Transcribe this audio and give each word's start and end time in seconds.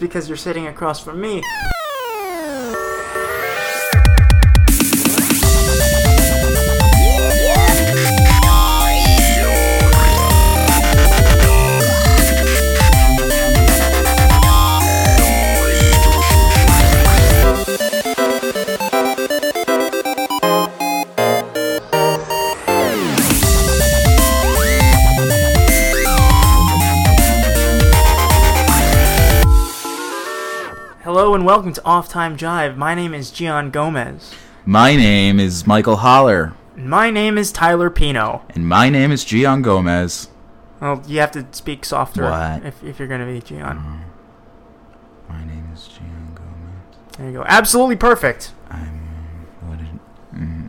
because 0.00 0.28
you're 0.28 0.36
sitting 0.36 0.66
across 0.66 0.98
from 0.98 1.20
me. 1.20 1.42
Welcome 31.50 31.72
to 31.72 31.84
Off 31.84 32.08
Time 32.08 32.36
Jive. 32.36 32.76
My 32.76 32.94
name 32.94 33.12
is 33.12 33.32
Gian 33.32 33.70
Gomez. 33.70 34.32
My 34.64 34.94
name 34.94 35.40
is 35.40 35.66
Michael 35.66 35.96
Holler, 35.96 36.52
And 36.76 36.88
my 36.88 37.10
name 37.10 37.36
is 37.36 37.50
Tyler 37.50 37.90
Pino. 37.90 38.42
and 38.50 38.68
my 38.68 38.88
name 38.88 39.10
is 39.10 39.24
Gian 39.24 39.60
Gomez. 39.60 40.28
Well, 40.80 41.02
you 41.08 41.18
have 41.18 41.32
to 41.32 41.44
speak 41.50 41.84
softer 41.84 42.22
What? 42.22 42.64
if, 42.64 42.84
if 42.84 43.00
you're 43.00 43.08
going 43.08 43.18
to 43.18 43.26
be 43.26 43.40
Gian. 43.40 43.78
My 45.28 45.44
name 45.44 45.68
is 45.74 45.88
Gian 45.88 46.36
Gomez. 46.36 47.16
There 47.18 47.26
you 47.26 47.32
go. 47.32 47.44
Absolutely 47.48 47.96
perfect. 47.96 48.52
I'm. 48.70 49.00
What 49.66 49.78
did? 49.78 49.88
Mm, 50.32 50.68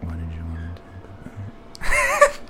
what 0.00 0.18
did 0.18 0.32
you 0.34 0.42
want 0.44 0.74
to 0.74 1.80
talk 1.80 2.40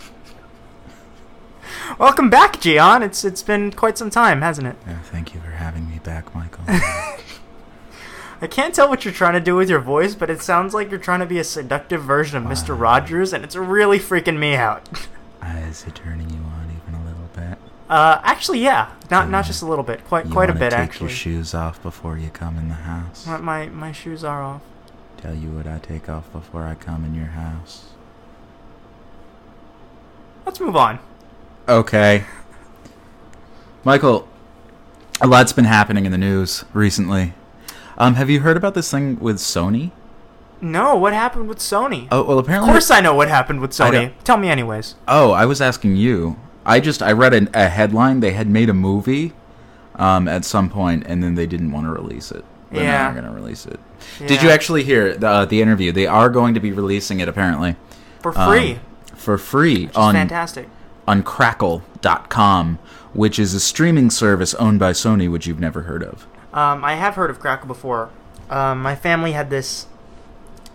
about? 1.91 1.98
Welcome 1.98 2.30
back, 2.30 2.58
Gian. 2.62 3.02
It's 3.02 3.22
it's 3.22 3.42
been 3.42 3.70
quite 3.70 3.98
some 3.98 4.08
time, 4.08 4.41
hasn't 4.41 4.67
it? 4.67 4.77
Uh, 4.89 4.95
thank 5.02 5.34
you 5.34 5.41
for 5.42 5.50
having 5.50 5.91
me 5.91 5.98
back, 6.02 6.34
Michael. 6.34 6.64
I 8.42 8.46
can't 8.46 8.74
tell 8.74 8.88
what 8.88 9.05
you're 9.05 9.12
trying 9.12 9.34
to 9.34 9.41
do 9.41 9.55
with 9.55 9.69
your 9.69 9.80
voice, 9.80 10.14
but 10.14 10.30
it 10.30 10.41
sounds 10.41 10.72
like 10.72 10.91
you're 10.91 10.98
trying 10.98 11.20
to 11.20 11.27
be 11.27 11.38
a 11.38 11.44
seductive 11.44 12.02
version 12.02 12.38
of 12.38 12.44
Mr. 12.44 12.78
Rogers, 12.78 13.34
and 13.34 13.44
it's 13.44 13.55
really 13.55 13.98
freaking 13.98 14.38
me 14.38 14.55
out. 14.55 14.88
uh, 15.42 15.46
is 15.69 15.84
it 15.86 15.94
turning 15.94 16.30
you 16.30 16.38
on 16.38 16.70
even 16.83 17.00
a 17.00 17.05
little 17.05 17.28
bit? 17.34 17.58
Uh, 17.91 18.20
actually, 18.22 18.61
yeah, 18.61 18.91
not 19.11 19.28
not 19.28 19.44
just 19.44 19.62
a 19.62 19.66
little 19.66 19.84
bit, 19.84 20.05
quite 20.06 20.30
quite 20.30 20.48
a 20.48 20.55
bit 20.55 20.70
take 20.70 20.78
actually. 20.78 21.08
your 21.08 21.16
shoes 21.16 21.55
off 21.55 21.83
before 21.83 22.16
you 22.16 22.30
come 22.30 22.56
in 22.56 22.68
the 22.68 22.74
house. 22.74 23.27
my, 23.27 23.36
my 23.38 23.66
my 23.66 23.92
shoes 23.92 24.24
are 24.24 24.42
off. 24.42 24.62
Tell 25.18 25.34
you 25.34 25.50
what 25.50 25.66
I 25.66 25.78
take 25.78 26.08
off 26.08 26.33
before 26.33 26.64
I 26.64 26.77
come 26.77 27.05
in 27.05 27.14
your 27.14 27.27
house. 27.27 27.91
Let's 30.46 30.61
move 30.61 30.77
on. 30.77 30.98
Okay. 31.68 32.24
Michael, 33.84 34.27
a 35.20 35.27
lot's 35.27 35.52
been 35.52 35.66
happening 35.66 36.06
in 36.06 36.12
the 36.12 36.18
news 36.18 36.64
recently. 36.72 37.34
Um, 38.01 38.15
have 38.15 38.31
you 38.31 38.41
heard 38.41 38.56
about 38.56 38.73
this 38.75 38.91
thing 38.91 39.20
with 39.20 39.37
Sony? 39.37 39.91
No, 40.62 40.97
what 40.97 41.12
happened 41.12 41.48
with 41.48 41.59
Sony? 41.59 42.09
Oh, 42.11 42.23
well, 42.25 42.39
apparently. 42.39 42.70
of 42.70 42.73
course 42.73 42.91
I 42.91 43.01
know 43.01 43.15
what 43.15 43.29
happened 43.29 43.61
with 43.61 43.73
Sony. 43.73 44.12
Tell 44.25 44.39
me 44.39 44.48
anyways. 44.48 44.95
Oh, 45.07 45.33
I 45.33 45.45
was 45.45 45.61
asking 45.61 45.97
you. 45.97 46.39
I 46.65 46.81
just 46.81 47.03
I 47.03 47.12
read 47.12 47.34
an, 47.34 47.51
a 47.53 47.69
headline. 47.69 48.20
They 48.20 48.33
had 48.33 48.48
made 48.48 48.70
a 48.70 48.75
movie 48.75 49.33
um, 49.97 50.29
at 50.29 50.45
some 50.47 50.70
point, 50.70 51.05
and 51.07 51.23
then 51.23 51.34
they 51.34 51.47
didn't 51.47 51.73
want 51.73 51.87
to 51.87 51.92
release 51.92 52.33
it. 52.33 52.45
They're 52.70 52.84
Yeah. 52.84 53.05
not 53.05 53.12
going 53.15 53.25
to 53.27 53.31
release 53.33 53.67
it. 53.67 53.79
Did 54.27 54.42
you 54.42 54.48
actually 54.51 54.83
hear 54.85 55.14
the, 55.14 55.29
uh, 55.29 55.45
the 55.45 55.61
interview? 55.61 55.92
They 55.92 56.07
are 56.07 56.31
going 56.31 56.55
to 56.55 56.61
be 56.61 56.73
releasing 56.73 57.20
it 57.20 57.29
apparently 57.29 57.77
For 58.20 58.37
um, 58.39 58.48
free. 58.51 58.79
for 59.14 59.37
free 59.37 59.87
which 59.87 59.97
on 59.97 60.14
fantastic. 60.14 60.69
on 61.07 61.23
Crackle.com, 61.23 62.79
which 63.12 63.39
is 63.39 63.53
a 63.53 63.61
streaming 63.61 64.08
service 64.08 64.55
owned 64.55 64.79
by 64.79 64.92
Sony, 64.92 65.30
which 65.30 65.47
you've 65.47 65.61
never 65.61 65.83
heard 65.83 66.03
of. 66.03 66.27
Um, 66.52 66.84
I 66.84 66.94
have 66.94 67.14
heard 67.14 67.30
of 67.30 67.38
Crackle 67.38 67.66
before. 67.66 68.11
Um, 68.48 68.83
my 68.83 68.96
family 68.96 69.33
had 69.33 69.50
this. 69.50 69.86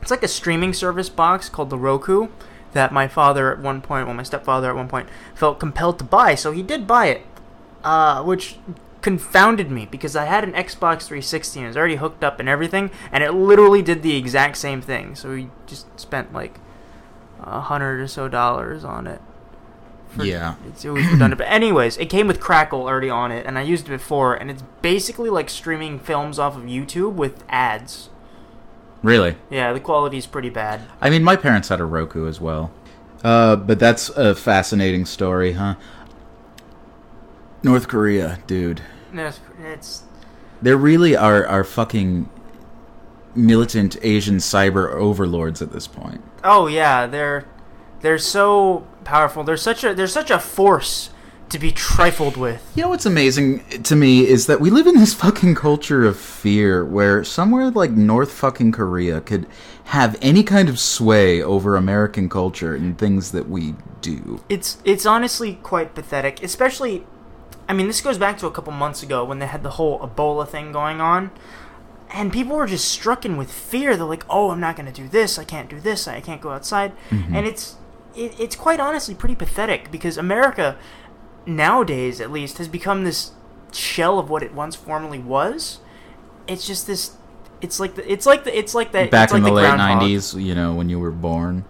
It's 0.01 0.11
like 0.11 0.23
a 0.23 0.27
streaming 0.27 0.73
service 0.73 1.09
box 1.09 1.49
called 1.49 1.69
the 1.69 1.77
Roku 1.77 2.29
that 2.73 2.91
my 2.91 3.07
father 3.07 3.51
at 3.51 3.59
one 3.59 3.81
point, 3.81 4.05
well, 4.05 4.15
my 4.15 4.23
stepfather 4.23 4.69
at 4.69 4.75
one 4.75 4.87
point, 4.87 5.09
felt 5.33 5.59
compelled 5.59 5.97
to 5.97 6.05
buy. 6.05 6.35
So 6.35 6.51
he 6.51 6.61
did 6.61 6.85
buy 6.85 7.07
it, 7.07 7.25
uh, 7.83 8.21
which 8.23 8.57
confounded 9.01 9.71
me 9.71 9.85
because 9.85 10.15
I 10.15 10.25
had 10.25 10.43
an 10.43 10.53
Xbox 10.53 11.03
360 11.03 11.59
and 11.59 11.65
it 11.65 11.69
was 11.69 11.77
already 11.77 11.95
hooked 11.95 12.23
up 12.23 12.39
and 12.39 12.49
everything, 12.49 12.91
and 13.11 13.23
it 13.23 13.31
literally 13.31 13.81
did 13.81 14.03
the 14.03 14.15
exact 14.15 14.57
same 14.57 14.81
thing. 14.81 15.15
So 15.15 15.35
he 15.35 15.49
just 15.65 15.99
spent 15.99 16.33
like 16.33 16.59
a 17.39 17.61
hundred 17.61 17.99
or 18.01 18.07
so 18.07 18.27
dollars 18.27 18.83
on 18.83 19.07
it. 19.07 19.21
For- 20.15 20.25
Yeah. 20.25 20.55
it's, 20.67 20.83
it 20.85 20.89
was 20.89 21.05
redundant. 21.05 21.37
But 21.37 21.47
anyways, 21.49 21.97
it 21.97 22.07
came 22.09 22.27
with 22.27 22.39
Crackle 22.39 22.83
already 22.87 23.09
on 23.09 23.31
it, 23.31 23.45
and 23.45 23.57
I 23.57 23.61
used 23.61 23.85
it 23.87 23.91
before, 23.91 24.33
and 24.35 24.49
it's 24.49 24.63
basically 24.81 25.29
like 25.29 25.49
streaming 25.49 25.99
films 25.99 26.39
off 26.39 26.55
of 26.57 26.63
YouTube 26.63 27.13
with 27.13 27.43
ads. 27.49 28.09
Really? 29.03 29.35
Yeah, 29.51 29.71
the 29.73 29.79
quality 29.79 30.17
is 30.17 30.25
pretty 30.25 30.49
bad. 30.49 30.81
I 30.99 31.09
mean, 31.09 31.23
my 31.23 31.35
parents 31.35 31.69
had 31.69 31.79
a 31.79 31.85
Roku 31.85 32.27
as 32.27 32.41
well. 32.41 32.71
Uh, 33.23 33.55
but 33.55 33.77
that's 33.79 34.09
a 34.09 34.33
fascinating 34.35 35.05
story, 35.05 35.53
huh? 35.53 35.75
North 37.63 37.87
Korea, 37.87 38.39
dude. 38.47 38.81
It's, 39.13 39.39
it's 39.63 40.03
There 40.61 40.77
really 40.77 41.15
are, 41.15 41.45
are 41.47 41.63
fucking 41.63 42.29
militant 43.33 43.97
Asian 44.01 44.37
cyber 44.37 44.91
overlords 44.93 45.61
at 45.61 45.71
this 45.71 45.87
point. 45.87 46.21
oh 46.43 46.67
yeah, 46.67 47.05
they're 47.07 47.45
they're 48.01 48.17
so 48.19 48.85
powerful. 49.05 49.43
They're 49.43 49.55
such 49.55 49.83
a 49.83 49.93
they're 49.93 50.07
such 50.07 50.31
a 50.31 50.39
force 50.39 51.11
to 51.49 51.59
be 51.59 51.71
trifled 51.71 52.37
with. 52.37 52.61
You 52.75 52.83
know 52.83 52.89
what's 52.89 53.05
amazing 53.05 53.83
to 53.83 53.95
me 53.95 54.27
is 54.27 54.47
that 54.47 54.59
we 54.59 54.69
live 54.69 54.87
in 54.87 54.95
this 54.95 55.13
fucking 55.13 55.55
culture 55.55 56.03
of 56.03 56.17
fear 56.19 56.83
where 56.83 57.23
somewhere 57.23 57.69
like 57.69 57.91
North 57.91 58.31
fucking 58.31 58.71
Korea 58.71 59.21
could 59.21 59.47
have 59.85 60.17
any 60.21 60.43
kind 60.43 60.67
of 60.67 60.79
sway 60.79 61.41
over 61.41 61.75
American 61.75 62.27
culture 62.27 62.73
and 62.73 62.97
things 62.97 63.31
that 63.31 63.47
we 63.47 63.75
do. 64.01 64.43
It's 64.49 64.79
it's 64.83 65.05
honestly 65.05 65.55
quite 65.61 65.95
pathetic, 65.95 66.43
especially. 66.43 67.05
I 67.67 67.73
mean, 67.73 67.87
this 67.87 68.01
goes 68.01 68.19
back 68.19 68.37
to 68.39 68.47
a 68.47 68.51
couple 68.51 68.73
months 68.73 69.01
ago 69.01 69.25
when 69.25 69.39
they 69.39 69.47
had 69.47 69.63
the 69.63 69.71
whole 69.71 69.99
Ebola 69.99 70.47
thing 70.47 70.71
going 70.71 71.01
on, 71.01 71.31
and 72.11 72.31
people 72.31 72.55
were 72.55 72.67
just 72.67 72.99
strucken 72.99 73.37
with 73.37 73.51
fear. 73.51 73.95
They're 73.95 74.05
like, 74.05 74.25
"Oh, 74.29 74.51
I'm 74.51 74.59
not 74.59 74.75
going 74.75 74.85
to 74.85 74.91
do 74.91 75.07
this. 75.07 75.39
I 75.39 75.45
can't 75.45 75.69
do 75.69 75.79
this. 75.79 76.07
I 76.07 76.21
can't 76.21 76.41
go 76.41 76.51
outside," 76.51 76.93
mm-hmm. 77.09 77.35
and 77.35 77.47
it's 77.47 77.77
it, 78.15 78.39
it's 78.39 78.55
quite 78.55 78.79
honestly 78.79 79.15
pretty 79.15 79.35
pathetic 79.35 79.91
because 79.91 80.17
America 80.17 80.77
nowadays, 81.45 82.19
at 82.19 82.31
least, 82.31 82.57
has 82.57 82.67
become 82.67 83.03
this 83.03 83.31
shell 83.71 84.19
of 84.19 84.29
what 84.29 84.43
it 84.43 84.53
once 84.53 84.75
formerly 84.75 85.19
was. 85.19 85.79
It's 86.47 86.65
just 86.65 86.87
this. 86.87 87.15
It's 87.61 87.79
like 87.79 87.95
the. 87.95 88.11
It's 88.11 88.25
like 88.25 88.43
the. 88.43 88.57
It's 88.57 88.73
like 88.75 88.91
that. 88.91 89.11
Back 89.11 89.31
like 89.31 89.39
in 89.39 89.43
the, 89.43 89.51
late 89.51 89.65
'90s, 89.65 90.41
you 90.41 90.55
know, 90.55 90.73
when 90.73 90.89
you 90.89 90.99
were 90.99 91.11
born, 91.11 91.65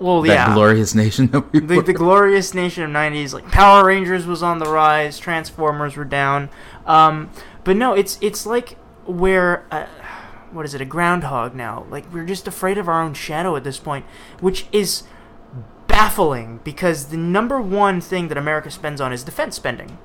Well, 0.00 0.22
that 0.22 0.28
yeah. 0.28 0.54
glorious 0.54 0.94
nation 0.94 1.28
that 1.28 1.52
we 1.52 1.60
the, 1.60 1.80
the 1.80 1.92
glorious 1.92 2.52
nation 2.52 2.82
of 2.84 2.90
90s 2.90 3.32
like 3.32 3.46
power 3.50 3.86
rangers 3.86 4.26
was 4.26 4.42
on 4.42 4.58
the 4.58 4.66
rise 4.66 5.18
transformers 5.18 5.96
were 5.96 6.04
down 6.04 6.50
um, 6.86 7.30
but 7.62 7.76
no 7.76 7.94
it's 7.94 8.18
it's 8.20 8.44
like 8.44 8.76
where 9.06 9.64
uh, 9.70 9.86
what 10.50 10.64
is 10.64 10.74
it 10.74 10.80
a 10.80 10.84
groundhog 10.84 11.54
now 11.54 11.86
like 11.90 12.12
we're 12.12 12.24
just 12.24 12.48
afraid 12.48 12.76
of 12.76 12.88
our 12.88 13.00
own 13.02 13.14
shadow 13.14 13.54
at 13.56 13.62
this 13.64 13.78
point 13.78 14.04
which 14.40 14.66
is 14.72 15.04
baffling 15.94 16.60
because 16.64 17.06
the 17.06 17.16
number 17.16 17.60
one 17.60 18.00
thing 18.00 18.28
that 18.28 18.36
america 18.38 18.70
spends 18.70 19.00
on 19.00 19.12
is 19.12 19.22
defense 19.24 19.54
spending 19.56 19.98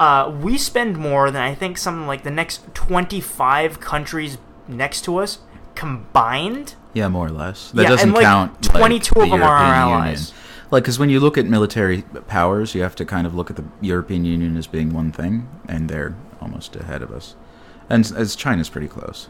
uh, 0.00 0.32
we 0.40 0.56
spend 0.56 0.96
more 0.96 1.30
than 1.30 1.42
i 1.42 1.54
think 1.54 1.76
something 1.78 2.06
like 2.06 2.22
the 2.22 2.30
next 2.30 2.74
25 2.74 3.80
countries 3.80 4.38
next 4.68 5.02
to 5.04 5.16
us 5.18 5.38
combined 5.74 6.74
Yeah, 6.94 7.08
more 7.08 7.26
or 7.26 7.30
less. 7.30 7.70
That 7.70 7.82
Yeah, 7.82 7.88
doesn't 7.88 8.08
and, 8.10 8.14
like, 8.14 8.24
count. 8.24 8.62
22 8.62 9.18
like, 9.18 9.24
of 9.26 9.30
the 9.30 9.36
them 9.38 9.42
are 9.48 9.56
our 9.56 9.74
allies. 9.74 10.28
Union. 10.28 10.68
Like, 10.70 10.82
because 10.84 10.98
when 10.98 11.08
you 11.10 11.20
look 11.20 11.38
at 11.38 11.46
military 11.46 12.02
powers, 12.28 12.74
you 12.74 12.82
have 12.82 12.94
to 12.96 13.04
kind 13.04 13.26
of 13.26 13.34
look 13.34 13.48
at 13.50 13.56
the 13.56 13.64
European 13.80 14.24
Union 14.24 14.56
as 14.56 14.66
being 14.66 14.92
one 14.92 15.10
thing, 15.12 15.48
and 15.68 15.88
they're 15.88 16.14
almost 16.40 16.76
ahead 16.76 17.02
of 17.02 17.10
us. 17.10 17.34
And 17.88 18.10
as 18.16 18.36
China's 18.36 18.68
pretty 18.68 18.88
close. 18.88 19.28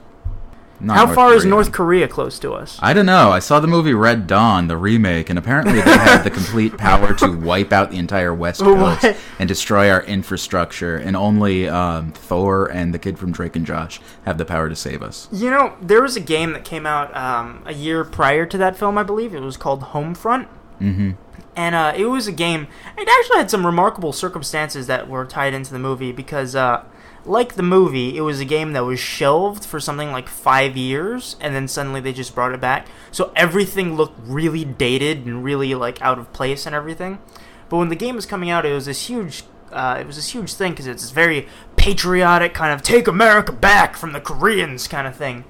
Not 0.83 0.97
how 0.97 1.05
North 1.05 1.15
far 1.15 1.35
is 1.35 1.45
north 1.45 1.71
korea 1.71 2.09
close 2.09 2.39
to 2.41 2.53
us 2.53 2.79
I 2.83 2.93
don't 2.93 3.07
know. 3.07 3.31
I 3.31 3.39
saw 3.39 3.61
the 3.61 3.69
movie 3.69 3.95
Red 3.95 4.27
Dawn, 4.27 4.67
the 4.67 4.77
remake, 4.77 5.31
and 5.31 5.39
apparently 5.39 5.75
they 5.75 5.81
have 5.81 6.25
the 6.25 6.31
complete 6.31 6.77
power 6.77 7.15
to 7.15 7.39
wipe 7.39 7.73
out 7.73 7.91
the 7.91 7.99
entire 7.99 8.35
West 8.35 8.61
What? 8.61 9.01
Coast 9.01 9.21
and 9.39 9.49
destroy 9.49 9.91
our 9.91 10.03
infrastructure, 10.03 10.97
and 10.97 11.17
only 11.17 11.69
um, 11.69 12.13
Thor 12.13 12.67
and 12.67 12.93
the 12.93 12.99
kid 12.99 13.19
from 13.19 13.33
Drake 13.33 13.55
and 13.57 13.65
Josh 13.65 14.01
have 14.25 14.39
the 14.39 14.45
power 14.45 14.69
to 14.69 14.77
save 14.77 15.03
us. 15.03 15.29
You 15.31 15.51
know, 15.51 15.77
there 15.81 16.03
was 16.03 16.17
a 16.17 16.21
game 16.21 16.53
that 16.53 16.65
came 16.65 16.87
out 16.87 17.17
um, 17.17 17.63
a 17.67 17.73
year 17.73 18.05
prior 18.05 18.47
to 18.47 18.59
that 18.59 18.77
film, 18.77 18.99
I 18.99 19.03
believe. 19.05 19.35
It 19.35 19.41
was 19.41 19.57
called 19.57 19.81
Homefront. 19.83 20.49
Mm-hmm. 20.81 21.13
And 21.55 21.75
uh, 21.75 21.93
it 21.95 22.07
was 22.07 22.27
a 22.27 22.33
game. 22.33 22.67
It 22.97 23.09
actually 23.09 23.37
had 23.37 23.51
some 23.51 23.67
remarkable 23.67 24.13
circumstances 24.13 24.87
that 24.87 25.09
were 25.09 25.27
tied 25.27 25.53
into 25.55 25.73
the 25.73 25.79
movie 25.79 26.11
because, 26.11 26.57
uh, 26.57 26.83
like 27.25 27.55
the 27.55 27.63
movie, 27.63 28.17
it 28.17 28.23
was 28.23 28.41
a 28.41 28.45
game 28.45 28.73
that 28.73 28.85
was 28.85 28.99
shelved 28.99 29.65
for 29.65 29.79
something 29.79 30.11
like 30.11 30.29
five 30.29 30.77
years, 30.77 31.37
and 31.41 31.55
then 31.55 31.69
suddenly 31.69 32.01
they 32.01 32.13
just 32.13 32.35
brought 32.35 32.53
it 32.53 32.61
back. 32.61 32.87
So 33.11 33.33
everything 33.37 33.95
looked 33.97 34.19
really 34.25 34.65
dated 34.65 35.25
and 35.25 35.45
really 35.45 35.75
like 35.75 36.01
out 36.03 36.19
of 36.19 36.33
place 36.33 36.67
and 36.67 36.75
everything. 36.75 37.21
But 37.69 37.79
when 37.79 37.89
the 37.89 37.97
game 37.97 38.17
was 38.17 38.27
coming 38.27 38.51
out, 38.51 38.67
it 38.67 38.73
was 38.73 38.87
this 38.87 39.07
huge 39.07 39.45
uh, 39.73 39.97
it 39.99 40.07
was 40.07 40.17
this 40.17 40.31
huge 40.31 40.53
thing 40.53 40.73
because 40.73 40.87
it's 40.87 41.03
this 41.03 41.11
very 41.11 41.49
patriotic 41.77 42.55
kind 42.55 42.73
of 42.73 42.83
take 42.83 43.09
America 43.09 43.53
back 43.53 43.97
from 43.97 44.13
the 44.13 44.21
Koreans 44.21 44.87
kind 44.87 45.07
of 45.07 45.17
thing. 45.17 45.45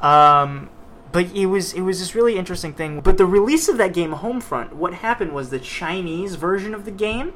Um, 0.00 0.68
but 1.10 1.30
it 1.34 1.46
was 1.46 1.72
it 1.72 1.82
was 1.82 1.98
this 2.00 2.14
really 2.14 2.36
interesting 2.36 2.72
thing. 2.72 3.00
But 3.00 3.18
the 3.18 3.26
release 3.26 3.68
of 3.68 3.76
that 3.78 3.92
game, 3.92 4.12
Homefront, 4.12 4.72
what 4.72 4.94
happened 4.94 5.32
was 5.32 5.50
the 5.50 5.58
Chinese 5.58 6.34
version 6.34 6.74
of 6.74 6.84
the 6.84 6.90
game, 6.90 7.32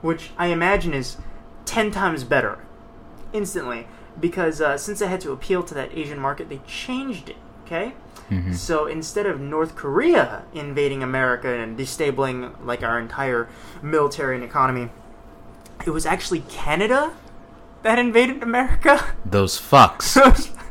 which 0.00 0.30
I 0.36 0.48
imagine 0.48 0.94
is 0.94 1.16
ten 1.64 1.90
times 1.90 2.24
better, 2.24 2.58
instantly 3.32 3.86
because 4.20 4.60
uh, 4.60 4.76
since 4.76 4.98
they 4.98 5.06
had 5.08 5.20
to 5.22 5.32
appeal 5.32 5.62
to 5.62 5.74
that 5.74 5.96
Asian 5.96 6.18
market, 6.18 6.48
they 6.48 6.60
changed 6.66 7.28
it. 7.30 7.36
Okay, 7.64 7.92
Mhm. 8.28 8.54
so 8.56 8.86
instead 8.86 9.26
of 9.26 9.40
North 9.40 9.76
Korea 9.76 10.42
invading 10.52 11.02
America 11.04 11.48
and 11.48 11.78
destabilizing 11.78 12.52
like 12.64 12.82
our 12.82 12.98
entire 12.98 13.48
military 13.80 14.34
and 14.34 14.42
economy, 14.44 14.88
it 15.86 15.90
was 15.90 16.04
actually 16.04 16.40
Canada 16.48 17.12
that 17.82 17.98
invaded 17.98 18.42
America. 18.42 19.14
Those 19.24 19.58
fucks. 19.60 20.18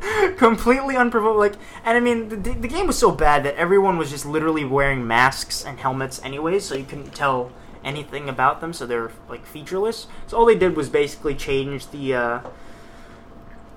Completely 0.37 0.95
unprovoked. 0.97 1.37
Like, 1.39 1.53
and 1.85 1.97
I 1.97 2.01
mean, 2.01 2.29
the, 2.29 2.35
the 2.35 2.67
game 2.67 2.87
was 2.87 2.97
so 2.97 3.11
bad 3.11 3.43
that 3.45 3.55
everyone 3.55 3.97
was 3.97 4.09
just 4.09 4.25
literally 4.25 4.65
wearing 4.65 5.07
masks 5.07 5.63
and 5.65 5.79
helmets 5.79 6.21
anyways, 6.23 6.65
so 6.65 6.75
you 6.75 6.83
couldn't 6.85 7.15
tell 7.15 7.51
anything 7.83 8.29
about 8.29 8.61
them. 8.61 8.73
So 8.73 8.85
they're 8.85 9.11
like 9.29 9.45
featureless. 9.45 10.07
So 10.27 10.37
all 10.37 10.45
they 10.45 10.55
did 10.55 10.75
was 10.75 10.89
basically 10.89 11.35
change 11.35 11.87
the 11.91 12.13
uh, 12.15 12.39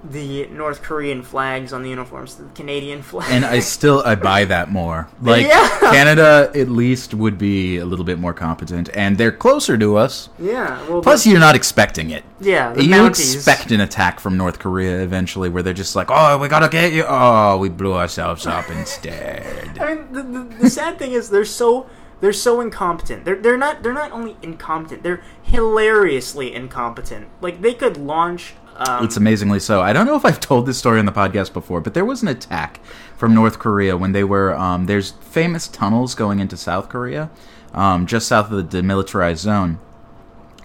the 0.04 0.46
North 0.48 0.82
Korean 0.82 1.22
flags 1.22 1.72
on 1.72 1.84
the 1.84 1.90
uniforms 1.90 2.34
to 2.34 2.42
the 2.42 2.50
Canadian 2.54 3.02
flag. 3.08 3.30
and 3.30 3.44
I 3.44 3.60
still 3.60 4.02
I 4.04 4.16
buy 4.16 4.44
that 4.46 4.68
more. 4.68 5.06
Like 5.22 5.46
Yeah. 5.46 5.68
Canada 5.78 6.50
at 6.56 6.68
least 6.68 7.14
would 7.14 7.38
be 7.38 7.76
a 7.78 7.84
little 7.84 8.04
bit 8.04 8.18
more 8.18 8.34
competent 8.34 8.90
and 8.94 9.16
they're 9.16 9.30
closer 9.30 9.78
to 9.78 9.96
us. 9.96 10.28
yeah, 10.40 10.84
well, 10.88 11.02
Plus 11.02 11.24
you're 11.24 11.38
not 11.38 11.54
expecting 11.54 12.10
it. 12.10 12.24
yeah, 12.40 12.74
you 12.76 12.90
Mounties. 12.92 13.34
expect 13.36 13.70
an 13.70 13.80
attack 13.80 14.18
from 14.18 14.36
North 14.36 14.58
Korea 14.58 15.02
eventually 15.04 15.48
where 15.48 15.62
they're 15.62 15.72
just 15.72 15.94
like, 15.94 16.08
"Oh, 16.10 16.36
we 16.38 16.48
got 16.48 16.60
to 16.60 16.68
get 16.68 16.92
you." 16.92 17.04
Oh, 17.06 17.58
we 17.58 17.68
blew 17.68 17.92
ourselves 17.94 18.44
up 18.44 18.68
instead. 18.80 19.78
I 19.78 19.94
mean, 19.94 20.12
the, 20.12 20.22
the, 20.24 20.56
the 20.62 20.70
sad 20.70 20.98
thing 20.98 21.12
is 21.12 21.30
they're 21.30 21.44
so 21.44 21.86
they're 22.22 22.32
so 22.32 22.60
incompetent. 22.60 23.24
They're 23.24 23.36
they're 23.36 23.58
not 23.58 23.82
they're 23.82 23.92
not 23.92 24.12
only 24.12 24.36
incompetent. 24.42 25.02
They're 25.02 25.22
hilariously 25.42 26.54
incompetent. 26.54 27.26
Like 27.42 27.60
they 27.60 27.74
could 27.74 27.96
launch. 27.98 28.54
Um, 28.76 29.04
It's 29.04 29.16
amazingly 29.16 29.58
so. 29.58 29.82
I 29.82 29.92
don't 29.92 30.06
know 30.06 30.14
if 30.14 30.24
I've 30.24 30.40
told 30.40 30.64
this 30.64 30.78
story 30.78 31.00
on 31.00 31.04
the 31.04 31.12
podcast 31.12 31.52
before, 31.52 31.80
but 31.80 31.94
there 31.94 32.04
was 32.04 32.22
an 32.22 32.28
attack 32.28 32.80
from 33.16 33.34
North 33.34 33.58
Korea 33.58 33.96
when 33.96 34.12
they 34.12 34.22
were. 34.24 34.54
Um, 34.54 34.86
there's 34.86 35.10
famous 35.20 35.66
tunnels 35.66 36.14
going 36.14 36.38
into 36.38 36.56
South 36.56 36.88
Korea, 36.88 37.28
um, 37.74 38.06
just 38.06 38.28
south 38.28 38.50
of 38.52 38.70
the 38.70 38.82
demilitarized 38.82 39.38
zone, 39.38 39.80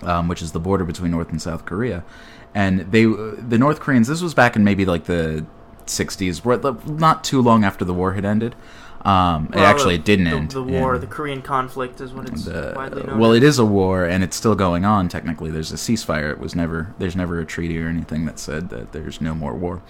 um, 0.03 0.27
which 0.27 0.44
is 0.44 0.51
the 0.51 0.60
border 0.60 0.86
between 0.86 1.10
North 1.10 1.31
and 1.31 1.42
South 1.42 1.65
Korea. 1.65 2.06
And 2.53 2.81
they, 2.92 3.06
the 3.06 3.57
North 3.57 3.80
Koreans. 3.80 4.07
This 4.07 4.21
was 4.21 4.36
back 4.36 4.56
in 4.56 4.63
maybe 4.63 4.86
like 4.86 5.06
the 5.06 5.45
'60s, 5.88 6.88
not 6.88 7.24
too 7.24 7.42
long 7.42 7.63
after 7.63 7.83
the 7.83 7.95
war 7.95 8.13
had 8.13 8.25
ended. 8.25 8.56
Um, 9.04 9.50
well, 9.54 9.64
actually, 9.66 9.96
the- 9.96 10.02
it 10.02 10.06
didn't 10.06 10.28
end. 10.28 10.52
The 10.52 10.64
war, 10.64 10.96
in- 10.96 11.02
the 11.02 11.08
Korean 11.08 11.42
conflict, 11.42 12.02
is 12.02 12.14
what 12.14 12.28
it's 12.28 12.44
the- 12.46 12.74
widely 12.76 13.04
known. 13.04 13.20
well, 13.20 13.32
as. 13.32 13.38
it 13.38 13.44
is 13.44 13.60
a 13.60 13.66
war 13.66 14.04
and 14.06 14.24
it's 14.24 14.36
still 14.36 14.56
going 14.56 14.84
on. 14.86 15.08
Technically, 15.08 15.50
there's 15.52 15.72
a 15.72 15.76
ceasefire. 15.76 16.32
It 16.32 16.40
was 16.40 16.56
never 16.56 16.94
there's 16.98 17.16
never 17.16 17.40
a 17.40 17.46
treaty 17.46 17.82
or 17.82 17.88
anything 17.88 18.26
that 18.26 18.40
said 18.40 18.70
that 18.70 18.92
there's 18.92 19.22
no 19.22 19.34
more 19.36 19.54
war. 19.54 19.82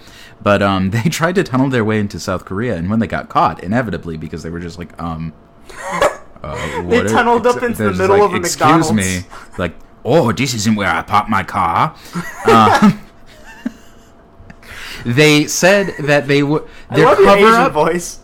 But 0.42 0.62
um, 0.62 0.90
they 0.92 1.02
tried 1.08 1.34
to 1.36 1.42
tunnel 1.44 1.68
their 1.68 1.84
way 1.84 1.98
into 1.98 2.20
South 2.20 2.44
Korea, 2.44 2.76
and 2.76 2.88
when 2.90 2.98
they 3.00 3.06
got 3.06 3.28
caught, 3.28 3.62
inevitably 3.62 4.16
because 4.16 4.42
they 4.42 4.50
were 4.50 4.60
just 4.60 4.78
like 4.78 5.00
um, 5.02 5.32
uh, 6.42 6.82
They 6.82 6.98
are- 7.00 7.08
tunneled 7.08 7.46
up 7.46 7.62
into 7.62 7.84
the 7.84 7.92
middle 7.92 8.18
like, 8.18 8.22
of 8.22 8.34
a 8.34 8.36
Excuse 8.36 8.60
McDonald's." 8.60 8.92
me, 8.92 9.20
like 9.58 9.74
oh, 10.04 10.30
this 10.32 10.54
isn't 10.54 10.76
where 10.76 10.88
I 10.88 11.02
parked 11.02 11.28
my 11.30 11.42
car. 11.42 11.94
Um, 12.46 13.00
they 15.04 15.46
said 15.46 15.94
that 16.00 16.26
they 16.26 16.42
would 16.42 16.64
I 16.90 16.96
their 16.96 17.14
cover 17.14 17.36
Asian 17.36 17.52
up. 17.54 17.72
voice. 17.72 18.20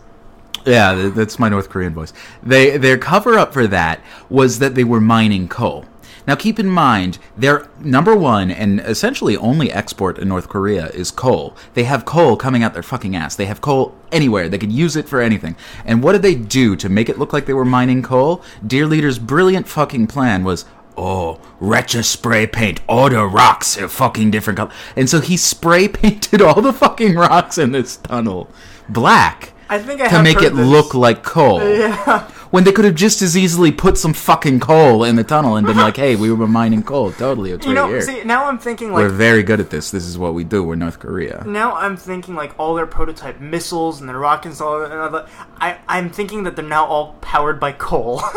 Yeah, 0.64 1.10
that's 1.14 1.38
my 1.38 1.48
North 1.48 1.68
Korean 1.68 1.92
voice. 1.92 2.12
They 2.42 2.76
their 2.78 2.98
cover 2.98 3.38
up 3.38 3.52
for 3.52 3.66
that 3.66 4.00
was 4.30 4.58
that 4.60 4.74
they 4.74 4.84
were 4.84 5.00
mining 5.00 5.48
coal. 5.48 5.84
Now 6.26 6.34
keep 6.36 6.58
in 6.58 6.68
mind, 6.68 7.18
their 7.36 7.68
number 7.80 8.16
one 8.16 8.50
and 8.50 8.80
essentially 8.80 9.36
only 9.36 9.70
export 9.70 10.18
in 10.18 10.28
North 10.28 10.48
Korea 10.48 10.86
is 10.88 11.10
coal. 11.10 11.54
They 11.74 11.84
have 11.84 12.06
coal 12.06 12.36
coming 12.36 12.62
out 12.62 12.72
their 12.72 12.82
fucking 12.82 13.14
ass. 13.14 13.36
They 13.36 13.44
have 13.44 13.60
coal 13.60 13.94
anywhere. 14.10 14.48
They 14.48 14.56
could 14.56 14.72
use 14.72 14.96
it 14.96 15.06
for 15.06 15.20
anything. 15.20 15.54
And 15.84 16.02
what 16.02 16.12
did 16.12 16.22
they 16.22 16.34
do 16.34 16.76
to 16.76 16.88
make 16.88 17.10
it 17.10 17.18
look 17.18 17.34
like 17.34 17.44
they 17.44 17.52
were 17.52 17.66
mining 17.66 18.02
coal? 18.02 18.42
Dear 18.66 18.86
Leader's 18.86 19.18
brilliant 19.18 19.68
fucking 19.68 20.06
plan 20.06 20.44
was 20.44 20.64
Oh, 20.96 21.40
retro 21.58 22.02
spray 22.02 22.46
paint 22.46 22.80
all 22.88 23.10
the 23.10 23.24
rocks 23.24 23.76
are 23.76 23.88
fucking 23.88 24.30
different 24.30 24.58
color. 24.58 24.70
And 24.94 25.10
so 25.10 25.20
he 25.20 25.36
spray 25.36 25.88
painted 25.88 26.40
all 26.40 26.62
the 26.62 26.72
fucking 26.72 27.16
rocks 27.16 27.58
in 27.58 27.72
this 27.72 27.96
tunnel 27.96 28.48
black 28.88 29.53
I 29.74 29.78
think 29.78 30.00
I 30.00 30.08
to 30.08 30.22
make 30.22 30.42
it 30.42 30.54
this. 30.54 30.66
look 30.66 30.94
like 30.94 31.22
coal. 31.22 31.60
Yeah. 31.78 32.30
When 32.50 32.62
they 32.62 32.70
could 32.70 32.84
have 32.84 32.94
just 32.94 33.20
as 33.20 33.36
easily 33.36 33.72
put 33.72 33.98
some 33.98 34.12
fucking 34.14 34.60
coal 34.60 35.02
in 35.02 35.16
the 35.16 35.24
tunnel 35.24 35.56
and 35.56 35.66
been 35.66 35.76
like, 35.76 35.96
"Hey, 35.96 36.14
we 36.14 36.30
were 36.32 36.46
mining 36.46 36.84
coal. 36.84 37.10
Totally, 37.10 37.50
it's 37.50 37.66
You 37.66 37.72
right 37.72 37.82
know, 37.82 37.88
here. 37.88 38.00
see, 38.00 38.22
now 38.22 38.44
I'm 38.44 38.58
thinking 38.60 38.92
like 38.92 39.02
we're 39.02 39.08
very 39.08 39.42
good 39.42 39.58
at 39.58 39.70
this. 39.70 39.90
This 39.90 40.04
is 40.06 40.16
what 40.16 40.34
we 40.34 40.44
do. 40.44 40.62
We're 40.62 40.76
North 40.76 41.00
Korea." 41.00 41.42
now 41.44 41.74
I'm 41.74 41.96
thinking 41.96 42.36
like 42.36 42.52
all 42.56 42.76
their 42.76 42.86
prototype 42.86 43.40
missiles 43.40 43.98
and 43.98 44.08
their 44.08 44.18
rockets 44.20 44.60
and 44.60 44.68
all 44.68 44.78
that. 44.78 44.92
and 44.92 45.00
all 45.00 45.10
that. 45.10 45.28
I 45.58 45.78
I'm 45.88 46.10
thinking 46.10 46.44
that 46.44 46.54
they're 46.54 46.64
now 46.64 46.84
all 46.86 47.14
powered 47.20 47.58
by 47.58 47.72
coal. 47.72 48.22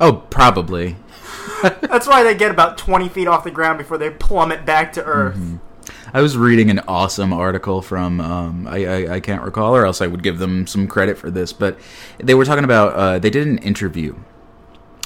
Oh, 0.00 0.14
probably. 0.30 0.96
That's 1.62 2.08
why 2.08 2.24
they 2.24 2.34
get 2.34 2.50
about 2.50 2.76
20 2.76 3.08
feet 3.10 3.28
off 3.28 3.44
the 3.44 3.52
ground 3.52 3.78
before 3.78 3.96
they 3.98 4.10
plummet 4.10 4.66
back 4.66 4.92
to 4.94 5.04
Earth. 5.04 5.36
Mm-hmm. 5.36 5.56
I 6.14 6.20
was 6.20 6.36
reading 6.36 6.68
an 6.70 6.80
awesome 6.86 7.32
article 7.32 7.80
from 7.82 8.20
um, 8.20 8.66
I, 8.66 8.84
I 8.86 9.14
I 9.14 9.20
can't 9.20 9.42
recall, 9.42 9.74
or 9.74 9.86
else 9.86 10.00
I 10.02 10.06
would 10.06 10.22
give 10.22 10.38
them 10.38 10.66
some 10.66 10.86
credit 10.86 11.16
for 11.18 11.30
this. 11.30 11.52
But 11.52 11.78
they 12.18 12.34
were 12.34 12.44
talking 12.44 12.64
about 12.64 12.94
uh, 12.94 13.18
they 13.18 13.30
did 13.30 13.46
an 13.46 13.58
interview 13.58 14.14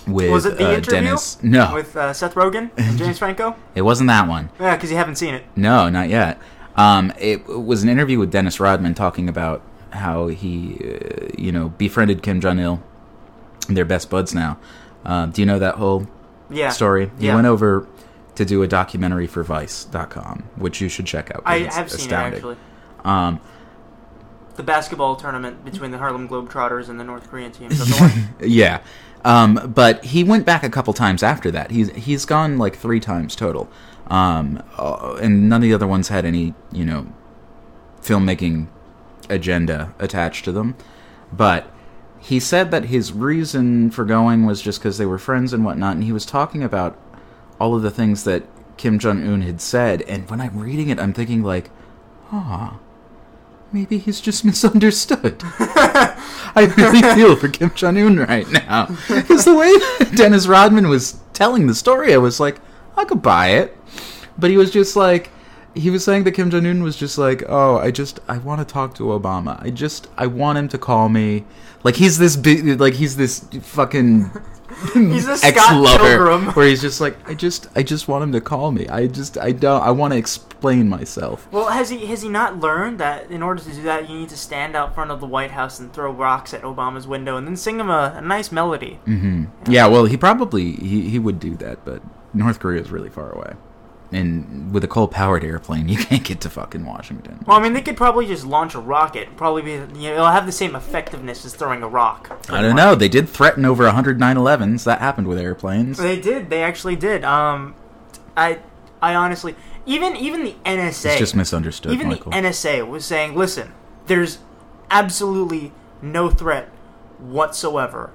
with 0.06 0.31
Was 0.31 0.47
it 0.47 0.58
the 0.58 0.67
uh, 0.69 0.73
interview 0.73 0.91
Dennis. 1.03 1.43
No, 1.43 1.73
with 1.75 1.97
uh, 1.97 2.12
Seth 2.12 2.35
Rogen 2.35 2.70
and 2.76 2.99
James 3.03 3.19
Franco? 3.19 3.55
it 3.75 3.82
wasn't 3.82 4.08
that 4.08 4.29
one. 4.29 4.50
Yeah, 4.61 4.75
because 4.76 4.91
you 4.91 4.97
haven't 4.97 5.17
seen 5.17 5.35
it. 5.35 5.44
No, 5.55 5.88
not 5.88 6.08
yet. 6.08 6.38
Um, 6.76 7.12
it 7.19 7.47
was 7.47 7.82
an 7.82 7.88
interview 7.88 8.19
with 8.19 8.31
Dennis 8.31 8.61
Rodman 8.61 8.94
talking 8.94 9.29
about 9.29 9.62
how 9.91 10.26
he, 10.26 10.76
uh, 10.85 11.29
you 11.38 11.50
know, 11.52 11.70
befriended 11.70 12.23
Kim 12.23 12.41
Jong 12.41 12.59
Il. 12.59 12.83
They're 13.69 13.85
best 13.87 14.11
buds 14.11 14.35
now. 14.35 14.59
Uh, 15.04 15.26
do 15.26 15.40
you 15.40 15.47
know 15.47 15.59
that 15.59 15.76
whole 15.76 16.07
Yeah. 16.50 16.69
story? 16.71 17.11
He 17.19 17.26
Yeah. 17.26 17.35
went 17.37 17.47
over 17.47 17.87
to 18.37 18.45
do 18.45 18.62
a 18.62 18.69
documentary 18.69 19.26
for 19.26 19.43
Vice.com, 19.43 20.45
which 20.57 20.81
you 20.81 20.88
should 20.88 21.07
check 21.07 21.31
out. 21.35 21.43
I 21.45 21.61
have 21.61 21.90
seen 21.90 22.00
astounding. 22.00 22.33
it 22.33 22.37
actually. 22.37 22.57
Um, 23.05 23.40
The 24.57 24.62
basketball 24.62 25.16
tournament 25.16 25.64
between 25.64 25.90
the 25.90 25.99
Harlem 25.99 26.28
Globetrotters 26.28 26.88
and 26.88 26.99
the 26.99 27.05
North 27.05 27.28
Korean 27.31 27.52
team. 27.52 27.71
Is 27.71 27.78
that 27.78 27.88
the 27.88 28.00
one? 28.00 28.35
yeah. 28.49 28.81
Um, 29.25 29.73
but 29.75 30.05
he 30.05 30.23
went 30.25 30.47
back 30.47 30.62
a 30.62 30.71
couple 30.71 30.93
times 30.93 31.23
after 31.23 31.50
that. 31.50 31.71
He's 31.73 31.90
he's 31.93 32.25
gone 32.25 32.59
like 32.59 32.76
three 32.76 33.00
times 33.00 33.35
total, 33.35 33.69
um, 34.07 34.62
uh, 34.78 35.14
and 35.21 35.49
none 35.49 35.59
of 35.59 35.62
the 35.62 35.75
other 35.75 35.87
ones 35.87 36.09
had 36.09 36.25
any 36.25 36.55
you 36.71 36.85
know 36.85 37.07
filmmaking 38.00 38.69
agenda 39.28 39.95
attached 39.99 40.45
to 40.45 40.52
them. 40.52 40.76
But 41.33 41.69
he 42.21 42.38
said 42.38 42.71
that 42.71 42.85
his 42.85 43.12
reason 43.12 43.90
for 43.90 44.05
going 44.05 44.47
was 44.47 44.62
just 44.62 44.78
because 44.78 44.97
they 44.99 45.07
were 45.07 45.19
friends 45.19 45.52
and 45.52 45.64
whatnot, 45.64 45.95
and 45.97 46.05
he 46.05 46.12
was 46.12 46.25
talking 46.25 46.62
about 46.62 46.97
all 47.58 47.75
of 47.75 47.82
the 47.82 47.90
things 47.90 48.25
that 48.25 48.44
Kim 48.76 48.98
Jong 48.98 49.26
Un 49.26 49.42
had 49.42 49.60
said. 49.60 50.02
And 50.02 50.28
when 50.28 50.40
I'm 50.40 50.58
reading 50.58 50.88
it, 50.88 50.98
I'm 50.98 51.12
thinking 51.12 51.42
like, 51.42 51.70
ah. 52.32 52.78
Maybe 53.72 53.98
he's 53.98 54.20
just 54.20 54.44
misunderstood. 54.44 55.42
I 55.44 56.72
really 56.76 57.02
feel 57.14 57.36
for 57.36 57.48
Kim 57.48 57.70
Jong 57.75 57.98
Un 57.98 58.18
right 58.18 58.50
now. 58.50 58.86
Because 59.08 59.44
the 59.44 59.54
way 59.54 59.72
that 59.98 60.16
Dennis 60.16 60.46
Rodman 60.46 60.88
was 60.88 61.18
telling 61.32 61.66
the 61.66 61.75
story, 61.75 62.14
I 62.14 62.18
was 62.18 62.40
like, 62.40 62.60
I 62.96 63.04
could 63.04 63.22
buy 63.22 63.48
it. 63.48 63.76
But 64.38 64.50
he 64.50 64.56
was 64.56 64.70
just 64.70 64.96
like, 64.96 65.30
he 65.76 65.90
was 65.90 66.04
saying 66.04 66.25
that 66.25 66.33
Kim 66.33 66.50
Jong 66.50 66.66
Un 66.66 66.83
was 66.83 66.97
just 66.97 67.18
like, 67.18 67.42
oh, 67.49 67.76
I 67.78 67.90
just, 67.90 68.21
I 68.28 68.38
want 68.38 68.61
to 68.61 68.64
talk 68.64 68.95
to 68.97 69.04
Obama. 69.04 69.62
I 69.62 69.71
just, 69.71 70.09
I 70.16 70.26
want 70.26 70.59
him 70.59 70.68
to 70.68 70.78
call 70.78 71.09
me. 71.09 71.45
Like 71.85 71.97
he's 71.97 72.18
this 72.18 72.37
big, 72.37 72.80
like 72.80 72.95
he's 72.95 73.16
this 73.16 73.40
fucking 73.62 74.30
He's 74.95 75.28
a 75.28 75.38
ex-lover 75.47 76.04
Pilgrim. 76.04 76.47
where 76.54 76.66
he's 76.66 76.80
just 76.80 77.00
like, 77.00 77.16
I 77.28 77.35
just, 77.35 77.68
I 77.76 77.83
just 77.83 78.09
want 78.09 78.25
him 78.25 78.33
to 78.33 78.40
call 78.40 78.73
me. 78.73 78.88
I 78.88 79.06
just, 79.06 79.38
I 79.38 79.52
don't, 79.52 79.83
I 79.83 79.90
want 79.90 80.12
to 80.12 80.18
explain 80.18 80.88
myself. 80.88 81.50
Well, 81.52 81.68
has 81.68 81.88
he 81.88 82.06
has 82.06 82.23
he 82.23 82.28
not 82.28 82.59
learned 82.59 82.99
that 82.99 83.30
in 83.30 83.42
order 83.42 83.62
to 83.62 83.73
do 83.73 83.83
that 83.83 84.11
you 84.11 84.18
need 84.18 84.28
to 84.30 84.37
stand 84.37 84.75
out 84.75 84.95
front 84.95 85.11
of 85.11 85.21
the 85.21 85.26
White 85.26 85.52
House 85.52 85.78
and 85.78 85.92
throw 85.92 86.11
rocks 86.11 86.52
at 86.52 86.62
Obama's 86.62 87.06
window 87.06 87.37
and 87.37 87.47
then 87.47 87.56
sing 87.56 87.78
him 87.78 87.88
a, 87.88 88.14
a 88.16 88.21
nice 88.21 88.50
melody? 88.50 88.95
hmm 89.04 89.45
Yeah, 89.68 89.87
well, 89.87 90.04
he 90.06 90.16
probably 90.16 90.73
he, 90.73 91.09
he 91.09 91.18
would 91.18 91.38
do 91.38 91.54
that, 91.56 91.85
but 91.85 92.02
North 92.35 92.59
Korea 92.59 92.80
is 92.80 92.90
really 92.90 93.11
far 93.11 93.30
away, 93.30 93.54
and 94.12 94.72
with 94.72 94.84
a 94.84 94.88
coal-powered 94.88 95.44
airplane, 95.44 95.88
you 95.88 95.96
can't 96.04 96.25
get 96.25 96.40
to 96.42 96.50
fucking 96.50 96.84
Washington. 96.84 97.42
Well, 97.46 97.58
I 97.58 97.62
mean, 97.62 97.72
they 97.72 97.82
could 97.82 97.96
probably 97.96 98.26
just 98.26 98.44
launch 98.44 98.75
a 98.75 98.78
rocket. 98.80 99.36
Probably 99.36 99.62
be, 99.62 99.72
you 99.72 99.78
know, 100.10 100.12
it'll 100.14 100.26
have 100.26 100.46
the 100.46 100.52
same 100.52 100.76
effectiveness 100.76 101.44
as 101.44 101.54
throwing 101.54 101.82
a 101.82 101.88
rock. 101.88 102.38
I 102.48 102.62
don't 102.62 102.76
know. 102.76 102.94
They 102.94 103.08
did 103.08 103.28
threaten 103.28 103.64
over 103.64 103.84
100 103.84 104.18
9/11s. 104.18 104.84
That 104.84 105.00
happened 105.00 105.26
with 105.26 105.38
airplanes. 105.38 105.98
They 105.98 106.20
did. 106.20 106.50
They 106.50 106.62
actually 106.62 106.96
did. 106.96 107.25
Um, 107.25 107.75
I 108.36 108.60
I 109.02 109.14
honestly 109.14 109.54
even 109.86 110.16
even 110.16 110.44
the 110.44 110.54
NSA 110.64 111.10
It's 111.10 111.18
just 111.18 111.36
misunderstood, 111.36 111.92
even 111.92 112.08
Michael. 112.08 112.32
the 112.32 112.38
NSA 112.38 112.86
was 112.86 113.04
saying, 113.04 113.36
"Listen, 113.36 113.72
there's 114.06 114.38
absolutely 114.90 115.72
no 116.02 116.28
threat 116.30 116.68
whatsoever." 117.18 118.10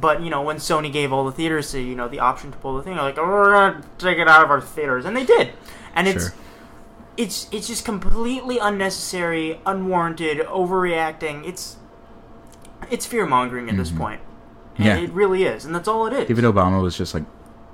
But 0.00 0.20
you 0.22 0.30
know, 0.30 0.42
when 0.42 0.56
Sony 0.56 0.92
gave 0.92 1.12
all 1.12 1.24
the 1.24 1.32
theaters 1.32 1.72
the, 1.72 1.80
you 1.82 1.94
know 1.94 2.08
the 2.08 2.18
option 2.20 2.50
to 2.52 2.58
pull 2.58 2.76
the 2.76 2.82
thing, 2.82 2.94
they're 2.94 3.02
like, 3.02 3.18
"Oh, 3.18 3.26
we're 3.26 3.52
gonna 3.52 3.82
take 3.98 4.18
it 4.18 4.28
out 4.28 4.42
of 4.44 4.50
our 4.50 4.60
theaters," 4.60 5.04
and 5.04 5.16
they 5.16 5.24
did. 5.24 5.50
And 5.94 6.06
it's 6.08 6.24
Sure. 6.24 6.34
it's 7.16 7.48
it's 7.52 7.66
just 7.68 7.84
completely 7.84 8.58
unnecessary, 8.58 9.60
unwarranted, 9.64 10.38
overreacting. 10.46 11.46
It's 11.46 11.76
it's 12.90 13.06
fear 13.06 13.26
mongering 13.26 13.68
at 13.70 13.76
this 13.76 13.90
point. 13.90 14.20
And 14.20 14.26
Mm-hmm. 14.76 14.82
Yeah. 14.84 14.96
it 15.04 15.10
really 15.12 15.44
is, 15.44 15.64
and 15.64 15.74
that's 15.74 15.88
all 15.88 16.06
it 16.06 16.12
is. 16.12 16.28
David 16.28 16.44
Obama 16.44 16.82
was 16.82 16.98
just 16.98 17.14
like, 17.14 17.24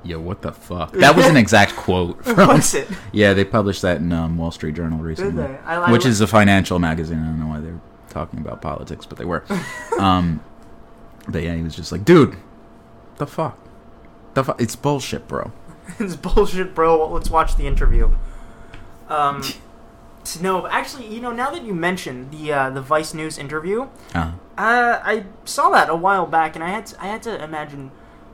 "Yo, 0.05 0.21
what 0.21 0.43
the 0.43 0.53
fuck?" 0.53 0.93
That 1.01 1.17
was 1.17 1.27
an 1.27 1.37
exact 1.37 1.75
quote 1.75 2.25
from. 2.25 2.47
Was 2.49 2.75
it? 2.75 2.87
Yeah, 3.13 3.35
they 3.35 3.45
published 3.45 3.83
that 3.83 3.97
in 3.97 4.13
um, 4.13 4.39
Wall 4.39 4.53
Street 4.53 4.77
Journal 4.77 5.01
recently? 5.01 5.43
I- 5.67 5.79
I 5.87 5.91
which 5.91 6.05
li- 6.05 6.11
is 6.11 6.21
a 6.21 6.29
financial 6.29 6.79
magazine. 6.79 7.19
I 7.19 7.25
don't 7.27 7.41
know 7.41 7.49
why 7.49 7.59
they're 7.59 7.81
talking 8.11 8.39
about 8.39 8.63
politics, 8.63 9.05
but 9.07 9.19
they 9.19 9.25
were. 9.25 9.43
um, 9.99 10.41
but 11.29 11.43
yeah, 11.43 11.55
he 11.55 11.63
was 11.63 11.75
just 11.77 11.93
like, 11.93 12.05
"Dude, 12.05 12.37
the 13.17 13.27
fuck, 13.27 13.59
the 14.35 14.45
fuck, 14.45 14.61
it's 14.61 14.77
bullshit, 14.77 15.27
bro." 15.29 15.53
it's 15.99 16.17
bullshit, 16.17 16.75
bro. 16.75 17.09
Let's 17.13 17.31
watch 17.31 17.57
the 17.57 17.67
interview. 17.67 18.11
Um, 19.09 19.43
no, 20.41 20.67
actually, 20.67 21.07
you 21.13 21.21
know, 21.21 21.33
now 21.33 21.51
that 21.51 21.65
you 21.65 21.75
mentioned 21.75 22.31
the 22.31 22.53
uh, 22.53 22.71
the 22.71 22.81
Vice 22.81 23.15
News 23.15 23.39
interview, 23.39 23.89
Uh, 24.15 24.33
uh, 24.59 25.01
I 25.05 25.25
saw 25.45 25.71
that 25.71 25.89
a 25.91 25.97
while 25.97 26.27
back, 26.27 26.55
and 26.55 26.65
I 26.65 26.69
had 26.71 26.87
to, 26.87 27.03
I 27.03 27.07
had 27.07 27.23
to 27.25 27.43
imagine 27.43 27.91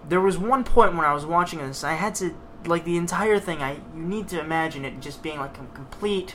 there 0.09 0.21
was 0.21 0.37
one 0.39 0.65
point 0.65 0.95
when 0.97 1.05
I 1.05 1.13
was 1.13 1.25
watching 1.27 1.59
this, 1.61 1.85
I 1.85 1.95
had 1.95 2.15
to 2.17 2.35
like 2.67 2.85
the 2.85 2.97
entire 2.97 3.39
thing. 3.39 3.63
I 3.63 3.75
you 3.95 4.03
need 4.03 4.29
to 4.29 4.41
imagine 4.41 4.85
it 4.85 5.01
just 5.01 5.23
being 5.23 5.39
like 5.39 5.57
a 5.59 5.65
complete. 5.75 6.35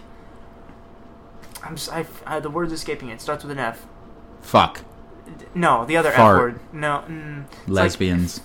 I'm 1.64 1.74
s- 1.74 1.90
I, 1.90 2.06
uh, 2.26 2.40
the 2.40 2.50
word's 2.50 2.74
escaping. 2.74 3.10
It 3.10 3.22
starts 3.22 3.44
with 3.44 3.52
an 3.52 3.60
F. 3.60 3.86
fuck, 4.42 4.82
No, 5.56 5.86
the 5.86 5.98
other 5.98 6.12
Fart. 6.12 6.36
F 6.36 6.40
word. 6.42 6.60
No, 6.74 7.04
mm, 7.08 7.44
it's 7.46 7.58
like 7.60 7.68
lesbians, 7.84 8.42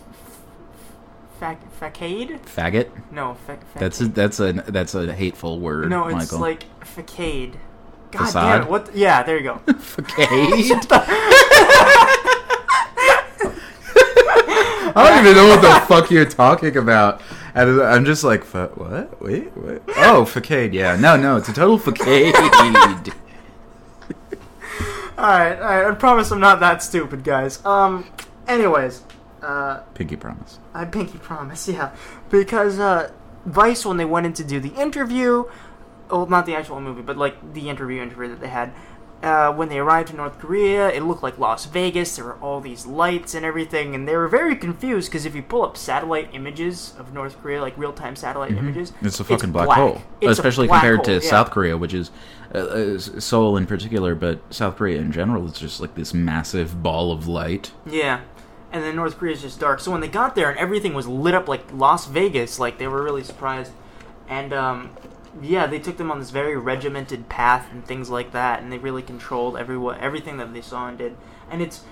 fac- 1.41 1.73
facade? 1.73 2.41
faggot. 2.45 2.89
No, 3.11 3.35
fac- 3.47 3.61
That's 3.75 4.01
a, 4.01 4.09
that's 4.09 4.41
a 4.41 4.53
that's 4.53 4.95
a 4.95 5.13
hateful 5.13 5.59
word, 5.61 5.89
No, 5.91 6.07
it's 6.09 6.15
Michael. 6.33 6.39
like 6.41 6.65
facade. 6.85 7.57
God 8.11 8.19
Facade? 8.27 8.59
damn 8.61 8.63
it! 8.63 8.71
What? 8.71 8.95
Yeah, 8.97 9.23
there 9.23 9.37
you 9.39 9.43
go. 9.45 9.59
Facade? 9.79 10.87
I 14.97 15.11
don't 15.11 15.25
even 15.27 15.37
know 15.37 15.49
what 15.49 15.61
the 15.63 15.87
fuck 15.87 16.11
you're 16.11 16.25
talking 16.25 16.77
about. 16.77 17.21
And 17.55 17.81
I'm 17.83 18.05
just 18.05 18.25
like, 18.25 18.45
what? 18.45 19.21
Wait, 19.23 19.55
what? 19.57 19.83
Oh, 19.99 20.25
facade. 20.25 20.73
Yeah, 20.75 20.97
no, 20.97 21.17
no, 21.17 21.37
it's 21.37 21.49
a 21.49 21.53
total 21.53 21.79
facade. 21.79 23.13
all 25.19 25.25
right, 25.25 25.57
all 25.59 25.61
right. 25.61 25.91
I 25.91 25.95
promise 25.95 26.31
I'm 26.31 26.41
not 26.41 26.61
that 26.61 26.83
stupid, 26.83 27.25
guys. 27.25 27.65
Um. 27.65 28.07
Anyways, 28.47 29.03
uh, 29.43 29.81
Pinky 29.95 30.17
promise. 30.17 30.59
I 30.73 30.85
pinky 30.85 31.19
promise. 31.19 31.69
Yeah, 31.73 31.95
because 32.31 32.79
uh, 32.79 33.11
Vice 33.45 33.85
when 33.85 33.97
they 33.97 34.05
went 34.05 34.27
in 34.27 34.33
to 34.35 34.45
do 34.45 34.59
the 34.61 34.75
interview, 34.81 35.45
well, 36.11 36.27
not 36.27 36.47
the 36.47 36.55
actual 36.55 36.81
movie, 36.81 37.03
but 37.03 37.17
like 37.17 37.53
the 37.55 37.69
interview 37.69 38.01
interview 38.03 38.29
that 38.29 38.41
they 38.41 38.49
had. 38.49 38.73
Uh, 39.21 39.53
when 39.53 39.69
they 39.69 39.79
arrived 39.81 40.11
in 40.11 40.17
North 40.17 40.39
Korea, 40.39 40.89
it 40.91 41.03
looked 41.03 41.25
like 41.25 41.39
Las 41.39 41.67
Vegas. 41.67 42.15
There 42.15 42.25
were 42.25 42.37
all 42.37 42.61
these 42.61 42.87
lights 42.87 43.35
and 43.35 43.45
everything, 43.45 43.93
and 43.95 44.07
they 44.07 44.17
were 44.17 44.29
very 44.29 44.55
confused 44.55 45.11
because 45.11 45.27
if 45.27 45.35
you 45.35 45.43
pull 45.43 45.65
up 45.65 45.77
satellite 45.77 46.29
images 46.33 46.95
of 46.99 47.13
North 47.13 47.41
Korea, 47.43 47.61
like 47.61 47.77
real-time 47.77 48.15
satellite 48.15 48.53
images, 48.53 48.93
Mm-hmm. 48.93 49.07
It's 49.07 49.19
a 49.19 49.25
fucking 49.25 49.51
black, 49.51 49.77
hole, 49.77 50.03
It's 50.21 50.33
especially 50.39 50.69
black 50.69 50.83
compared 50.83 50.99
hole, 50.99 51.05
to 51.07 51.13
yeah. 51.15 51.31
South 51.31 51.51
Korea, 51.51 51.77
which 51.77 51.93
is 51.95 52.13
uh, 52.55 52.59
uh, 52.59 52.99
Seoul 52.99 53.57
in 53.57 53.67
particular, 53.67 54.15
but 54.15 54.39
South 54.55 54.77
Korea 54.77 55.01
in 55.01 55.11
general 55.11 55.47
is 55.47 55.53
just 55.53 55.81
like 55.81 55.97
this 55.97 56.15
massive 56.15 56.81
ball 56.81 57.11
of 57.11 57.27
light. 57.27 57.73
Yeah. 57.87 58.21
And 58.71 58.85
then 58.85 58.95
North 58.97 59.19
Korea 59.19 59.33
is 59.33 59.43
just 59.43 59.59
dark. 59.59 59.81
So 59.81 59.91
when 59.91 60.01
they 60.01 60.09
got 60.09 60.35
there 60.35 60.49
and 60.51 60.59
everything 60.59 60.95
was 60.95 61.09
lit 61.09 61.35
up 61.35 61.49
like 61.49 61.73
Las 61.73 62.07
Vegas, 62.07 62.59
like 62.59 62.79
they 62.79 62.87
were 62.87 63.03
really 63.03 63.25
surprised. 63.25 63.73
And 64.29 64.53
um, 64.53 64.91
yeah, 65.43 65.67
they 65.67 65.79
took 65.79 65.97
them 65.97 66.11
on 66.11 66.19
this 66.19 66.31
very 66.31 66.57
regimented 66.57 67.29
path 67.29 67.71
and 67.71 67.85
things 67.85 68.11
like 68.11 68.33
that, 68.33 68.63
and 68.63 68.73
they 68.73 68.79
really 68.79 69.03
controlled 69.03 69.57
everyone, 69.57 69.99
everything 70.01 70.37
that 70.39 70.53
they 70.53 70.61
saw 70.61 70.89
and 70.89 70.99
did. 70.99 71.17
And 71.51 71.63
it's, 71.63 71.83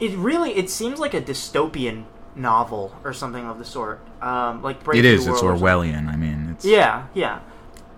it 0.00 0.16
really, 0.16 0.52
it 0.52 0.70
seems 0.70 0.98
like 0.98 1.14
a 1.14 1.20
dystopian 1.20 2.04
novel 2.34 2.94
or 3.04 3.12
something 3.12 3.46
of 3.46 3.58
the 3.58 3.64
sort. 3.64 4.00
Um, 4.22 4.62
like 4.62 4.82
Brave 4.82 5.04
it. 5.04 5.14
It's 5.14 5.26
World 5.26 5.44
or. 5.44 5.54
Orwellian. 5.54 6.08
I 6.08 6.16
mean, 6.16 6.50
it's 6.52 6.64
Yeah, 6.64 7.06
yeah. 7.14 7.40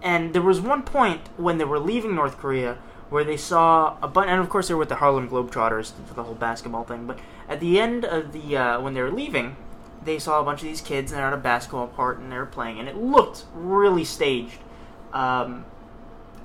And 0.02 0.32
there 0.32 0.42
was 0.42 0.61
one 0.61 0.82
point 0.82 1.28
when 1.37 1.59
they 1.59 1.64
were 1.64 1.78
leaving 1.78 2.14
North 2.14 2.38
Korea 2.38 2.78
where 3.11 3.25
they 3.25 3.37
saw 3.37 3.99
a 4.02 4.09
bunch, 4.09 4.28
and 4.28 4.40
of 4.40 4.49
course 4.49 4.68
they 4.68 4.75
were 4.75 4.80
with 4.80 4.88
the 4.88 4.97
Harlem 4.97 5.28
Globetrotters 5.28 5.92
for 6.06 6.14
the 6.14 6.23
whole 6.23 6.35
basketball 6.35 6.85
thing. 6.85 7.06
But 7.06 7.18
at 7.49 7.61
the 7.61 7.80
end 7.80 8.04
of 8.04 8.32
the 8.32 8.56
uh, 8.56 8.80
when 8.80 8.94
they 8.94 9.02
were 9.02 9.11
leaving, 9.11 9.56
they 10.02 10.18
saw 10.18 10.40
a 10.40 10.44
bunch 10.44 10.62
of 10.62 10.68
these 10.68 10.80
kids 10.80 11.11
and 11.12 11.18
they're 11.18 11.26
at 11.26 11.32
a 11.32 11.37
basketball 11.37 11.88
court 11.88 12.18
and 12.18 12.32
they 12.32 12.37
were 12.37 12.47
playing, 12.47 12.78
and 12.78 12.88
it 12.88 12.97
looked 12.97 13.44
really 13.52 14.04
staged. 14.04 14.59
Um, 15.12 15.64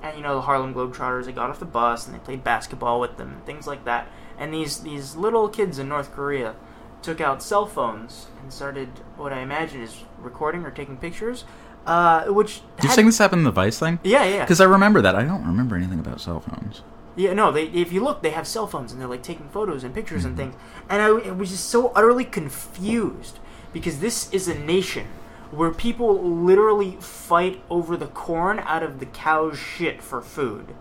and 0.02 0.16
you 0.16 0.22
know 0.22 0.34
the 0.36 0.42
Harlem 0.42 0.74
Globetrotters, 0.74 1.24
they 1.26 1.32
got 1.32 1.50
off 1.50 1.58
the 1.58 1.64
bus 1.64 2.06
and 2.06 2.14
they 2.14 2.18
played 2.20 2.44
basketball 2.44 3.00
with 3.00 3.16
them, 3.16 3.42
things 3.46 3.66
like 3.66 3.84
that. 3.84 4.08
And 4.38 4.52
these 4.52 4.80
these 4.80 5.16
little 5.16 5.48
kids 5.48 5.78
in 5.78 5.88
North 5.88 6.12
Korea 6.12 6.54
took 7.02 7.20
out 7.20 7.42
cell 7.42 7.66
phones 7.66 8.26
and 8.42 8.52
started 8.52 8.88
what 9.16 9.32
I 9.32 9.40
imagine 9.40 9.82
is 9.82 10.04
recording 10.20 10.64
or 10.64 10.70
taking 10.70 10.96
pictures, 10.96 11.44
uh, 11.86 12.24
which 12.24 12.56
Did 12.76 12.84
you 12.84 12.88
had- 12.90 12.96
think 12.96 13.08
this 13.08 13.18
happened 13.18 13.40
in 13.40 13.44
the 13.44 13.50
Vice 13.52 13.78
thing? 13.78 13.98
yeah, 14.02 14.24
yeah, 14.24 14.44
Because 14.44 14.60
I 14.60 14.64
remember 14.64 15.00
that. 15.02 15.14
I 15.14 15.22
don't 15.24 15.46
remember 15.46 15.76
anything 15.76 16.00
about 16.00 16.20
cell 16.20 16.40
phones. 16.40 16.82
yeah. 17.14 17.32
No, 17.32 17.50
they 17.52 17.64
if 17.68 17.92
you 17.92 18.02
look, 18.02 18.22
they 18.22 18.30
have 18.30 18.46
cell 18.46 18.66
phones 18.66 18.92
and 18.92 19.00
they're 19.00 19.08
like 19.08 19.22
taking 19.22 19.48
photos 19.48 19.82
and 19.84 19.94
pictures 19.94 20.22
Mm-hmm. 20.22 20.28
and 20.28 20.36
things. 20.36 20.54
And 20.90 21.00
I, 21.02 21.06
I 21.06 21.30
was 21.32 21.50
just 21.50 21.68
so 21.70 21.88
utterly 21.94 22.24
confused 22.24 23.38
because 23.72 24.00
this 24.00 24.30
is 24.32 24.48
a 24.48 24.54
nation 24.58 25.06
where 25.50 25.70
people 25.70 26.22
literally 26.22 26.96
fight 27.00 27.62
over 27.70 27.96
the 27.96 28.06
corn 28.06 28.58
out 28.60 28.82
of 28.82 28.98
the 29.00 29.06
cow's 29.06 29.58
shit 29.58 30.02
for 30.02 30.20
food. 30.20 30.74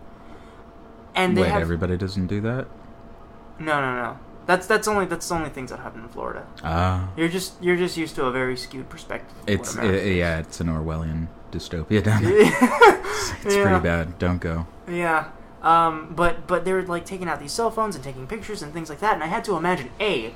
And 1.13 1.37
they 1.37 1.41
Wait, 1.43 1.51
have 1.51 1.61
everybody 1.61 1.97
doesn't 1.97 2.27
do 2.27 2.41
that? 2.41 2.67
no, 3.59 3.79
no, 3.79 3.95
no. 3.95 4.19
That's 4.47 4.67
that's 4.67 4.87
only 4.87 5.05
that's 5.05 5.27
the 5.27 5.33
only 5.35 5.49
things 5.49 5.71
that 5.71 5.79
happen 5.79 6.01
in 6.01 6.09
Florida. 6.09 6.45
Ah. 6.63 7.09
You're 7.17 7.29
just 7.29 7.61
you're 7.63 7.77
just 7.77 7.97
used 7.97 8.13
to 8.15 8.25
a 8.25 8.31
very 8.31 8.55
skewed 8.55 8.89
perspective. 8.89 9.35
It's 9.47 9.75
uh, 9.75 9.81
yeah, 9.83 10.37
it's 10.39 10.59
an 10.59 10.67
Orwellian 10.67 11.27
dystopia 11.51 12.03
down 12.03 12.23
there. 12.23 12.41
It's 13.43 13.55
Yeah. 13.55 13.63
pretty 13.63 13.79
bad. 13.83 14.19
Don't 14.19 14.37
go. 14.39 14.67
Yeah. 14.87 15.29
Um, 15.63 16.13
but 16.15 16.45
but 16.45 16.63
they 16.63 16.73
were 16.73 16.83
like 16.83 17.05
taking 17.05 17.27
out 17.27 17.39
these 17.39 17.53
cell 17.53 17.71
phones 17.71 17.95
and 17.95 18.03
taking 18.03 18.27
pictures 18.27 18.61
and 18.61 18.71
things 18.71 18.87
like 18.87 18.99
that, 18.99 19.13
and 19.15 19.23
I 19.23 19.27
had 19.27 19.43
to 19.45 19.55
imagine 19.55 19.89
a, 19.99 20.35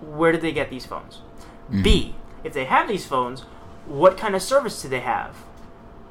where 0.00 0.32
did 0.32 0.40
they 0.40 0.52
get 0.52 0.70
these 0.70 0.86
phones? 0.86 1.20
B, 1.82 2.14
if 2.46 2.52
they 2.52 2.64
have 2.64 2.88
these 2.88 3.06
phones, 3.06 3.40
what 3.86 4.16
kind 4.16 4.34
of 4.34 4.42
service 4.42 4.80
do 4.80 4.88
they 4.88 5.00
have? 5.00 5.36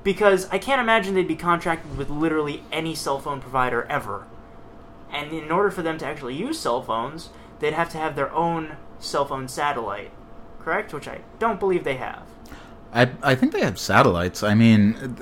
Because 0.04 0.48
I 0.50 0.60
can't 0.60 0.82
imagine 0.82 1.16
they'd 1.16 1.28
be 1.28 1.36
contracted 1.36 1.98
with 1.98 2.10
literally 2.10 2.64
any 2.72 2.94
cell 2.94 3.20
phone 3.20 3.42
provider 3.42 3.86
ever. 3.90 4.28
And 5.12 5.32
in 5.32 5.52
order 5.52 5.72
for 5.72 5.82
them 5.82 5.98
to 6.00 6.06
actually 6.06 6.36
use 6.36 6.60
cell 6.60 6.82
phones, 6.82 7.30
they'd 7.60 7.74
have 7.74 7.90
to 7.92 7.98
have 7.98 8.16
their 8.16 8.32
own 8.34 8.76
cell 9.00 9.26
phone 9.26 9.48
satellite, 9.48 10.12
correct? 10.60 10.94
Which 10.94 11.08
I 11.08 11.22
don't 11.40 11.60
believe 11.60 11.84
they 11.84 11.96
have. 11.96 12.24
I 12.94 13.10
I 13.24 13.36
think 13.36 13.54
they 13.54 13.62
have 13.62 13.80
satellites. 13.80 14.44
I 14.44 14.56
mean, 14.56 15.18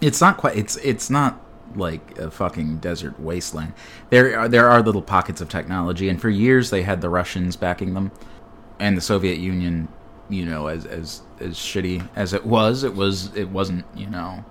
it's 0.00 0.20
not 0.20 0.36
quite. 0.36 0.56
It's 0.56 0.76
it's 0.76 1.08
not 1.08 1.40
like 1.74 2.18
a 2.18 2.30
fucking 2.30 2.78
desert 2.78 3.18
wasteland. 3.18 3.72
There 4.10 4.38
are 4.38 4.48
there 4.48 4.68
are 4.68 4.82
little 4.82 5.02
pockets 5.02 5.40
of 5.40 5.48
technology, 5.48 6.08
and 6.08 6.20
for 6.20 6.28
years 6.28 6.70
they 6.70 6.82
had 6.82 7.00
the 7.00 7.08
Russians 7.08 7.56
backing 7.56 7.94
them, 7.94 8.10
and 8.82 8.96
the 8.96 9.00
Soviet 9.00 9.38
Union. 9.38 9.88
You 10.28 10.44
know, 10.44 10.66
as 10.66 10.86
as 10.86 11.22
as 11.40 11.56
shitty 11.56 12.08
as 12.16 12.32
it 12.32 12.44
was, 12.44 12.84
it 12.84 12.94
was 12.94 13.34
it 13.36 13.48
wasn't. 13.48 13.84
You 13.94 14.08
know, 14.08 14.44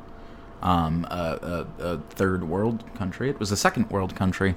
um, 0.62 1.06
a, 1.10 1.66
a, 1.80 1.84
a 1.84 1.98
third 2.10 2.48
world 2.48 2.84
country. 2.96 3.30
It 3.30 3.40
was 3.40 3.52
a 3.52 3.58
second 3.58 3.90
world 3.90 4.16
country. 4.16 4.56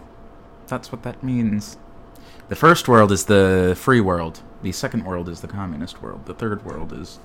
That's 0.67 0.93
what 0.93 1.03
that 1.03 1.23
means. 1.23 1.77
The 2.49 2.57
first 2.57 2.89
world 2.89 3.11
is 3.11 3.25
the 3.25 3.75
free 3.79 4.01
world. 4.01 4.43
The 4.63 4.73
second 4.73 5.05
world 5.05 5.29
is 5.29 5.41
the 5.41 5.49
communist 5.49 6.03
world. 6.03 6.27
The 6.27 6.35
third 6.35 6.65
world 6.65 6.93
is 6.93 7.19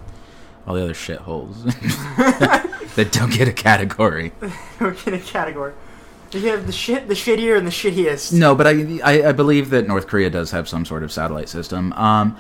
all 0.66 0.76
the 0.76 0.84
other 0.84 0.94
shitholes 0.94 1.64
that 2.96 3.12
don't 3.12 3.34
get 3.34 3.48
a 3.48 3.54
category. 3.54 4.32
We're 4.80 4.96
in 5.06 5.14
a 5.14 5.20
category. 5.20 5.74
You 6.32 6.48
have 6.50 6.68
the 6.68 6.72
shit, 6.74 7.08
the 7.08 7.14
shittier, 7.16 7.58
and 7.58 7.66
the 7.66 7.72
shittiest. 7.72 8.34
No, 8.34 8.54
but 8.56 8.68
I, 8.68 9.00
I 9.04 9.30
I 9.30 9.32
believe 9.32 9.70
that 9.72 9.88
North 9.88 10.08
Korea 10.08 10.30
does 10.30 10.52
have 10.52 10.70
some 10.70 10.86
sort 10.86 11.04
of 11.04 11.12
satellite 11.12 11.50
system. 11.50 11.92
Um, 11.94 12.38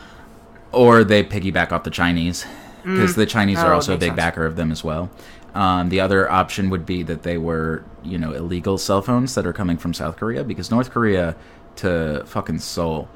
or 0.72 1.03
they 1.03 1.24
piggyback 1.24 1.72
off 1.72 1.84
the 1.84 1.89
Chinese 1.89 2.46
because 2.84 3.15
the 3.15 3.25
Chinese 3.25 3.58
Oh, 3.60 3.63
are 3.67 3.74
also 3.74 3.96
a 3.96 3.98
big 3.98 4.10
sense. 4.10 4.17
backer 4.17 4.46
of 4.46 4.55
them 4.55 4.72
as 4.72 4.84
well. 4.84 5.10
Um, 5.55 5.89
the 5.89 6.00
other 6.00 6.29
option 6.31 6.69
would 6.69 6.86
be 6.86 7.01
that 7.03 7.24
they 7.24 7.38
were, 7.39 7.84
you 8.03 8.19
know, 8.19 8.34
illegal 8.34 8.77
cell 8.77 9.01
phones 9.01 9.34
that 9.34 9.48
are 9.48 9.53
coming 9.53 9.77
from 9.77 9.96
South 9.96 10.17
Korea 10.17 10.43
because 10.43 10.69
North 10.69 10.91
Korea 10.91 11.36
to 11.77 12.24
fucking 12.27 12.60
Seoul 12.60 13.10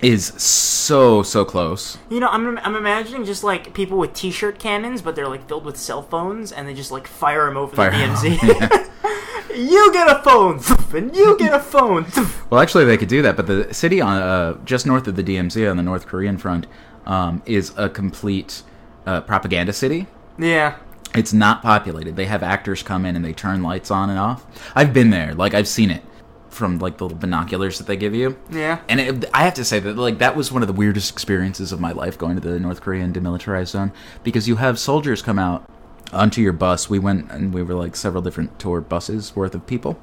is 0.00 0.26
so 0.40 1.22
so 1.24 1.44
close. 1.44 1.98
You 2.08 2.20
know, 2.20 2.28
I'm 2.28 2.56
I'm 2.58 2.76
imagining 2.76 3.24
just 3.24 3.42
like 3.42 3.74
people 3.74 3.98
with 3.98 4.14
T-shirt 4.14 4.60
cannons, 4.60 5.02
but 5.02 5.16
they're 5.16 5.28
like 5.28 5.48
filled 5.48 5.64
with 5.64 5.76
cell 5.76 6.02
phones, 6.02 6.52
and 6.52 6.68
they 6.68 6.74
just 6.74 6.92
like 6.92 7.08
fire 7.08 7.46
them 7.46 7.56
over 7.56 7.74
Fire- 7.74 7.90
the 7.90 7.96
DMZ. 7.96 8.86
You 9.60 9.92
get 9.92 10.08
a 10.08 10.22
phone, 10.22 10.60
and 10.94 11.14
you 11.14 11.36
get 11.38 11.52
a 11.52 11.58
phone. 11.74 12.06
Well, 12.50 12.60
actually, 12.60 12.84
they 12.84 12.96
could 12.96 13.08
do 13.08 13.22
that, 13.22 13.36
but 13.36 13.46
the 13.46 13.72
city 13.74 14.00
on 14.00 14.20
uh, 14.20 14.54
just 14.64 14.86
north 14.86 15.06
of 15.06 15.16
the 15.16 15.22
DMZ 15.22 15.70
on 15.70 15.76
the 15.76 15.82
North 15.82 16.06
Korean 16.06 16.38
front 16.38 16.66
um, 17.06 17.42
is 17.46 17.72
a 17.76 17.88
complete 17.88 18.62
uh, 19.06 19.20
propaganda 19.22 19.72
city. 19.72 20.06
yeah, 20.38 20.76
It's 21.14 21.32
not 21.32 21.62
populated. 21.62 22.16
They 22.16 22.26
have 22.26 22.42
actors 22.42 22.82
come 22.82 23.04
in 23.04 23.16
and 23.16 23.24
they 23.24 23.32
turn 23.32 23.62
lights 23.62 23.90
on 23.90 24.10
and 24.10 24.18
off. 24.18 24.44
I've 24.74 24.92
been 24.92 25.10
there, 25.10 25.34
like 25.34 25.54
I've 25.54 25.68
seen 25.68 25.90
it 25.90 26.02
from 26.48 26.78
like 26.80 26.98
the 26.98 27.04
little 27.04 27.18
binoculars 27.18 27.78
that 27.78 27.86
they 27.86 27.96
give 27.96 28.14
you. 28.14 28.36
yeah. 28.50 28.80
And 28.88 29.00
it, 29.00 29.24
I 29.32 29.44
have 29.44 29.54
to 29.54 29.64
say 29.64 29.78
that 29.80 29.96
like 29.96 30.18
that 30.18 30.34
was 30.36 30.50
one 30.50 30.62
of 30.62 30.66
the 30.66 30.74
weirdest 30.74 31.12
experiences 31.12 31.70
of 31.72 31.80
my 31.80 31.92
life 31.92 32.18
going 32.18 32.34
to 32.34 32.40
the 32.40 32.58
North 32.58 32.80
Korean 32.80 33.12
demilitarized 33.12 33.68
zone 33.68 33.92
because 34.24 34.48
you 34.48 34.56
have 34.56 34.78
soldiers 34.78 35.22
come 35.22 35.38
out 35.38 35.68
onto 36.12 36.40
your 36.40 36.52
bus. 36.52 36.88
We 36.90 36.98
went 36.98 37.30
and 37.30 37.52
we 37.54 37.62
were 37.62 37.74
like 37.74 37.96
several 37.96 38.22
different 38.22 38.58
tour 38.58 38.80
buses 38.80 39.34
worth 39.36 39.54
of 39.54 39.66
people, 39.66 40.00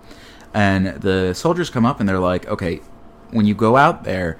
and 0.53 0.87
the 1.01 1.33
soldiers 1.33 1.69
come 1.69 1.85
up 1.85 1.99
and 1.99 2.07
they're 2.07 2.19
like, 2.19 2.47
"Okay, 2.47 2.81
when 3.31 3.45
you 3.45 3.53
go 3.55 3.75
out 3.77 4.03
there, 4.03 4.37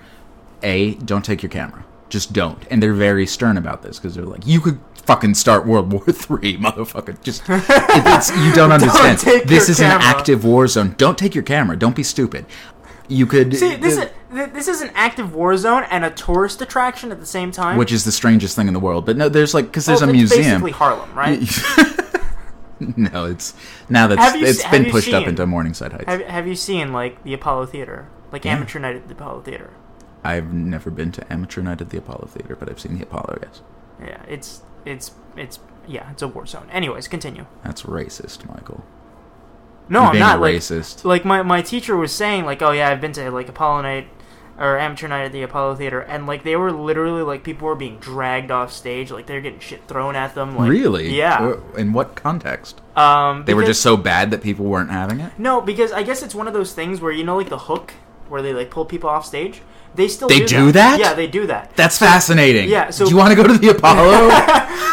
a 0.64 0.96
don't 0.96 1.24
take 1.26 1.42
your 1.44 1.50
camera, 1.50 1.86
just 2.10 2.34
don't." 2.34 2.66
And 2.72 2.82
they're 2.82 2.94
very 2.94 3.26
stern 3.28 3.58
about 3.58 3.82
this 3.84 3.98
because 4.00 4.16
they're 4.16 4.26
like, 4.26 4.46
"You 4.48 4.60
could." 4.62 4.80
Fucking 5.08 5.36
start 5.36 5.66
World 5.66 5.90
War 5.94 6.04
Three, 6.04 6.58
motherfucker! 6.58 7.22
Just 7.24 7.44
if 7.48 7.64
it's, 7.70 8.30
you 8.44 8.52
don't 8.52 8.72
understand. 8.74 9.18
take 9.18 9.46
this 9.46 9.70
is 9.70 9.80
an 9.80 9.86
active 9.86 10.44
war 10.44 10.68
zone. 10.68 10.96
Don't 10.98 11.18
take 11.18 11.34
your 11.34 11.46
camera. 11.46 11.78
Don't 11.80 11.96
be 11.96 12.04
stupid. 12.04 12.46
You 13.08 13.26
could 13.26 13.56
See, 13.56 13.78
this 13.78 13.96
the- 13.96 14.08
is 14.08 14.12
th- 14.34 14.52
this 14.52 14.68
is 14.68 14.82
an 14.82 14.92
active 14.96 15.34
war 15.34 15.56
zone 15.58 15.84
and 15.90 16.04
a 16.06 16.10
tourist 16.12 16.62
attraction 16.62 17.12
at 17.12 17.20
the 17.20 17.26
same 17.26 17.52
time. 17.52 17.78
which 17.78 17.92
is 17.92 18.04
the 18.06 18.12
strangest 18.12 18.56
thing 18.56 18.68
in 18.68 18.74
the 18.74 18.80
world. 18.80 19.06
But 19.06 19.18
no, 19.18 19.30
there's 19.30 19.54
like 19.54 19.66
because 19.66 19.86
there's 19.86 20.02
Well, 20.02 20.10
a 20.10 20.14
it's 20.14 20.18
museum. 20.36 20.62
basically 20.62 20.72
Harlem, 20.72 21.14
right? 21.14 21.40
no, 22.98 23.26
it's 23.26 23.54
now 23.90 24.08
that's 24.08 24.36
you 24.40 24.46
it's 24.46 24.64
been 24.70 24.86
pushed 24.92 25.12
up 25.14 25.22
seen- 25.24 25.30
into 25.30 25.46
Morningside 25.46 25.94
Heights. 25.94 26.06
have 26.06 26.22
Have 26.22 26.48
you 26.48 26.56
seen 26.56 26.94
like 26.94 27.24
the 27.24 27.34
Apollo 27.34 27.68
Theater, 27.68 28.08
like 28.32 28.46
Yeah. 28.46 28.56
amateur 28.56 28.80
night 28.80 28.96
at 28.96 29.08
the 29.08 29.14
Apollo 29.14 29.42
Theater? 29.42 29.72
I've 30.24 30.52
never 30.54 30.90
been 30.92 31.12
to 31.14 31.32
amateur 31.34 31.62
night 31.62 31.82
at 31.82 31.90
the 31.90 31.98
Apollo 31.98 32.28
Theater, 32.32 32.56
but 32.56 32.70
I've 32.70 32.80
seen 32.80 32.98
the 32.98 33.04
Apollo. 33.04 33.40
Yes, 33.42 33.62
Yeah, 34.00 34.22
it's 34.28 34.62
it's 34.86 35.12
it's 35.36 35.60
yeah, 35.88 36.12
it's 36.12 36.22
a 36.22 36.28
war 36.28 36.46
zone. 36.46 36.68
Anyways, 36.72 37.08
continue. 37.08 37.46
that's 37.64 37.84
racist, 37.84 38.46
Michael. 38.48 38.84
No, 39.90 40.02
I'm 40.02 40.20
not 40.20 40.42
like 40.42 40.56
racist. 40.56 41.06
like 41.06 41.24
my 41.26 41.42
my 41.44 41.62
teacher 41.62 41.96
was 41.96 42.12
saying 42.12 42.46
like 42.46 42.62
oh 42.62 42.72
yeah 42.72 42.90
I've 42.90 43.00
been 43.02 43.14
to 43.14 43.32
like 43.32 43.48
Apollo 43.48 43.84
night 43.84 44.08
or 44.60 44.78
amateur 44.80 45.08
night 45.08 45.24
at 45.26 45.32
the 45.32 45.44
Apollo 45.44 45.76
Theater 45.76 46.00
and 46.00 46.26
like 46.26 46.44
they 46.44 46.56
were 46.56 46.72
literally 46.72 47.22
like 47.22 47.44
people 47.44 47.68
were 47.68 47.76
being 47.76 47.98
dragged 48.00 48.50
off 48.50 48.72
stage 48.74 49.12
like 49.12 49.28
they're 49.28 49.42
getting 49.42 49.60
shit 49.60 49.88
thrown 49.88 50.16
at 50.16 50.34
them 50.34 50.58
like 50.58 50.70
really? 50.70 51.16
yeah 51.16 51.54
In 51.78 51.94
what 51.94 52.16
context? 52.16 52.82
um 52.96 53.44
They 53.46 53.54
were 53.54 53.64
just 53.66 53.82
so 53.82 53.96
bad 53.98 54.32
that 54.32 54.42
people 54.42 54.66
weren't 54.66 54.90
having 54.90 55.20
it. 55.20 55.32
no 55.38 55.62
because 55.62 55.92
I 55.92 56.02
guess 56.04 56.24
it's 56.24 56.34
one 56.34 56.48
of 56.48 56.54
those 56.54 56.74
things 56.74 57.00
where 57.02 57.12
you 57.12 57.24
know 57.24 57.38
like 57.38 57.50
the 57.50 57.58
hook 57.60 57.94
where 58.30 58.42
they 58.42 58.54
like 58.54 58.72
pull 58.72 58.86
people 58.86 59.10
off 59.10 59.26
stage 59.26 59.62
they 59.96 60.08
still 60.08 60.28
They 60.28 60.40
do, 60.40 60.48
do 60.48 60.72
that? 60.74 61.00
yeah 61.00 61.14
they 61.14 61.28
do 61.28 61.46
that 61.48 61.76
That's 61.76 61.98
fascinating. 61.98 62.68
yeah, 62.70 62.90
so- 62.90 63.06
do 63.06 63.12
you 63.12 63.18
want 63.18 63.30
to 63.30 63.36
go 63.36 63.48
to 63.48 63.58
the 63.58 63.70
Apollo? 63.70 64.30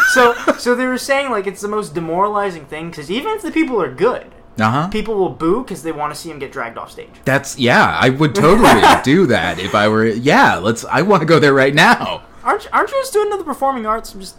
so 0.13 0.33
so 0.59 0.75
they 0.75 0.85
were 0.85 0.97
saying 0.99 1.31
like 1.31 1.47
it's 1.47 1.61
the 1.61 1.67
most 1.67 1.93
demoralizing 1.95 2.65
thing 2.65 2.89
because 2.91 3.09
even 3.09 3.31
if 3.35 3.41
the 3.41 3.51
people 3.51 3.81
are 3.81 3.91
good 3.91 4.27
uh 4.57 4.71
huh. 4.71 4.87
people 4.87 5.15
will 5.15 5.29
boo 5.29 5.63
because 5.63 5.83
they 5.83 5.91
want 5.91 6.13
to 6.13 6.19
see 6.19 6.29
him 6.31 6.39
get 6.39 6.51
dragged 6.51 6.77
off 6.77 6.91
stage 6.91 7.09
That's 7.25 7.57
yeah. 7.59 7.97
I 7.99 8.09
would 8.09 8.33
totally 8.33 8.81
do 9.03 9.25
that 9.27 9.59
if 9.59 9.75
I 9.75 9.87
were. 9.87 10.05
Yeah, 10.05 10.55
let's. 10.55 10.85
I 10.85 11.01
want 11.01 11.21
to 11.21 11.25
go 11.25 11.39
there 11.39 11.53
right 11.53 11.73
now. 11.73 12.23
aren't 12.43 12.67
aren't 12.73 12.91
you 12.91 13.01
a 13.01 13.05
student 13.05 13.33
of 13.33 13.39
the 13.39 13.45
performing 13.45 13.85
arts 13.85 14.13
I'm 14.13 14.21
just 14.21 14.37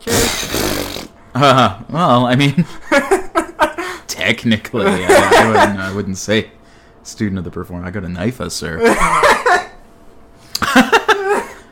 curious 0.00 1.08
Uh, 1.34 1.82
well, 1.90 2.24
I 2.24 2.34
mean, 2.34 2.64
technically, 4.06 4.86
I, 4.86 5.06
I, 5.06 5.46
wouldn't, 5.48 5.78
I 5.80 5.94
wouldn't 5.94 6.16
say 6.16 6.50
student 7.02 7.36
of 7.38 7.44
the 7.44 7.50
perform. 7.50 7.84
I 7.84 7.90
got 7.90 8.04
a 8.04 8.08
knife 8.08 8.40
us, 8.40 8.54
sir. 8.54 8.78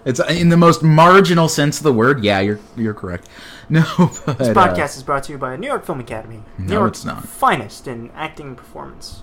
it's 0.05 0.21
in 0.21 0.49
the 0.51 0.57
most 0.57 0.83
marginal 0.83 1.49
sense 1.49 1.79
of 1.79 1.85
the 1.85 1.93
word. 1.93 2.23
Yeah, 2.25 2.41
you're 2.41 2.61
you're 2.77 2.95
correct. 2.95 3.29
No, 3.71 3.83
but, 4.27 4.37
This 4.37 4.49
uh, 4.49 4.53
podcast 4.55 4.95
is 4.95 5.03
brought 5.03 5.25
to 5.25 5.33
you 5.33 5.39
by 5.39 5.57
New 5.57 5.67
York 5.67 5.87
Film 5.87 5.99
Academy. 5.99 6.43
New 6.59 6.67
No, 6.67 6.81
York's 6.81 6.99
it's 6.99 7.05
not. 7.07 7.27
finest 7.27 7.89
in 7.89 8.11
acting 8.15 8.49
and 8.49 8.57
performance. 8.59 9.23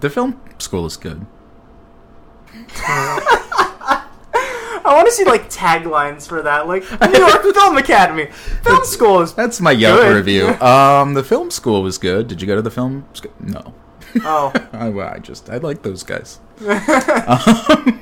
the 0.00 0.10
film 0.10 0.40
school 0.58 0.84
is 0.84 0.96
good. 0.96 1.26
I 4.82 4.94
want 4.94 5.06
to 5.06 5.12
see 5.12 5.24
like 5.24 5.48
taglines 5.50 6.26
for 6.26 6.42
that, 6.42 6.66
like 6.66 6.82
New 7.12 7.18
York 7.20 7.42
Film 7.54 7.76
Academy. 7.76 8.26
Film 8.64 8.84
school 8.84 9.20
is. 9.20 9.32
That's 9.34 9.60
my 9.60 9.70
Yelp 9.72 10.00
Good. 10.00 10.16
review. 10.16 10.48
Um, 10.60 11.14
the 11.14 11.22
film 11.22 11.50
school 11.52 11.82
was 11.82 11.98
good. 11.98 12.26
Did 12.28 12.40
you 12.40 12.46
go 12.48 12.56
to 12.56 12.62
the 12.62 12.70
film? 12.70 13.04
School? 13.12 13.32
No. 13.38 13.74
Oh, 14.24 14.52
I, 14.72 14.88
well, 14.88 15.08
I 15.14 15.18
just 15.20 15.48
I 15.50 15.58
like 15.58 15.82
those 15.82 16.02
guys. 16.02 16.40
um, 16.66 18.00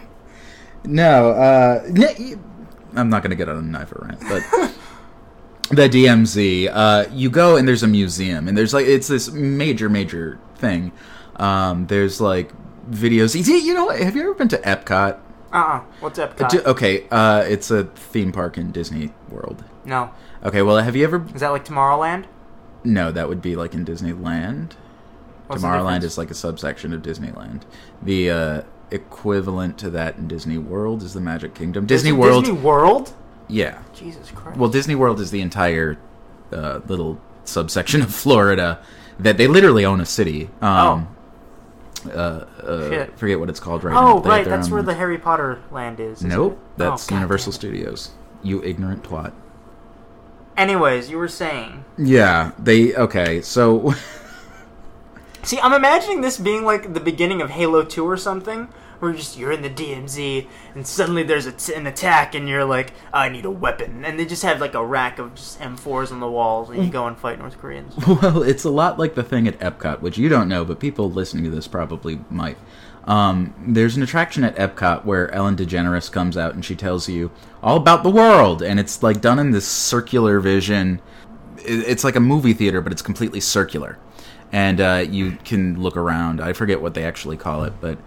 no, 0.88 1.30
uh, 1.30 1.82
n- 1.86 2.40
I'm 2.96 3.08
not 3.10 3.22
gonna 3.22 3.34
get 3.36 3.48
on 3.48 3.56
a 3.58 3.62
knife 3.62 3.92
or 3.92 4.06
rant, 4.08 4.20
but 4.20 4.42
the 5.70 5.88
DMZ. 5.88 6.70
Uh, 6.72 7.04
you 7.12 7.30
go 7.30 7.56
and 7.56 7.68
there's 7.68 7.82
a 7.82 7.88
museum, 7.88 8.48
and 8.48 8.56
there's 8.56 8.72
like 8.74 8.86
it's 8.86 9.08
this 9.08 9.30
major 9.30 9.88
major 9.88 10.38
thing. 10.56 10.92
Um, 11.36 11.86
there's 11.86 12.20
like 12.20 12.52
videos. 12.90 13.34
You 13.46 13.54
you 13.54 13.74
know, 13.74 13.90
have 13.90 14.16
you 14.16 14.22
ever 14.22 14.34
been 14.34 14.48
to 14.48 14.58
Epcot? 14.58 15.18
uh, 15.52 15.56
uh 15.56 15.80
what's 16.00 16.18
Epcot? 16.18 16.48
D- 16.50 16.58
Okay, 16.60 17.06
uh, 17.10 17.44
it's 17.46 17.70
a 17.70 17.84
theme 17.84 18.32
park 18.32 18.58
in 18.58 18.72
Disney 18.72 19.12
World. 19.28 19.64
no, 19.84 20.10
Okay, 20.44 20.62
well, 20.62 20.78
have 20.78 20.96
you 20.96 21.04
ever? 21.04 21.24
is 21.34 21.40
that 21.40 21.50
like 21.50 21.64
Tomorrowland? 21.64 22.24
No, 22.84 23.10
that 23.12 23.28
would 23.28 23.42
be 23.42 23.56
like 23.56 23.74
in 23.74 23.84
Disneyland. 23.84 24.72
What's 25.46 25.62
Tomorrowland 25.62 25.96
difference? 26.00 26.04
is 26.04 26.18
like 26.18 26.30
a 26.30 26.34
subsection 26.34 26.92
of 26.92 27.02
Disneyland. 27.02 27.62
The 28.02 28.30
uh, 28.30 28.62
equivalent 28.90 29.78
to 29.78 29.90
that 29.90 30.16
in 30.16 30.28
Disney 30.28 30.58
World 30.58 31.02
is 31.02 31.14
the 31.14 31.20
Magic 31.20 31.54
Kingdom. 31.54 31.86
Disney 31.86 32.10
Is 32.10 32.16
World, 32.16 32.44
Disney 32.44 32.60
World. 32.60 33.12
yeah. 33.48 33.78
Jesus 33.94 34.30
Christ. 34.30 34.58
Well, 34.58 34.70
Disney 34.70 34.94
World 34.94 35.20
is 35.20 35.30
the 35.30 35.40
entire 35.40 35.98
uh, 36.52 36.80
little 36.86 37.20
subsection 37.44 38.02
of 38.02 38.14
Florida 38.14 38.80
that 39.18 39.36
they 39.36 39.46
literally 39.46 39.84
own 39.84 40.00
a 40.00 40.06
city. 40.06 40.48
Um, 40.62 41.08
uh, 42.06 42.10
uh, 42.10 42.46
Oh. 42.62 42.90
Shit. 42.90 43.18
forget 43.18 43.40
what 43.40 43.48
it's 43.50 43.58
called 43.60 43.82
right 43.84 43.92
now. 43.94 44.18
oh 44.18 44.20
right, 44.22 44.44
that's 44.44 44.70
where 44.70 44.82
the 44.82 44.94
Harry 44.94 45.18
Potter 45.18 45.60
land 45.72 45.98
is. 45.98 46.22
Nope, 46.22 46.52
it? 46.52 46.78
that's 46.78 47.10
Oh, 47.10 47.14
Universal. 47.14 47.52
Studios. 47.52 48.10
You 48.42 48.62
ignorant 48.62 49.02
twat. 49.02 49.32
Anyways, 50.56 51.10
you 51.10 51.18
were 51.18 51.28
saying. 51.28 51.84
Yeah, 51.96 52.52
they 52.58 52.94
okay. 52.94 53.40
So 53.42 53.94
See, 55.48 55.58
I'm 55.60 55.72
imagining 55.72 56.20
this 56.20 56.36
being 56.36 56.66
like 56.66 56.92
the 56.92 57.00
beginning 57.00 57.40
of 57.40 57.48
Halo 57.48 57.82
2 57.82 58.04
or 58.04 58.18
something, 58.18 58.68
where 58.98 59.12
you're 59.12 59.18
just 59.18 59.38
you're 59.38 59.50
in 59.50 59.62
the 59.62 59.70
DMZ 59.70 60.46
and 60.74 60.86
suddenly 60.86 61.22
there's 61.22 61.70
an 61.70 61.86
attack 61.86 62.34
and 62.34 62.46
you're 62.46 62.66
like, 62.66 62.92
I 63.14 63.30
need 63.30 63.46
a 63.46 63.50
weapon, 63.50 64.04
and 64.04 64.18
they 64.18 64.26
just 64.26 64.42
have 64.42 64.60
like 64.60 64.74
a 64.74 64.84
rack 64.84 65.18
of 65.18 65.34
just 65.34 65.58
M4s 65.58 66.12
on 66.12 66.20
the 66.20 66.28
walls 66.28 66.68
and 66.68 66.84
you 66.84 66.90
go 66.90 67.06
and 67.06 67.16
fight 67.16 67.38
North 67.38 67.56
Koreans. 67.56 67.94
Well, 68.06 68.42
it's 68.42 68.64
a 68.64 68.70
lot 68.70 68.98
like 68.98 69.14
the 69.14 69.22
thing 69.22 69.48
at 69.48 69.58
Epcot, 69.58 70.02
which 70.02 70.18
you 70.18 70.28
don't 70.28 70.50
know, 70.50 70.66
but 70.66 70.80
people 70.80 71.10
listening 71.10 71.44
to 71.44 71.50
this 71.50 71.66
probably 71.66 72.20
might. 72.28 72.58
Um, 73.04 73.54
there's 73.66 73.96
an 73.96 74.02
attraction 74.02 74.44
at 74.44 74.54
Epcot 74.56 75.06
where 75.06 75.30
Ellen 75.34 75.56
DeGeneres 75.56 76.12
comes 76.12 76.36
out 76.36 76.52
and 76.52 76.62
she 76.62 76.76
tells 76.76 77.08
you 77.08 77.30
all 77.62 77.78
about 77.78 78.02
the 78.02 78.10
world, 78.10 78.60
and 78.60 78.78
it's 78.78 79.02
like 79.02 79.22
done 79.22 79.38
in 79.38 79.52
this 79.52 79.66
circular 79.66 80.40
vision. 80.40 81.00
It's 81.56 82.04
like 82.04 82.16
a 82.16 82.20
movie 82.20 82.52
theater, 82.52 82.82
but 82.82 82.92
it's 82.92 83.00
completely 83.00 83.40
circular, 83.40 83.98
and 84.52 84.80
uh, 84.80 85.04
you 85.08 85.32
can 85.44 85.80
look 85.80 85.96
around. 85.96 86.40
I 86.40 86.52
forget 86.52 86.80
what 86.80 86.94
they 86.94 87.04
actually 87.04 87.36
call 87.36 87.64
it, 87.64 87.74
but 87.80 87.98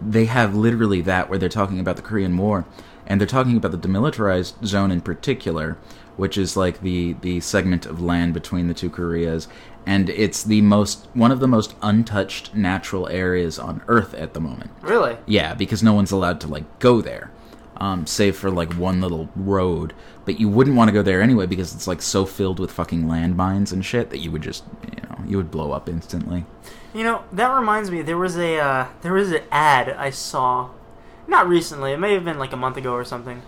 they 0.00 0.26
have 0.26 0.54
literally 0.54 1.00
that 1.02 1.28
where 1.28 1.38
they're 1.38 1.48
talking 1.48 1.80
about 1.80 1.96
the 1.96 2.02
Korean 2.02 2.36
War, 2.36 2.66
and 3.06 3.20
they're 3.20 3.26
talking 3.26 3.56
about 3.56 3.72
the 3.72 3.88
demilitarized 3.88 4.64
zone 4.64 4.90
in 4.90 5.00
particular, 5.00 5.78
which 6.16 6.36
is 6.36 6.56
like 6.56 6.80
the 6.80 7.14
the 7.14 7.40
segment 7.40 7.86
of 7.86 8.02
land 8.02 8.34
between 8.34 8.68
the 8.68 8.74
two 8.74 8.90
Koreas, 8.90 9.48
and 9.86 10.10
it's 10.10 10.42
the 10.42 10.60
most 10.62 11.06
one 11.14 11.30
of 11.30 11.40
the 11.40 11.48
most 11.48 11.74
untouched 11.82 12.54
natural 12.54 13.08
areas 13.08 13.58
on 13.58 13.82
Earth 13.88 14.12
at 14.14 14.34
the 14.34 14.40
moment. 14.40 14.70
Really? 14.82 15.16
Yeah, 15.26 15.54
because 15.54 15.82
no 15.82 15.94
one's 15.94 16.12
allowed 16.12 16.40
to 16.42 16.48
like 16.48 16.78
go 16.78 17.00
there, 17.00 17.30
um, 17.78 18.06
save 18.06 18.36
for 18.36 18.50
like 18.50 18.72
one 18.74 19.00
little 19.00 19.30
road. 19.34 19.94
But 20.26 20.38
you 20.38 20.48
wouldn't 20.48 20.76
want 20.76 20.88
to 20.88 20.92
go 20.92 21.02
there 21.02 21.22
anyway 21.22 21.46
because 21.46 21.74
it's 21.74 21.86
like 21.86 22.02
so 22.02 22.26
filled 22.26 22.60
with 22.60 22.70
fucking 22.70 23.04
landmines 23.04 23.72
and 23.72 23.84
shit 23.84 24.10
that 24.10 24.18
you 24.18 24.30
would 24.30 24.42
just 24.42 24.64
you 24.82 25.02
know 25.08 25.24
you 25.26 25.36
would 25.38 25.50
blow 25.50 25.72
up 25.72 25.88
instantly. 25.88 26.44
You 26.92 27.04
know, 27.04 27.24
that 27.32 27.48
reminds 27.48 27.90
me. 27.90 28.02
There 28.02 28.18
was 28.18 28.36
a 28.36 28.58
uh, 28.58 28.88
there 29.02 29.14
was 29.14 29.32
an 29.32 29.42
ad 29.50 29.88
I 29.90 30.10
saw, 30.10 30.70
not 31.26 31.48
recently. 31.48 31.92
It 31.92 31.98
may 31.98 32.12
have 32.12 32.24
been 32.24 32.38
like 32.38 32.52
a 32.52 32.56
month 32.56 32.76
ago 32.76 32.92
or 32.92 33.04
something. 33.04 33.40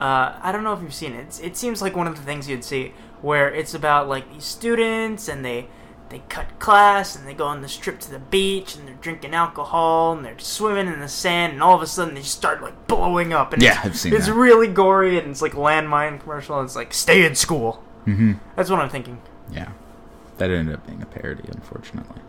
Uh, 0.00 0.36
I 0.42 0.50
don't 0.50 0.64
know 0.64 0.72
if 0.72 0.82
you've 0.82 0.94
seen 0.94 1.12
it. 1.12 1.20
It's, 1.20 1.40
it 1.40 1.56
seems 1.56 1.80
like 1.80 1.94
one 1.94 2.06
of 2.06 2.16
the 2.16 2.22
things 2.22 2.48
you'd 2.48 2.64
see 2.64 2.92
where 3.22 3.52
it's 3.52 3.74
about 3.74 4.08
like 4.08 4.30
these 4.32 4.44
students 4.44 5.28
and 5.28 5.44
they 5.44 5.68
they 6.10 6.20
cut 6.28 6.58
class 6.58 7.16
and 7.16 7.26
they 7.26 7.34
go 7.34 7.44
on 7.46 7.62
this 7.62 7.76
trip 7.76 7.98
to 8.00 8.10
the 8.10 8.18
beach 8.18 8.76
and 8.76 8.86
they're 8.86 8.94
drinking 9.00 9.34
alcohol 9.34 10.12
and 10.12 10.24
they're 10.24 10.38
swimming 10.38 10.92
in 10.92 11.00
the 11.00 11.08
sand 11.08 11.54
and 11.54 11.62
all 11.62 11.74
of 11.74 11.82
a 11.82 11.86
sudden 11.86 12.14
they 12.14 12.20
just 12.20 12.36
start 12.36 12.62
like 12.62 12.86
blowing 12.86 13.32
up 13.32 13.52
and 13.52 13.62
Yeah, 13.62 13.78
it's, 13.78 13.86
I've 13.86 13.96
seen 13.98 14.12
it's 14.14 14.26
that. 14.26 14.34
really 14.34 14.68
gory 14.68 15.18
and 15.18 15.28
it's 15.30 15.42
like 15.42 15.52
landmine 15.52 16.20
commercial 16.20 16.58
and 16.58 16.66
it's 16.66 16.76
like 16.76 16.92
stay 16.94 17.24
in 17.24 17.34
school. 17.34 17.82
Mm-hmm. 18.06 18.34
That's 18.54 18.70
what 18.70 18.80
I'm 18.80 18.90
thinking. 18.90 19.20
Yeah, 19.50 19.70
that 20.38 20.50
ended 20.50 20.74
up 20.74 20.86
being 20.86 21.02
a 21.02 21.06
parody, 21.06 21.44
unfortunately. 21.48 22.20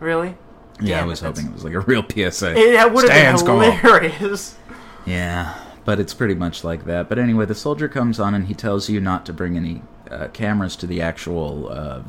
Really? 0.00 0.34
Yeah, 0.80 1.02
I 1.02 1.04
was 1.04 1.22
it, 1.22 1.26
hoping 1.26 1.46
it 1.46 1.52
was 1.52 1.64
like 1.64 1.74
a 1.74 1.80
real 1.80 2.02
PSA. 2.02 2.54
It 2.56 2.92
would 2.92 3.08
have 3.08 3.38
been 3.38 3.46
hilarious. 3.46 4.56
Yeah, 5.06 5.58
but 5.84 5.98
it's 5.98 6.14
pretty 6.14 6.34
much 6.34 6.62
like 6.62 6.84
that. 6.84 7.08
But 7.08 7.18
anyway, 7.18 7.44
the 7.44 7.56
soldier 7.56 7.88
comes 7.88 8.20
on 8.20 8.34
and 8.34 8.46
he 8.46 8.54
tells 8.54 8.88
you 8.88 9.00
not 9.00 9.26
to 9.26 9.32
bring 9.32 9.56
any 9.56 9.82
uh, 10.10 10.28
cameras 10.28 10.76
to 10.76 10.86
the 10.86 11.02
actual 11.02 11.68
uh, 11.72 12.02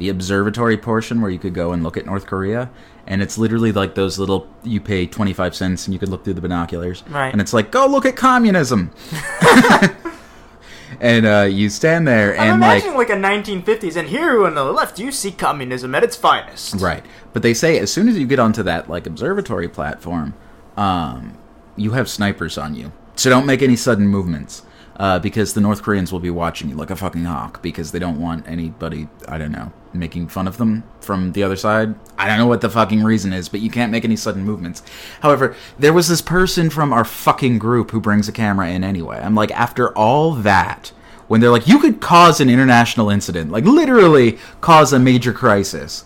the 0.00 0.08
observatory 0.08 0.78
portion 0.78 1.20
where 1.20 1.30
you 1.30 1.38
could 1.38 1.52
go 1.54 1.72
and 1.72 1.84
look 1.84 1.96
at 1.96 2.06
North 2.06 2.26
Korea. 2.26 2.70
And 3.06 3.22
it's 3.22 3.36
literally 3.36 3.70
like 3.70 3.94
those 3.94 4.18
little 4.18 4.48
you 4.62 4.80
pay 4.80 5.06
twenty 5.06 5.32
five 5.32 5.54
cents 5.54 5.86
and 5.86 5.94
you 5.94 6.00
could 6.00 6.08
look 6.08 6.24
through 6.24 6.34
the 6.34 6.40
binoculars. 6.40 7.04
Right. 7.08 7.30
And 7.30 7.40
it's 7.40 7.52
like 7.52 7.70
go 7.70 7.86
look 7.86 8.06
at 8.06 8.16
communism. 8.16 8.90
and 11.00 11.26
uh, 11.26 11.46
you 11.50 11.68
stand 11.68 12.08
there 12.08 12.32
I'm 12.32 12.54
and 12.54 12.60
like 12.60 12.84
like, 12.94 13.10
a 13.10 13.14
1950s, 13.14 13.96
and 13.96 14.08
here 14.08 14.44
on 14.44 14.54
the 14.54 14.64
left 14.64 14.98
you 14.98 15.12
see 15.12 15.32
communism 15.32 15.94
at 15.94 16.02
its 16.02 16.16
finest. 16.16 16.76
Right. 16.80 17.04
But 17.32 17.42
they 17.42 17.52
say 17.52 17.78
as 17.78 17.92
soon 17.92 18.08
as 18.08 18.18
you 18.18 18.26
get 18.26 18.38
onto 18.38 18.62
that 18.62 18.88
like 18.88 19.06
observatory 19.06 19.68
platform, 19.68 20.34
um, 20.78 21.36
you 21.76 21.92
have 21.92 22.08
snipers 22.08 22.56
on 22.56 22.74
you. 22.74 22.90
So 23.16 23.28
don't 23.28 23.44
make 23.44 23.60
any 23.60 23.76
sudden 23.76 24.08
movements. 24.08 24.62
Uh, 25.00 25.18
because 25.18 25.54
the 25.54 25.62
North 25.62 25.82
Koreans 25.82 26.12
will 26.12 26.20
be 26.20 26.28
watching 26.28 26.68
you 26.68 26.74
like 26.74 26.90
a 26.90 26.94
fucking 26.94 27.24
hawk 27.24 27.62
because 27.62 27.90
they 27.90 27.98
don't 27.98 28.20
want 28.20 28.46
anybody, 28.46 29.08
I 29.26 29.38
don't 29.38 29.50
know, 29.50 29.72
making 29.94 30.28
fun 30.28 30.46
of 30.46 30.58
them 30.58 30.84
from 31.00 31.32
the 31.32 31.42
other 31.42 31.56
side. 31.56 31.94
I 32.18 32.26
don't 32.26 32.36
know 32.36 32.46
what 32.46 32.60
the 32.60 32.68
fucking 32.68 33.02
reason 33.02 33.32
is, 33.32 33.48
but 33.48 33.60
you 33.60 33.70
can't 33.70 33.90
make 33.90 34.04
any 34.04 34.14
sudden 34.14 34.44
movements. 34.44 34.82
However, 35.22 35.56
there 35.78 35.94
was 35.94 36.08
this 36.08 36.20
person 36.20 36.68
from 36.68 36.92
our 36.92 37.06
fucking 37.06 37.58
group 37.58 37.92
who 37.92 37.98
brings 37.98 38.28
a 38.28 38.32
camera 38.32 38.68
in 38.68 38.84
anyway. 38.84 39.18
I'm 39.18 39.34
like, 39.34 39.52
after 39.52 39.90
all 39.96 40.34
that, 40.34 40.92
when 41.28 41.40
they're 41.40 41.48
like, 41.48 41.66
you 41.66 41.78
could 41.78 42.02
cause 42.02 42.38
an 42.38 42.50
international 42.50 43.08
incident, 43.08 43.50
like 43.50 43.64
literally 43.64 44.38
cause 44.60 44.92
a 44.92 44.98
major 44.98 45.32
crisis 45.32 46.04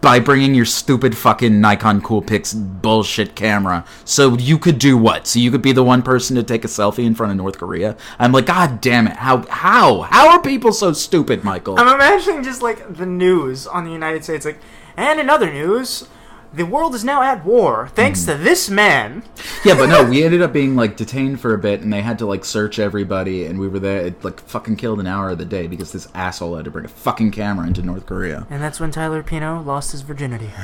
by 0.00 0.20
bringing 0.20 0.54
your 0.54 0.64
stupid 0.64 1.16
fucking 1.16 1.60
Nikon 1.60 2.00
Coolpix 2.00 2.54
bullshit 2.82 3.34
camera. 3.34 3.84
So 4.04 4.36
you 4.36 4.58
could 4.58 4.78
do 4.78 4.96
what? 4.96 5.26
So 5.26 5.38
you 5.38 5.50
could 5.50 5.62
be 5.62 5.72
the 5.72 5.82
one 5.82 6.02
person 6.02 6.36
to 6.36 6.42
take 6.42 6.64
a 6.64 6.68
selfie 6.68 7.04
in 7.04 7.14
front 7.14 7.32
of 7.32 7.36
North 7.36 7.58
Korea? 7.58 7.96
I'm 8.18 8.32
like, 8.32 8.46
God 8.46 8.80
damn 8.80 9.06
it! 9.06 9.16
How 9.16 9.46
how 9.48 10.02
how 10.02 10.30
are 10.30 10.40
people 10.40 10.72
so 10.72 10.92
stupid, 10.92 11.44
Michael? 11.44 11.78
I'm 11.78 11.94
imagining 11.94 12.42
just 12.42 12.62
like 12.62 12.96
the 12.96 13.06
news 13.06 13.66
on 13.66 13.84
the 13.84 13.92
United 13.92 14.24
States, 14.24 14.44
like, 14.44 14.58
and 14.96 15.18
in 15.18 15.28
other 15.28 15.52
news, 15.52 16.06
the 16.54 16.64
world 16.66 16.94
is 16.94 17.04
now 17.04 17.22
at 17.22 17.44
war 17.44 17.88
thanks 17.94 18.20
Mm-hmm. 18.22 18.38
to 18.38 18.44
this 18.44 18.70
man. 18.70 19.22
yeah, 19.64 19.74
but 19.74 19.86
no, 19.88 20.04
we 20.04 20.22
ended 20.24 20.40
up 20.42 20.52
being 20.52 20.76
like 20.76 20.96
detained 20.96 21.40
for 21.40 21.52
a 21.54 21.58
bit, 21.58 21.80
and 21.80 21.92
they 21.92 22.00
had 22.02 22.18
to 22.20 22.26
like 22.26 22.44
search 22.44 22.78
everybody, 22.78 23.44
and 23.46 23.58
we 23.58 23.68
were 23.68 23.78
there. 23.80 24.06
It 24.06 24.22
like 24.24 24.40
fucking 24.40 24.76
killed 24.76 25.00
an 25.00 25.06
hour 25.06 25.30
of 25.30 25.38
the 25.38 25.44
day 25.44 25.66
because 25.66 25.92
this 25.92 26.08
asshole 26.14 26.56
had 26.56 26.64
to 26.66 26.70
bring 26.70 26.84
a 26.84 26.88
fucking 26.88 27.30
camera 27.32 27.66
into 27.66 27.82
North 27.82 28.06
Korea. 28.06 28.46
And 28.50 28.62
that's 28.62 28.78
when 28.80 28.90
Tyler 28.90 29.22
Pino 29.22 29.60
lost 29.62 29.92
his 29.92 30.00
virginity. 30.02 30.50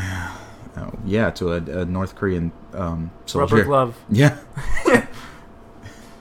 Oh, 0.77 0.93
yeah, 1.05 1.31
to 1.31 1.55
a, 1.55 1.57
a 1.81 1.85
North 1.85 2.15
Korean 2.15 2.53
um, 2.75 3.11
soldier. 3.27 3.57
Rubber 3.57 3.65
glove. 3.67 3.97
Yeah. 4.09 4.39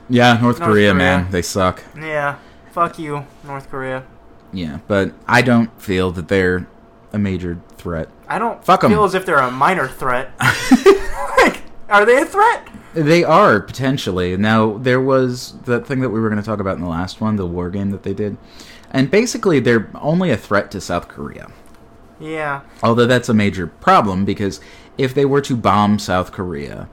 yeah, 0.09 0.33
North, 0.33 0.41
North 0.41 0.57
Korea, 0.57 0.91
Korea. 0.91 0.93
man, 0.95 1.31
they 1.31 1.41
suck. 1.43 1.83
Yeah. 1.95 2.37
Fuck 2.71 2.97
you, 2.99 3.25
North 3.43 3.69
Korea. 3.69 4.03
Yeah, 4.51 4.79
but 4.87 5.13
I 5.27 5.41
don't 5.43 5.69
feel 5.81 6.11
that 6.11 6.27
they're 6.29 6.67
a 7.13 7.19
major 7.19 7.59
threat. 7.79 8.09
I 8.27 8.37
don't 8.37 8.63
Fuck 8.63 8.83
'em. 8.83 8.91
feel 8.91 9.03
as 9.05 9.13
if 9.15 9.25
they're 9.25 9.37
a 9.39 9.49
minor 9.51 9.87
threat. 9.87 10.31
like, 11.37 11.61
are 11.89 12.05
they 12.05 12.21
a 12.21 12.25
threat? 12.25 12.67
They 12.93 13.23
are 13.23 13.59
potentially. 13.59 14.35
Now 14.37 14.77
there 14.77 15.01
was 15.01 15.53
the 15.63 15.79
thing 15.79 16.01
that 16.01 16.09
we 16.09 16.19
were 16.19 16.29
going 16.29 16.41
to 16.41 16.45
talk 16.45 16.59
about 16.59 16.75
in 16.77 16.83
the 16.83 16.89
last 16.89 17.21
one, 17.21 17.35
the 17.35 17.45
war 17.45 17.69
game 17.69 17.91
that 17.91 18.03
they 18.03 18.13
did, 18.13 18.37
and 18.91 19.09
basically 19.11 19.59
they're 19.59 19.89
only 19.95 20.31
a 20.31 20.37
threat 20.37 20.71
to 20.71 20.81
South 20.81 21.07
Korea. 21.07 21.51
Yeah. 22.19 22.61
Although 22.83 23.05
that's 23.05 23.29
a 23.29 23.33
major 23.33 23.67
problem 23.67 24.25
because 24.25 24.59
if 24.97 25.13
they 25.13 25.23
were 25.25 25.41
to 25.41 25.55
bomb 25.55 25.99
South 25.99 26.31
Korea, 26.31 26.89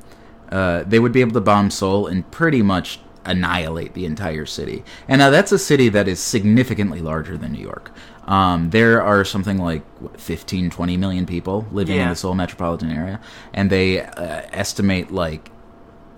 uh, 0.53 0.85
they 0.87 0.99
would 1.01 1.13
be 1.13 1.21
able 1.21 1.33
to 1.33 1.41
bomb 1.41 1.71
Seoul 1.71 2.07
and 2.07 2.31
pretty 2.31 2.63
much 2.63 3.01
annihilate 3.25 3.95
the 3.95 4.07
entire 4.07 4.47
city. 4.47 4.85
And 5.09 5.19
now 5.19 5.31
that's 5.31 5.51
a 5.51 5.59
city 5.59 5.89
that 5.89 6.07
is 6.07 6.21
significantly 6.21 7.01
larger 7.01 7.37
than 7.37 7.53
New 7.53 7.63
York. 7.63 7.91
Um, 8.27 8.71
there 8.71 9.03
are 9.03 9.25
something 9.25 9.59
like 9.59 9.85
what, 10.01 10.21
15, 10.21 10.71
20 10.71 10.97
million 10.97 11.27
people 11.27 11.67
living 11.71 11.97
in 11.99 12.09
the 12.09 12.17
Seoul 12.17 12.35
metropolitan 12.35 12.91
area, 12.91 13.21
and 13.55 13.71
they 13.71 14.01
uh, 14.01 14.43
estimate 14.53 15.13
like 15.13 15.51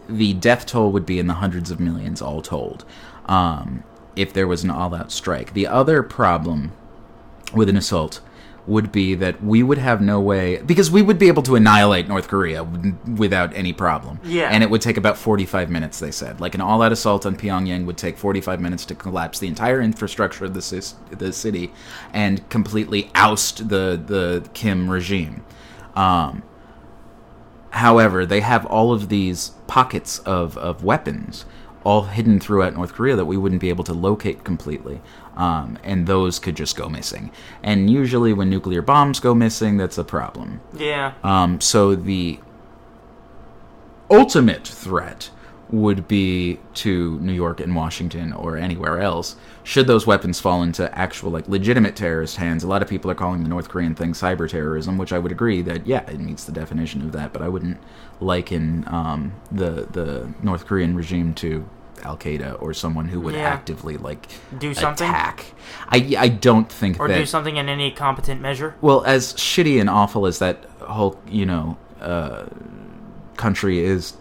the 0.09 0.33
death 0.35 0.65
toll 0.65 0.91
would 0.91 1.05
be 1.05 1.19
in 1.19 1.27
the 1.27 1.35
hundreds 1.35 1.71
of 1.71 1.79
millions 1.79 2.23
all 2.23 2.41
told 2.41 2.85
um, 3.27 3.85
if 4.17 4.33
there 4.33 4.49
was 4.49 4.65
an 4.65 4.71
all-out 4.71 5.13
strike. 5.13 5.53
The 5.53 5.67
other 5.67 6.03
problem 6.03 6.73
with 7.53 7.69
an 7.69 7.77
assault 7.77 8.21
would 8.69 8.93
be 8.93 9.15
that 9.15 9.43
we 9.43 9.63
would 9.63 9.79
have 9.79 10.01
no 10.01 10.21
way 10.21 10.59
because 10.63 10.91
we 10.91 11.03
would 11.03 11.19
be 11.19 11.29
able 11.29 11.43
to 11.43 11.57
annihilate 11.57 12.07
North 12.07 12.29
Korea 12.29 12.59
w- 12.65 12.97
without 13.17 13.55
any 13.57 13.73
problem. 13.73 14.21
Yeah. 14.23 14.49
And 14.51 14.63
it 14.63 14.71
would 14.71 14.83
take 14.83 14.97
about 14.97 15.17
45 15.17 15.71
minutes, 15.71 15.99
they 15.99 16.11
said. 16.11 16.41
Like 16.41 16.55
an 16.55 16.61
all-out 16.61 16.93
assault 16.93 17.27
on 17.27 17.37
Pyongyang 17.37 17.87
would 17.87 17.97
take 17.97 18.19
45 18.19 18.61
minutes 18.61 18.85
to 18.87 18.95
collapse 18.95 19.39
the 19.39 19.49
entire 19.49 19.81
infrastructure 19.81 20.45
of 20.45 20.55
the, 20.55 20.95
the 21.11 21.33
city 21.33 21.73
and 22.13 22.49
completely 22.51 23.11
oust 23.15 23.69
the 23.69 24.01
the 24.07 24.49
Kim 24.55 24.91
regime. 24.91 25.45
Um, 25.97 26.43
However, 27.71 28.25
they 28.25 28.41
have 28.41 28.65
all 28.67 28.93
of 28.93 29.09
these 29.09 29.51
pockets 29.67 30.21
of, 30.21 30.57
of 30.57 30.83
weapons 30.83 31.45
all 31.89 32.03
hidden 32.03 32.39
throughout 32.39 32.75
North 32.75 32.93
Korea 32.93 33.17
that 33.17 33.25
we 33.25 33.39
wouldn't 33.39 33.63
be 33.63 33.71
able 33.71 33.85
to 33.85 33.95
locate 33.95 34.45
completely. 34.45 35.01
Um, 35.39 35.79
and 35.83 36.07
those 36.07 36.39
could 36.39 36.55
just 36.55 36.77
go 36.77 36.87
missing. 36.91 37.31
And 37.63 37.89
usually, 37.89 38.35
when 38.35 38.51
nuclear 38.51 38.83
bombs 38.83 39.21
go 39.21 39.35
missing, 39.35 39.79
that's 39.79 39.97
a 39.97 40.05
problem. 40.05 40.61
Yeah. 40.75 41.15
Um, 41.25 41.63
so 41.63 41.95
the 41.95 42.41
ultimate 44.11 44.69
threat 44.69 45.31
would 45.71 46.07
be 46.09 46.59
to 46.75 47.19
New 47.21 47.33
York 47.33 47.59
and 47.61 47.75
Washington 47.75 48.35
or 48.35 48.59
anywhere 48.59 49.01
else. 49.01 49.37
Should 49.63 49.87
those 49.87 50.07
weapons 50.07 50.41
fall 50.41 50.63
into 50.63 50.95
actual, 50.99 51.31
like, 51.31 51.49
legitimate 51.49 51.97
terrorist 51.97 52.37
hands, 52.37 52.65
a 52.65 52.69
lot 52.69 52.83
of 52.83 52.89
people 52.89 53.11
are 53.11 53.15
calling 53.15 53.43
the 53.43 53.49
North 53.49 53.69
Korean 53.71 53.95
thing 53.95 54.13
cyber 54.13 54.47
terrorism, 54.49 54.99
which 54.99 55.13
I 55.13 55.19
would 55.19 55.33
agree 55.33 55.63
that, 55.63 55.87
yeah, 55.87 56.09
it 56.11 56.21
meets 56.21 56.45
the 56.45 56.53
definition 56.53 57.01
of 57.03 57.13
that, 57.13 57.33
but 57.33 57.41
I 57.41 57.49
wouldn't 57.49 57.79
liken 58.21 58.85
um, 58.89 59.35
the, 59.51 59.87
the 59.91 60.33
North 60.43 60.67
Korean 60.67 60.95
regime 60.95 61.33
to 61.35 61.69
Al 62.05 62.17
Qaeda 62.17 62.61
or 62.63 62.73
someone 62.75 63.09
who 63.09 63.21
would 63.21 63.35
Yeah. 63.35 63.43
actively, 63.49 63.97
like, 63.97 64.27
Do 64.59 64.73
something? 64.75 65.09
attack. 65.09 65.53
I, 65.89 66.15
I 66.19 66.29
don't 66.29 66.71
think 66.71 66.99
Or 67.01 67.09
that 67.09 67.17
do 67.19 67.27
something 67.27 67.57
in 67.57 67.69
any 67.69 67.91
competent 67.91 68.41
measure. 68.41 68.75
well, 68.81 69.03
as 69.05 69.35
shitty 69.35 69.81
and 69.81 69.89
awful 69.91 70.27
as 70.27 70.39
that 70.39 70.65
whole, 70.81 71.21
you 71.29 71.47
know, 71.47 71.77
uh, 72.01 72.45
country 73.37 73.81
is, 73.85 74.15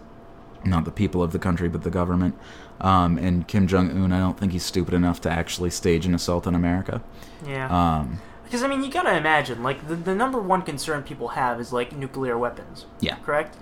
not 0.64 0.86
the 0.86 0.92
people 0.92 1.22
of 1.24 1.32
the 1.32 1.40
country, 1.40 1.70
but 1.70 1.84
the 1.84 1.90
government, 1.90 2.36
um, 2.82 3.18
and 3.18 3.48
Kim 3.48 3.68
Jong 3.68 3.90
Un, 3.92 4.12
I 4.12 4.20
don't 4.20 4.38
think 4.38 4.52
he's 4.52 4.66
stupid 4.66 4.94
enough 4.94 5.22
to 5.22 5.30
actually 5.32 5.70
stage 5.70 6.06
an 6.06 6.14
assault 6.14 6.46
on 6.48 6.54
America. 6.56 7.02
Yeah. 7.46 7.68
Um, 7.70 8.20
Because 8.44 8.64
I 8.64 8.68
mean, 8.68 8.84
you 8.84 8.90
gotta 8.92 9.16
imagine, 9.18 9.62
like 9.64 9.88
the, 9.88 9.96
the 9.96 10.16
number 10.16 10.40
one 10.40 10.62
concern 10.62 11.04
people 11.04 11.30
have 11.30 11.60
is 11.60 11.74
like 11.74 11.96
nuclear 11.96 12.38
weapons. 12.38 12.86
Yeah. 13.00 13.16
Correct. 13.26 13.58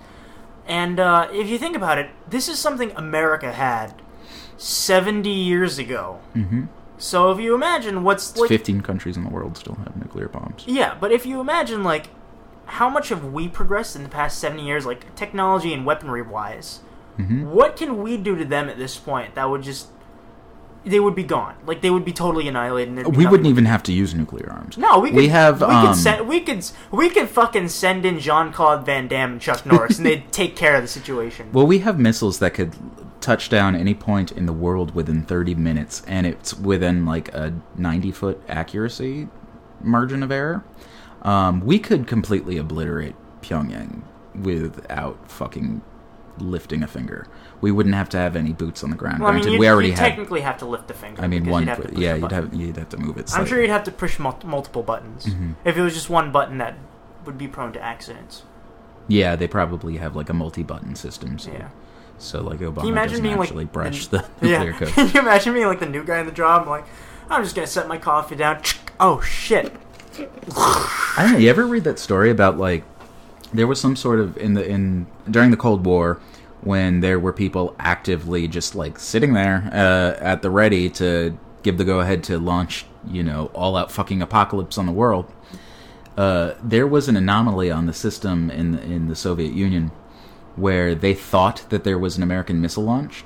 And 0.66 0.98
uh, 1.00 1.28
if 1.32 1.48
you 1.48 1.58
think 1.58 1.76
about 1.76 1.98
it, 1.98 2.10
this 2.28 2.48
is 2.48 2.58
something 2.58 2.90
America 2.96 3.52
had 3.52 3.94
seventy 4.56 5.30
years 5.32 5.78
ago. 5.78 6.20
hmm 6.32 6.64
So 6.98 7.30
if 7.32 7.38
you 7.40 7.54
imagine 7.54 8.02
what's 8.04 8.36
like, 8.36 8.48
15 8.48 8.80
countries 8.80 9.16
in 9.16 9.24
the 9.24 9.30
world 9.30 9.56
still 9.56 9.74
have 9.84 9.96
nuclear 9.96 10.28
bombs. 10.28 10.64
yeah, 10.66 10.96
but 10.98 11.12
if 11.12 11.26
you 11.26 11.40
imagine 11.40 11.82
like 11.84 12.08
how 12.66 12.88
much 12.88 13.10
have 13.10 13.24
we 13.32 13.48
progressed 13.48 13.94
in 13.96 14.02
the 14.02 14.08
past 14.08 14.38
seventy 14.38 14.64
years, 14.66 14.84
like 14.86 15.14
technology 15.14 15.72
and 15.72 15.84
weaponry 15.86 16.22
wise, 16.22 16.80
hmm 17.16 17.50
what 17.50 17.76
can 17.76 18.02
we 18.02 18.16
do 18.16 18.36
to 18.36 18.44
them 18.44 18.68
at 18.68 18.76
this 18.78 18.96
point 18.96 19.34
that 19.34 19.48
would 19.50 19.62
just 19.62 19.88
they 20.84 21.00
would 21.00 21.16
be 21.16 21.24
gone, 21.24 21.56
like 21.66 21.80
they 21.80 21.90
would 21.90 22.04
be 22.04 22.12
totally 22.12 22.46
annihilated. 22.46 22.94
Be 22.94 23.02
We 23.02 23.08
nothing 23.10 23.30
wouldn't 23.30 23.48
even 23.48 23.64
have 23.64 23.82
to 23.84 23.92
use 23.92 24.14
nuclear 24.14 24.48
arms. 24.52 24.78
No, 24.78 25.00
we 25.00 25.08
could, 25.08 25.16
We 25.16 25.26
have, 25.28 25.60
we 25.60 25.66
um, 25.66 25.86
could 25.88 25.96
send 25.96 26.28
we 26.28 26.40
could 26.40 26.64
we 26.92 27.10
could 27.10 27.28
fucking 27.28 27.68
send 27.70 28.06
in 28.06 28.20
Jean 28.20 28.52
Claude 28.52 28.86
Van 28.86 29.08
Damme 29.08 29.32
and 29.32 29.40
Chuck 29.40 29.66
Norris, 29.66 29.96
and 29.98 30.06
they'd 30.06 30.30
take 30.40 30.54
care 30.54 30.76
of 30.76 30.82
the 30.82 30.88
situation. 30.88 31.50
Well, 31.52 31.66
we 31.66 31.80
have 31.80 31.98
missiles 31.98 32.38
that 32.38 32.54
could 32.54 32.72
touch 33.20 33.48
down 33.48 33.74
any 33.74 33.94
point 33.94 34.32
in 34.32 34.46
the 34.46 34.52
world 34.52 34.94
within 34.94 35.22
30 35.22 35.54
minutes, 35.54 36.02
and 36.06 36.26
it's 36.26 36.54
within 36.54 37.04
like 37.06 37.32
a 37.34 37.54
90 37.76 38.12
foot 38.12 38.42
accuracy 38.48 39.28
margin 39.80 40.22
of 40.22 40.30
error. 40.30 40.64
Um, 41.22 41.60
we 41.60 41.78
could 41.78 42.06
completely 42.06 42.56
obliterate 42.56 43.14
Pyongyang 43.42 44.02
without 44.34 45.30
fucking 45.30 45.82
lifting 46.38 46.82
a 46.82 46.86
finger. 46.86 47.26
We 47.60 47.72
wouldn't 47.72 47.94
have 47.94 48.08
to 48.10 48.18
have 48.18 48.36
any 48.36 48.52
boots 48.52 48.84
on 48.84 48.90
the 48.90 48.96
ground. 48.96 49.22
Well, 49.22 49.32
I 49.32 49.40
mean, 49.40 49.58
we 49.58 49.68
already 49.68 49.88
you'd 49.88 49.98
have. 49.98 50.08
technically 50.08 50.42
have 50.42 50.58
to 50.58 50.66
lift 50.66 50.88
the 50.88 50.94
finger. 50.94 51.22
I 51.22 51.26
mean, 51.26 51.46
one. 51.46 51.66
You'd 51.66 51.98
yeah, 51.98 52.14
you'd 52.14 52.32
have 52.32 52.54
you'd 52.54 52.76
have 52.76 52.90
to 52.90 52.98
move 52.98 53.16
it. 53.16 53.32
I'm 53.34 53.46
sure 53.46 53.60
you'd 53.60 53.70
have 53.70 53.84
to 53.84 53.90
push 53.90 54.18
mul- 54.18 54.38
multiple 54.44 54.82
buttons. 54.82 55.26
Mm-hmm. 55.26 55.52
If 55.64 55.76
it 55.76 55.82
was 55.82 55.94
just 55.94 56.10
one 56.10 56.30
button, 56.32 56.58
that 56.58 56.76
would 57.24 57.38
be 57.38 57.48
prone 57.48 57.72
to 57.72 57.80
accidents. 57.80 58.42
Yeah, 59.08 59.36
they 59.36 59.48
probably 59.48 59.96
have 59.96 60.16
like 60.16 60.28
a 60.28 60.34
multi-button 60.34 60.96
system. 60.96 61.38
So, 61.38 61.52
Yeah. 61.52 61.68
So 62.18 62.42
like 62.42 62.58
Obama 62.60 62.76
Can 62.76 62.86
you 62.86 62.92
imagine 62.92 63.22
doesn't 63.22 63.38
like 63.38 63.48
actually 63.48 63.64
the- 63.66 63.70
brush 63.70 64.06
the, 64.08 64.24
nuclear 64.40 64.70
Yeah. 64.70 64.72
code. 64.78 64.88
Can 64.88 65.08
you 65.12 65.20
imagine 65.20 65.54
being 65.54 65.66
like 65.66 65.80
the 65.80 65.86
new 65.88 66.04
guy 66.04 66.20
in 66.20 66.26
the 66.26 66.32
job? 66.32 66.66
Like, 66.68 66.84
I'm 67.30 67.42
just 67.42 67.54
gonna 67.54 67.66
set 67.66 67.88
my 67.88 67.98
coffee 67.98 68.36
down. 68.36 68.62
Oh 68.98 69.20
shit. 69.20 69.74
I 70.18 71.16
don't 71.18 71.32
know. 71.32 71.38
You 71.38 71.50
ever 71.50 71.66
read 71.66 71.84
that 71.84 71.98
story 71.98 72.30
about 72.30 72.56
like 72.56 72.82
there 73.52 73.66
was 73.66 73.78
some 73.80 73.94
sort 73.94 74.20
of 74.20 74.36
in 74.38 74.54
the 74.54 74.66
in 74.66 75.06
during 75.30 75.50
the 75.50 75.56
Cold 75.58 75.84
War 75.84 76.18
when 76.62 77.00
there 77.00 77.20
were 77.20 77.34
people 77.34 77.76
actively 77.78 78.48
just 78.48 78.74
like 78.74 78.98
sitting 78.98 79.34
there 79.34 79.68
uh, 79.72 80.18
at 80.24 80.40
the 80.40 80.48
ready 80.50 80.88
to 80.90 81.36
give 81.62 81.76
the 81.76 81.84
go 81.84 82.00
ahead 82.00 82.24
to 82.24 82.38
launch 82.38 82.86
you 83.06 83.22
know 83.22 83.50
all 83.54 83.76
out 83.76 83.92
fucking 83.92 84.22
apocalypse 84.22 84.78
on 84.78 84.86
the 84.86 84.92
world. 84.92 85.30
Uh, 86.16 86.54
there 86.62 86.86
was 86.86 87.08
an 87.08 87.16
anomaly 87.16 87.70
on 87.70 87.84
the 87.84 87.92
system 87.92 88.50
in 88.50 88.78
in 88.78 89.08
the 89.08 89.14
Soviet 89.16 89.52
Union 89.52 89.90
where 90.56 90.94
they 90.94 91.14
thought 91.14 91.64
that 91.68 91.84
there 91.84 91.98
was 91.98 92.16
an 92.16 92.22
American 92.22 92.60
missile 92.60 92.84
launch. 92.84 93.24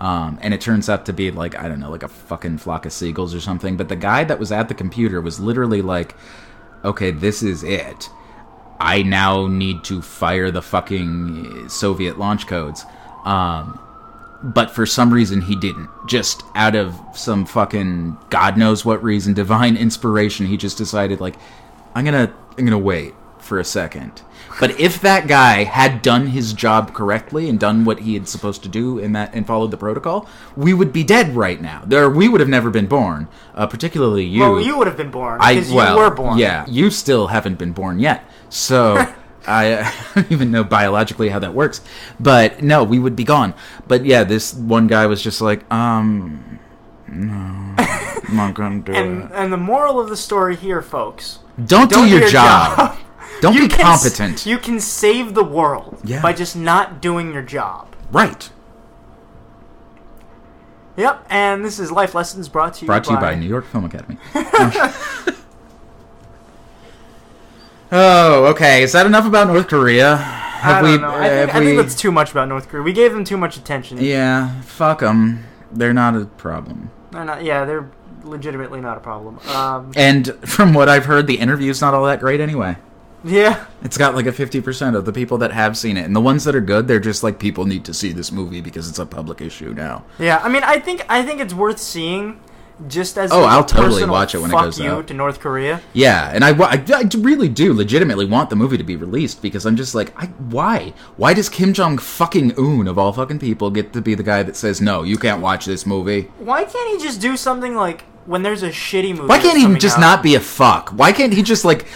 Um, 0.00 0.38
and 0.42 0.54
it 0.54 0.60
turns 0.60 0.88
out 0.88 1.06
to 1.06 1.12
be 1.12 1.30
like 1.30 1.58
I 1.58 1.68
don't 1.68 1.80
know, 1.80 1.90
like 1.90 2.02
a 2.02 2.08
fucking 2.08 2.58
flock 2.58 2.86
of 2.86 2.92
seagulls 2.92 3.34
or 3.34 3.40
something. 3.40 3.76
But 3.76 3.88
the 3.88 3.96
guy 3.96 4.24
that 4.24 4.38
was 4.38 4.52
at 4.52 4.68
the 4.68 4.74
computer 4.74 5.20
was 5.20 5.40
literally 5.40 5.82
like, 5.82 6.14
"Okay, 6.84 7.10
this 7.10 7.42
is 7.42 7.64
it. 7.64 8.08
I 8.78 9.02
now 9.02 9.48
need 9.48 9.82
to 9.84 10.00
fire 10.00 10.52
the 10.52 10.62
fucking 10.62 11.68
Soviet 11.68 12.18
launch 12.18 12.46
codes." 12.46 12.84
Um, 13.24 13.80
but 14.40 14.70
for 14.70 14.86
some 14.86 15.12
reason 15.12 15.40
he 15.40 15.56
didn't. 15.56 15.90
Just 16.06 16.44
out 16.54 16.76
of 16.76 16.96
some 17.12 17.44
fucking 17.44 18.16
god 18.30 18.56
knows 18.56 18.84
what 18.84 19.02
reason, 19.02 19.34
divine 19.34 19.76
inspiration, 19.76 20.46
he 20.46 20.56
just 20.56 20.78
decided 20.78 21.20
like, 21.20 21.34
"I'm 21.96 22.04
gonna, 22.04 22.32
I'm 22.56 22.64
gonna 22.64 22.78
wait 22.78 23.14
for 23.48 23.58
a 23.58 23.64
second. 23.64 24.22
But 24.60 24.78
if 24.78 25.00
that 25.00 25.26
guy 25.26 25.64
had 25.64 26.02
done 26.02 26.28
his 26.28 26.52
job 26.52 26.92
correctly 26.92 27.48
and 27.48 27.58
done 27.58 27.84
what 27.84 28.00
he 28.00 28.14
had 28.14 28.28
supposed 28.28 28.62
to 28.64 28.68
do 28.68 28.98
in 28.98 29.12
that 29.12 29.32
and 29.34 29.46
followed 29.46 29.70
the 29.70 29.76
protocol, 29.76 30.28
we 30.56 30.74
would 30.74 30.92
be 30.92 31.04
dead 31.04 31.34
right 31.34 31.60
now. 31.60 31.82
There, 31.86 32.10
we 32.10 32.28
would 32.28 32.40
have 32.40 32.48
never 32.48 32.70
been 32.70 32.86
born. 32.86 33.28
Uh, 33.54 33.66
particularly 33.66 34.24
you. 34.24 34.40
Well, 34.40 34.60
you 34.60 34.76
would 34.76 34.86
have 34.86 34.96
been 34.96 35.10
born 35.10 35.38
I 35.40 35.54
because 35.54 35.72
well, 35.72 35.96
you 35.96 36.02
were 36.02 36.10
born. 36.10 36.38
Yeah, 36.38 36.66
you 36.68 36.90
still 36.90 37.28
haven't 37.28 37.58
been 37.58 37.72
born 37.72 37.98
yet. 37.98 38.24
So 38.48 39.06
I, 39.46 39.94
don't 40.14 40.30
even 40.30 40.50
know 40.50 40.64
biologically 40.64 41.28
how 41.30 41.38
that 41.38 41.54
works. 41.54 41.80
But 42.20 42.62
no, 42.62 42.84
we 42.84 42.98
would 42.98 43.16
be 43.16 43.24
gone. 43.24 43.54
But 43.86 44.04
yeah, 44.04 44.24
this 44.24 44.52
one 44.54 44.86
guy 44.86 45.06
was 45.06 45.22
just 45.22 45.40
like, 45.40 45.70
um, 45.72 46.58
no, 47.06 47.74
I'm 47.78 48.36
not 48.36 48.54
gonna 48.54 48.80
do 48.80 48.92
And 48.94 49.22
it. 49.24 49.30
and 49.32 49.52
the 49.52 49.56
moral 49.56 50.00
of 50.00 50.08
the 50.08 50.16
story 50.16 50.56
here, 50.56 50.82
folks, 50.82 51.38
Don't, 51.56 51.90
don't 51.90 52.04
do 52.04 52.10
your, 52.10 52.20
your 52.20 52.28
job. 52.28 52.76
job. 52.76 52.98
Don't 53.40 53.54
you 53.54 53.62
be 53.62 53.68
can 53.68 53.84
competent. 53.84 54.46
You 54.46 54.58
can 54.58 54.80
save 54.80 55.34
the 55.34 55.44
world 55.44 56.00
Yeah. 56.04 56.20
by 56.22 56.32
just 56.32 56.56
not 56.56 57.00
doing 57.00 57.32
your 57.32 57.42
job. 57.42 57.94
right. 58.12 58.50
Yep, 60.96 61.26
and 61.30 61.64
this 61.64 61.78
is 61.78 61.92
Life 61.92 62.12
Lessons 62.12 62.48
brought 62.48 62.74
to 62.74 62.80
you 62.82 62.86
Brought 62.88 63.04
to 63.04 63.10
you 63.12 63.16
by 63.18 63.30
by 63.30 63.34
New 63.36 63.46
York 63.46 63.64
Film 63.66 63.84
Academy. 63.84 64.18
oh, 67.92 68.46
okay. 68.46 68.82
Is 68.82 68.92
that 68.92 69.06
enough 69.06 69.26
about 69.26 69.46
North 69.46 69.68
Korea? 69.68 70.16
Have 70.16 70.76
I 70.76 70.82
don't 70.82 70.90
we? 70.90 70.98
know. 70.98 71.10
I 71.10 71.28
think, 71.28 71.32
have 71.32 71.48
I 71.50 71.52
think 71.52 71.64
we- 71.66 71.76
that's 71.76 71.94
too 71.94 72.10
much 72.10 72.32
about 72.32 72.48
North 72.48 72.68
Korea. 72.68 72.82
We 72.82 72.92
gave 72.92 73.12
them 73.12 73.22
too 73.24 73.36
much 73.36 73.56
attention. 73.56 73.98
Yeah, 74.00 74.60
fuck 74.62 74.98
them. 75.00 75.44
They're 75.70 75.94
not 75.94 76.16
a 76.16 76.24
problem. 76.26 76.90
They're 77.12 77.24
not. 77.24 77.44
Yeah, 77.44 77.64
they're 77.64 77.88
legitimately 78.24 78.80
not 78.80 78.96
a 78.96 79.00
problem. 79.00 79.38
Um, 79.54 79.92
And 79.94 80.34
from 80.48 80.74
what 80.74 80.88
I've 80.88 81.04
heard, 81.04 81.26
the 81.28 81.38
interview's 81.38 81.80
not 81.80 81.94
all 81.94 82.04
that 82.06 82.18
great 82.20 82.40
anyway. 82.40 82.76
Yeah, 83.24 83.66
It's 83.82 83.98
got 83.98 84.14
like 84.14 84.26
a 84.26 84.32
50% 84.32 84.94
of 84.96 85.04
the 85.04 85.12
people 85.12 85.38
that 85.38 85.52
have 85.52 85.76
seen 85.76 85.96
it. 85.96 86.04
And 86.04 86.14
the 86.14 86.20
ones 86.20 86.44
that 86.44 86.54
are 86.54 86.60
good, 86.60 86.86
they're 86.88 87.00
just 87.00 87.22
like, 87.22 87.38
people 87.38 87.64
need 87.64 87.84
to 87.86 87.94
see 87.94 88.12
this 88.12 88.30
movie 88.32 88.60
because 88.60 88.88
it's 88.88 88.98
a 88.98 89.06
public 89.06 89.40
issue 89.40 89.74
now. 89.74 90.04
yeah. 90.18 90.40
I 90.42 90.48
mean, 90.48 90.62
I 90.64 90.78
think 90.78 91.04
I 91.08 91.22
think 91.22 91.40
it's 91.40 91.54
worth 91.54 91.78
seeing. 91.80 92.40
Just 92.86 93.18
as 93.18 93.32
Oh, 93.32 93.40
like, 93.40 93.48
a 93.50 93.52
I'll 93.54 93.64
totally 93.64 94.04
watch 94.06 94.36
it 94.36 94.38
when 94.38 94.52
it 94.52 94.54
goes 94.54 94.78
you 94.78 94.88
out. 94.88 95.08
to 95.08 95.14
North 95.14 95.40
Korea. 95.40 95.80
Yeah, 95.94 96.30
and 96.32 96.44
I, 96.44 96.50
I, 96.50 96.80
I 96.94 97.08
really 97.18 97.48
do 97.48 97.72
legitimately 97.74 98.24
want 98.26 98.50
the 98.50 98.54
movie 98.56 98.78
to 98.78 98.84
be 98.84 98.94
released 98.94 99.42
because 99.42 99.66
I'm 99.66 99.74
just 99.74 99.96
like, 99.96 100.12
I, 100.16 100.26
why? 100.26 100.92
Why 101.16 101.34
does 101.34 101.48
Kim 101.48 101.72
Jong 101.72 101.98
fucking 101.98 102.56
Un, 102.56 102.86
of 102.86 102.96
all 102.96 103.12
fucking 103.12 103.40
people, 103.40 103.72
get 103.72 103.92
to 103.94 104.00
be 104.00 104.14
the 104.14 104.22
guy 104.22 104.44
that 104.44 104.54
says, 104.54 104.80
no, 104.80 105.02
you 105.02 105.18
can't 105.18 105.42
watch 105.42 105.66
this 105.66 105.86
movie? 105.86 106.30
Why 106.38 106.62
can't 106.66 106.88
he 106.96 107.04
just 107.04 107.20
do 107.20 107.36
something 107.36 107.74
like 107.74 108.04
when 108.28 108.42
there's 108.42 108.62
a 108.62 108.68
shitty 108.68 109.10
movie? 109.16 109.26
Why 109.26 109.38
can't 109.38 109.58
he 109.58 109.78
just 109.78 109.96
out? 109.96 110.00
not 110.00 110.22
be 110.22 110.34
a 110.34 110.40
fuck? 110.40 110.90
Why 110.90 111.12
can't 111.12 111.32
he 111.32 111.42
just 111.42 111.64
like 111.64 111.86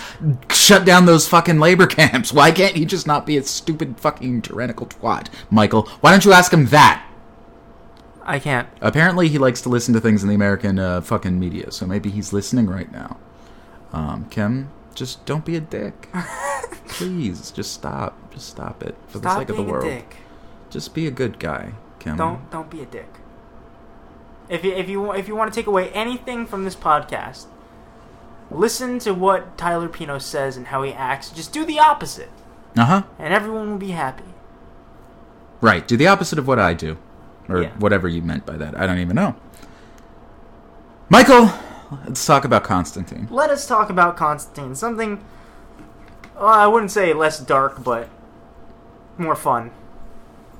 shut 0.50 0.84
down 0.86 1.04
those 1.04 1.28
fucking 1.28 1.60
labor 1.60 1.86
camps? 1.98 2.32
Why 2.32 2.50
can't 2.50 2.74
he 2.74 2.84
just 2.86 3.06
not 3.06 3.26
be 3.26 3.36
a 3.36 3.42
stupid 3.42 4.00
fucking 4.00 4.42
tyrannical 4.42 4.86
twat? 4.86 5.28
Michael, 5.50 5.82
why 6.00 6.10
don't 6.10 6.24
you 6.24 6.32
ask 6.32 6.52
him 6.52 6.66
that? 6.66 7.06
I 8.24 8.38
can't. 8.38 8.68
Apparently, 8.80 9.28
he 9.28 9.36
likes 9.36 9.60
to 9.62 9.68
listen 9.68 9.92
to 9.94 10.00
things 10.00 10.22
in 10.22 10.28
the 10.28 10.34
American 10.34 10.78
uh, 10.78 11.00
fucking 11.02 11.38
media, 11.38 11.70
so 11.70 11.86
maybe 11.86 12.08
he's 12.08 12.32
listening 12.32 12.66
right 12.66 12.90
now. 12.90 13.18
Um, 13.92 14.26
Kim, 14.30 14.70
just 14.94 15.26
don't 15.26 15.44
be 15.44 15.56
a 15.56 15.60
dick. 15.60 16.08
Please, 16.88 17.50
just 17.50 17.72
stop. 17.72 18.32
Just 18.32 18.48
stop 18.48 18.82
it 18.82 18.94
for 19.08 19.18
the 19.18 19.28
Stop 19.28 19.38
sake 19.40 19.48
of 19.50 19.56
the 19.56 19.62
world. 19.62 19.84
a 19.84 19.88
dick. 19.96 20.16
Just 20.70 20.94
be 20.94 21.06
a 21.06 21.10
good 21.10 21.38
guy, 21.38 21.72
Kim. 21.98 22.16
Don't 22.16 22.50
don't 22.50 22.70
be 22.70 22.80
a 22.80 22.86
dick. 22.86 23.08
If 24.52 24.64
you 24.64 24.72
if 24.72 24.88
you 24.88 25.12
if 25.12 25.28
you 25.28 25.34
want 25.34 25.52
to 25.52 25.58
take 25.58 25.66
away 25.66 25.88
anything 25.90 26.44
from 26.46 26.64
this 26.64 26.76
podcast, 26.76 27.46
listen 28.50 28.98
to 28.98 29.14
what 29.14 29.56
Tyler 29.56 29.88
Pino 29.88 30.18
says 30.18 30.58
and 30.58 30.66
how 30.66 30.82
he 30.82 30.92
acts. 30.92 31.30
Just 31.30 31.52
do 31.54 31.64
the 31.64 31.78
opposite, 31.78 32.28
Uh 32.76 32.84
huh. 32.84 33.02
and 33.18 33.32
everyone 33.32 33.70
will 33.70 33.78
be 33.78 33.92
happy. 33.92 34.24
Right. 35.62 35.88
Do 35.88 35.96
the 35.96 36.06
opposite 36.06 36.38
of 36.38 36.46
what 36.46 36.58
I 36.58 36.74
do, 36.74 36.98
or 37.48 37.62
Yeah. 37.62 37.70
whatever 37.78 38.08
you 38.08 38.20
meant 38.20 38.44
by 38.44 38.56
that. 38.58 38.78
I 38.78 38.86
don't 38.86 38.98
even 38.98 39.16
know. 39.16 39.36
Michael, 41.08 41.50
let's 42.04 42.24
talk 42.26 42.44
about 42.44 42.62
Constantine. 42.64 43.28
Let 43.30 43.48
us 43.48 43.66
talk 43.66 43.88
about 43.88 44.16
Constantine. 44.18 44.74
Something. 44.74 45.24
Well, 46.36 46.48
I 46.48 46.66
wouldn't 46.66 46.90
say 46.90 47.14
less 47.14 47.38
dark, 47.38 47.82
but 47.82 48.08
more 49.16 49.36
fun. 49.36 49.70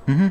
Mm-hmm. 0.07 0.29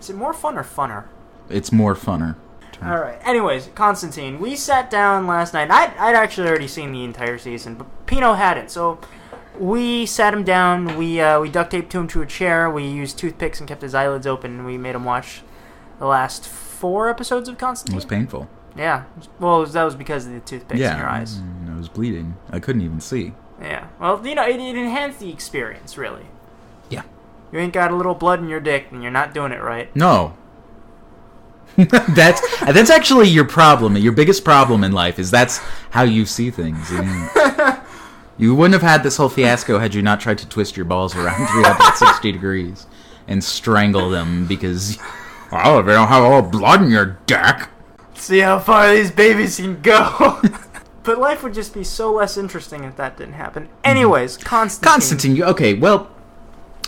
Is 0.00 0.10
it 0.10 0.16
more 0.16 0.32
fun 0.32 0.58
or 0.58 0.64
funner? 0.64 1.04
It's 1.48 1.70
more 1.70 1.94
funner. 1.94 2.34
All 2.82 2.98
right. 2.98 3.18
Anyways, 3.26 3.70
Constantine. 3.74 4.38
We 4.38 4.54
sat 4.56 4.90
down 4.90 5.26
last 5.26 5.52
night. 5.52 5.70
I'd, 5.70 5.96
I'd 5.96 6.14
actually 6.14 6.48
already 6.48 6.68
seen 6.68 6.92
the 6.92 7.04
entire 7.04 7.38
season, 7.38 7.74
but 7.74 8.06
Pino 8.06 8.34
hadn't. 8.34 8.70
So 8.70 9.00
we 9.58 10.06
sat 10.06 10.32
him 10.32 10.44
down. 10.44 10.96
We 10.96 11.20
uh, 11.20 11.40
we 11.40 11.50
duct 11.50 11.70
taped 11.70 11.90
to 11.92 11.98
him 11.98 12.08
to 12.08 12.22
a 12.22 12.26
chair. 12.26 12.70
We 12.70 12.86
used 12.86 13.18
toothpicks 13.18 13.58
and 13.58 13.68
kept 13.68 13.82
his 13.82 13.94
eyelids 13.94 14.26
open. 14.26 14.58
And 14.58 14.66
we 14.66 14.78
made 14.78 14.94
him 14.94 15.04
watch 15.04 15.42
the 15.98 16.06
last 16.06 16.46
four 16.46 17.10
episodes 17.10 17.48
of 17.48 17.58
Constantine. 17.58 17.94
It 17.94 17.96
was 17.96 18.04
painful. 18.04 18.48
Yeah. 18.76 19.04
Well, 19.40 19.60
was, 19.60 19.72
that 19.72 19.82
was 19.82 19.96
because 19.96 20.26
of 20.26 20.32
the 20.32 20.40
toothpicks 20.40 20.80
yeah. 20.80 20.92
in 20.92 20.98
your 20.98 21.08
eyes. 21.08 21.40
I 21.68 21.76
was 21.76 21.88
bleeding. 21.88 22.36
I 22.50 22.60
couldn't 22.60 22.82
even 22.82 23.00
see. 23.00 23.32
Yeah. 23.60 23.88
Well, 23.98 24.24
you 24.24 24.36
know, 24.36 24.46
it, 24.46 24.60
it 24.60 24.76
enhanced 24.76 25.18
the 25.18 25.30
experience, 25.30 25.98
really. 25.98 26.26
Yeah. 26.88 27.02
You 27.50 27.58
ain't 27.58 27.72
got 27.72 27.90
a 27.90 27.96
little 27.96 28.14
blood 28.14 28.38
in 28.38 28.48
your 28.48 28.60
dick, 28.60 28.86
and 28.92 29.02
you're 29.02 29.10
not 29.10 29.34
doing 29.34 29.50
it 29.50 29.60
right. 29.60 29.94
No. 29.96 30.36
that's 32.08 32.60
that's 32.60 32.90
actually 32.90 33.28
your 33.28 33.44
problem. 33.44 33.96
Your 33.96 34.12
biggest 34.12 34.44
problem 34.44 34.84
in 34.84 34.92
life 34.92 35.18
is 35.18 35.30
that's 35.30 35.58
how 35.90 36.02
you 36.02 36.26
see 36.26 36.50
things. 36.50 36.90
You, 36.90 37.02
mean, 37.02 37.28
you 38.38 38.54
wouldn't 38.54 38.74
have 38.74 38.82
had 38.82 39.02
this 39.02 39.16
whole 39.16 39.28
fiasco 39.28 39.78
had 39.78 39.94
you 39.94 40.02
not 40.02 40.20
tried 40.20 40.38
to 40.38 40.48
twist 40.48 40.76
your 40.76 40.86
balls 40.86 41.14
around 41.14 41.46
360 41.48 42.32
degrees 42.32 42.86
and 43.28 43.44
strangle 43.44 44.10
them 44.10 44.46
because 44.46 44.98
oh, 45.52 45.82
they 45.82 45.92
don't 45.92 46.08
have 46.08 46.24
all 46.24 46.42
blood 46.42 46.82
in 46.82 46.90
your 46.90 47.18
dick. 47.26 47.68
See 48.14 48.40
how 48.40 48.58
far 48.58 48.92
these 48.92 49.12
babies 49.12 49.56
can 49.56 49.80
go. 49.80 50.40
but 51.04 51.18
life 51.18 51.42
would 51.42 51.54
just 51.54 51.72
be 51.72 51.84
so 51.84 52.12
less 52.12 52.36
interesting 52.36 52.84
if 52.84 52.96
that 52.96 53.16
didn't 53.16 53.34
happen. 53.34 53.68
Anyways, 53.84 54.36
mm-hmm. 54.36 54.46
Constantine. 54.46 54.92
Constantine, 54.92 55.36
you- 55.36 55.44
okay, 55.44 55.74
well, 55.74 56.10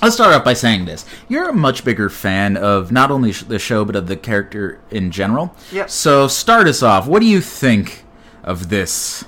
let's 0.03 0.15
start 0.15 0.35
off 0.35 0.45
by 0.45 0.55
saying 0.55 0.85
this. 0.85 1.05
You're 1.29 1.49
a 1.49 1.53
much 1.53 1.85
bigger 1.85 2.09
fan 2.09 2.57
of 2.57 2.91
not 2.93 3.11
only 3.11 3.33
the 3.33 3.59
show, 3.59 3.85
but 3.85 3.97
of 3.97 4.07
the 4.07 4.17
character 4.17 4.81
in 4.91 5.11
general. 5.11 5.55
Yep. 5.73 5.91
So, 5.91 6.29
start 6.29 6.67
us 6.69 6.83
off. 6.83 7.07
What 7.07 7.21
do 7.21 7.27
you 7.27 7.41
think 7.41 8.05
of 8.43 8.69
this 8.69 9.25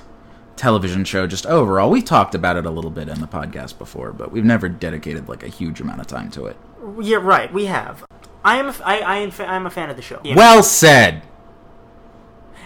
television 0.55 1.03
show 1.05 1.27
just 1.27 1.45
overall? 1.45 1.89
We 1.89 2.01
talked 2.01 2.35
about 2.35 2.57
it 2.57 2.65
a 2.65 2.71
little 2.71 2.91
bit 2.91 3.07
in 3.09 3.21
the 3.21 3.27
podcast 3.27 3.77
before, 3.77 4.11
but 4.13 4.31
we've 4.31 4.45
never 4.45 4.69
dedicated 4.69 5.27
like 5.27 5.43
a 5.43 5.47
huge 5.49 5.81
amount 5.81 6.01
of 6.01 6.07
time 6.07 6.29
to 6.31 6.45
it. 6.45 6.57
Yeah, 7.01 7.17
right. 7.17 7.51
We 7.53 7.65
have. 7.65 8.03
I 8.43 8.57
am. 8.57 8.67
A, 8.69 8.75
I, 8.83 8.97
I 8.97 9.17
am. 9.17 9.31
I'm 9.39 9.65
a 9.65 9.69
fan 9.69 9.89
of 9.89 9.95
the 9.95 10.01
show. 10.01 10.19
Yeah. 10.23 10.35
Well 10.35 10.63
said. 10.63 11.23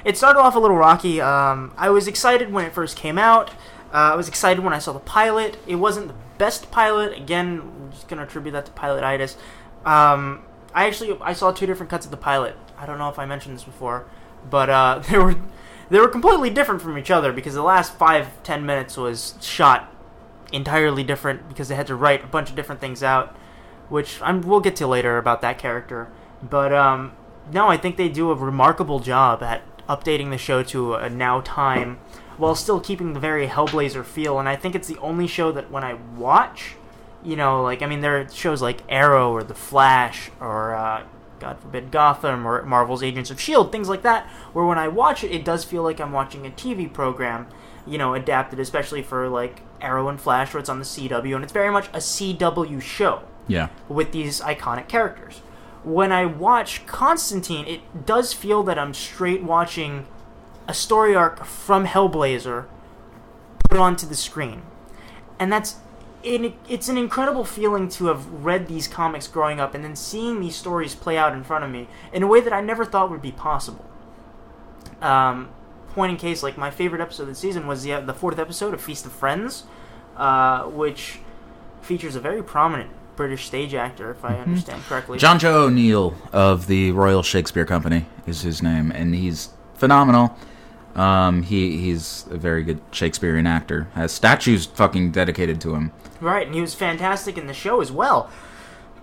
it 0.04 0.17
started 0.17 0.39
off 0.39 0.56
a 0.56 0.60
little 0.60 0.78
rocky. 0.78 1.22
Um, 1.22 1.74
I 1.78 1.89
was 1.89 2.08
excited 2.08 2.52
when 2.52 2.65
it 2.65 2.74
first 2.74 2.98
came 2.98 3.17
out. 3.17 3.52
Uh, 3.93 4.12
I 4.13 4.15
was 4.15 4.28
excited 4.28 4.63
when 4.63 4.74
I 4.74 4.80
saw 4.80 4.91
the 4.91 5.00
pilot. 5.00 5.58
It 5.67 5.76
wasn't 5.76 6.08
the 6.10 6.13
best 6.38 6.71
pilot. 6.71 7.17
Again, 7.17 7.62
I'm 7.62 7.91
just 7.91 8.08
gonna 8.08 8.23
attribute 8.23 8.54
that 8.54 8.65
to 8.65 8.71
pilotitis. 8.71 9.36
Um, 9.86 10.43
I 10.73 10.86
actually 10.88 11.17
I 11.21 11.34
saw 11.34 11.52
two 11.52 11.65
different 11.65 11.89
cuts 11.89 12.06
of 12.06 12.12
the 12.12 12.17
pilot. 12.17 12.56
I 12.78 12.86
don't 12.86 12.97
know 12.97 13.10
if 13.10 13.19
I 13.19 13.26
mentioned 13.26 13.56
this 13.56 13.63
before, 13.63 14.06
but 14.50 14.69
uh, 14.69 15.00
they 15.10 15.17
were 15.17 15.36
they 15.89 16.00
were 16.00 16.08
completely 16.08 16.50
different 16.50 16.82
from 16.82 16.97
each 16.97 17.12
other 17.12 17.32
because 17.32 17.54
the 17.54 17.63
last 17.63 17.93
five 17.93 18.41
ten 18.43 18.65
minutes 18.65 18.97
was 18.97 19.36
shot 19.41 19.93
entirely 20.52 21.04
different 21.04 21.47
because 21.50 21.67
they 21.67 21.76
had 21.76 21.88
to 21.88 21.95
write 21.95 22.23
a 22.23 22.28
bunch 22.28 22.50
of 22.50 22.56
different 22.56 22.82
things 22.82 23.04
out, 23.04 23.36
which 23.89 24.21
I'm, 24.21 24.41
we'll 24.41 24.62
get 24.62 24.76
to 24.78 24.88
later 24.88 25.17
about 25.17 25.41
that 25.41 25.58
character. 25.58 26.10
But 26.41 26.73
um, 26.73 27.13
no, 27.52 27.67
I 27.67 27.78
think 27.78 27.97
they 27.97 28.10
do 28.10 28.32
a 28.32 28.36
remarkable 28.36 29.00
job 29.00 29.43
at 29.43 29.62
updating 29.88 30.30
the 30.30 30.38
show 30.38 30.63
to 30.63 30.95
a 30.95 31.10
now 31.10 31.41
time 31.41 32.00
while 32.38 32.56
still 32.56 32.80
keeping 32.80 33.13
the 33.13 33.19
very 33.19 33.47
Hellblazer 33.47 34.06
feel. 34.06 34.39
And 34.39 34.47
I 34.47 34.56
think 34.56 34.76
it's 34.76 34.88
the 34.88 34.97
only 35.00 35.28
show 35.28 35.52
that 35.52 35.71
when 35.71 35.84
I 35.84 35.95
watch, 36.15 36.76
you 37.23 37.36
know, 37.36 37.62
like 37.63 37.82
I 37.82 37.86
mean, 37.88 38.02
there 38.02 38.19
are 38.21 38.30
shows 38.30 38.62
like 38.62 38.82
Arrow 38.89 39.32
or 39.32 39.43
The 39.43 39.56
Flash 39.56 40.30
or 40.39 40.76
uh, 40.76 41.04
God 41.39 41.60
forbid 41.60 41.91
Gotham 41.91 42.47
or 42.47 42.63
Marvel's 42.63 43.04
Agents 43.04 43.30
of 43.32 43.39
Shield, 43.41 43.71
things 43.71 43.89
like 43.89 44.02
that, 44.04 44.28
where 44.54 44.65
when 44.65 44.78
I 44.80 44.88
watch 44.88 45.23
it, 45.23 45.32
it 45.32 45.43
does 45.45 45.63
feel 45.63 45.84
like 45.84 46.00
I'm 46.00 46.12
watching 46.12 46.45
a 46.47 46.50
TV 46.50 46.91
program, 46.91 47.47
you 47.86 47.97
know, 47.97 48.13
adapted 48.13 48.60
especially 48.60 49.02
for 49.04 49.28
like 49.30 49.62
Arrow 49.82 50.08
and 50.10 50.19
Flash, 50.19 50.54
where 50.54 50.60
it's 50.60 50.69
on 50.69 50.80
the 50.80 50.86
CW, 50.86 51.36
and 51.36 51.43
it's 51.43 51.54
very 51.54 51.69
much 51.71 51.88
a 51.89 51.97
CW 52.00 52.82
show 52.82 53.21
Yeah. 53.47 53.67
with 53.88 54.12
these 54.12 54.41
iconic 54.41 54.88
characters. 54.88 55.41
When 55.84 56.12
I 56.12 56.26
watch 56.26 56.86
Constantine, 56.88 57.65
it 57.67 58.06
does 58.06 58.34
feel 58.34 58.63
that 58.63 58.80
I'm 58.80 58.93
straight 58.95 59.43
watching 59.43 60.06
a 60.67 60.73
story 60.73 61.15
arc 61.15 61.45
from 61.45 61.86
Hellblazer 61.86 62.65
put 63.69 63.80
onto 63.80 64.06
the 64.06 64.15
screen. 64.15 64.63
And 65.39 65.51
that's 65.51 65.75
it, 66.23 66.53
it's 66.67 66.89
an 66.89 66.97
incredible 66.97 67.45
feeling 67.45 67.89
to 67.89 68.08
have 68.08 68.27
read 68.27 68.67
these 68.67 68.88
comics 68.88 69.27
growing 69.27 69.60
up 69.60 69.73
and 69.73 69.84
then 69.84 69.95
seeing 69.95 70.41
these 70.41 70.56
stories 70.56 70.95
play 70.95 71.17
out 71.17 71.34
in 71.34 71.43
front 71.43 71.63
of 71.63 71.71
me 71.71 71.88
in 72.12 72.23
a 72.23 72.27
way 72.27 72.41
that 72.41 72.53
I 72.53 72.62
never 72.62 72.86
thought 72.86 73.10
would 73.10 73.21
be 73.21 73.32
possible. 73.32 73.86
Um, 75.01 75.49
point 75.93 76.12
in 76.12 76.17
case, 76.17 76.43
like 76.43 76.58
my 76.58 76.71
favorite 76.71 77.01
episode 77.01 77.23
of 77.23 77.30
the 77.30 77.36
season 77.36 77.67
was 77.67 77.84
the 77.84 77.99
the 77.99 78.13
fourth 78.13 78.39
episode 78.39 78.73
of 78.73 78.82
Feast 78.82 79.06
of 79.06 79.12
Friends, 79.12 79.63
uh, 80.15 80.63
which 80.63 81.19
features 81.82 82.15
a 82.15 82.19
very 82.19 82.43
prominent 82.43 82.89
British 83.15 83.45
stage 83.45 83.73
actor, 83.73 84.12
if 84.12 84.23
I 84.23 84.38
understand 84.38 84.84
correctly. 84.84 85.17
John 85.17 85.39
Joe 85.39 85.65
O'Neill 85.65 86.15
of 86.32 86.67
the 86.67 86.91
Royal 86.91 87.23
Shakespeare 87.23 87.65
Company 87.65 88.06
is 88.25 88.41
his 88.41 88.62
name, 88.62 88.91
and 88.91 89.13
he's 89.13 89.49
phenomenal. 89.75 90.36
Um, 90.97 91.43
he 91.43 91.77
he's 91.77 92.25
a 92.31 92.38
very 92.38 92.63
good 92.63 92.81
Shakespearean 92.91 93.45
actor. 93.45 93.88
Has 93.93 94.12
statues 94.12 94.65
fucking 94.65 95.12
dedicated 95.12 95.62
to 95.62 95.75
him. 95.75 95.91
Right, 96.19 96.47
and 96.47 96.55
he 96.55 96.62
was 96.62 96.73
fantastic 96.73 97.38
in 97.38 97.45
the 97.45 97.53
show 97.53 97.79
as 97.79 97.91
well. 97.91 98.29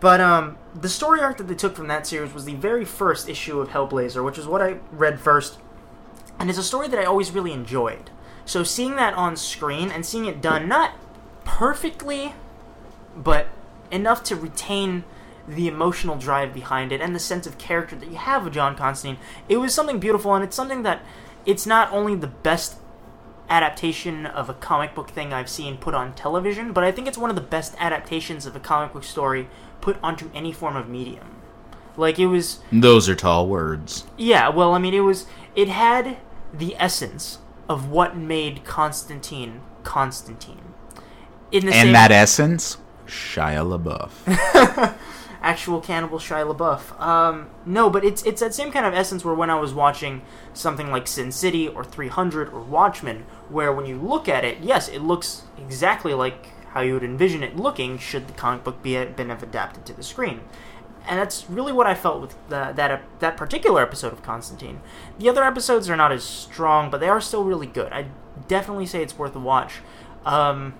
But 0.00 0.20
um, 0.20 0.58
the 0.74 0.88
story 0.88 1.20
arc 1.20 1.38
that 1.38 1.44
they 1.44 1.54
took 1.54 1.76
from 1.76 1.86
that 1.88 2.06
series 2.06 2.34
was 2.34 2.44
the 2.44 2.56
very 2.56 2.84
first 2.84 3.28
issue 3.28 3.60
of 3.60 3.68
Hellblazer, 3.68 4.24
which 4.24 4.36
is 4.36 4.46
what 4.46 4.60
I 4.60 4.78
read 4.90 5.20
first, 5.20 5.58
and 6.38 6.50
it's 6.50 6.58
a 6.58 6.64
story 6.64 6.88
that 6.88 6.98
I 6.98 7.04
always 7.04 7.30
really 7.30 7.52
enjoyed. 7.52 8.10
So 8.44 8.64
seeing 8.64 8.96
that 8.96 9.14
on 9.14 9.36
screen 9.36 9.90
and 9.90 10.04
seeing 10.04 10.26
it 10.26 10.42
done 10.42 10.68
not 10.68 10.92
perfectly, 11.44 12.34
but 13.16 13.46
enough 13.90 14.22
to 14.24 14.36
retain 14.36 15.04
the 15.46 15.68
emotional 15.68 16.16
drive 16.16 16.52
behind 16.52 16.90
it 16.90 17.00
and 17.00 17.14
the 17.14 17.20
sense 17.20 17.46
of 17.46 17.58
character 17.58 17.94
that 17.96 18.08
you 18.10 18.16
have 18.16 18.44
with 18.44 18.54
John 18.54 18.76
Constantine, 18.76 19.20
it 19.48 19.58
was 19.58 19.72
something 19.72 20.00
beautiful, 20.00 20.34
and 20.34 20.42
it's 20.42 20.56
something 20.56 20.82
that 20.82 21.02
it's 21.46 21.66
not 21.66 21.92
only 21.92 22.14
the 22.14 22.26
best 22.28 22.76
adaptation 23.48 24.24
of 24.26 24.48
a 24.48 24.54
comic 24.54 24.94
book 24.94 25.10
thing 25.10 25.32
I've 25.32 25.48
seen 25.50 25.76
put 25.76 25.94
on 25.94 26.14
television, 26.14 26.72
but 26.72 26.82
I 26.84 26.90
think 26.92 27.06
it's 27.06 27.18
one 27.18 27.30
of 27.30 27.36
the 27.36 27.42
best 27.42 27.74
adaptations 27.78 28.46
of 28.46 28.56
a 28.56 28.60
comic 28.60 28.92
book 28.92 29.04
story 29.04 29.48
put 29.80 29.96
onto 30.02 30.30
any 30.34 30.52
form 30.52 30.76
of 30.76 30.88
medium. 30.88 31.36
Like 31.96 32.18
it 32.18 32.26
was 32.26 32.60
Those 32.72 33.08
are 33.08 33.14
tall 33.14 33.46
words. 33.48 34.04
yeah, 34.16 34.48
well, 34.48 34.72
I 34.74 34.78
mean, 34.78 34.94
it 34.94 35.00
was. 35.00 35.26
It 35.54 35.68
had 35.68 36.16
the 36.52 36.74
essence 36.78 37.38
of 37.68 37.88
what 37.88 38.16
made 38.16 38.64
Constantine 38.64 39.60
Constantine. 39.84 40.74
In 41.52 41.66
the 41.66 41.72
And 41.72 41.86
same 41.86 41.92
that 41.92 42.10
essence, 42.10 42.78
Shia 43.06 43.62
LaBeouf. 43.78 44.96
actual 45.44 45.80
cannibal 45.80 46.18
Shia 46.18 46.52
LaBeouf. 46.52 46.98
Um, 47.00 47.50
no, 47.66 47.90
but 47.90 48.04
it's 48.04 48.22
it's 48.22 48.40
that 48.40 48.54
same 48.54 48.72
kind 48.72 48.86
of 48.86 48.94
essence 48.94 49.24
where 49.24 49.34
when 49.34 49.50
I 49.50 49.60
was 49.60 49.74
watching 49.74 50.22
something 50.54 50.90
like 50.90 51.06
Sin 51.06 51.30
City 51.30 51.68
or 51.68 51.84
300 51.84 52.48
or 52.48 52.60
Watchmen, 52.60 53.26
where 53.50 53.72
when 53.72 53.86
you 53.86 54.00
look 54.00 54.28
at 54.28 54.44
it, 54.44 54.58
yes, 54.60 54.88
it 54.88 55.00
looks 55.00 55.42
exactly 55.58 56.14
like 56.14 56.46
how 56.70 56.80
you 56.80 56.94
would 56.94 57.04
envision 57.04 57.42
it 57.42 57.56
looking 57.56 57.98
should 57.98 58.26
the 58.26 58.32
comic 58.32 58.64
book 58.64 58.82
be 58.82 59.04
been 59.04 59.28
have 59.28 59.42
adapted 59.42 59.84
to 59.86 59.92
the 59.92 60.02
screen. 60.02 60.40
And 61.06 61.18
that's 61.20 61.48
really 61.50 61.72
what 61.72 61.86
I 61.86 61.94
felt 61.94 62.22
with 62.22 62.34
the, 62.48 62.72
that 62.74 63.02
that 63.20 63.36
particular 63.36 63.82
episode 63.82 64.14
of 64.14 64.22
Constantine. 64.22 64.80
The 65.18 65.28
other 65.28 65.44
episodes 65.44 65.90
are 65.90 65.96
not 65.96 66.10
as 66.10 66.24
strong, 66.24 66.90
but 66.90 67.00
they 67.00 67.08
are 67.08 67.20
still 67.20 67.44
really 67.44 67.66
good. 67.66 67.92
I 67.92 68.06
definitely 68.48 68.86
say 68.86 69.02
it's 69.02 69.18
worth 69.18 69.36
a 69.36 69.40
watch. 69.40 69.74
Um, 70.24 70.74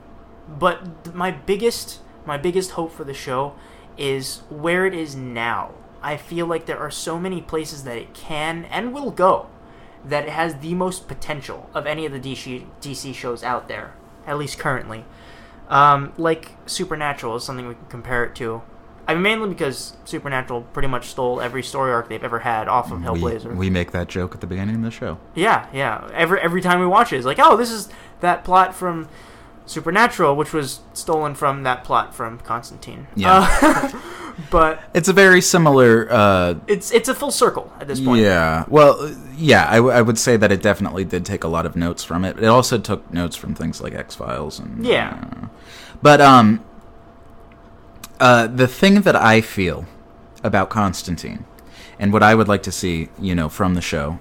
but 0.48 1.14
my 1.14 1.30
biggest 1.30 2.00
my 2.24 2.38
biggest 2.38 2.70
hope 2.72 2.90
for 2.90 3.04
the 3.04 3.12
show 3.12 3.54
is 3.96 4.42
where 4.48 4.86
it 4.86 4.94
is 4.94 5.14
now. 5.14 5.72
I 6.02 6.16
feel 6.16 6.46
like 6.46 6.66
there 6.66 6.78
are 6.78 6.90
so 6.90 7.18
many 7.18 7.40
places 7.40 7.84
that 7.84 7.96
it 7.96 8.12
can 8.14 8.66
and 8.66 8.92
will 8.92 9.10
go 9.10 9.48
that 10.04 10.24
it 10.24 10.30
has 10.30 10.56
the 10.56 10.74
most 10.74 11.08
potential 11.08 11.70
of 11.72 11.86
any 11.86 12.04
of 12.04 12.12
the 12.12 12.20
DC, 12.20 12.66
DC 12.80 13.14
shows 13.14 13.42
out 13.42 13.68
there, 13.68 13.94
at 14.26 14.36
least 14.36 14.58
currently. 14.58 15.04
Um, 15.68 16.12
like 16.18 16.52
Supernatural 16.66 17.36
is 17.36 17.44
something 17.44 17.66
we 17.66 17.74
can 17.74 17.86
compare 17.86 18.24
it 18.24 18.34
to. 18.36 18.62
I 19.06 19.14
mean, 19.14 19.22
mainly 19.22 19.48
because 19.48 19.96
Supernatural 20.04 20.62
pretty 20.62 20.88
much 20.88 21.06
stole 21.06 21.40
every 21.40 21.62
story 21.62 21.92
arc 21.92 22.08
they've 22.08 22.22
ever 22.22 22.40
had 22.40 22.68
off 22.68 22.90
of 22.90 23.00
we, 23.00 23.06
Hellblazer. 23.06 23.54
we 23.54 23.70
make 23.70 23.92
that 23.92 24.08
joke 24.08 24.34
at 24.34 24.40
the 24.40 24.46
beginning 24.46 24.76
of 24.76 24.82
the 24.82 24.90
show. 24.90 25.18
Yeah, 25.34 25.68
yeah. 25.72 26.08
Every 26.12 26.40
every 26.40 26.60
time 26.60 26.80
we 26.80 26.86
watch 26.86 27.12
it, 27.12 27.16
it's 27.16 27.26
like, 27.26 27.38
oh, 27.38 27.56
this 27.56 27.70
is 27.70 27.88
that 28.20 28.44
plot 28.44 28.74
from 28.74 29.08
Supernatural, 29.66 30.36
which 30.36 30.52
was 30.52 30.80
stolen 30.92 31.34
from 31.34 31.62
that 31.62 31.84
plot 31.84 32.14
from 32.14 32.38
Constantine. 32.40 33.06
Yeah. 33.16 33.46
Uh, 33.62 34.00
but 34.50 34.82
It's 34.92 35.08
a 35.08 35.12
very 35.14 35.40
similar. 35.40 36.06
Uh, 36.10 36.54
it's 36.66 36.92
it's 36.92 37.08
a 37.08 37.14
full 37.14 37.30
circle 37.30 37.72
at 37.80 37.86
this 37.88 37.98
point. 38.00 38.20
yeah. 38.22 38.64
Well, 38.68 39.14
yeah. 39.36 39.66
I, 39.70 39.76
w- 39.76 39.94
I 39.94 40.02
would 40.02 40.18
say 40.18 40.36
that 40.36 40.52
it 40.52 40.60
definitely 40.60 41.04
did 41.04 41.24
take 41.24 41.44
a 41.44 41.48
lot 41.48 41.64
of 41.64 41.76
notes 41.76 42.04
from 42.04 42.24
it. 42.26 42.36
It 42.38 42.44
also 42.46 42.76
took 42.78 43.10
notes 43.12 43.36
from 43.36 43.54
things 43.54 43.80
like 43.80 43.94
X 43.94 44.14
Files 44.14 44.58
and 44.58 44.84
Yeah. 44.84 45.16
uh, 45.32 45.46
but 46.02 46.20
um, 46.20 46.62
uh, 48.20 48.46
the 48.46 48.68
thing 48.68 49.00
that 49.02 49.16
I 49.16 49.40
feel 49.40 49.86
about 50.42 50.68
Constantine, 50.68 51.44
and 51.98 52.12
what 52.12 52.22
I 52.22 52.34
would 52.34 52.48
like 52.48 52.62
to 52.64 52.72
see, 52.72 53.08
you 53.18 53.34
know, 53.34 53.48
from 53.48 53.74
the 53.74 53.80
show, 53.80 54.18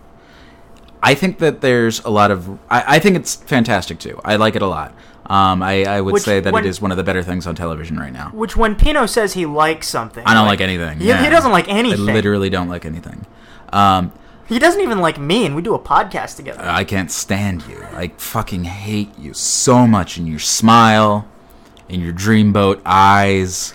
I 1.06 1.16
think 1.16 1.40
that 1.40 1.60
there's 1.62 2.00
a 2.06 2.10
lot 2.10 2.32
of. 2.32 2.50
I, 2.70 2.96
I 2.96 3.00
think 3.00 3.18
it's 3.18 3.36
fantastic 3.36 4.00
too. 4.00 4.20
I 4.24 4.38
like 4.38 4.56
it 4.56 4.62
a 4.62 4.68
lot. 4.68 4.96
Um, 5.26 5.62
I, 5.64 5.84
I 5.86 6.02
would 6.02 6.14
Which 6.14 6.24
say 6.24 6.40
that 6.40 6.52
when- 6.54 6.66
it 6.66 6.70
is 6.70 6.82
one 6.82 6.92
of 6.92 6.98
the 6.98 7.04
better 7.04 7.22
things 7.24 7.46
on 7.48 7.56
television 7.56 7.98
right 7.98 8.12
now. 8.12 8.30
Which 8.34 8.56
when 8.58 8.76
Pino 8.76 9.06
says 9.06 9.34
he 9.34 9.46
likes 9.46 9.88
something, 9.88 10.24
I 10.26 10.34
don't 10.34 10.48
like 10.48 10.62
anything. 10.62 11.00
He, 11.00 11.08
yeah. 11.08 11.24
he 11.24 11.30
doesn't 11.30 11.52
like 11.52 11.68
I 11.70 11.74
anything. 11.74 12.06
literally 12.06 12.50
don't 12.50 12.68
like 12.70 12.86
anything. 12.86 13.26
Um, 13.72 14.12
He 14.48 14.60
doesn't 14.60 14.82
even 14.82 15.00
like 15.00 15.18
me, 15.20 15.46
and 15.46 15.56
we 15.56 15.62
do 15.62 15.74
a 15.76 15.80
podcast 15.80 16.36
together. 16.36 16.64
I 16.64 16.84
can't 16.84 17.10
stand 17.12 17.66
you. 17.68 17.82
I 17.94 18.10
fucking 18.18 18.66
hate 18.66 19.18
you 19.18 19.34
so 19.34 19.88
much. 19.88 20.18
And 20.18 20.28
your 20.28 20.40
smile, 20.40 21.26
and 21.90 22.02
your 22.02 22.14
dreamboat 22.14 22.82
eyes, 22.86 23.74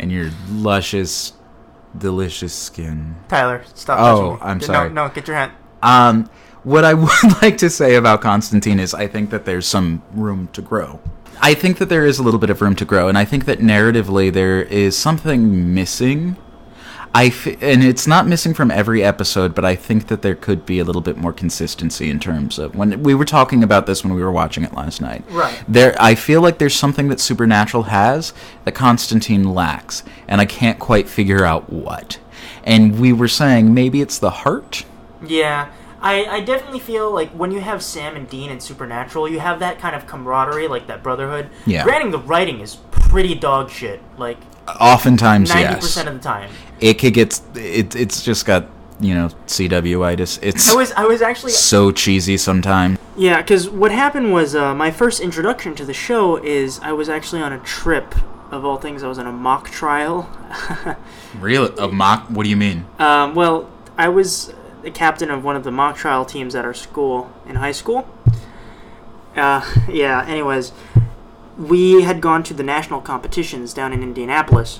and 0.00 0.10
your 0.10 0.30
luscious, 0.50 1.32
delicious 1.96 2.52
skin. 2.52 3.16
Tyler, 3.28 3.62
stop. 3.74 3.98
Oh, 4.00 4.04
touching 4.04 4.44
me. 4.46 4.50
I'm 4.50 4.58
No, 4.58 4.66
sorry. 4.66 4.90
No, 4.90 5.08
get 5.10 5.28
your 5.28 5.36
hand. 5.36 5.52
Um, 5.82 6.28
what 6.64 6.84
I 6.84 6.94
would 6.94 7.42
like 7.42 7.58
to 7.58 7.70
say 7.70 7.94
about 7.94 8.20
Constantine 8.20 8.80
is 8.80 8.92
I 8.94 9.06
think 9.06 9.30
that 9.30 9.44
there's 9.44 9.66
some 9.66 10.02
room 10.12 10.48
to 10.52 10.62
grow. 10.62 11.00
I 11.40 11.54
think 11.54 11.78
that 11.78 11.88
there 11.88 12.06
is 12.06 12.18
a 12.18 12.22
little 12.22 12.40
bit 12.40 12.50
of 12.50 12.60
room 12.62 12.74
to 12.76 12.84
grow, 12.84 13.08
and 13.08 13.18
I 13.18 13.24
think 13.24 13.44
that 13.44 13.58
narratively 13.60 14.32
there 14.32 14.62
is 14.62 14.96
something 14.96 15.74
missing. 15.74 16.36
I 17.14 17.26
f- 17.26 17.62
and 17.62 17.84
it's 17.84 18.06
not 18.06 18.26
missing 18.26 18.52
from 18.52 18.70
every 18.70 19.02
episode, 19.04 19.54
but 19.54 19.64
I 19.64 19.74
think 19.74 20.08
that 20.08 20.22
there 20.22 20.34
could 20.34 20.66
be 20.66 20.78
a 20.78 20.84
little 20.84 21.00
bit 21.00 21.16
more 21.16 21.32
consistency 21.32 22.10
in 22.10 22.20
terms 22.20 22.58
of 22.58 22.74
when 22.74 23.02
we 23.02 23.14
were 23.14 23.24
talking 23.24 23.62
about 23.62 23.86
this 23.86 24.02
when 24.02 24.12
we 24.14 24.22
were 24.22 24.32
watching 24.32 24.64
it 24.64 24.74
last 24.74 25.00
night. 25.00 25.24
Right. 25.30 25.62
There, 25.68 25.94
I 26.00 26.14
feel 26.14 26.40
like 26.42 26.58
there's 26.58 26.74
something 26.74 27.08
that 27.08 27.20
Supernatural 27.20 27.84
has 27.84 28.32
that 28.64 28.74
Constantine 28.74 29.54
lacks, 29.54 30.02
and 30.26 30.40
I 30.40 30.46
can't 30.46 30.78
quite 30.78 31.08
figure 31.08 31.44
out 31.44 31.70
what. 31.70 32.18
And 32.64 32.98
we 32.98 33.12
were 33.12 33.28
saying 33.28 33.72
maybe 33.72 34.00
it's 34.00 34.18
the 34.18 34.30
heart. 34.30 34.84
Yeah, 35.28 35.72
I, 36.00 36.24
I 36.26 36.40
definitely 36.40 36.80
feel 36.80 37.10
like 37.10 37.30
when 37.30 37.50
you 37.50 37.60
have 37.60 37.82
Sam 37.82 38.16
and 38.16 38.28
Dean 38.28 38.50
in 38.50 38.60
Supernatural, 38.60 39.28
you 39.28 39.40
have 39.40 39.58
that 39.60 39.78
kind 39.78 39.96
of 39.96 40.06
camaraderie, 40.06 40.68
like 40.68 40.86
that 40.88 41.02
brotherhood. 41.02 41.48
Yeah. 41.66 41.84
Granting 41.84 42.10
the 42.10 42.18
writing 42.18 42.60
is 42.60 42.76
pretty 42.90 43.34
dog 43.34 43.70
shit, 43.70 44.00
like 44.18 44.38
Oftentimes, 44.80 45.48
ninety 45.50 45.74
yes. 45.74 45.80
percent 45.80 46.08
of 46.08 46.14
the 46.14 46.20
time. 46.20 46.50
It 46.80 46.94
could 46.94 47.14
get 47.14 47.40
it. 47.54 47.94
It's 47.94 48.22
just 48.24 48.44
got 48.46 48.68
you 48.98 49.14
know 49.14 49.28
CW-itis. 49.46 50.40
It's 50.42 50.68
I 50.68 50.74
was 50.74 50.92
I 50.92 51.04
was 51.04 51.22
actually 51.22 51.52
so 51.52 51.92
cheesy 51.92 52.36
sometimes. 52.36 52.98
yeah, 53.16 53.40
because 53.40 53.68
what 53.68 53.92
happened 53.92 54.32
was 54.32 54.56
uh, 54.56 54.74
my 54.74 54.90
first 54.90 55.20
introduction 55.20 55.74
to 55.76 55.84
the 55.84 55.94
show 55.94 56.36
is 56.36 56.80
I 56.80 56.92
was 56.92 57.08
actually 57.08 57.42
on 57.42 57.52
a 57.52 57.60
trip 57.60 58.14
of 58.50 58.64
all 58.64 58.76
things, 58.76 59.02
I 59.02 59.08
was 59.08 59.18
on 59.18 59.26
a 59.26 59.32
mock 59.32 59.70
trial. 59.70 60.28
Real 61.38 61.66
a 61.78 61.88
mock? 61.88 62.26
What 62.28 62.44
do 62.44 62.50
you 62.50 62.56
mean? 62.56 62.86
um, 62.98 63.34
well, 63.34 63.70
I 63.96 64.08
was 64.08 64.52
the 64.86 64.92
captain 64.92 65.32
of 65.32 65.42
one 65.42 65.56
of 65.56 65.64
the 65.64 65.70
mock 65.72 65.96
trial 65.96 66.24
teams 66.24 66.54
at 66.54 66.64
our 66.64 66.72
school 66.72 67.28
in 67.44 67.56
high 67.56 67.72
school. 67.72 68.08
Uh, 69.34 69.60
yeah. 69.90 70.24
Anyways, 70.24 70.70
we 71.58 72.02
had 72.02 72.20
gone 72.20 72.44
to 72.44 72.54
the 72.54 72.62
national 72.62 73.00
competitions 73.00 73.74
down 73.74 73.92
in 73.92 74.00
Indianapolis, 74.00 74.78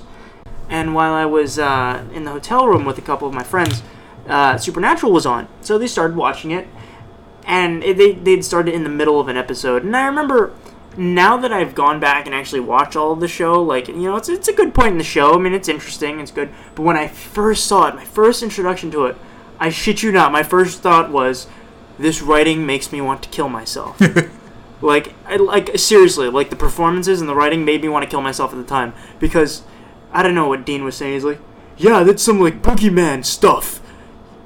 and 0.69 0.95
while 0.95 1.13
I 1.13 1.25
was 1.25 1.59
uh, 1.59 2.05
in 2.13 2.23
the 2.23 2.31
hotel 2.31 2.69
room 2.69 2.85
with 2.85 2.97
a 2.97 3.01
couple 3.01 3.27
of 3.27 3.33
my 3.33 3.43
friends, 3.43 3.83
uh, 4.27 4.57
Supernatural 4.57 5.11
was 5.11 5.25
on. 5.25 5.49
So 5.59 5.77
they 5.77 5.87
started 5.87 6.15
watching 6.15 6.51
it, 6.51 6.69
and 7.45 7.83
it, 7.83 7.97
they 7.97 8.13
they'd 8.13 8.45
started 8.45 8.73
in 8.73 8.85
the 8.85 8.89
middle 8.89 9.19
of 9.19 9.27
an 9.27 9.35
episode, 9.35 9.83
and 9.83 9.95
I 9.95 10.05
remember. 10.07 10.53
Now 10.99 11.37
that 11.37 11.53
I've 11.53 11.75
gone 11.75 11.99
back 11.99 12.25
and 12.25 12.33
actually 12.33 12.61
watched 12.61 12.95
all 12.95 13.11
of 13.11 13.19
the 13.19 13.27
show, 13.27 13.61
like 13.61 13.87
you 13.87 13.93
know, 13.97 14.15
it's 14.15 14.29
it's 14.29 14.47
a 14.47 14.53
good 14.53 14.73
point 14.73 14.93
in 14.93 14.97
the 14.97 15.03
show. 15.03 15.35
I 15.35 15.37
mean, 15.37 15.53
it's 15.53 15.69
interesting, 15.69 16.19
it's 16.19 16.31
good. 16.31 16.49
But 16.73 16.81
when 16.81 16.97
I 16.97 17.07
first 17.07 17.67
saw 17.67 17.87
it, 17.87 17.93
my 17.93 18.03
first 18.03 18.41
introduction 18.41 18.89
to 18.89 19.05
it, 19.05 19.15
I 19.59 19.69
shit 19.69 20.03
you 20.03 20.11
not, 20.11 20.31
my 20.31 20.43
first 20.43 20.81
thought 20.81 21.11
was, 21.11 21.47
"This 21.97 22.21
writing 22.21 22.65
makes 22.65 22.91
me 22.91 23.01
want 23.01 23.23
to 23.23 23.29
kill 23.29 23.49
myself." 23.49 23.99
like, 24.81 25.13
I, 25.25 25.37
like 25.37 25.77
seriously, 25.77 26.29
like 26.29 26.49
the 26.49 26.55
performances 26.55 27.19
and 27.19 27.29
the 27.29 27.35
writing 27.35 27.65
made 27.65 27.81
me 27.81 27.89
want 27.89 28.03
to 28.03 28.09
kill 28.09 28.21
myself 28.21 28.51
at 28.51 28.57
the 28.57 28.63
time 28.63 28.93
because 29.19 29.63
I 30.11 30.23
don't 30.23 30.35
know 30.35 30.47
what 30.47 30.65
Dean 30.65 30.83
was 30.83 30.95
saying. 30.95 31.13
He's 31.13 31.23
like, 31.23 31.39
"Yeah, 31.77 32.03
that's 32.03 32.23
some 32.23 32.39
like 32.39 32.61
boogeyman 32.61 33.25
stuff, 33.25 33.81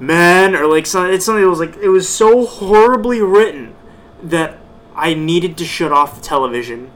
man," 0.00 0.54
or 0.54 0.66
like 0.66 0.86
some, 0.86 1.10
it's 1.10 1.24
something 1.24 1.42
that 1.42 1.50
was 1.50 1.60
like 1.60 1.76
it 1.76 1.88
was 1.88 2.08
so 2.08 2.46
horribly 2.46 3.20
written 3.20 3.74
that 4.22 4.58
I 4.94 5.14
needed 5.14 5.56
to 5.58 5.64
shut 5.64 5.92
off 5.92 6.16
the 6.16 6.22
television 6.22 6.90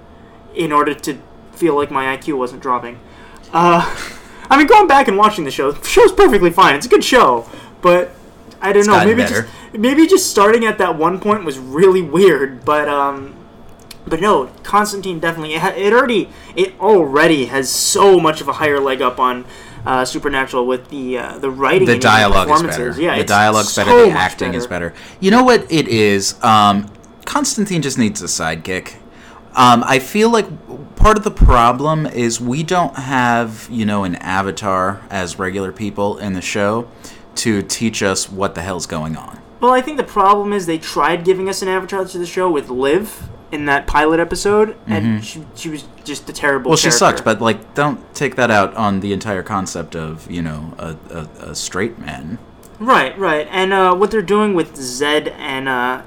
in 0.55 0.73
order 0.73 0.95
to 0.95 1.19
feel 1.53 1.75
like 1.75 1.91
my 1.91 2.17
IQ 2.17 2.39
wasn't 2.39 2.63
dropping. 2.63 3.01
Uh, 3.53 3.95
I 4.51 4.57
mean, 4.57 4.67
going 4.67 4.87
back 4.87 5.09
and 5.09 5.17
watching 5.17 5.45
the 5.45 5.51
show, 5.51 5.73
the 5.73 5.87
show's 5.87 6.13
perfectly 6.13 6.51
fine. 6.51 6.75
It's 6.77 6.87
a 6.87 6.89
good 6.89 7.05
show, 7.05 7.49
but 7.87 8.11
I 8.61 8.73
don't 8.73 8.85
know. 8.89 9.05
Maybe 9.05 9.23
better. 9.23 9.43
just 9.43 9.79
maybe 9.79 10.09
just 10.09 10.29
starting 10.29 10.65
at 10.65 10.79
that 10.79 10.99
one 10.99 11.21
point 11.21 11.45
was 11.45 11.57
really 11.57 12.03
weird. 12.03 12.65
But 12.65 12.89
um, 12.89 13.37
but 14.09 14.21
no, 14.21 14.51
Constantine 14.65 15.21
definitely 15.21 15.55
it, 15.55 15.61
ha- 15.61 15.75
it 15.77 15.93
already 15.93 16.29
it 16.57 16.75
already 16.81 17.45
has 17.45 17.71
so 17.71 18.19
much 18.19 18.41
of 18.41 18.49
a 18.49 18.55
higher 18.55 18.81
leg 18.81 19.01
up 19.01 19.21
on. 19.21 19.47
Uh, 19.85 20.05
Supernatural 20.05 20.67
with 20.67 20.89
the 20.89 21.17
uh, 21.17 21.39
the 21.39 21.49
writing, 21.49 21.87
The 21.87 21.93
and 21.93 22.03
the 22.03 22.05
dialogue 22.05 22.51
is 22.51 22.61
better. 22.61 23.01
Yeah, 23.01 23.15
the 23.15 23.21
it's 23.21 23.31
dialogue's 23.31 23.77
better. 23.77 24.07
The 24.07 24.11
acting 24.11 24.55
is 24.55 24.67
better. 24.67 24.93
You 25.21 25.31
know 25.31 25.45
what 25.45 25.71
it 25.71 25.87
is? 25.87 26.43
Um, 26.43 26.91
Constantine 27.25 27.83
just 27.83 27.97
needs 27.97 28.21
a 28.21 28.25
sidekick. 28.27 28.97
Um, 29.55 29.85
I 29.87 30.01
feel 30.01 30.29
like 30.29 30.47
part 30.97 31.17
of 31.17 31.23
the 31.23 31.31
problem 31.31 32.05
is 32.05 32.41
we 32.41 32.65
don't 32.65 32.97
have, 32.97 33.69
you 33.71 33.87
know, 33.87 34.03
an 34.03 34.17
avatar 34.17 35.03
as 35.09 35.39
regular 35.39 35.71
people 35.71 36.19
in 36.19 36.33
the 36.33 36.43
show 36.43 36.89
to 37.37 37.63
teach 37.63 38.03
us 38.03 38.31
what 38.31 38.55
the 38.55 38.63
hell's 38.63 38.87
going 38.87 39.17
on. 39.17 39.41
Well, 39.61 39.73
I 39.73 39.81
think 39.81 39.97
the 39.97 40.05
problem 40.05 40.53
is 40.53 40.67
they 40.67 40.79
tried 40.79 41.25
giving 41.25 41.49
us 41.49 41.63
an 41.63 41.69
avatar 41.69 42.05
to 42.05 42.19
the 42.19 42.27
show 42.27 42.51
with 42.51 42.69
Liv 42.69 43.29
in 43.53 43.65
that 43.67 43.87
pilot 43.87 44.21
episode, 44.21 44.77
and 44.87 45.25
she, 45.25 45.47
she 45.55 45.69
was 45.69 45.85
just 46.05 46.29
a 46.29 46.33
terrible. 46.33 46.65
Mm-hmm. 46.65 46.71
Well, 46.71 46.77
she 46.77 46.91
sucked, 46.91 47.25
but 47.25 47.41
like, 47.41 47.75
don't 47.75 48.15
take 48.15 48.37
that 48.37 48.51
out 48.51 48.75
on 48.75 49.01
the 49.01 49.13
entire 49.13 49.43
concept 49.43 49.97
of, 49.97 50.31
you 50.31 50.43
know, 50.43 50.75
a, 50.79 50.97
a, 51.11 51.51
a 51.51 51.55
straight 51.55 51.99
man. 51.99 52.39
right, 52.79 53.17
right, 53.19 53.49
and 53.51 53.73
uh, 53.73 53.95
what 53.95 54.11
they're 54.11 54.21
doing 54.21 54.55
with 54.55 54.77
Zed 54.77 55.29
and 55.29 55.69
uh, 55.69 56.03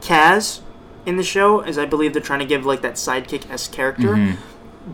Chas 0.00 0.62
in 1.04 1.16
the 1.16 1.24
show 1.24 1.60
is, 1.60 1.76
I 1.76 1.86
believe, 1.86 2.12
they're 2.12 2.22
trying 2.22 2.40
to 2.40 2.46
give 2.46 2.64
like 2.64 2.82
that 2.82 2.94
sidekick 2.94 3.50
s 3.50 3.68
character. 3.68 4.14
Mm-hmm. 4.14 4.40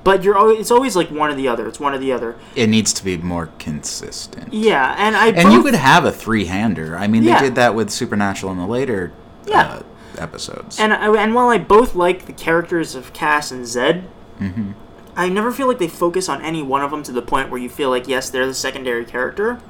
But 0.05 0.25
you're 0.25 0.37
always, 0.37 0.59
it's 0.59 0.71
always 0.71 0.97
like 0.97 1.11
one 1.11 1.31
or 1.31 1.35
the 1.35 1.49
other. 1.49 1.69
It's 1.69 1.79
one 1.79 1.93
or 1.93 1.99
the 1.99 2.13
other. 2.13 2.35
It 2.57 2.69
needs 2.69 2.93
to 2.95 3.05
be 3.05 3.19
more 3.19 3.51
consistent. 3.59 4.53
Yeah, 4.53 4.95
and 4.99 5.15
I 5.17 5.29
And 5.29 5.53
you 5.53 5.63
could 5.63 5.75
have 5.75 6.05
a 6.07 6.13
three-hander. 6.13 6.97
I 6.97 7.07
mean, 7.09 7.23
Yeah. 7.25 7.41
they 7.41 7.49
did 7.49 7.55
that 7.57 7.75
with 7.75 7.91
Supernatural 7.91 8.53
in 8.53 8.59
the 8.59 8.67
later 8.67 9.13
Yeah. 9.47 9.61
uh, 9.61 9.83
episodes. 10.19 10.81
And 10.81 10.95
I, 10.95 11.13
and 11.23 11.35
while 11.35 11.49
I 11.51 11.59
both 11.59 11.95
like 11.95 12.25
the 12.27 12.33
characters 12.33 12.95
of 12.95 13.13
Chas 13.13 13.51
and 13.53 13.67
Zed, 13.67 14.05
Mm-hmm. 14.41 14.73
I 15.15 15.29
never 15.29 15.53
feel 15.53 15.69
like 15.69 15.79
they 15.79 15.89
focus 15.89 16.27
on 16.29 16.41
any 16.41 16.63
one 16.63 16.81
of 16.83 16.91
them 16.91 17.03
to 17.03 17.13
the 17.13 17.21
point 17.23 17.51
where 17.51 17.61
you 17.61 17.69
feel 17.69 17.91
like 17.91 18.09
yes, 18.09 18.31
they're 18.31 18.47
the 18.47 18.55
secondary 18.55 19.05
character. 19.05 19.61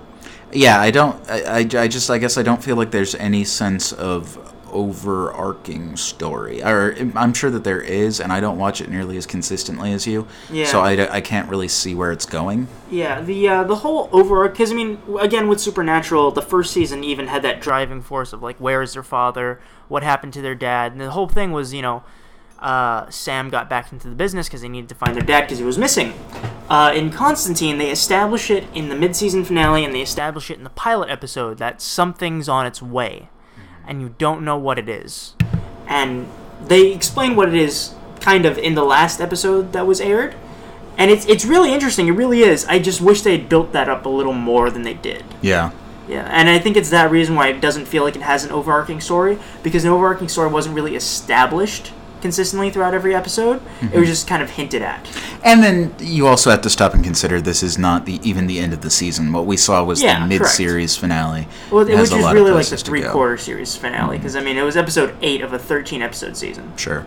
yeah, 0.52 0.80
I 0.80 0.92
don't. 0.92 1.28
I, 1.28 1.40
I, 1.42 1.56
I 1.58 1.88
just. 1.88 2.08
I 2.10 2.18
guess 2.18 2.38
I 2.38 2.42
don't 2.44 2.62
feel 2.62 2.76
like 2.76 2.92
there's 2.92 3.16
any 3.16 3.42
sense 3.42 3.92
of 3.92 4.51
overarching 4.72 5.96
story. 5.96 6.62
Or 6.62 6.96
I'm 7.14 7.34
sure 7.34 7.50
that 7.50 7.64
there 7.64 7.80
is, 7.80 8.20
and 8.20 8.32
I 8.32 8.40
don't 8.40 8.58
watch 8.58 8.80
it 8.80 8.88
nearly 8.88 9.16
as 9.16 9.26
consistently 9.26 9.92
as 9.92 10.06
you. 10.06 10.26
Yeah. 10.50 10.66
So 10.66 10.80
I, 10.80 11.16
I 11.16 11.20
can't 11.20 11.48
really 11.48 11.68
see 11.68 11.94
where 11.94 12.12
it's 12.12 12.26
going. 12.26 12.68
Yeah, 12.90 13.20
the 13.20 13.48
uh, 13.48 13.64
the 13.64 13.76
whole 13.76 14.08
overarch 14.12 14.52
because 14.52 14.72
I 14.72 14.74
mean, 14.74 15.00
again 15.20 15.48
with 15.48 15.60
Supernatural, 15.60 16.30
the 16.30 16.42
first 16.42 16.72
season 16.72 17.04
even 17.04 17.28
had 17.28 17.42
that 17.42 17.60
driving 17.60 18.02
force 18.02 18.32
of 18.32 18.42
like, 18.42 18.58
where 18.58 18.82
is 18.82 18.94
their 18.94 19.02
father? 19.02 19.60
What 19.88 20.02
happened 20.02 20.32
to 20.34 20.42
their 20.42 20.54
dad? 20.54 20.92
And 20.92 21.00
the 21.00 21.10
whole 21.10 21.28
thing 21.28 21.52
was, 21.52 21.74
you 21.74 21.82
know, 21.82 22.02
uh, 22.62 23.10
Sam 23.10 23.50
got 23.50 23.68
back 23.68 23.92
into 23.92 24.08
the 24.08 24.14
business 24.14 24.48
because 24.48 24.62
they 24.62 24.68
needed 24.68 24.88
to 24.88 24.94
find 24.94 25.14
their 25.14 25.24
dad 25.24 25.42
because 25.42 25.58
he 25.58 25.64
was 25.64 25.76
missing. 25.76 26.14
Uh, 26.70 26.92
in 26.94 27.10
Constantine, 27.10 27.76
they 27.76 27.90
establish 27.90 28.50
it 28.50 28.64
in 28.72 28.88
the 28.88 28.94
mid-season 28.94 29.44
finale, 29.44 29.84
and 29.84 29.92
they 29.94 30.00
establish 30.00 30.50
it 30.50 30.56
in 30.56 30.64
the 30.64 30.70
pilot 30.70 31.10
episode 31.10 31.58
that 31.58 31.82
something's 31.82 32.48
on 32.48 32.64
its 32.64 32.80
way, 32.80 33.28
and 33.86 34.00
you 34.00 34.14
don't 34.18 34.44
know 34.44 34.56
what 34.56 34.78
it 34.78 34.88
is. 34.88 35.34
And 35.86 36.28
they 36.64 36.92
explain 36.92 37.36
what 37.36 37.48
it 37.48 37.54
is 37.54 37.94
kind 38.20 38.46
of 38.46 38.58
in 38.58 38.74
the 38.74 38.84
last 38.84 39.20
episode 39.20 39.72
that 39.72 39.86
was 39.86 40.00
aired. 40.00 40.34
And 40.96 41.10
it's 41.10 41.26
it's 41.26 41.44
really 41.44 41.72
interesting. 41.72 42.06
It 42.06 42.12
really 42.12 42.40
is. 42.40 42.64
I 42.66 42.78
just 42.78 43.00
wish 43.00 43.22
they 43.22 43.36
had 43.36 43.48
built 43.48 43.72
that 43.72 43.88
up 43.88 44.06
a 44.06 44.08
little 44.08 44.34
more 44.34 44.70
than 44.70 44.82
they 44.82 44.94
did. 44.94 45.24
Yeah. 45.40 45.72
Yeah, 46.08 46.28
and 46.30 46.48
I 46.48 46.58
think 46.58 46.76
it's 46.76 46.90
that 46.90 47.10
reason 47.10 47.36
why 47.36 47.48
it 47.48 47.60
doesn't 47.60 47.86
feel 47.86 48.02
like 48.02 48.16
it 48.16 48.22
has 48.22 48.44
an 48.44 48.50
overarching 48.50 49.00
story 49.00 49.38
because 49.62 49.84
an 49.84 49.90
overarching 49.90 50.28
story 50.28 50.50
wasn't 50.50 50.74
really 50.74 50.96
established 50.96 51.92
consistently 52.22 52.70
throughout 52.70 52.94
every 52.94 53.14
episode. 53.14 53.60
It 53.92 53.98
was 53.98 54.08
just 54.08 54.26
kind 54.26 54.42
of 54.42 54.50
hinted 54.50 54.80
at. 54.80 55.06
And 55.44 55.62
then 55.62 55.94
you 55.98 56.26
also 56.26 56.50
have 56.50 56.62
to 56.62 56.70
stop 56.70 56.94
and 56.94 57.04
consider 57.04 57.40
this 57.40 57.62
is 57.62 57.76
not 57.76 58.06
the 58.06 58.20
even 58.26 58.46
the 58.46 58.58
end 58.60 58.72
of 58.72 58.80
the 58.80 58.90
season. 58.90 59.32
What 59.32 59.44
we 59.44 59.56
saw 59.58 59.84
was 59.84 60.00
Yeah, 60.02 60.20
the 60.20 60.26
mid-series 60.28 60.96
finale. 60.96 61.48
Well, 61.70 61.82
It 61.86 61.90
it 61.94 61.98
was 61.98 62.10
just 62.10 62.32
really 62.32 62.50
like 62.52 62.64
the 62.64 62.70
places 62.70 62.82
to 62.84 62.90
go. 62.90 62.96
Mm-hmm. 62.96 63.04
three-quarter 63.04 63.36
series 63.38 63.76
finale 63.76 64.16
because 64.16 64.36
I 64.36 64.40
mean 64.40 64.56
it 64.56 64.62
was 64.62 64.76
episode 64.76 65.14
eight 65.20 65.42
of 65.42 65.52
a 65.52 65.58
thirteen-episode 65.58 66.36
season. 66.36 66.72
Sure. 66.76 67.04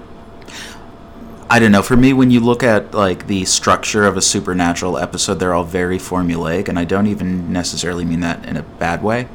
I 1.48 1.60
don't 1.60 1.72
know. 1.72 1.84
For 1.84 1.96
me, 1.96 2.12
when 2.12 2.32
you 2.32 2.40
look 2.40 2.64
at 2.64 2.94
like 2.94 3.28
the 3.28 3.46
structure 3.46 4.04
of 4.04 4.18
a 4.18 4.22
supernatural 4.22 4.98
episode, 4.98 5.36
they're 5.36 5.54
all 5.54 5.64
very 5.64 6.00
formulaic, 6.00 6.68
and 6.68 6.80
I 6.80 6.86
don't 6.86 7.06
even 7.08 7.54
necessarily 7.54 8.04
mean 8.04 8.22
that 8.22 8.44
in 8.46 8.58
a 8.58 8.64
bad 8.64 9.04
way. 9.04 9.28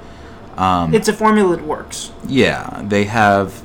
Um, 0.57 0.93
It's 0.93 1.07
a 1.09 1.13
formula 1.13 1.57
that 1.57 1.65
works. 1.65 2.11
yeah, 2.27 2.83
they 2.85 3.05
have, 3.05 3.63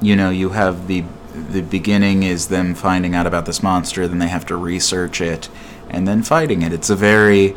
you 0.00 0.16
know, 0.16 0.30
you 0.30 0.48
have 0.50 0.88
the 0.88 1.04
the 1.34 1.62
beginning 1.62 2.22
is 2.22 2.48
them 2.48 2.74
finding 2.74 3.14
out 3.14 3.26
about 3.26 3.46
this 3.46 3.62
monster, 3.62 4.06
then 4.08 4.18
they 4.18 4.28
have 4.28 4.46
to 4.46 4.56
research 4.56 5.20
it, 5.20 5.48
and 5.90 6.06
then 6.06 6.22
fighting 6.22 6.62
it. 6.62 6.72
It's 6.72 6.90
a 6.90 6.96
very 6.96 7.54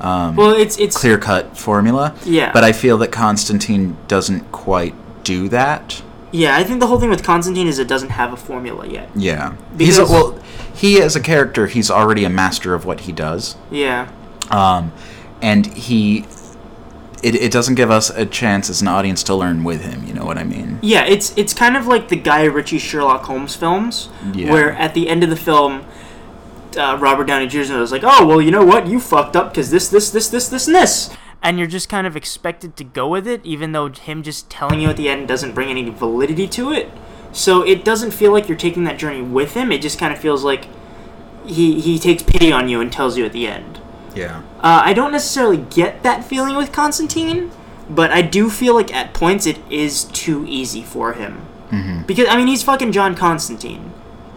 um, 0.00 0.36
Well, 0.36 0.50
it's 0.54 0.78
it's 0.78 0.96
clear 0.96 1.18
cut 1.18 1.56
formula. 1.56 2.14
Yeah. 2.24 2.52
But 2.52 2.64
I 2.64 2.72
feel 2.72 2.98
that 2.98 3.12
Constantine 3.12 3.96
doesn't 4.08 4.52
quite 4.52 4.94
do 5.24 5.48
that. 5.48 6.02
yeah. 6.32 6.56
I 6.56 6.62
think 6.64 6.80
the 6.80 6.86
whole 6.86 7.00
thing 7.00 7.10
with 7.10 7.22
Constantine 7.24 7.66
is 7.66 7.78
it 7.78 7.88
doesn't 7.88 8.10
have 8.10 8.32
a 8.32 8.36
formula 8.36 8.86
yet. 8.86 9.08
Yeah. 9.16 9.54
he's 9.78 9.98
a, 9.98 10.04
well, 10.04 10.38
he 10.74 11.00
as 11.02 11.16
a 11.16 11.20
character, 11.20 11.66
he's 11.66 11.90
already 11.90 12.24
a 12.24 12.30
master 12.30 12.74
of 12.74 12.84
what 12.84 13.00
he 13.00 13.12
does. 13.12 13.56
Yeah. 13.70 14.08
Um, 14.50 14.92
and 15.42 15.66
he 15.66 16.24
it, 17.22 17.34
it 17.34 17.50
doesn't 17.52 17.74
give 17.76 17.90
us 17.90 18.10
a 18.10 18.26
chance 18.26 18.68
as 18.70 18.82
an 18.82 18.88
audience 18.88 19.22
to 19.24 19.34
learn 19.34 19.64
with 19.64 19.82
him, 19.82 20.04
you 20.06 20.12
know 20.14 20.24
what 20.24 20.38
I 20.38 20.44
mean? 20.44 20.78
Yeah, 20.82 21.04
it's 21.04 21.36
it's 21.36 21.54
kind 21.54 21.76
of 21.76 21.86
like 21.86 22.08
the 22.08 22.16
Guy 22.16 22.44
Ritchie 22.44 22.78
Sherlock 22.78 23.24
Holmes 23.24 23.54
films, 23.56 24.08
Yeah. 24.34 24.50
where 24.52 24.72
at 24.72 24.94
the 24.94 25.08
end 25.08 25.24
of 25.24 25.30
the 25.30 25.36
film, 25.36 25.84
uh, 26.76 26.96
Robert 27.00 27.24
Downey 27.26 27.46
Jr. 27.46 27.78
was 27.78 27.90
like, 27.92 28.02
"Oh, 28.04 28.26
well, 28.26 28.40
you 28.42 28.50
know 28.50 28.64
what? 28.64 28.86
You 28.86 29.00
fucked 29.00 29.34
up 29.36 29.50
because 29.50 29.70
this, 29.70 29.88
this, 29.88 30.10
this, 30.10 30.28
this, 30.28 30.48
this, 30.48 30.66
and 30.66 30.76
this," 30.76 31.10
and 31.42 31.58
you're 31.58 31.66
just 31.68 31.88
kind 31.88 32.06
of 32.06 32.16
expected 32.16 32.76
to 32.76 32.84
go 32.84 33.08
with 33.08 33.26
it, 33.26 33.40
even 33.44 33.72
though 33.72 33.88
him 33.88 34.22
just 34.22 34.50
telling 34.50 34.80
you 34.80 34.88
at 34.90 34.96
the 34.96 35.08
end 35.08 35.26
doesn't 35.28 35.54
bring 35.54 35.68
any 35.70 35.88
validity 35.88 36.46
to 36.48 36.72
it. 36.72 36.90
So 37.32 37.62
it 37.62 37.84
doesn't 37.84 38.12
feel 38.12 38.32
like 38.32 38.48
you're 38.48 38.56
taking 38.58 38.84
that 38.84 38.98
journey 38.98 39.22
with 39.22 39.54
him. 39.54 39.70
It 39.72 39.80
just 39.82 39.98
kind 39.98 40.12
of 40.12 40.18
feels 40.18 40.44
like 40.44 40.66
he 41.46 41.80
he 41.80 41.98
takes 41.98 42.22
pity 42.22 42.50
on 42.52 42.68
you 42.68 42.80
and 42.80 42.92
tells 42.92 43.16
you 43.16 43.24
at 43.24 43.32
the 43.32 43.46
end. 43.46 43.80
Yeah. 44.16 44.42
Uh, 44.58 44.82
I 44.84 44.92
don't 44.92 45.12
necessarily 45.12 45.58
get 45.58 46.02
that 46.02 46.24
feeling 46.24 46.56
with 46.56 46.72
Constantine, 46.72 47.50
but 47.88 48.10
I 48.10 48.22
do 48.22 48.50
feel 48.50 48.74
like 48.74 48.92
at 48.92 49.14
points 49.14 49.46
it 49.46 49.58
is 49.70 50.04
too 50.04 50.44
easy 50.48 50.82
for 50.82 51.12
him. 51.12 51.46
Mm-hmm. 51.70 52.02
Because 52.02 52.28
I 52.28 52.36
mean, 52.36 52.46
he's 52.46 52.62
fucking 52.62 52.92
John 52.92 53.14
Constantine. 53.14 53.92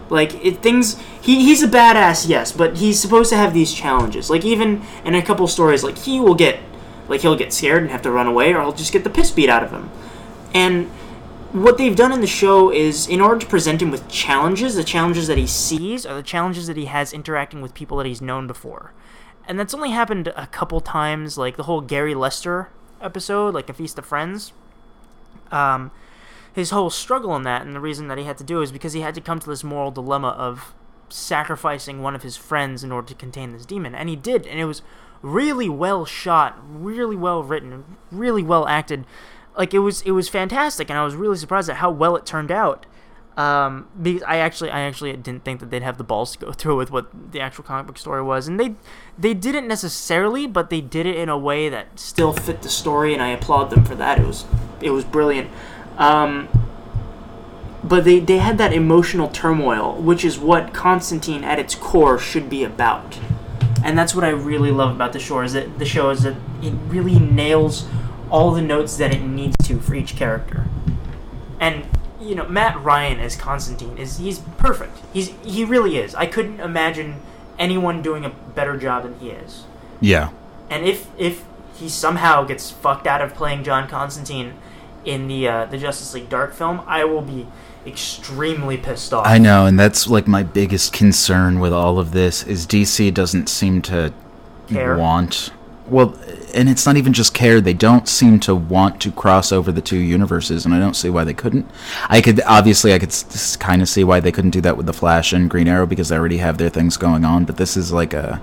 Like 0.09 0.33
it, 0.43 0.63
things, 0.63 0.99
he 1.21 1.43
he's 1.43 1.61
a 1.61 1.67
badass, 1.67 2.27
yes, 2.27 2.51
but 2.51 2.77
he's 2.77 2.99
supposed 2.99 3.29
to 3.29 3.37
have 3.37 3.53
these 3.53 3.73
challenges. 3.73 4.29
Like 4.29 4.43
even 4.43 4.81
in 5.05 5.15
a 5.15 5.21
couple 5.21 5.47
stories, 5.47 5.83
like 5.83 5.97
he 5.99 6.19
will 6.19 6.35
get, 6.35 6.59
like 7.07 7.21
he'll 7.21 7.35
get 7.35 7.53
scared 7.53 7.83
and 7.83 7.91
have 7.91 8.01
to 8.03 8.11
run 8.11 8.27
away, 8.27 8.53
or 8.53 8.61
he'll 8.61 8.73
just 8.73 8.91
get 8.91 9.03
the 9.03 9.09
piss 9.09 9.29
beat 9.29 9.49
out 9.49 9.63
of 9.63 9.71
him. 9.71 9.89
And 10.53 10.87
what 11.51 11.77
they've 11.77 11.95
done 11.95 12.11
in 12.11 12.21
the 12.21 12.27
show 12.27 12.71
is 12.71 13.07
in 13.07 13.21
order 13.21 13.39
to 13.39 13.45
present 13.45 13.81
him 13.81 13.91
with 13.91 14.07
challenges, 14.07 14.75
the 14.75 14.83
challenges 14.83 15.27
that 15.27 15.37
he 15.37 15.47
sees 15.47 16.05
are 16.05 16.15
the 16.15 16.23
challenges 16.23 16.67
that 16.67 16.77
he 16.77 16.85
has 16.85 17.13
interacting 17.13 17.61
with 17.61 17.73
people 17.73 17.97
that 17.97 18.05
he's 18.05 18.21
known 18.21 18.47
before. 18.47 18.93
And 19.49 19.59
that's 19.59 19.73
only 19.73 19.89
happened 19.89 20.27
a 20.37 20.45
couple 20.45 20.79
times, 20.79 21.35
like 21.35 21.57
the 21.57 21.63
whole 21.63 21.81
Gary 21.81 22.13
Lester 22.13 22.69
episode, 23.01 23.55
like 23.55 23.67
A 23.67 23.73
Feast 23.73 23.97
of 23.97 24.05
Friends. 24.05 24.53
Um, 25.51 25.89
his 26.53 26.69
whole 26.69 26.91
struggle 26.91 27.35
in 27.35 27.41
that, 27.43 27.63
and 27.63 27.75
the 27.75 27.79
reason 27.79 28.09
that 28.09 28.19
he 28.19 28.25
had 28.25 28.37
to 28.37 28.43
do 28.43 28.61
it 28.61 28.65
is 28.65 28.71
because 28.71 28.93
he 28.93 29.01
had 29.01 29.15
to 29.15 29.21
come 29.21 29.39
to 29.39 29.49
this 29.49 29.63
moral 29.63 29.89
dilemma 29.89 30.29
of 30.29 30.75
sacrificing 31.09 32.03
one 32.03 32.13
of 32.13 32.21
his 32.21 32.37
friends 32.37 32.83
in 32.83 32.91
order 32.91 33.07
to 33.07 33.15
contain 33.15 33.51
this 33.51 33.65
demon. 33.65 33.95
And 33.95 34.07
he 34.07 34.15
did, 34.15 34.45
and 34.45 34.59
it 34.59 34.65
was 34.65 34.83
really 35.23 35.67
well 35.67 36.05
shot, 36.05 36.55
really 36.69 37.15
well 37.15 37.41
written, 37.41 37.97
really 38.11 38.43
well 38.43 38.67
acted. 38.67 39.03
Like 39.57 39.73
it 39.73 39.79
was, 39.79 40.03
it 40.03 40.11
was 40.11 40.29
fantastic, 40.29 40.91
and 40.91 40.99
I 40.99 41.03
was 41.03 41.15
really 41.15 41.37
surprised 41.37 41.71
at 41.71 41.77
how 41.77 41.89
well 41.89 42.15
it 42.15 42.25
turned 42.27 42.51
out. 42.51 42.85
Um, 43.39 43.87
because 44.01 44.21
I 44.23 44.39
actually, 44.39 44.69
I 44.69 44.81
actually 44.81 45.13
didn't 45.13 45.45
think 45.45 45.61
that 45.61 45.69
they'd 45.69 45.81
have 45.81 45.97
the 45.97 46.03
balls 46.03 46.33
to 46.33 46.39
go 46.39 46.51
through 46.51 46.75
with 46.75 46.91
what 46.91 47.31
the 47.31 47.39
actual 47.39 47.63
comic 47.63 47.87
book 47.87 47.97
story 47.97 48.21
was, 48.21 48.49
and 48.49 48.59
they, 48.59 48.75
they 49.17 49.33
didn't 49.33 49.65
necessarily, 49.65 50.45
but 50.45 50.69
they 50.69 50.81
did 50.81 51.05
it 51.05 51.15
in 51.15 51.29
a 51.29 51.37
way 51.37 51.69
that 51.69 51.97
still 51.97 52.33
fit 52.33 52.63
the 52.63 52.69
story, 52.69 53.13
and 53.13 53.23
I 53.23 53.29
applaud 53.29 53.69
them 53.69 53.85
for 53.85 53.95
that. 53.95 54.19
It 54.19 54.27
was, 54.27 54.43
it 54.81 54.89
was 54.89 55.05
brilliant. 55.05 55.49
Um, 55.97 56.49
but 57.81 58.03
they, 58.03 58.19
they 58.19 58.39
had 58.39 58.57
that 58.57 58.73
emotional 58.73 59.29
turmoil, 59.29 59.95
which 60.01 60.25
is 60.25 60.37
what 60.37 60.73
Constantine 60.73 61.45
at 61.45 61.59
its 61.59 61.75
core 61.75 62.19
should 62.19 62.49
be 62.49 62.65
about. 62.65 63.17
And 63.85 63.97
that's 63.97 64.13
what 64.13 64.25
I 64.25 64.31
really 64.31 64.71
love 64.71 64.93
about 64.93 65.13
the 65.13 65.19
show 65.19 65.39
is 65.39 65.53
that 65.53 65.79
the 65.79 65.85
show 65.85 66.09
is 66.09 66.23
that 66.23 66.35
it 66.61 66.73
really 66.87 67.17
nails 67.17 67.87
all 68.29 68.51
the 68.51 68.61
notes 68.61 68.97
that 68.97 69.15
it 69.15 69.21
needs 69.21 69.55
to 69.63 69.79
for 69.79 69.95
each 69.95 70.17
character. 70.17 70.67
And 71.57 71.85
you 72.29 72.35
know, 72.35 72.47
Matt 72.47 72.79
Ryan 72.83 73.19
as 73.19 73.35
Constantine 73.35 73.97
is 73.97 74.19
he's 74.19 74.37
perfect. 74.57 74.99
He's 75.11 75.29
he 75.43 75.65
really 75.65 75.97
is. 75.97 76.13
I 76.13 76.27
couldn't 76.27 76.59
imagine 76.59 77.15
anyone 77.57 78.03
doing 78.03 78.23
a 78.23 78.29
better 78.29 78.77
job 78.77 79.01
than 79.03 79.17
he 79.19 79.31
is. 79.31 79.63
Yeah. 79.99 80.29
And 80.69 80.85
if 80.85 81.07
if 81.17 81.43
he 81.73 81.89
somehow 81.89 82.43
gets 82.43 82.69
fucked 82.69 83.07
out 83.07 83.21
of 83.21 83.33
playing 83.33 83.63
John 83.63 83.87
Constantine 83.87 84.53
in 85.05 85.27
the 85.27 85.47
uh, 85.47 85.65
the 85.65 85.79
Justice 85.79 86.13
League 86.13 86.29
Dark 86.29 86.53
film, 86.53 86.81
I 86.85 87.03
will 87.03 87.23
be 87.23 87.47
extremely 87.87 88.77
pissed 88.77 89.11
off. 89.11 89.25
I 89.25 89.39
know, 89.39 89.65
and 89.65 89.79
that's 89.79 90.07
like 90.07 90.27
my 90.27 90.43
biggest 90.43 90.93
concern 90.93 91.59
with 91.59 91.73
all 91.73 91.97
of 91.97 92.11
this 92.11 92.43
is 92.43 92.67
DC 92.67 93.11
doesn't 93.11 93.49
seem 93.49 93.81
to 93.83 94.13
Care. 94.67 94.95
want 94.97 95.51
well 95.91 96.15
and 96.53 96.67
it's 96.69 96.85
not 96.85 96.97
even 96.97 97.13
just 97.13 97.33
care 97.33 97.61
they 97.61 97.73
don't 97.73 98.07
seem 98.07 98.39
to 98.39 98.55
want 98.55 98.99
to 99.01 99.11
cross 99.11 99.51
over 99.51 99.71
the 99.71 99.81
two 99.81 99.97
universes 99.97 100.65
and 100.65 100.73
i 100.73 100.79
don't 100.79 100.95
see 100.95 101.09
why 101.09 101.23
they 101.23 101.33
couldn't 101.33 101.69
i 102.09 102.21
could 102.21 102.41
obviously 102.45 102.93
i 102.93 102.99
could 102.99 103.13
kind 103.59 103.81
of 103.81 103.89
see 103.89 104.03
why 104.03 104.19
they 104.19 104.31
couldn't 104.31 104.51
do 104.51 104.61
that 104.61 104.77
with 104.77 104.85
the 104.85 104.93
flash 104.93 105.31
and 105.33 105.49
green 105.49 105.67
arrow 105.67 105.85
because 105.85 106.09
they 106.09 106.15
already 106.17 106.37
have 106.37 106.57
their 106.57 106.69
things 106.69 106.97
going 106.97 107.23
on 107.25 107.45
but 107.45 107.57
this 107.57 107.75
is 107.77 107.91
like 107.91 108.13
a 108.13 108.41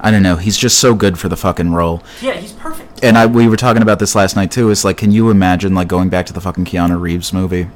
i 0.00 0.10
don't 0.10 0.22
know 0.22 0.36
he's 0.36 0.56
just 0.56 0.78
so 0.78 0.94
good 0.94 1.18
for 1.18 1.28
the 1.28 1.36
fucking 1.36 1.72
role 1.72 2.02
Yeah, 2.22 2.34
he's 2.34 2.52
perfect. 2.52 3.04
and 3.04 3.18
I 3.18 3.26
we 3.26 3.48
were 3.48 3.56
talking 3.56 3.82
about 3.82 3.98
this 3.98 4.14
last 4.14 4.34
night 4.36 4.50
too. 4.50 4.70
Is 4.70 4.84
like, 4.84 4.96
can 4.96 5.12
you 5.12 5.28
imagine 5.30 5.74
like 5.74 5.88
going 5.88 6.08
back 6.08 6.24
to 6.26 6.32
the 6.32 6.40
fucking 6.40 6.64
Keanu 6.64 6.98
Reeves 7.00 7.32
movie 7.34 7.68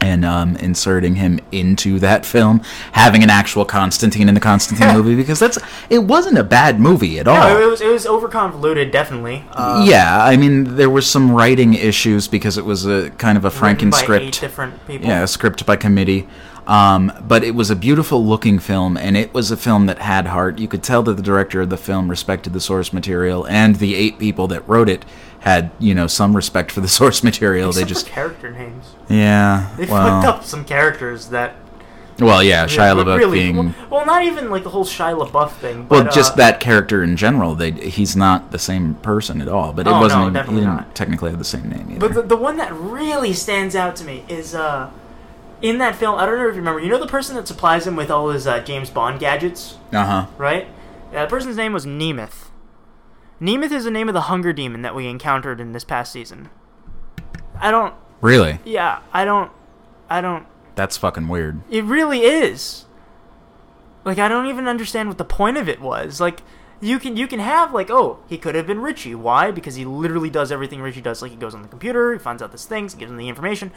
and 0.00 0.24
um, 0.24 0.56
inserting 0.56 1.16
him 1.16 1.40
into 1.52 1.98
that 2.00 2.26
film, 2.26 2.60
having 2.92 3.22
an 3.22 3.30
actual 3.30 3.64
Constantine 3.64 4.28
in 4.28 4.34
the 4.34 4.40
Constantine 4.40 4.94
movie? 4.94 5.14
Because 5.14 5.38
that's 5.38 5.58
it 5.90 6.00
wasn't 6.00 6.38
a 6.38 6.44
bad 6.44 6.80
movie 6.80 7.18
at 7.18 7.28
all. 7.28 7.36
No, 7.36 7.60
it 7.60 7.70
was 7.70 7.80
it 7.80 7.90
was 7.90 8.06
over 8.06 8.28
convoluted, 8.28 8.90
definitely. 8.90 9.44
Uh, 9.52 9.84
yeah, 9.86 10.24
I 10.24 10.36
mean 10.36 10.76
there 10.76 10.90
was 10.90 11.08
some 11.08 11.32
writing 11.32 11.74
issues 11.74 12.28
because 12.28 12.58
it 12.58 12.64
was 12.64 12.86
a 12.86 13.10
kind 13.10 13.38
of 13.38 13.44
a 13.44 13.48
eight 13.48 13.54
Franken-script. 13.54 14.40
different 14.40 14.86
people. 14.86 15.08
Yeah, 15.08 15.22
a 15.22 15.26
script 15.26 15.64
by 15.66 15.76
committee. 15.76 16.28
Um, 16.66 17.12
but 17.20 17.44
it 17.44 17.54
was 17.54 17.70
a 17.70 17.76
beautiful 17.76 18.24
looking 18.24 18.58
film, 18.58 18.96
and 18.96 19.16
it 19.16 19.34
was 19.34 19.50
a 19.50 19.56
film 19.56 19.86
that 19.86 19.98
had 19.98 20.26
heart. 20.28 20.58
You 20.58 20.68
could 20.68 20.82
tell 20.82 21.02
that 21.02 21.14
the 21.14 21.22
director 21.22 21.60
of 21.60 21.70
the 21.70 21.76
film 21.76 22.08
respected 22.08 22.52
the 22.52 22.60
source 22.60 22.92
material, 22.92 23.46
and 23.46 23.76
the 23.76 23.94
eight 23.94 24.18
people 24.18 24.46
that 24.48 24.66
wrote 24.66 24.88
it 24.88 25.04
had, 25.44 25.70
you 25.78 25.94
know, 25.94 26.06
some 26.06 26.34
respect 26.34 26.72
for 26.72 26.80
the 26.80 26.88
source 27.00 27.22
material. 27.22 27.68
Except 27.68 27.86
they 27.86 27.88
just, 27.88 28.06
character 28.06 28.50
names. 28.50 28.86
yeah, 29.08 29.70
They 29.76 29.86
well, 29.86 30.22
fucked 30.22 30.26
up 30.26 30.44
some 30.44 30.64
characters 30.64 31.28
that 31.28 31.54
well, 32.18 32.42
yeah, 32.42 32.66
Shia 32.66 32.94
LaBeouf 32.94 33.18
really 33.18 33.40
being, 33.40 33.56
well, 33.56 33.74
well, 33.90 34.06
not 34.06 34.22
even 34.24 34.48
like 34.48 34.62
the 34.62 34.70
whole 34.70 34.84
Shia 34.84 35.20
LaBeouf 35.26 35.52
thing. 35.56 35.88
well, 35.88 36.04
But, 36.04 36.12
just 36.14 36.34
uh, 36.34 36.36
that 36.36 36.60
character 36.60 37.02
in 37.02 37.16
general. 37.16 37.54
They, 37.56 37.72
he's 37.72 38.14
not 38.16 38.52
the 38.52 38.58
same 38.58 38.94
person 38.96 39.40
at 39.40 39.48
all. 39.48 39.72
But 39.72 39.86
it 39.86 39.90
Oh, 39.90 40.00
wasn't. 40.00 40.32
no, 40.32 40.40
even, 40.40 40.54
he 40.54 40.60
didn't 40.60 40.76
not. 40.76 40.94
technically 40.94 41.30
have 41.30 41.38
the 41.40 41.44
same 41.44 41.68
name 41.68 41.88
either. 41.90 42.00
But 42.00 42.14
the, 42.14 42.22
the 42.22 42.36
one 42.36 42.56
that 42.58 42.72
really 42.72 43.32
stands 43.32 43.74
out 43.74 43.96
to 43.96 44.04
me 44.04 44.24
is 44.28 44.54
uh, 44.54 44.90
in 45.60 45.78
that 45.78 45.96
film. 45.96 46.16
I 46.18 46.24
don't 46.24 46.38
know 46.38 46.46
if 46.48 46.54
you 46.54 46.60
remember. 46.60 46.80
You 46.80 46.88
know 46.88 47.00
the 47.00 47.06
person 47.08 47.34
that 47.34 47.48
supplies 47.48 47.84
him 47.86 47.96
with 47.96 48.10
all 48.10 48.30
his 48.30 48.46
uh, 48.46 48.60
James 48.60 48.90
Bond 48.90 49.18
gadgets, 49.18 49.76
uh 49.92 50.06
huh. 50.06 50.26
right? 50.38 50.68
Yeah, 51.12 51.22
that 51.22 51.28
person's 51.28 51.56
name 51.56 51.72
was 51.72 51.84
Mnemoth. 51.84 52.43
Mnemoth 53.40 53.72
is 53.72 53.84
the 53.84 53.90
name 53.90 54.08
of 54.08 54.14
the 54.14 54.22
hunger 54.22 54.52
demon 54.52 54.82
that 54.82 54.94
we 54.94 55.08
encountered 55.08 55.60
in 55.60 55.72
this 55.72 55.84
past 55.84 56.12
season. 56.12 56.50
I 57.58 57.70
don't. 57.70 57.94
Really? 58.20 58.58
Yeah, 58.64 59.00
I 59.12 59.24
don't. 59.24 59.50
I 60.08 60.20
don't. 60.20 60.46
That's 60.74 60.96
fucking 60.96 61.28
weird. 61.28 61.60
It 61.70 61.84
really 61.84 62.20
is. 62.20 62.84
Like 64.04 64.18
I 64.18 64.28
don't 64.28 64.46
even 64.46 64.68
understand 64.68 65.08
what 65.08 65.18
the 65.18 65.24
point 65.24 65.56
of 65.56 65.68
it 65.68 65.80
was. 65.80 66.20
Like 66.20 66.40
you 66.80 66.98
can 66.98 67.16
you 67.16 67.26
can 67.26 67.40
have 67.40 67.72
like 67.72 67.90
oh 67.90 68.20
he 68.28 68.36
could 68.36 68.54
have 68.54 68.66
been 68.66 68.80
Ritchie. 68.80 69.14
Why? 69.14 69.50
Because 69.50 69.76
he 69.76 69.84
literally 69.84 70.30
does 70.30 70.52
everything 70.52 70.80
Ritchie 70.80 71.00
does. 71.00 71.22
Like 71.22 71.30
he 71.30 71.36
goes 71.36 71.54
on 71.54 71.62
the 71.62 71.68
computer, 71.68 72.12
he 72.12 72.18
finds 72.18 72.42
out 72.42 72.52
this 72.52 72.66
things, 72.66 72.94
gives 72.94 73.10
him 73.10 73.16
the 73.16 73.28
information. 73.28 73.72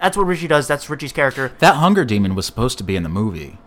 That's 0.00 0.16
what 0.16 0.26
Ritchie 0.26 0.48
does. 0.48 0.68
That's 0.68 0.90
Ritchie's 0.90 1.12
character. 1.12 1.52
That 1.58 1.76
hunger 1.76 2.04
demon 2.04 2.34
was 2.34 2.44
supposed 2.44 2.76
to 2.78 2.84
be 2.84 2.96
in 2.96 3.02
the 3.02 3.08
movie. 3.08 3.58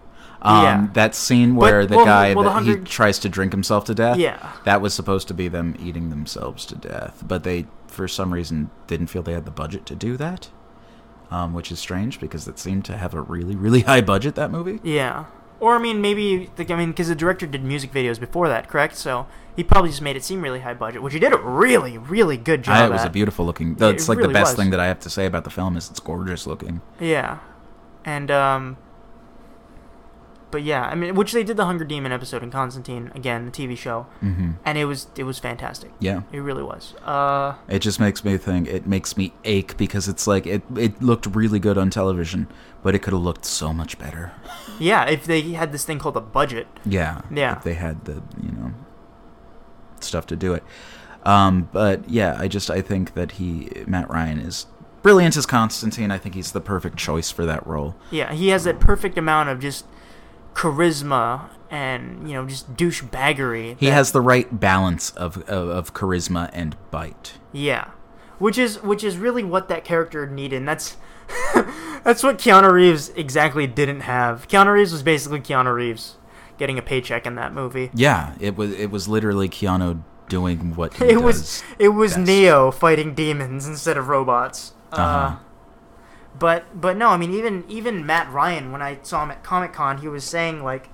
Um, 0.42 0.64
Yeah. 0.64 0.88
That 0.94 1.16
scene 1.16 1.56
where 1.56 1.86
the 1.86 1.98
well, 1.98 2.06
guy 2.06 2.34
well, 2.34 2.62
the 2.62 2.72
that 2.72 2.80
he 2.80 2.84
tries 2.86 3.20
to 3.20 3.30
drink 3.30 3.52
himself 3.52 3.86
to 3.86 3.96
death. 3.96 4.18
Yeah. 4.18 4.54
That 4.66 4.82
was 4.82 4.94
supposed 4.94 5.28
to 5.30 5.34
be 5.34 5.48
them 5.48 5.76
eating 5.80 6.10
themselves 6.10 6.66
to 6.68 6.76
death, 6.76 7.24
but 7.28 7.44
they, 7.44 7.68
for 7.88 8.08
some 8.08 8.34
reason, 8.34 8.70
didn't 8.88 9.08
feel 9.08 9.22
they 9.22 9.34
had 9.34 9.46
the 9.46 9.52
budget 9.52 9.86
to 9.88 9.96
do 9.96 10.18
that. 10.18 10.50
Um, 11.32 11.54
which 11.54 11.72
is 11.72 11.78
strange 11.78 12.20
because 12.20 12.48
it 12.48 12.58
seemed 12.58 12.86
to 12.86 12.98
have 12.98 13.14
a 13.14 13.22
really, 13.22 13.56
really 13.56 13.82
high 13.92 14.02
budget. 14.02 14.34
That 14.34 14.50
movie. 14.50 14.80
Yeah. 14.84 15.26
Or 15.60 15.76
I 15.76 15.78
mean 15.80 16.02
maybe 16.02 16.50
the, 16.56 16.72
I 16.74 16.78
mean 16.78 16.90
because 16.92 17.10
the 17.10 17.16
director 17.16 17.46
did 17.46 17.64
music 17.64 17.92
videos 17.92 18.20
before 18.20 18.48
that, 18.48 18.70
correct? 18.70 18.96
So 18.96 19.28
he 19.56 19.64
probably 19.64 19.90
just 19.90 20.02
made 20.02 20.16
it 20.16 20.24
seem 20.24 20.42
really 20.42 20.62
high 20.62 20.74
budget, 20.74 21.04
which 21.04 21.14
he 21.14 21.20
did 21.20 21.34
a 21.34 21.38
really 21.38 21.98
really 21.98 22.38
good 22.38 22.64
job. 22.64 22.78
I, 22.78 22.86
it 22.86 22.92
was 22.92 23.04
a 23.04 23.10
beautiful 23.10 23.46
looking. 23.46 23.76
That's 23.76 24.08
like 24.08 24.18
really 24.20 24.30
the 24.30 24.34
best 24.34 24.52
was. 24.52 24.56
thing 24.64 24.70
that 24.72 24.80
I 24.80 24.88
have 24.88 25.02
to 25.02 25.10
say 25.10 25.26
about 25.26 25.44
the 25.44 25.50
film 25.50 25.76
is 25.76 25.90
it's 25.90 26.00
gorgeous 26.00 26.48
looking. 26.48 26.82
Yeah. 27.00 27.40
And 28.06 28.32
um 28.32 28.78
but 30.52 30.64
yeah, 30.64 30.84
I 30.84 30.96
mean 30.96 31.16
which 31.16 31.32
they 31.32 31.44
did 31.44 31.58
the 31.58 31.66
Hunger 31.66 31.86
Demon 31.86 32.12
episode 32.12 32.44
in 32.44 32.52
Constantine 32.52 33.12
again, 33.16 33.46
the 33.46 33.52
TV 33.52 33.78
show. 33.78 34.04
hmm 34.20 34.52
And 34.66 34.78
it 34.78 34.86
was 34.86 35.08
it 35.16 35.24
was 35.24 35.40
fantastic. 35.40 35.92
Yeah. 36.00 36.22
It 36.32 36.40
really 36.40 36.64
was. 36.64 36.96
Uh 37.06 37.56
It 37.68 37.80
just 37.80 38.00
makes 38.00 38.24
me 38.24 38.38
think. 38.38 38.68
It 38.68 38.88
makes 38.88 39.16
me 39.18 39.34
ache 39.44 39.78
because 39.78 40.08
it's 40.08 40.28
like 40.28 40.46
it. 40.48 40.64
It 40.76 41.02
looked 41.02 41.26
really 41.28 41.60
good 41.60 41.78
on 41.78 41.90
television, 41.90 42.48
but 42.84 42.96
it 42.96 43.00
could 43.00 43.14
have 43.14 43.22
looked 43.22 43.46
so 43.46 43.74
much 43.74 43.98
better. 44.00 44.32
yeah, 44.80 45.06
if 45.06 45.26
they 45.26 45.42
had 45.42 45.72
this 45.72 45.86
thing 45.86 46.00
called 46.00 46.18
a 46.18 46.22
budget. 46.22 46.68
Yeah. 46.86 47.22
Yeah. 47.32 47.58
If 47.58 47.64
they 47.64 47.76
had 47.76 48.06
the 48.06 48.22
you 48.42 48.52
know 48.52 48.74
stuff 50.00 50.26
to 50.28 50.36
do 50.36 50.54
it. 50.54 50.64
Um, 51.24 51.70
but 51.74 52.10
yeah, 52.10 52.36
I 52.40 52.48
just 52.48 52.70
I 52.70 52.82
think 52.82 53.14
that 53.14 53.34
he 53.34 53.70
Matt 53.86 54.10
Ryan 54.10 54.40
is 54.40 54.66
brilliant 55.02 55.38
as 55.38 55.46
Constantine. 55.46 56.12
I 56.12 56.18
think 56.18 56.36
he's 56.36 56.52
the 56.54 56.62
perfect 56.62 56.98
choice 56.98 57.30
for 57.32 57.46
that 57.46 57.66
role. 57.68 57.96
Yeah, 58.12 58.34
he 58.34 58.50
has 58.50 58.64
that 58.64 58.80
perfect 58.80 59.18
amount 59.18 59.50
of 59.50 59.60
just 59.60 59.86
charisma 60.54 61.50
and, 61.72 62.28
you 62.30 62.34
know, 62.36 62.46
just 62.46 62.76
douchebaggery. 62.76 63.78
He 63.80 63.88
that- 63.88 63.94
has 63.94 64.12
the 64.12 64.22
right 64.22 64.60
balance 64.60 65.12
of, 65.12 65.38
of 65.50 65.70
of 65.70 65.94
charisma 65.94 66.50
and 66.54 66.76
bite. 66.92 67.34
Yeah, 67.52 67.90
which 68.40 68.58
is 68.58 68.82
which 68.84 69.04
is 69.04 69.18
really 69.18 69.44
what 69.44 69.68
that 69.70 69.84
character 69.84 70.26
needed. 70.28 70.58
And 70.58 70.68
that's 70.68 70.98
that's 72.04 72.24
what 72.24 72.38
Keanu 72.40 72.72
Reeves 72.72 73.10
exactly 73.10 73.68
didn't 73.68 74.02
have. 74.02 74.48
Keanu 74.48 74.74
Reeves 74.74 74.92
was 74.92 75.04
basically 75.04 75.40
Keanu 75.40 75.74
Reeves 75.74 76.16
getting 76.58 76.78
a 76.78 76.82
paycheck 76.82 77.26
in 77.26 77.36
that 77.36 77.54
movie. 77.54 77.92
Yeah, 77.94 78.34
it 78.40 78.56
was 78.56 78.72
it 78.74 78.92
was 78.92 79.08
literally 79.08 79.48
Keanu 79.50 80.02
doing 80.28 80.76
what 80.76 80.94
he 80.96 81.06
It 81.10 81.22
was 81.22 81.64
it 81.78 81.90
was 81.90 82.16
best. 82.16 82.28
Neo 82.28 82.72
fighting 82.72 83.14
demons 83.14 83.68
instead 83.68 83.98
of 83.98 84.08
robots. 84.08 84.74
uh 84.92 84.96
Uh-huh. 84.96 85.36
But 86.38 86.80
but 86.80 86.98
no, 86.98 87.10
I 87.10 87.18
mean 87.18 87.32
even 87.34 87.64
even 87.68 88.06
Matt 88.06 88.32
Ryan 88.32 88.72
when 88.72 88.82
I 88.82 89.00
saw 89.04 89.24
him 89.24 89.32
at 89.32 89.44
Comic 89.44 89.74
Con, 89.74 90.00
he 90.00 90.08
was 90.08 90.24
saying 90.24 90.64
like. 90.64 90.90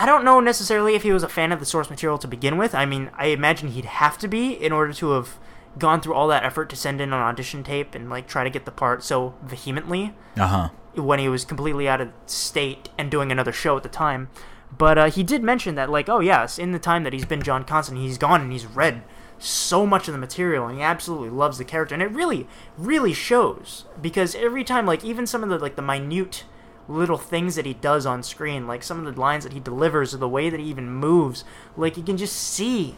I 0.00 0.06
don't 0.06 0.24
know 0.24 0.38
necessarily 0.38 0.94
if 0.94 1.02
he 1.02 1.10
was 1.10 1.24
a 1.24 1.28
fan 1.28 1.50
of 1.50 1.58
the 1.58 1.66
source 1.66 1.90
material 1.90 2.18
to 2.18 2.28
begin 2.28 2.56
with. 2.56 2.72
I 2.72 2.86
mean, 2.86 3.10
I 3.14 3.26
imagine 3.26 3.70
he'd 3.70 3.84
have 3.84 4.16
to 4.18 4.28
be 4.28 4.52
in 4.52 4.70
order 4.70 4.92
to 4.92 5.10
have 5.10 5.40
gone 5.76 6.00
through 6.00 6.14
all 6.14 6.28
that 6.28 6.44
effort 6.44 6.68
to 6.70 6.76
send 6.76 7.00
in 7.00 7.08
an 7.12 7.18
audition 7.18 7.64
tape 7.64 7.96
and 7.96 8.08
like 8.08 8.28
try 8.28 8.44
to 8.44 8.50
get 8.50 8.64
the 8.64 8.70
part 8.70 9.02
so 9.02 9.34
vehemently 9.42 10.14
Uh 10.36 10.46
huh. 10.46 10.68
when 10.94 11.18
he 11.18 11.28
was 11.28 11.44
completely 11.44 11.88
out 11.88 12.00
of 12.00 12.12
state 12.26 12.90
and 12.96 13.10
doing 13.10 13.32
another 13.32 13.50
show 13.50 13.76
at 13.76 13.82
the 13.82 13.88
time. 13.88 14.28
But 14.76 14.98
uh, 14.98 15.10
he 15.10 15.24
did 15.24 15.42
mention 15.42 15.74
that, 15.74 15.90
like, 15.90 16.08
oh 16.08 16.20
yes, 16.20 16.60
in 16.60 16.70
the 16.70 16.78
time 16.78 17.02
that 17.02 17.12
he's 17.12 17.24
been 17.26 17.42
John 17.42 17.64
Constantine, 17.64 18.04
he's 18.04 18.18
gone 18.18 18.40
and 18.42 18.52
he's 18.52 18.66
read 18.66 19.02
so 19.38 19.86
much 19.86 20.08
of 20.08 20.12
the 20.12 20.18
material, 20.18 20.66
and 20.66 20.78
he 20.78 20.82
absolutely 20.82 21.30
loves 21.30 21.58
the 21.58 21.64
character, 21.64 21.94
and 21.94 22.02
it 22.02 22.10
really, 22.10 22.46
really 22.76 23.12
shows 23.12 23.84
because 24.00 24.34
every 24.34 24.64
time, 24.64 24.84
like, 24.86 25.04
even 25.04 25.26
some 25.26 25.42
of 25.42 25.48
the 25.48 25.58
like 25.58 25.76
the 25.76 25.82
minute 25.82 26.44
little 26.88 27.18
things 27.18 27.54
that 27.54 27.66
he 27.66 27.74
does 27.74 28.06
on 28.06 28.22
screen, 28.22 28.66
like 28.66 28.82
some 28.82 29.04
of 29.06 29.14
the 29.14 29.20
lines 29.20 29.44
that 29.44 29.52
he 29.52 29.60
delivers, 29.60 30.14
or 30.14 30.16
the 30.18 30.28
way 30.28 30.48
that 30.50 30.58
he 30.58 30.66
even 30.66 30.90
moves, 30.90 31.44
like 31.76 31.96
you 31.96 32.02
can 32.02 32.16
just 32.16 32.34
see 32.36 32.96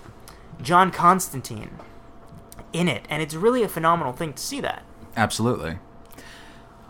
John 0.62 0.90
Constantine 0.90 1.70
in 2.72 2.88
it, 2.88 3.04
and 3.10 3.20
it's 3.22 3.34
really 3.34 3.62
a 3.62 3.68
phenomenal 3.68 4.12
thing 4.12 4.32
to 4.32 4.42
see 4.42 4.60
that. 4.60 4.82
Absolutely. 5.16 5.78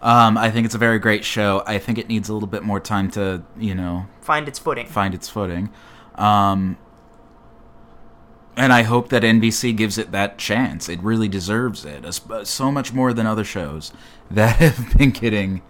Um, 0.03 0.39
I 0.39 0.51
think 0.51 0.65
it's 0.65 0.75
a 0.75 0.79
very 0.79 0.99
great 0.99 1.25
show. 1.25 1.63
I 1.67 1.79
think 1.79 1.99
it 1.99 2.09
needs 2.09 2.29
a 2.29 2.35
little 2.35 2.49
bit 2.49 2.63
more 2.63 2.81
time 2.81 3.11
to, 3.13 3.43
you 3.59 3.75
know, 3.75 4.07
Find 4.23 4.49
its 4.49 4.59
footing. 4.59 4.87
find 4.87 5.15
its 5.15 5.29
footing. 5.29 5.71
Um, 6.15 6.77
and 8.61 8.73
I 8.73 8.83
hope 8.83 9.09
that 9.09 9.23
NBC 9.23 9.75
gives 9.77 9.97
it 9.99 10.13
that 10.13 10.39
chance. 10.39 10.89
It 10.89 11.01
really 11.03 11.29
deserves 11.29 11.85
it. 11.85 12.05
So 12.45 12.71
much 12.71 12.93
more 12.93 13.13
than 13.13 13.27
other 13.27 13.45
shows 13.45 13.93
that 14.31 14.57
have 14.57 14.97
been 14.99 15.11
getting 15.11 15.63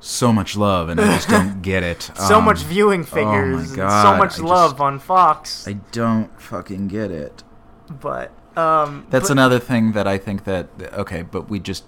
so 0.00 0.32
much 0.32 0.56
love, 0.56 0.88
and 0.88 1.00
I 1.00 1.14
just 1.16 1.28
don't 1.28 1.62
get 1.72 1.82
it. 1.82 2.10
so 2.16 2.38
Um, 2.38 2.44
much 2.44 2.58
viewing 2.62 3.00
oh 3.02 3.04
figures, 3.04 3.74
so 3.74 4.16
much 4.16 4.38
I 4.38 4.42
love 4.42 4.72
just- 4.72 4.80
on 4.80 4.98
Fox. 4.98 5.68
I 5.68 5.74
don't 5.92 6.30
fucking 6.40 6.88
get 6.88 7.10
it. 7.10 7.42
but 7.88 8.30
um, 8.56 9.06
That's 9.10 9.28
but- 9.28 9.32
another 9.32 9.58
thing 9.58 9.92
that 9.92 10.06
I 10.06 10.18
think 10.18 10.44
that 10.44 10.68
okay, 10.92 11.22
but 11.22 11.48
we 11.48 11.58
just 11.60 11.84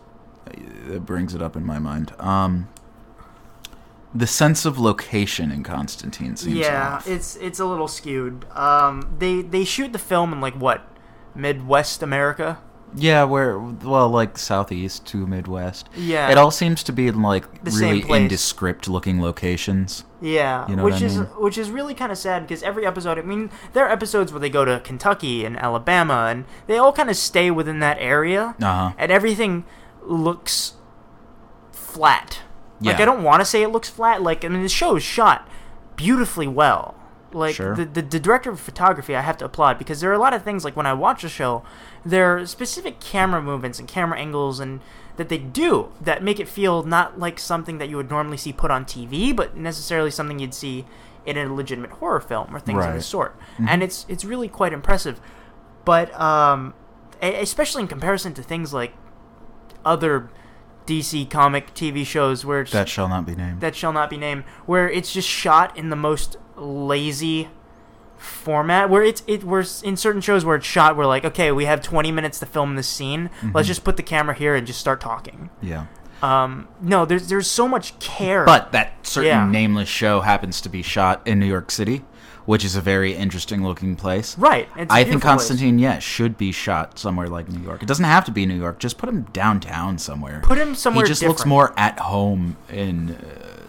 it 0.88 1.04
brings 1.04 1.34
it 1.34 1.42
up 1.42 1.56
in 1.56 1.64
my 1.66 1.78
mind. 1.78 2.12
Um, 2.18 2.68
the 4.16 4.26
sense 4.26 4.64
of 4.64 4.78
location 4.78 5.50
in 5.50 5.62
Constantine 5.62 6.36
seems 6.36 6.56
yeah, 6.56 6.94
off. 6.96 7.06
it's 7.08 7.36
it's 7.36 7.58
a 7.60 7.64
little 7.66 7.88
skewed. 7.88 8.44
Um, 8.52 9.16
they 9.18 9.42
they 9.42 9.64
shoot 9.64 9.92
the 9.92 9.98
film 9.98 10.32
in 10.32 10.40
like 10.40 10.54
what 10.54 10.88
Midwest 11.34 12.02
America. 12.02 12.58
yeah, 12.94 13.24
where 13.24 13.58
well, 13.58 14.08
like 14.08 14.38
southeast 14.38 15.04
to 15.06 15.26
Midwest. 15.26 15.88
Yeah. 15.96 16.30
it 16.30 16.38
all 16.38 16.50
seems 16.50 16.82
to 16.84 16.92
be 16.92 17.08
in 17.08 17.20
like 17.20 17.44
The 17.64 17.72
really 17.72 18.02
indescript 18.08 18.88
looking 18.88 19.20
locations. 19.20 20.04
Yeah, 20.22 20.66
You 20.68 20.76
know 20.76 20.84
which 20.84 21.02
is 21.02 21.16
mean? 21.18 21.26
which 21.36 21.58
is 21.58 21.68
really 21.70 21.92
kind 21.92 22.10
of 22.10 22.16
sad 22.16 22.42
because 22.46 22.62
every 22.62 22.86
episode. 22.86 23.18
I 23.18 23.22
mean, 23.22 23.50
there 23.74 23.84
are 23.84 23.90
episodes 23.90 24.32
where 24.32 24.40
they 24.40 24.48
go 24.48 24.64
to 24.64 24.80
Kentucky 24.80 25.44
and 25.44 25.58
Alabama, 25.58 26.28
and 26.30 26.44
they 26.68 26.78
all 26.78 26.92
kind 26.92 27.10
of 27.10 27.16
stay 27.16 27.50
within 27.50 27.80
that 27.80 27.98
area, 28.00 28.54
Uh 28.62 28.64
huh. 28.64 28.92
and 28.96 29.12
everything 29.12 29.64
looks 30.02 30.74
flat. 31.72 32.40
Like 32.80 33.00
I 33.00 33.04
don't 33.04 33.22
want 33.22 33.40
to 33.40 33.44
say 33.44 33.62
it 33.62 33.68
looks 33.68 33.88
flat. 33.88 34.22
Like 34.22 34.44
I 34.44 34.48
mean, 34.48 34.62
the 34.62 34.68
show 34.68 34.96
is 34.96 35.02
shot 35.02 35.48
beautifully 35.96 36.46
well. 36.46 36.94
Like 37.32 37.54
Sure. 37.56 37.74
the, 37.74 37.84
the 37.84 38.02
the 38.02 38.20
director 38.20 38.50
of 38.50 38.60
photography, 38.60 39.14
I 39.16 39.20
have 39.22 39.36
to 39.38 39.44
applaud 39.44 39.78
because 39.78 40.00
there 40.00 40.10
are 40.10 40.14
a 40.14 40.18
lot 40.18 40.32
of 40.34 40.42
things 40.42 40.64
like 40.64 40.76
when 40.76 40.86
I 40.86 40.92
watch 40.92 41.24
a 41.24 41.28
show, 41.28 41.62
there 42.04 42.36
are 42.38 42.46
specific 42.46 43.00
camera 43.00 43.42
movements 43.42 43.78
and 43.78 43.88
camera 43.88 44.18
angles 44.18 44.60
and 44.60 44.80
that 45.16 45.28
they 45.30 45.38
do 45.38 45.88
that 46.00 46.22
make 46.22 46.38
it 46.38 46.46
feel 46.48 46.82
not 46.82 47.18
like 47.18 47.38
something 47.38 47.78
that 47.78 47.88
you 47.88 47.96
would 47.96 48.10
normally 48.10 48.36
see 48.36 48.52
put 48.52 48.70
on 48.70 48.84
TV, 48.84 49.34
but 49.34 49.56
necessarily 49.56 50.10
something 50.10 50.38
you'd 50.38 50.54
see 50.54 50.84
in 51.24 51.36
a 51.36 51.52
legitimate 51.52 51.90
horror 51.92 52.20
film 52.20 52.54
or 52.54 52.60
things 52.60 52.78
of 52.84 52.90
Right. 52.90 52.96
the 52.96 53.02
sort. 53.02 53.36
And 53.66 53.82
it's 53.82 54.06
it's 54.08 54.24
really 54.24 54.48
quite 54.48 54.72
impressive. 54.72 55.20
But 55.84 56.18
um, 56.20 56.74
especially 57.20 57.82
in 57.82 57.88
comparison 57.88 58.34
to 58.34 58.42
things 58.42 58.72
like 58.74 58.92
other 59.84 60.28
DC 60.86 61.28
comic 61.28 61.74
TV 61.74 62.04
shows 62.06 62.44
where 62.44 62.60
it's, 62.60 62.72
That 62.72 62.88
shall 62.88 63.08
not 63.08 63.26
be 63.26 63.34
named. 63.34 63.60
that 63.60 63.74
shall 63.74 63.92
not 63.92 64.08
be 64.10 64.16
named, 64.16 64.44
where 64.66 64.88
it's 64.88 65.12
just 65.12 65.28
shot 65.28 65.76
in 65.76 65.90
the 65.90 65.96
most 65.96 66.36
lazy 66.56 67.48
format. 68.16 68.88
Where 68.90 69.02
it's 69.02 69.22
it 69.26 69.44
where 69.44 69.60
s- 69.60 69.82
in 69.82 69.96
certain 69.96 70.20
shows 70.20 70.44
where 70.44 70.56
it's 70.56 70.66
shot, 70.66 70.96
we're 70.96 71.06
like, 71.06 71.24
okay, 71.24 71.52
we 71.52 71.64
have 71.66 71.82
20 71.82 72.10
minutes 72.12 72.38
to 72.40 72.46
film 72.46 72.76
this 72.76 72.88
scene. 72.88 73.28
Mm-hmm. 73.40 73.50
Let's 73.54 73.68
just 73.68 73.84
put 73.84 73.96
the 73.96 74.02
camera 74.02 74.34
here 74.34 74.54
and 74.54 74.66
just 74.66 74.80
start 74.80 75.00
talking. 75.00 75.50
yeah. 75.62 75.86
Um, 76.22 76.68
no, 76.80 77.04
there's 77.04 77.28
there's 77.28 77.46
so 77.46 77.68
much 77.68 77.98
care. 77.98 78.46
But 78.46 78.72
that 78.72 79.06
certain 79.06 79.28
Yeah. 79.28 79.46
nameless 79.50 79.90
show 79.90 80.22
happens 80.22 80.62
to 80.62 80.70
be 80.70 80.80
shot 80.80 81.20
in 81.26 81.38
New 81.38 81.46
York 81.46 81.70
City, 81.70 82.04
which 82.46 82.64
is 82.64 82.74
a 82.76 82.80
very 82.80 83.14
interesting 83.14 83.62
looking 83.64 83.96
place. 83.96 84.38
right, 84.38 84.68
I 84.88 85.04
think. 85.04 85.20
Constantine, 85.22 85.78
yes, 85.78 86.02
should 86.02 86.38
be 86.38 86.52
shot 86.52 86.98
somewhere 86.98 87.28
like 87.28 87.48
New 87.48 87.62
York. 87.62 87.82
It 87.82 87.86
doesn't 87.86 88.04
have 88.04 88.24
to 88.26 88.30
be 88.30 88.46
New 88.46 88.56
York. 88.56 88.78
Just 88.78 88.96
put 88.98 89.08
him 89.08 89.22
downtown 89.32 89.98
somewhere. 89.98 90.40
Put 90.44 90.58
him 90.58 90.74
somewhere 90.74 91.04
He 91.04 91.08
just 91.08 91.22
looks 91.22 91.44
more 91.44 91.74
at 91.78 91.98
home 91.98 92.56
in 92.70 93.10
uh, 93.16 93.62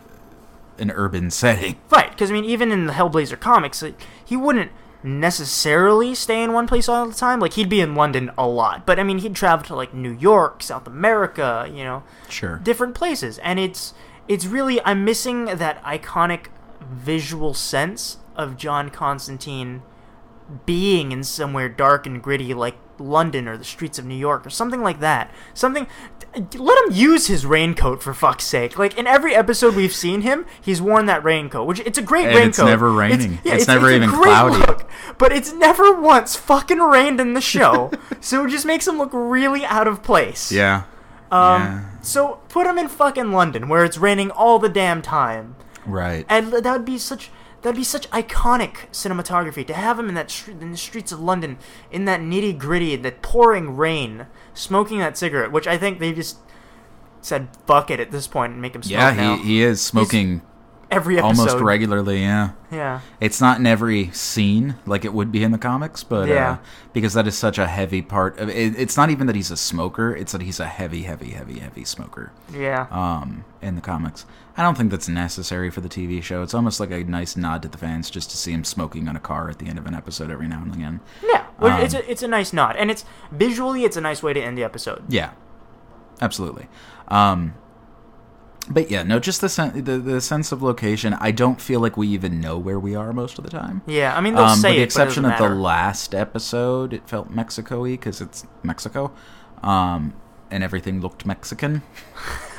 an 0.78 0.92
urban 0.92 1.32
setting. 1.42 1.78
Right, 1.90 2.12
because 2.12 2.30
I 2.30 2.34
mean, 2.34 2.46
even 2.46 2.72
in 2.72 2.86
the 2.86 2.94
Hellblazer 2.94 3.40
comics, 3.40 3.82
like, 3.82 4.00
he 4.24 4.38
wouldn't 4.38 4.72
necessarily 5.04 6.14
stay 6.16 6.44
in 6.44 6.54
one 6.54 6.68
place 6.68 6.90
all 6.90 7.06
the 7.08 7.14
time. 7.14 7.40
Like 7.40 7.54
he'd 7.54 7.70
be 7.70 7.80
in 7.82 7.96
London 7.96 8.32
a 8.38 8.48
lot, 8.48 8.86
but 8.86 9.00
I 9.00 9.04
mean, 9.04 9.20
he'd 9.20 9.36
travel 9.36 9.66
to 9.68 9.76
like 9.76 9.94
New 9.94 10.12
York, 10.12 10.62
South 10.64 10.88
America, 10.88 11.70
you 11.72 11.84
know, 11.84 12.04
Sure. 12.30 12.58
different 12.58 12.96
places, 12.96 13.38
and 13.40 13.60
it's 13.60 13.94
it's 14.28 14.46
really 14.46 14.82
I'm 14.84 15.06
missing 15.06 15.46
that 15.46 15.82
iconic 15.84 16.48
visual 16.82 17.54
sense 17.54 18.18
of 18.38 18.56
John 18.58 18.90
Constantine 18.90 19.82
being 20.66 21.12
in 21.12 21.24
somewhere 21.24 21.68
dark 21.68 22.06
and 22.06 22.22
gritty 22.24 22.54
like 22.54 22.78
London 23.00 23.48
or 23.48 23.58
the 23.58 23.66
streets 23.66 24.00
of 24.00 24.06
New 24.06 24.16
York 24.16 24.46
or 24.46 24.50
something 24.50 24.82
like 24.82 25.00
that. 25.02 25.30
Something 25.54 25.88
let 26.56 26.86
him 26.86 26.94
use 26.94 27.28
his 27.28 27.46
raincoat 27.46 28.02
for 28.02 28.14
fuck's 28.14 28.46
sake. 28.46 28.78
Like 28.78 28.98
in 28.98 29.08
every 29.08 29.36
episode 29.36 29.76
we've 29.76 29.94
seen 29.94 30.22
him, 30.22 30.46
he's 30.62 30.82
worn 30.82 31.06
that 31.08 31.24
raincoat, 31.24 31.68
which 31.68 31.80
it's 31.82 31.98
a 31.98 32.02
great 32.02 32.28
And 32.28 32.36
raincoat. 32.36 32.50
it's 32.50 32.60
never 32.60 32.92
raining. 32.92 33.40
It's 33.44 33.68
never 33.68 33.90
a 33.90 33.96
even 33.96 34.10
cloudy. 34.10 34.58
look, 34.60 34.90
but 35.18 35.32
it's 35.32 35.52
never 35.54 36.00
once 36.00 36.36
fucking 36.36 36.80
rained 36.80 37.20
in 37.20 37.34
the 37.34 37.42
show. 37.42 37.92
so 38.22 38.46
it 38.46 38.50
just 38.50 38.66
makes 38.66 38.88
him 38.88 38.98
look 38.98 39.10
really 39.14 39.66
out 39.66 39.88
of 39.88 40.02
place. 40.02 40.52
Yeah. 40.52 40.84
Um, 41.30 41.62
yeah. 41.62 41.86
So 42.02 42.40
put 42.50 42.66
him 42.68 42.78
in 42.78 42.88
fucking 42.88 43.32
London, 43.34 43.68
where 43.68 43.84
it's 43.84 43.98
raining 43.98 44.32
all 44.32 44.60
the 44.60 44.70
damn 44.70 45.02
time, 45.02 45.56
Right. 45.86 46.26
and 46.30 46.52
that 46.54 46.72
would 46.72 46.86
be 46.86 46.98
such 46.98 47.32
that'd 47.68 47.78
be 47.78 47.84
such 47.84 48.10
iconic 48.12 48.90
cinematography 48.94 49.68
to 49.68 49.74
have 49.74 50.00
him 50.00 50.08
in 50.08 50.16
that 50.16 50.48
in 50.48 50.72
the 50.72 50.78
streets 50.78 51.12
of 51.12 51.20
London, 51.20 51.58
in 51.92 52.06
that 52.06 52.22
nitty 52.22 52.58
gritty, 52.58 52.96
that 52.96 53.22
pouring 53.22 53.76
rain, 53.76 54.28
smoking 54.54 55.00
that 55.00 55.18
cigarette, 55.18 55.52
which 55.52 55.68
I 55.68 55.78
think 55.78 56.00
they 56.00 56.14
just 56.14 56.38
said 57.20 57.50
fuck 57.66 57.92
it 57.92 58.00
at 58.00 58.12
this 58.12 58.26
point 58.26 58.54
and 58.54 58.62
make 58.62 58.74
him 58.74 58.82
smoke 58.84 58.98
yeah, 58.98 59.12
now. 59.12 59.36
he, 59.36 59.44
he 59.44 59.62
is 59.62 59.82
smoking 59.82 60.42
every 60.90 61.18
episode. 61.18 61.42
almost 61.42 61.58
regularly, 61.60 62.22
yeah. 62.22 62.52
Yeah, 62.72 63.02
It's 63.20 63.42
not 63.42 63.60
in 63.60 63.68
every 63.68 64.12
scene 64.12 64.76
like 64.86 65.04
it 65.04 65.14
would 65.14 65.30
be 65.32 65.44
in 65.44 65.52
the 65.52 65.58
comics, 65.58 66.04
but 66.06 66.30
Yeah. 66.30 66.52
uh, 66.52 66.58
because 66.94 67.14
that 67.16 67.28
is 67.28 67.38
such 67.38 67.58
a 67.58 67.68
heavy 67.68 68.02
part 68.02 68.40
of 68.40 68.48
it, 68.50 68.80
it's 68.80 68.96
not 68.96 69.10
even 69.10 69.28
that 69.28 69.36
he's 69.36 69.52
a 69.52 69.58
smoker; 69.58 70.16
it's 70.16 70.32
that 70.32 70.42
he's 70.42 70.60
a 70.62 70.66
heavy, 70.68 71.04
heavy, 71.04 71.32
heavy, 71.32 71.60
heavy 71.60 71.84
smoker. 71.84 72.32
yeah. 72.54 72.88
Um, 72.92 73.44
in 73.62 73.76
the 73.76 73.82
comics, 73.82 74.26
I 74.58 74.64
don't 74.64 74.76
think 74.76 74.90
that's 74.90 75.08
necessary 75.08 75.70
for 75.70 75.82
the 75.82 75.88
TV 75.90 76.22
show. 76.24 76.42
It's 76.42 76.56
almost 76.56 76.80
like 76.80 76.90
a 76.90 77.04
nice 77.04 77.36
nod 77.38 77.62
to 77.62 77.68
the 77.68 77.78
fans 77.78 78.10
just 78.10 78.32
to 78.32 78.38
see 78.38 78.52
him 78.52 78.64
smoking 78.64 79.08
on 79.08 79.16
a 79.16 79.20
car 79.20 79.50
at 79.52 79.60
the 79.60 79.68
end 79.68 79.78
of 79.78 79.86
an 79.86 79.94
episode 79.94 80.32
every 80.32 80.48
now 80.48 80.64
and 80.64 80.74
again. 80.74 81.00
Yeah, 81.24 81.46
well, 81.60 81.80
it's 81.82 81.94
Um, 81.94 82.02
a 82.06 82.12
it's 82.12 82.24
a 82.24 82.28
nice 82.28 82.52
nod, 82.54 82.76
and 82.76 82.90
it's 82.90 83.06
visually 83.32 83.84
it's 83.84 83.96
a 83.98 84.02
nice 84.02 84.24
way 84.24 84.34
to 84.34 84.42
end 84.42 84.58
the 84.58 84.64
episode. 84.64 85.04
Yeah, 85.10 85.32
absolutely. 86.22 86.68
Um, 87.08 87.54
but 88.70 88.90
yeah, 88.92 89.04
no, 89.04 89.20
just 89.20 89.40
the, 89.42 89.48
sen- 89.48 89.84
the 89.84 89.98
the 90.00 90.20
sense 90.20 90.52
of 90.52 90.62
location. 90.64 91.14
I 91.22 91.32
don't 91.32 91.62
feel 91.62 91.80
like 91.80 91.96
we 91.96 92.08
even 92.10 92.42
know 92.42 92.58
where 92.58 92.80
we 92.80 92.96
are 92.96 93.14
most 93.14 93.38
of 93.38 93.44
the 93.46 93.52
time. 93.52 93.82
Yeah, 93.86 94.18
I 94.18 94.22
mean 94.22 94.34
they'll 94.36 94.46
Um, 94.46 94.58
say 94.58 94.70
with 94.72 94.76
the 94.78 94.82
it, 94.82 94.86
exception 94.86 95.24
of 95.24 95.32
doesn't 95.34 95.50
the 95.52 95.56
last 95.56 96.16
episode, 96.16 96.94
it 96.94 97.08
felt 97.08 97.30
Mexico-y 97.30 97.92
because 97.92 98.22
it's 98.22 98.46
Mexico, 98.64 99.14
um, 99.64 100.14
and 100.52 100.64
everything 100.64 101.00
looked 101.00 101.26
Mexican. 101.28 101.84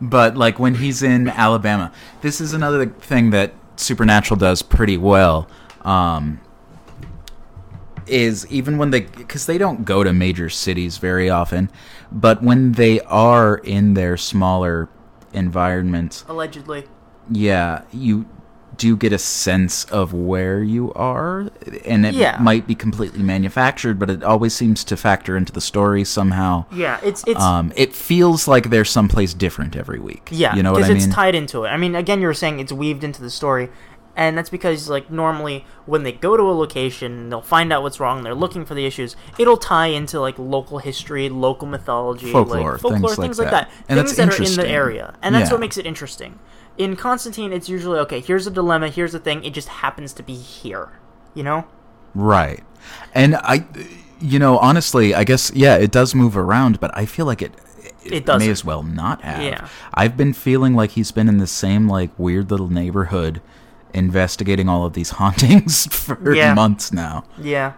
but 0.00 0.36
like 0.36 0.58
when 0.58 0.76
he's 0.76 1.02
in 1.02 1.28
Alabama, 1.28 1.92
this 2.22 2.40
is 2.40 2.52
another 2.52 2.86
thing 2.86 3.30
that 3.30 3.52
Supernatural 3.76 4.38
does 4.38 4.62
pretty 4.62 4.96
well. 4.96 5.48
Um, 5.82 6.40
is 8.06 8.46
even 8.50 8.76
when 8.76 8.90
they 8.90 9.02
because 9.02 9.46
they 9.46 9.56
don't 9.56 9.84
go 9.84 10.02
to 10.02 10.12
major 10.12 10.50
cities 10.50 10.98
very 10.98 11.30
often, 11.30 11.70
but 12.10 12.42
when 12.42 12.72
they 12.72 13.00
are 13.02 13.56
in 13.58 13.94
their 13.94 14.16
smaller 14.16 14.88
environments, 15.32 16.24
allegedly. 16.28 16.84
yeah, 17.30 17.82
you 17.92 18.26
do 18.80 18.96
get 18.96 19.12
a 19.12 19.18
sense 19.18 19.84
of 19.84 20.14
where 20.14 20.62
you 20.62 20.90
are, 20.94 21.50
and 21.84 22.06
it 22.06 22.14
Yeah. 22.14 22.38
might 22.40 22.66
be 22.66 22.74
completely 22.74 23.22
manufactured, 23.22 23.98
but 23.98 24.08
it 24.08 24.24
always 24.24 24.54
seems 24.54 24.82
to 24.84 24.96
factor 24.96 25.36
into 25.36 25.52
the 25.52 25.60
story 25.60 26.02
somehow. 26.02 26.64
Yeah, 26.72 26.98
it's 27.04 27.22
it's 27.26 27.40
Um, 27.42 27.72
it 27.76 27.94
feels 27.94 28.48
like 28.48 28.70
they're 28.70 28.86
someplace 28.86 29.34
different 29.34 29.76
every 29.76 30.00
week. 30.00 30.28
Yeah, 30.32 30.56
you 30.56 30.62
know 30.62 30.72
what 30.72 30.82
I 30.84 30.88
mean? 30.88 30.96
it's 30.96 31.06
tied 31.14 31.34
into 31.34 31.64
it. 31.64 31.68
I 31.68 31.76
mean, 31.76 31.94
again, 31.94 32.20
you 32.22 32.26
were 32.26 32.34
saying 32.34 32.58
it's 32.58 32.72
weaved 32.72 33.04
into 33.04 33.20
the 33.20 33.28
story, 33.30 33.68
and 34.16 34.36
that's 34.36 34.48
because 34.50 34.88
like 34.88 35.10
normally 35.10 35.66
when 35.84 36.02
they 36.02 36.12
go 36.12 36.36
to 36.38 36.42
a 36.44 36.56
location, 36.64 37.28
they'll 37.28 37.42
find 37.42 37.72
out 37.74 37.82
what's 37.82 38.00
wrong. 38.00 38.22
They're 38.22 38.34
looking 38.34 38.64
for 38.64 38.74
the 38.74 38.86
issues. 38.86 39.14
It'll 39.38 39.58
tie 39.58 39.88
into 39.88 40.18
like 40.20 40.38
local 40.38 40.78
history, 40.78 41.28
local 41.28 41.68
mythology, 41.68 42.32
Folklore, 42.32 42.72
like, 42.72 42.80
folklore, 42.80 43.00
things 43.10 43.18
like 43.18 43.26
things 43.26 43.38
like 43.38 43.50
that. 43.50 43.68
that, 43.68 43.84
And 43.90 43.98
things 43.98 44.16
that's 44.16 44.38
that 44.38 44.40
are 44.40 44.50
in 44.50 44.56
the 44.56 44.68
area, 44.72 45.14
and 45.22 45.34
that's 45.34 45.48
Yeah. 45.50 45.54
what 45.54 45.60
makes 45.60 45.76
it 45.76 45.84
interesting. 45.84 46.38
In 46.80 46.96
Constantine, 46.96 47.52
it's 47.52 47.68
usually 47.68 47.98
okay. 48.00 48.20
Here's 48.20 48.46
a 48.46 48.50
dilemma. 48.50 48.88
Here's 48.88 49.12
the 49.12 49.18
thing. 49.18 49.44
It 49.44 49.52
just 49.52 49.68
happens 49.68 50.12
to 50.14 50.22
be 50.22 50.34
here. 50.34 50.98
You 51.34 51.42
know? 51.42 51.64
Right. 52.14 52.64
And 53.14 53.36
I, 53.36 53.66
you 54.20 54.38
know, 54.38 54.56
honestly, 54.58 55.14
I 55.14 55.24
guess 55.24 55.52
yeah, 55.54 55.76
it 55.76 55.90
does 55.92 56.14
move 56.14 56.36
around, 56.36 56.80
but 56.80 56.90
I 56.96 57.04
feel 57.06 57.26
like 57.26 57.42
it. 57.42 57.52
It 58.02 58.10
may 58.12 58.20
doesn't. 58.20 58.50
as 58.50 58.64
well 58.64 58.82
not 58.82 59.20
have. 59.22 59.42
Yeah. 59.42 59.68
I've 59.92 60.16
been 60.16 60.32
feeling 60.32 60.74
like 60.74 60.92
he's 60.92 61.12
been 61.12 61.28
in 61.28 61.36
the 61.36 61.46
same 61.46 61.86
like 61.86 62.10
weird 62.18 62.50
little 62.50 62.68
neighborhood, 62.68 63.42
investigating 63.92 64.70
all 64.70 64.86
of 64.86 64.94
these 64.94 65.10
hauntings 65.20 65.86
for 65.94 66.34
Yeah. 66.34 66.54
months 66.54 66.92
now. 66.94 67.24
Yeah. 67.38 67.74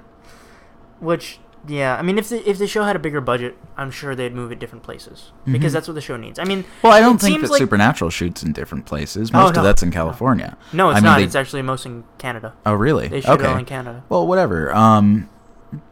Which, 1.01 1.41
yeah, 1.69 1.97
I 1.97 2.03
mean, 2.03 2.19
if 2.19 2.29
the 2.29 2.49
if 2.49 2.59
the 2.59 2.67
show 2.67 2.83
had 2.85 2.97
a 2.97 2.99
bigger 2.99 3.21
budget, 3.21 3.57
I'm 3.77 3.91
sure 3.91 4.15
they'd 4.15 4.35
move 4.35 4.51
it 4.53 4.59
different 4.59 4.83
places 4.85 5.31
because 5.47 5.73
that's 5.73 5.87
what 5.87 5.95
the 5.95 6.01
show 6.01 6.17
needs. 6.17 6.39
I 6.39 6.45
mean, 6.45 6.65
Mm-hmm. 6.65 6.87
Well, 6.87 6.93
I 6.93 7.01
don't 7.01 7.21
think 7.21 7.41
that 7.41 7.51
like- 7.51 7.59
Supernatural 7.59 8.11
shoots 8.11 8.43
in 8.43 8.53
different 8.53 8.85
places. 8.87 9.31
Oh, 9.33 9.39
Most 9.39 9.55
no. 9.55 9.61
of 9.61 9.65
that's 9.65 9.83
in 9.83 9.91
California. 9.93 10.57
No, 10.73 10.91
it's 10.91 10.97
I 10.97 11.01
mean, 11.01 11.05
not. 11.05 11.17
they- 11.19 11.25
It's 11.25 11.35
actually 11.37 11.63
most 11.63 11.87
in 11.87 12.05
Canada. 12.19 12.55
oh, 12.67 12.75
really? 12.75 13.09
They 13.09 13.21
shoot 13.21 13.31
okay. 13.31 13.47
all 13.47 13.57
in 13.57 13.65
Canada. 13.65 14.03
Well, 14.09 14.27
whatever. 14.27 14.75
Um, 14.75 15.29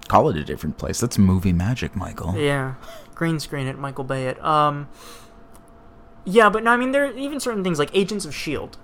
call 0.09 0.29
it 0.29 0.37
a 0.37 0.45
different 0.45 0.77
place. 0.77 0.99
That's 1.01 1.19
movie 1.19 1.53
magic, 1.53 1.95
Michael. 1.95 2.37
Yeah, 2.37 2.75
green 3.15 3.39
screen 3.39 3.67
it, 3.69 3.79
Michael 3.79 4.05
Bay 4.05 4.27
it. 4.27 4.43
Um, 4.45 4.89
yeah, 6.25 6.51
but 6.51 6.63
no, 6.65 6.71
I 6.73 6.77
mean 6.77 6.93
there 6.93 7.05
are 7.07 7.13
even 7.13 7.41
certain 7.41 7.63
things 7.65 7.79
like 7.79 7.91
Agents 7.95 8.25
of 8.25 8.35
Shield. 8.35 8.77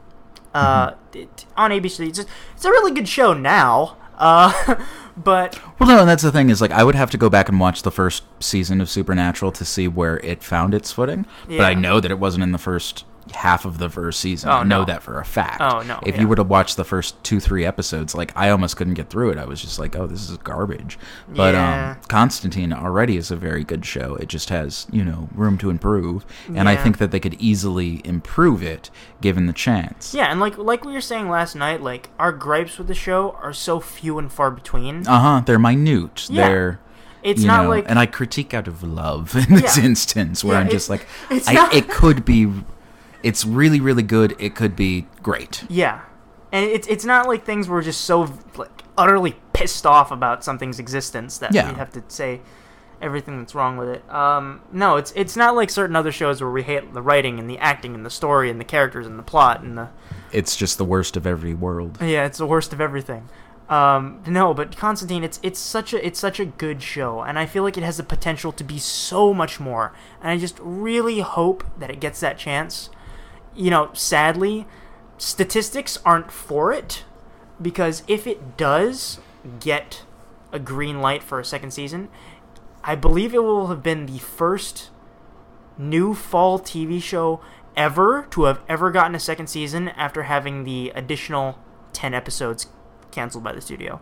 Uh, 0.54 0.90
Mm-hmm. 0.92 1.18
it, 1.18 1.46
on 1.56 1.70
ABC, 1.70 2.08
it's, 2.08 2.24
it's 2.54 2.64
a 2.64 2.70
really 2.70 2.92
good 2.92 3.08
show 3.08 3.34
now. 3.34 3.96
Uh, 4.16 4.76
but 5.16 5.60
Well, 5.78 5.88
no, 5.88 6.00
and 6.00 6.08
that's 6.08 6.22
the 6.22 6.32
thing 6.32 6.50
is 6.50 6.60
like 6.60 6.70
I 6.72 6.84
would 6.84 6.94
have 6.94 7.10
to 7.10 7.18
go 7.18 7.28
back 7.30 7.48
and 7.48 7.58
watch 7.58 7.82
the 7.82 7.90
first 7.90 8.24
season 8.40 8.80
of 8.80 8.88
Supernatural 8.90 9.52
to 9.52 9.64
see 9.64 9.88
where 9.88 10.18
it 10.18 10.42
found 10.42 10.74
its 10.74 10.92
footing. 10.92 11.26
But 11.48 11.60
I 11.66 11.74
know 11.74 12.00
that 12.00 12.10
it 12.10 12.18
wasn't 12.18 12.42
in 12.44 12.52
the 12.52 12.58
first 12.58 13.04
half 13.34 13.64
of 13.64 13.78
the 13.78 13.90
first 13.90 14.20
season. 14.20 14.48
Oh, 14.50 14.52
I 14.58 14.62
know 14.62 14.80
no. 14.80 14.84
that 14.84 15.02
for 15.02 15.18
a 15.18 15.24
fact. 15.24 15.60
Oh, 15.60 15.82
no, 15.82 15.98
If 16.06 16.14
yeah. 16.14 16.20
you 16.22 16.28
were 16.28 16.36
to 16.36 16.44
watch 16.44 16.76
the 16.76 16.84
first 16.84 17.22
two, 17.24 17.40
three 17.40 17.64
episodes, 17.64 18.14
like 18.14 18.32
I 18.36 18.50
almost 18.50 18.76
couldn't 18.76 18.94
get 18.94 19.10
through 19.10 19.30
it. 19.30 19.38
I 19.38 19.44
was 19.44 19.60
just 19.60 19.78
like, 19.78 19.96
oh, 19.96 20.06
this 20.06 20.30
is 20.30 20.36
garbage. 20.38 20.98
But 21.28 21.54
Yeah. 21.54 21.90
um, 21.92 22.00
Constantine 22.08 22.72
already 22.72 23.16
is 23.16 23.30
a 23.30 23.36
very 23.36 23.64
good 23.64 23.84
show. 23.84 24.14
It 24.16 24.28
just 24.28 24.48
has 24.50 24.86
you 24.92 25.04
know 25.04 25.28
room 25.34 25.58
to 25.58 25.70
improve, 25.70 26.24
and 26.54 26.68
I 26.68 26.76
think 26.76 26.98
that 26.98 27.10
they 27.10 27.20
could 27.20 27.34
easily 27.40 28.00
improve 28.04 28.62
it 28.62 28.90
given 29.20 29.46
the 29.46 29.52
chance. 29.52 30.14
yeah, 30.14 30.26
and 30.30 30.38
like 30.40 30.56
like 30.56 30.84
we 30.84 30.92
were 30.92 31.00
saying 31.00 31.28
last 31.28 31.54
night, 31.56 31.82
like 31.82 32.10
our 32.18 32.32
gripes 32.32 32.78
with 32.78 32.86
the 32.86 32.94
show 32.94 33.32
are 33.42 33.52
so 33.52 33.80
few 33.80 34.18
and 34.18 34.32
far 34.32 34.50
between. 34.50 35.06
Uh 35.06 35.20
huh. 35.20 35.42
They're 35.44 35.58
minute. 35.58 36.28
Yeah. 36.30 36.48
They're 36.48 36.80
it's 37.22 37.40
you 37.40 37.48
not 37.48 37.64
know, 37.64 37.70
like 37.70 37.84
and 37.88 37.98
I 37.98 38.06
critique 38.06 38.54
out 38.54 38.68
of 38.68 38.84
love 38.84 39.34
in 39.48 39.56
this 39.56 39.76
Yeah. 39.76 39.84
instance 39.84 40.44
where 40.44 40.54
Yeah, 40.54 40.60
I'm 40.60 40.68
just 40.70 40.88
like, 40.88 41.06
I, 41.28 41.54
not- 41.54 41.74
it 41.74 41.88
could 41.88 42.24
be, 42.24 42.46
it's 43.28 43.44
really 43.44 43.80
really 43.80 44.02
good. 44.16 44.34
It 44.38 44.54
could 44.54 44.74
be 44.76 45.06
great. 45.22 45.64
Yeah, 45.68 46.00
and 46.52 46.64
it's 46.76 46.86
it's 46.88 47.04
not 47.04 47.26
like 47.26 47.44
things 47.44 47.68
were 47.68 47.82
just 47.82 48.02
so 48.02 48.32
like 48.56 48.82
utterly 48.96 49.36
pissed 49.52 49.84
off 49.86 50.10
about 50.10 50.44
something's 50.44 50.78
existence 50.78 51.38
that 51.38 51.52
Yeah. 51.52 51.70
we 51.72 51.78
have 51.78 51.90
to 51.92 52.02
say 52.08 52.40
everything 53.02 53.38
that's 53.38 53.54
wrong 53.54 53.76
with 53.76 53.88
it. 53.88 54.02
Um, 54.10 54.60
no, 54.72 54.96
it's 54.96 55.12
it's 55.16 55.36
not 55.36 55.54
like 55.56 55.68
certain 55.70 55.96
other 55.96 56.12
shows 56.12 56.40
where 56.40 56.50
we 56.50 56.62
hate 56.62 56.94
the 56.94 57.02
writing 57.02 57.38
and 57.38 57.48
the 57.48 57.58
acting 57.58 57.94
and 57.94 58.06
the 58.06 58.10
story 58.10 58.48
and 58.50 58.58
the 58.60 58.64
characters 58.64 59.06
and 59.06 59.18
the 59.18 59.22
plot 59.22 59.62
and 59.62 59.76
the 59.76 59.88
It's 60.32 60.56
just 60.56 60.78
the 60.78 60.84
worst 60.84 61.16
of 61.16 61.26
every 61.26 61.52
world. 61.54 61.98
yeah, 62.00 62.24
it's 62.24 62.38
the 62.38 62.46
worst 62.46 62.72
of 62.72 62.80
everything. 62.80 63.28
Um, 63.68 64.22
no, 64.26 64.54
but 64.54 64.76
Constantine, 64.76 65.24
it's 65.24 65.40
it's 65.42 65.58
such 65.58 65.92
a 65.92 65.98
it's 66.06 66.20
such 66.20 66.38
a 66.38 66.44
good 66.46 66.80
show, 66.82 67.20
and 67.22 67.36
I 67.38 67.46
feel 67.46 67.64
like 67.64 67.76
it 67.76 67.82
has 67.82 67.96
the 67.96 68.04
potential 68.04 68.52
to 68.52 68.62
be 68.64 68.78
so 68.78 69.34
much 69.34 69.58
more. 69.58 69.92
And 70.22 70.30
I 70.30 70.38
just 70.38 70.56
really 70.62 71.18
hope 71.20 71.64
that 71.78 71.90
it 71.90 71.98
gets 72.00 72.20
that 72.20 72.38
chance. 72.38 72.90
You 73.56 73.70
know, 73.70 73.90
sadly, 73.94 74.66
statistics 75.18 75.98
aren't 76.04 76.30
for 76.30 76.72
it 76.72 77.04
because 77.60 78.02
if 78.06 78.26
it 78.26 78.56
does 78.56 79.18
get 79.60 80.04
a 80.52 80.58
green 80.58 81.00
light 81.00 81.22
for 81.22 81.40
a 81.40 81.44
second 81.44 81.70
season, 81.72 82.08
I 82.84 82.94
believe 82.94 83.34
it 83.34 83.42
will 83.42 83.68
have 83.68 83.82
been 83.82 84.06
the 84.06 84.18
first 84.18 84.90
new 85.78 86.14
fall 86.14 86.58
TV 86.58 87.02
show 87.02 87.40
ever 87.76 88.26
to 88.30 88.44
have 88.44 88.60
ever 88.68 88.90
gotten 88.90 89.14
a 89.14 89.20
second 89.20 89.48
season 89.48 89.88
after 89.90 90.24
having 90.24 90.64
the 90.64 90.90
additional 90.94 91.58
10 91.92 92.14
episodes 92.14 92.66
canceled 93.10 93.44
by 93.44 93.52
the 93.52 93.60
studio. 93.60 94.00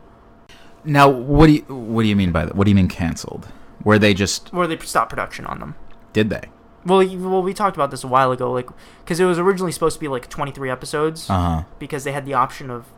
Now, 0.85 1.09
what 1.09 1.47
do 1.47 1.53
you 1.53 1.63
what 1.63 2.03
do 2.03 2.09
you 2.09 2.17
mean 2.17 2.31
by 2.31 2.45
that? 2.45 2.55
What 2.55 2.65
do 2.65 2.71
you 2.71 2.75
mean 2.75 2.89
canceled? 2.89 3.49
Where 3.83 3.99
they 3.99 4.15
just 4.15 4.53
Where 4.53 4.67
they 4.67 4.79
stopped 4.79 5.11
production 5.11 5.47
on 5.47 5.61
them. 5.61 5.77
did 6.13 6.31
they? 6.31 6.43
Well, 6.85 6.99
well, 7.19 7.43
we 7.43 7.55
talked 7.55 7.77
about 7.77 7.91
this 7.91 8.05
a 8.05 8.09
while 8.09 8.31
ago, 8.33 8.53
like 8.53 8.69
because 9.05 9.21
it 9.21 9.25
was 9.25 9.39
originally 9.39 9.73
supposed 9.73 9.95
to 9.97 10.01
be 10.01 10.09
like 10.09 10.29
23 10.29 10.71
episodes 10.71 11.29
Uh 11.31 11.35
huh. 11.41 11.63
because 11.79 12.05
they 12.05 12.13
had 12.13 12.27
the 12.27 12.35
option 12.35 12.71
of, 12.71 12.93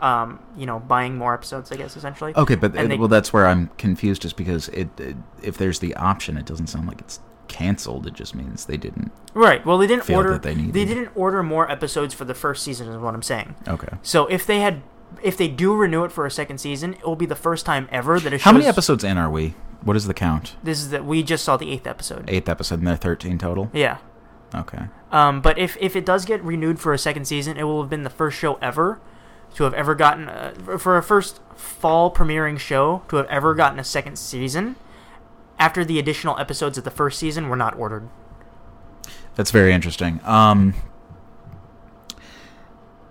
um, 0.00 0.40
you 0.56 0.66
know, 0.66 0.78
buying 0.78 1.16
more 1.16 1.34
episodes. 1.34 1.70
I 1.72 1.76
guess 1.76 1.96
essentially. 1.96 2.32
Okay, 2.36 2.54
but 2.54 2.76
uh, 2.76 2.86
they- 2.86 2.96
well, 2.96 3.08
that's 3.08 3.32
where 3.32 3.46
I'm 3.46 3.68
confused. 3.78 4.22
Just 4.22 4.36
because 4.36 4.68
it, 4.70 4.88
it, 5.00 5.16
if 5.42 5.56
there's 5.58 5.78
the 5.78 5.94
option, 5.96 6.36
it 6.36 6.46
doesn't 6.46 6.66
sound 6.68 6.86
like 6.88 7.00
it's 7.00 7.20
canceled. 7.48 8.06
It 8.06 8.14
just 8.14 8.34
means 8.34 8.66
they 8.66 8.76
didn't. 8.76 9.10
Right. 9.34 9.64
Well, 9.66 9.76
they 9.78 9.86
didn't 9.86 10.08
order. 10.10 10.38
they 10.38 10.54
They, 10.54 10.84
didn't 10.84 11.10
order 11.16 11.42
more 11.42 11.70
episodes 11.70 12.14
for 12.14 12.24
the 12.24 12.34
first 12.34 12.62
season, 12.62 12.88
is 12.88 12.98
what 12.98 13.14
I'm 13.14 13.22
saying. 13.22 13.54
Okay. 13.66 13.88
So 14.02 14.26
if 14.26 14.46
they 14.46 14.60
had, 14.60 14.82
if 15.22 15.36
they 15.36 15.48
do 15.48 15.74
renew 15.74 16.04
it 16.04 16.12
for 16.12 16.26
a 16.26 16.30
second 16.30 16.58
season, 16.58 16.94
it 16.94 17.06
will 17.06 17.16
be 17.16 17.26
the 17.26 17.36
first 17.36 17.66
time 17.66 17.88
ever 17.90 18.18
that 18.20 18.32
a 18.32 18.38
show 18.38 18.44
How 18.44 18.52
many 18.52 18.66
episodes 18.66 19.04
in 19.04 19.18
are 19.18 19.30
we? 19.30 19.54
What 19.82 19.96
is 19.96 20.06
the 20.06 20.14
count? 20.14 20.56
This 20.62 20.78
is 20.80 20.90
that 20.90 21.04
we 21.04 21.22
just 21.22 21.44
saw 21.44 21.56
the 21.56 21.70
eighth 21.72 21.86
episode. 21.86 22.28
Eighth 22.28 22.48
episode, 22.48 22.80
and 22.80 22.86
there 22.86 22.94
are 22.94 22.98
thirteen 22.98 23.38
total. 23.38 23.70
Yeah. 23.72 23.98
Okay. 24.54 24.86
Um, 25.10 25.40
but 25.40 25.58
if 25.58 25.76
if 25.80 25.96
it 25.96 26.04
does 26.04 26.24
get 26.24 26.42
renewed 26.42 26.78
for 26.78 26.92
a 26.92 26.98
second 26.98 27.24
season, 27.24 27.56
it 27.56 27.62
will 27.62 27.80
have 27.80 27.90
been 27.90 28.02
the 28.02 28.10
first 28.10 28.38
show 28.38 28.54
ever 28.56 29.00
to 29.54 29.64
have 29.64 29.74
ever 29.74 29.94
gotten 29.94 30.28
a, 30.28 30.78
for 30.78 30.96
a 30.96 31.02
first 31.02 31.40
fall 31.56 32.12
premiering 32.12 32.58
show 32.58 33.02
to 33.08 33.16
have 33.16 33.26
ever 33.26 33.54
gotten 33.54 33.78
a 33.78 33.84
second 33.84 34.18
season 34.18 34.76
after 35.58 35.84
the 35.84 35.98
additional 35.98 36.38
episodes 36.38 36.78
of 36.78 36.84
the 36.84 36.90
first 36.90 37.18
season 37.18 37.48
were 37.48 37.56
not 37.56 37.76
ordered. 37.76 38.08
That's 39.34 39.50
very 39.50 39.72
interesting. 39.72 40.20
Um, 40.24 40.74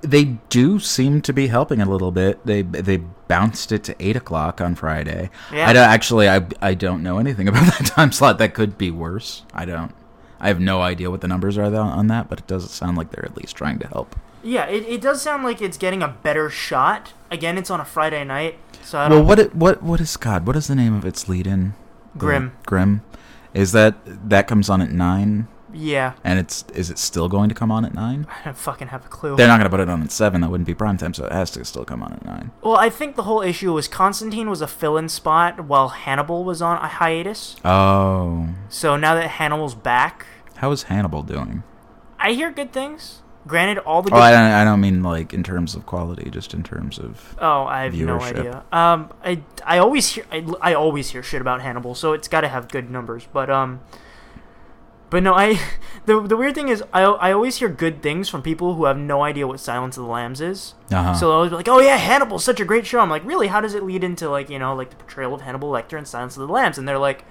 they 0.01 0.25
do 0.49 0.79
seem 0.79 1.21
to 1.21 1.33
be 1.33 1.47
helping 1.47 1.81
a 1.81 1.89
little 1.89 2.11
bit. 2.11 2.45
They 2.45 2.61
they 2.61 2.97
bounced 2.97 3.71
it 3.71 3.83
to 3.85 3.95
eight 3.99 4.15
o'clock 4.15 4.61
on 4.61 4.75
Friday. 4.75 5.29
Yeah. 5.51 5.69
I 5.69 5.73
don't, 5.73 5.83
actually 5.83 6.29
I 6.29 6.45
I 6.61 6.73
don't 6.73 7.03
know 7.03 7.17
anything 7.17 7.47
about 7.49 7.65
that 7.77 7.87
time 7.87 8.11
slot. 8.11 8.37
That 8.37 8.53
could 8.53 8.77
be 8.77 8.91
worse. 8.91 9.43
I 9.53 9.65
don't. 9.65 9.93
I 10.39 10.47
have 10.47 10.59
no 10.59 10.81
idea 10.81 11.11
what 11.11 11.21
the 11.21 11.27
numbers 11.27 11.57
are 11.57 11.73
on 11.75 12.07
that, 12.07 12.29
but 12.29 12.39
it 12.39 12.47
does 12.47 12.69
sound 12.71 12.97
like 12.97 13.11
they're 13.11 13.25
at 13.25 13.35
least 13.35 13.55
trying 13.57 13.77
to 13.79 13.87
help. 13.87 14.15
Yeah, 14.41 14.67
it, 14.67 14.85
it 14.85 15.01
does 15.01 15.21
sound 15.21 15.43
like 15.43 15.61
it's 15.61 15.77
getting 15.77 16.01
a 16.01 16.07
better 16.07 16.49
shot. 16.49 17.11
Again, 17.29 17.57
it's 17.57 17.69
on 17.69 17.81
a 17.81 17.85
Friday 17.85 18.23
night, 18.23 18.57
so 18.81 18.97
I 18.97 19.09
don't. 19.09 19.19
Well, 19.19 19.27
what 19.27 19.39
it, 19.39 19.55
what 19.55 19.83
what 19.83 19.99
is 19.99 20.15
God? 20.15 20.47
What 20.47 20.55
is 20.55 20.67
the 20.67 20.75
name 20.75 20.93
of 20.93 21.05
its 21.05 21.27
lead-in? 21.27 21.73
Grimm. 22.17 22.53
Grimm. 22.65 23.03
Is 23.53 23.73
that 23.73 23.95
that 24.05 24.47
comes 24.47 24.69
on 24.69 24.81
at 24.81 24.91
nine? 24.91 25.47
Yeah, 25.73 26.13
And 26.23 26.39
it's 26.39 26.63
is 26.73 26.89
it 26.89 26.97
still 26.97 27.27
going 27.29 27.49
to 27.49 27.55
come 27.55 27.71
on 27.71 27.85
at 27.85 27.93
nine? 27.93 28.27
I 28.29 28.45
don't 28.45 28.57
fucking 28.57 28.87
have 28.89 29.05
a 29.05 29.09
clue. 29.09 29.35
They're 29.35 29.47
not 29.47 29.57
going 29.57 29.65
to 29.65 29.69
put 29.69 29.79
it 29.79 29.89
on 29.89 30.01
at 30.01 30.11
seven. 30.11 30.41
That 30.41 30.49
wouldn't 30.49 30.67
be 30.67 30.73
prime 30.73 30.97
time, 30.97 31.13
so 31.13 31.25
it 31.25 31.31
has 31.31 31.51
to 31.51 31.65
still 31.65 31.85
come 31.85 32.01
on 32.03 32.13
at 32.13 32.25
nine. 32.25 32.51
Well, 32.61 32.75
I 32.77 32.89
think 32.89 33.15
the 33.15 33.23
whole 33.23 33.41
issue 33.41 33.73
was 33.73 33.87
Constantine 33.87 34.49
was 34.49 34.61
a 34.61 34.67
fill-in 34.67 35.09
spot 35.09 35.65
while 35.65 35.89
Hannibal 35.89 36.43
was 36.43 36.61
on 36.61 36.77
a 36.77 36.87
hiatus. 36.87 37.55
Oh, 37.65 38.49
So 38.69 38.95
now 38.97 39.15
that 39.15 39.27
Hannibal's 39.29 39.75
back, 39.75 40.25
how 40.57 40.71
is 40.71 40.83
Hannibal 40.83 41.23
doing? 41.23 41.63
I 42.19 42.31
hear 42.33 42.51
good 42.51 42.73
things. 42.73 43.21
Granted, 43.47 43.77
all 43.79 44.01
the 44.01 44.13
Oh, 44.13 44.17
I 44.17 44.31
don't, 44.31 44.51
I 44.51 44.63
don't 44.65 44.81
mean 44.81 45.01
like 45.01 45.33
in 45.33 45.41
terms 45.43 45.73
of 45.73 45.85
quality, 45.85 46.29
just 46.29 46.53
in 46.53 46.61
terms 46.61 46.99
of. 46.99 47.35
Oh, 47.39 47.63
I 47.63 47.83
have 47.83 47.93
no 47.95 48.19
idea. 48.19 48.63
Um, 48.71 49.09
I, 49.23 49.41
I 49.65 49.77
always 49.77 50.09
hear 50.09 50.25
I, 50.31 50.45
I 50.61 50.73
always 50.73 51.09
hear 51.11 51.23
shit 51.23 51.39
about 51.41 51.61
Hannibal, 51.61 51.95
so 51.95 52.11
it's 52.13 52.27
got 52.27 52.41
to 52.41 52.49
have 52.49 52.67
good 52.67 52.91
numbers. 52.91 53.27
But 53.31 53.49
um, 53.49 53.79
but 55.09 55.23
no, 55.23 55.33
I 55.33 55.59
the 56.05 56.21
the 56.21 56.37
weird 56.37 56.55
thing 56.55 56.69
is 56.69 56.83
I 56.93 57.01
I 57.03 57.31
always 57.31 57.57
hear 57.57 57.69
good 57.69 58.01
things 58.01 58.29
from 58.29 58.41
people 58.41 58.75
who 58.75 58.85
have 58.85 58.97
no 58.97 59.23
idea 59.23 59.47
what 59.47 59.59
Silence 59.59 59.97
of 59.97 60.03
the 60.03 60.09
Lambs 60.09 60.41
is. 60.41 60.73
Uh-huh. 60.91 61.13
So 61.13 61.27
they'll 61.27 61.35
always 61.35 61.49
be 61.51 61.55
like, 61.57 61.67
"Oh 61.67 61.79
yeah, 61.79 61.97
Hannibal's 61.97 62.43
such 62.43 62.59
a 62.59 62.65
great 62.65 62.85
show." 62.85 62.99
I'm 62.99 63.09
like, 63.09 63.25
"Really? 63.25 63.47
How 63.47 63.61
does 63.61 63.73
it 63.73 63.83
lead 63.83 64.03
into 64.03 64.29
like 64.29 64.49
you 64.49 64.59
know 64.59 64.75
like 64.75 64.89
the 64.91 64.95
portrayal 64.97 65.33
of 65.33 65.41
Hannibal 65.41 65.71
Lecter 65.71 65.97
in 65.97 66.05
Silence 66.05 66.37
of 66.37 66.47
the 66.47 66.53
Lambs?" 66.53 66.77
And 66.77 66.87
they're 66.87 66.97
like, 66.99 67.23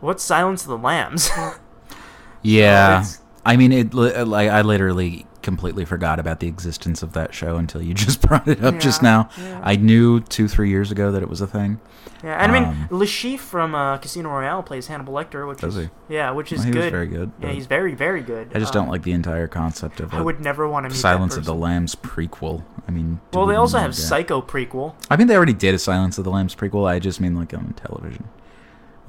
"What's 0.00 0.22
Silence 0.22 0.62
of 0.62 0.68
the 0.68 0.78
Lambs?" 0.78 1.30
yeah, 2.42 3.00
it's- 3.00 3.20
I 3.44 3.56
mean, 3.56 3.70
it 3.72 3.94
like 3.94 4.50
I 4.50 4.62
literally 4.62 5.26
completely 5.46 5.86
forgot 5.86 6.18
about 6.18 6.40
the 6.40 6.46
existence 6.48 7.02
of 7.02 7.14
that 7.14 7.32
show 7.32 7.56
until 7.56 7.80
you 7.80 7.94
just 8.06 8.20
brought 8.20 8.46
it 8.46 8.62
up 8.62 8.78
just 8.78 9.02
now. 9.02 9.30
yeah. 9.38 9.60
I 9.64 9.76
knew 9.76 10.20
two, 10.20 10.46
three 10.48 10.68
years 10.68 10.90
ago 10.92 11.10
that 11.12 11.22
it 11.22 11.28
was 11.30 11.40
a 11.40 11.46
thing. 11.46 11.80
yeah, 12.22 12.36
and 12.42 12.52
I 12.52 12.60
mean, 12.60 12.68
Um, 12.68 12.88
Chiffre 13.06 13.38
from 13.38 13.74
uh, 13.74 13.96
Casino 13.98 14.28
Royale 14.30 14.62
plays 14.62 14.88
Hannibal 14.88 15.14
Lecter, 15.14 15.48
which 15.48 15.62
is 15.62 15.76
he? 15.76 15.88
yeah, 16.08 16.32
which 16.32 16.52
is 16.52 16.64
Well, 16.64 16.72
good. 16.74 16.90
very 16.92 17.06
good. 17.06 17.32
Yeah, 17.40 17.50
he's 17.52 17.66
very 17.66 17.94
very 17.94 18.20
good. 18.22 18.50
I 18.54 18.58
just 18.58 18.74
Um, 18.76 18.82
don't 18.82 18.90
like 18.92 19.02
the 19.04 19.12
entire 19.12 19.46
concept 19.48 20.00
of 20.00 20.12
I 20.12 20.20
would 20.20 20.40
never 20.40 20.68
want 20.68 20.84
to 20.84 20.90
meet 20.90 20.98
Silence 20.98 21.36
of 21.36 21.44
the. 21.46 21.54
Lambs 21.54 21.94
prequel. 21.94 22.64
I 22.86 22.90
mean, 22.90 23.20
Well, 23.32 23.46
they 23.46 23.54
also 23.56 23.78
have? 23.78 23.94
Psycho 23.94 24.42
prequel. 24.42 24.94
I 25.10 25.16
mean, 25.16 25.26
they 25.28 25.36
already 25.36 25.52
did 25.54 25.74
a 25.74 25.78
Silence 25.78 26.18
of 26.18 26.24
the 26.24 26.30
Lambs 26.30 26.54
prequel. 26.54 26.86
I 26.88 26.98
just 26.98 27.20
mean 27.20 27.34
like 27.34 27.54
on 27.54 27.72
television. 27.74 28.28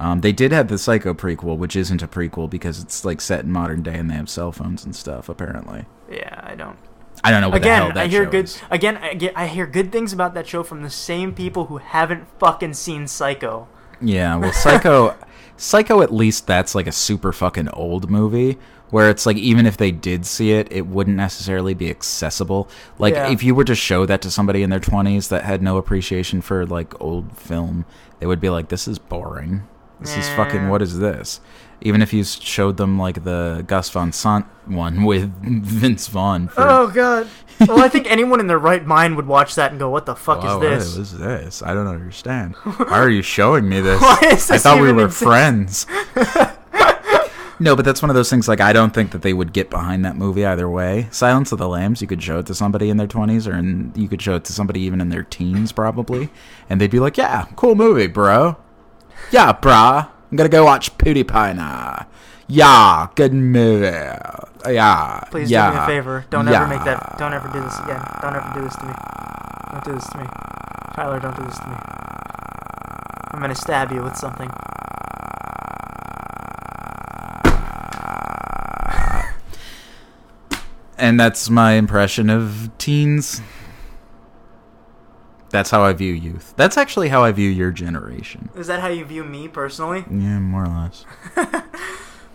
Um, 0.00 0.20
they 0.20 0.32
did 0.32 0.52
have 0.52 0.68
the 0.68 0.78
Psycho 0.78 1.12
prequel, 1.12 1.56
which 1.56 1.74
isn't 1.74 2.02
a 2.02 2.08
prequel 2.08 2.48
because 2.48 2.80
it's 2.80 3.04
like 3.04 3.20
set 3.20 3.44
in 3.44 3.50
modern 3.52 3.82
day 3.82 3.94
and 3.96 4.08
they 4.10 4.14
have 4.14 4.28
cell 4.30 4.52
phones 4.52 4.84
and 4.84 4.94
stuff. 4.94 5.28
Apparently, 5.28 5.86
Yeah, 6.10 6.40
I 6.44 6.54
don't. 6.54 6.78
I 7.24 7.32
don't 7.32 7.40
know 7.40 7.48
what 7.48 7.62
the 7.62 7.68
hell 7.68 7.86
Again, 7.86 7.94
that 7.96 8.04
I 8.04 8.06
hear 8.06 8.24
show 8.24 8.30
good. 8.30 8.44
is. 8.44 8.62
Again, 8.70 8.96
I, 8.98 9.14
get, 9.14 9.32
I 9.36 9.48
hear 9.48 9.66
good 9.66 9.90
things 9.90 10.12
about 10.12 10.34
that 10.34 10.46
show 10.46 10.62
from 10.62 10.82
the 10.84 10.90
same 10.90 11.34
people 11.34 11.64
who 11.66 11.78
haven't 11.78 12.28
fucking 12.38 12.74
seen 12.74 13.08
Psycho. 13.08 13.66
Yeah, 14.00 14.36
well, 14.36 14.52
Psycho, 14.52 15.16
Psycho. 15.56 16.00
At 16.00 16.12
least 16.14 16.46
that's 16.46 16.76
like 16.76 16.86
a 16.86 16.92
super 16.92 17.32
fucking 17.32 17.68
old 17.70 18.08
movie 18.08 18.56
where 18.90 19.10
it's 19.10 19.26
like 19.26 19.36
even 19.36 19.66
if 19.66 19.76
they 19.76 19.90
did 19.90 20.24
see 20.26 20.52
it, 20.52 20.68
it 20.70 20.86
wouldn't 20.86 21.16
necessarily 21.16 21.74
be 21.74 21.90
accessible. 21.90 22.68
Like 23.00 23.14
Yeah. 23.14 23.32
if 23.32 23.42
you 23.42 23.52
were 23.54 23.64
to 23.64 23.74
show 23.74 24.06
that 24.06 24.22
to 24.22 24.30
somebody 24.30 24.62
in 24.62 24.70
their 24.70 24.78
twenties 24.78 25.26
that 25.28 25.42
had 25.42 25.60
no 25.60 25.76
appreciation 25.76 26.40
for 26.40 26.64
like 26.64 26.98
old 27.00 27.36
film, 27.36 27.84
they 28.20 28.26
would 28.26 28.40
be 28.40 28.48
like, 28.48 28.68
"This 28.68 28.86
is 28.86 29.00
boring. 29.00 29.64
This 30.00 30.16
is 30.16 30.28
fucking 30.30 30.68
what 30.68 30.82
is 30.82 30.98
this?" 30.98 31.40
Even 31.80 32.02
if 32.02 32.12
you 32.12 32.24
showed 32.24 32.76
them 32.76 32.98
like 32.98 33.22
the 33.22 33.62
Gus 33.66 33.88
Van 33.90 34.10
Sant 34.12 34.46
one 34.66 35.04
with 35.10 35.30
Vince 35.42 36.08
Vaughn. 36.08 36.48
For, 36.48 36.60
Oh 36.60 36.88
god. 36.88 37.28
well, 37.60 37.80
I 37.80 37.88
think 37.88 38.06
anyone 38.10 38.40
in 38.40 38.48
their 38.48 38.58
right 38.58 38.84
mind 38.84 39.14
would 39.16 39.26
watch 39.26 39.54
that 39.54 39.70
and 39.70 39.78
go, 39.78 39.88
"What 39.88 40.04
the 40.06 40.16
fuck 40.16 40.42
Wow, 40.42 40.60
is 40.60 40.60
this?" 40.60 40.92
What 40.96 41.02
is 41.02 41.18
this? 41.18 41.62
I 41.62 41.74
don't 41.74 41.86
understand. 41.86 42.54
Why 42.62 42.98
are 42.98 43.08
you 43.10 43.22
showing 43.22 43.68
me 43.68 43.80
this? 43.80 44.00
Why 44.02 44.18
is 44.32 44.50
I 44.50 44.54
this 44.54 44.62
thought 44.64 44.80
we 44.80 44.92
were 44.92 45.04
exist? 45.06 45.22
friends. 45.22 45.86
no, 47.60 47.74
but 47.76 47.84
that's 47.84 48.02
one 48.02 48.10
of 48.10 48.14
those 48.16 48.30
things. 48.30 48.48
Like 48.48 48.60
I 48.60 48.72
don't 48.72 48.92
think 48.94 49.10
that 49.12 49.22
they 49.22 49.32
would 49.32 49.52
get 49.52 49.70
behind 49.70 50.04
that 50.04 50.16
movie 50.16 50.44
either 50.46 50.68
way. 50.68 51.08
Silence 51.10 51.52
of 51.52 51.58
the 51.58 51.68
Lambs. 51.68 52.00
You 52.00 52.06
could 52.08 52.22
show 52.22 52.38
it 52.38 52.46
to 52.46 52.54
somebody 52.54 52.90
in 52.90 52.96
their 52.96 53.06
twenties, 53.06 53.46
or 53.48 53.54
in, 53.54 53.92
you 53.94 54.08
could 54.08 54.22
show 54.22 54.34
it 54.36 54.44
to 54.44 54.52
somebody 54.52 54.80
even 54.80 55.00
in 55.00 55.08
their 55.10 55.22
teens, 55.24 55.70
probably, 55.72 56.30
and 56.68 56.80
they'd 56.80 56.90
be 56.90 57.00
like, 57.00 57.16
"Yeah, 57.16 57.46
cool 57.56 57.74
movie, 57.74 58.06
bro. 58.08 58.56
Yeah, 59.30 59.52
brah. 59.52 60.08
I'm 60.30 60.36
gonna 60.36 60.48
go 60.48 60.64
watch 60.64 60.96
PewDiePie 60.98 61.56
now. 61.56 62.06
Yeah, 62.46 63.08
good 63.14 63.34
movie. 63.34 63.86
Yeah. 64.66 65.20
Please 65.30 65.50
yeah. 65.50 65.70
do 65.70 65.76
me 65.76 65.82
a 65.82 65.86
favor. 65.86 66.24
Don't 66.30 66.46
yeah. 66.46 66.62
ever 66.62 66.68
make 66.68 66.84
that. 66.84 67.16
Don't 67.18 67.34
ever 67.34 67.48
do 67.52 67.60
this 67.60 67.78
again. 67.80 68.02
Don't 68.22 68.34
ever 68.34 68.50
do 68.54 68.62
this 68.62 68.74
to 68.76 68.86
me. 68.86 68.94
Don't 69.70 69.84
do 69.84 69.92
this 69.94 70.08
to 70.08 70.18
me. 70.18 70.24
Tyler, 70.94 71.20
don't 71.20 71.36
do 71.36 71.44
this 71.44 71.58
to 71.58 71.68
me. 71.68 71.76
I'm 73.30 73.40
gonna 73.40 73.54
stab 73.54 73.92
you 73.92 74.02
with 74.02 74.16
something. 74.16 74.50
And 80.96 81.20
that's 81.20 81.48
my 81.48 81.72
impression 81.72 82.28
of 82.30 82.70
teens. 82.78 83.40
That's 85.50 85.70
how 85.70 85.82
I 85.82 85.92
view 85.94 86.12
youth. 86.12 86.52
That's 86.56 86.76
actually 86.76 87.08
how 87.08 87.24
I 87.24 87.32
view 87.32 87.48
your 87.48 87.70
generation. 87.70 88.50
Is 88.54 88.66
that 88.66 88.80
how 88.80 88.88
you 88.88 89.04
view 89.04 89.24
me 89.24 89.48
personally? 89.48 90.04
Yeah, 90.10 90.38
more 90.38 90.64
or 90.64 90.68
less. 90.68 91.04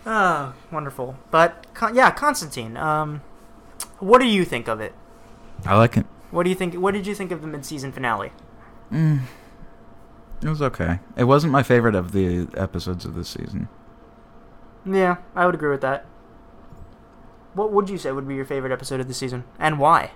Oh, 0.04 0.54
wonderful. 0.72 1.16
But 1.30 1.66
yeah, 1.92 2.10
Constantine. 2.10 2.76
Um, 2.76 3.22
what 4.00 4.20
do 4.20 4.26
you 4.26 4.44
think 4.44 4.68
of 4.68 4.80
it? 4.80 4.94
I 5.64 5.76
like 5.76 5.96
it. 5.96 6.06
What 6.30 6.42
do 6.42 6.50
you 6.50 6.56
think? 6.56 6.74
What 6.74 6.92
did 6.92 7.06
you 7.06 7.14
think 7.14 7.30
of 7.30 7.40
the 7.40 7.46
mid-season 7.46 7.92
finale? 7.92 8.32
Mm, 8.92 9.20
it 10.42 10.48
was 10.48 10.60
okay. 10.60 10.98
It 11.16 11.24
wasn't 11.24 11.52
my 11.52 11.62
favorite 11.62 11.94
of 11.94 12.12
the 12.12 12.48
episodes 12.56 13.04
of 13.04 13.14
this 13.14 13.28
season. 13.28 13.68
Yeah, 14.84 15.16
I 15.34 15.46
would 15.46 15.54
agree 15.54 15.70
with 15.70 15.80
that. 15.82 16.04
What 17.54 17.72
would 17.72 17.88
you 17.88 17.96
say 17.96 18.10
would 18.10 18.26
be 18.26 18.34
your 18.34 18.44
favorite 18.44 18.72
episode 18.72 19.00
of 19.00 19.06
the 19.08 19.14
season, 19.14 19.44
and 19.58 19.78
why? 19.78 20.10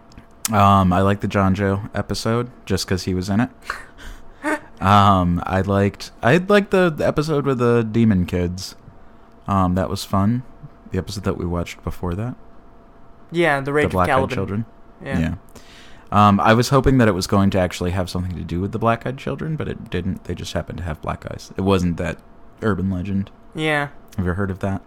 Um, 0.53 0.93
I 0.93 1.03
like 1.03 1.21
the 1.21 1.29
Jonjo 1.29 1.91
episode 1.95 2.51
just 2.65 2.87
because 2.87 3.05
he 3.05 3.15
was 3.15 3.29
in 3.29 3.41
it. 3.41 3.51
um, 4.81 5.43
I 5.45 5.61
liked 5.61 6.11
I 6.23 6.37
liked 6.39 6.71
the, 6.71 6.91
the 6.91 7.07
episode 7.07 7.45
with 7.45 7.59
the 7.59 7.83
demon 7.83 8.25
kids. 8.27 8.75
Um, 9.47 9.75
that 9.75 9.89
was 9.91 10.05
fun. 10.05 10.43
The 10.91 10.99
episode 10.99 11.25
that 11.25 11.37
we 11.37 11.45
watched 11.45 11.83
before 11.85 12.15
that, 12.15 12.35
Yeah, 13.31 13.61
the 13.61 13.73
Rage 13.73 13.89
the 13.89 13.93
Black 13.93 14.09
Eyed. 14.09 14.31
Children. 14.31 14.65
Yeah. 15.05 15.19
Yeah. 15.19 15.35
Um, 16.11 16.41
I 16.41 16.55
was 16.55 16.71
hoping 16.71 16.97
that 16.99 17.09
it 17.09 17.13
was 17.13 17.27
going 17.27 17.51
to 17.51 17.59
actually 17.59 17.91
have 17.91 18.09
something 18.09 18.35
to 18.37 18.43
do 18.43 18.61
with 18.63 18.73
the 18.73 18.79
Black 18.79 19.07
Eyed 19.07 19.19
Children, 19.19 19.57
but 19.57 19.69
it 19.69 19.91
didn't. 19.91 20.25
They 20.25 20.35
just 20.35 20.55
happened 20.55 20.79
to 20.79 20.85
have 20.85 21.03
black 21.03 21.31
eyes. 21.31 21.53
It 21.59 21.61
wasn't 21.63 21.99
that 21.99 22.19
urban 22.63 22.91
legend. 22.91 23.31
Yeah. 23.55 23.89
Have 24.17 24.25
you 24.25 24.33
heard 24.33 24.51
of 24.51 24.61
that? 24.61 24.81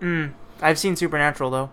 Mm. 0.00 0.32
I've 0.62 0.78
seen 0.78 0.94
Supernatural 0.94 1.50
though. 1.50 1.70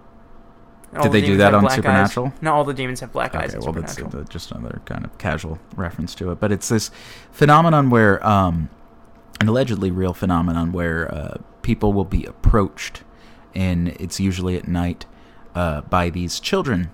All 0.96 1.04
Did 1.04 1.12
the 1.12 1.22
they 1.22 1.28
do 1.28 1.38
that 1.38 1.54
on 1.54 1.62
black 1.62 1.72
eyes. 1.72 1.76
Supernatural? 2.14 2.34
No, 2.42 2.54
all 2.54 2.64
the 2.64 2.74
demons 2.74 3.02
have 3.02 3.12
black 3.12 3.36
eyes 3.36 3.50
Okay, 3.50 3.58
in 3.58 3.64
well, 3.64 3.74
that's 3.74 4.00
uh, 4.00 4.24
just 4.30 4.52
another 4.52 4.82
kind 4.86 5.04
of 5.04 5.18
casual 5.18 5.60
reference 5.76 6.16
to 6.16 6.32
it. 6.32 6.40
But 6.40 6.52
it's 6.52 6.70
this 6.70 6.90
phenomenon 7.32 7.90
where, 7.90 8.26
um, 8.26 8.70
an 9.42 9.50
allegedly 9.50 9.92
real 9.92 10.14
phenomenon 10.14 10.72
where 10.72 11.14
uh, 11.14 11.38
people 11.62 11.92
will 11.92 12.06
be 12.06 12.24
approached, 12.26 13.04
and 13.54 13.90
it's 13.90 14.20
usually 14.20 14.56
at 14.56 14.68
night, 14.68 15.06
uh, 15.54 15.82
by 15.82 16.10
these 16.10 16.40
children 16.40 16.90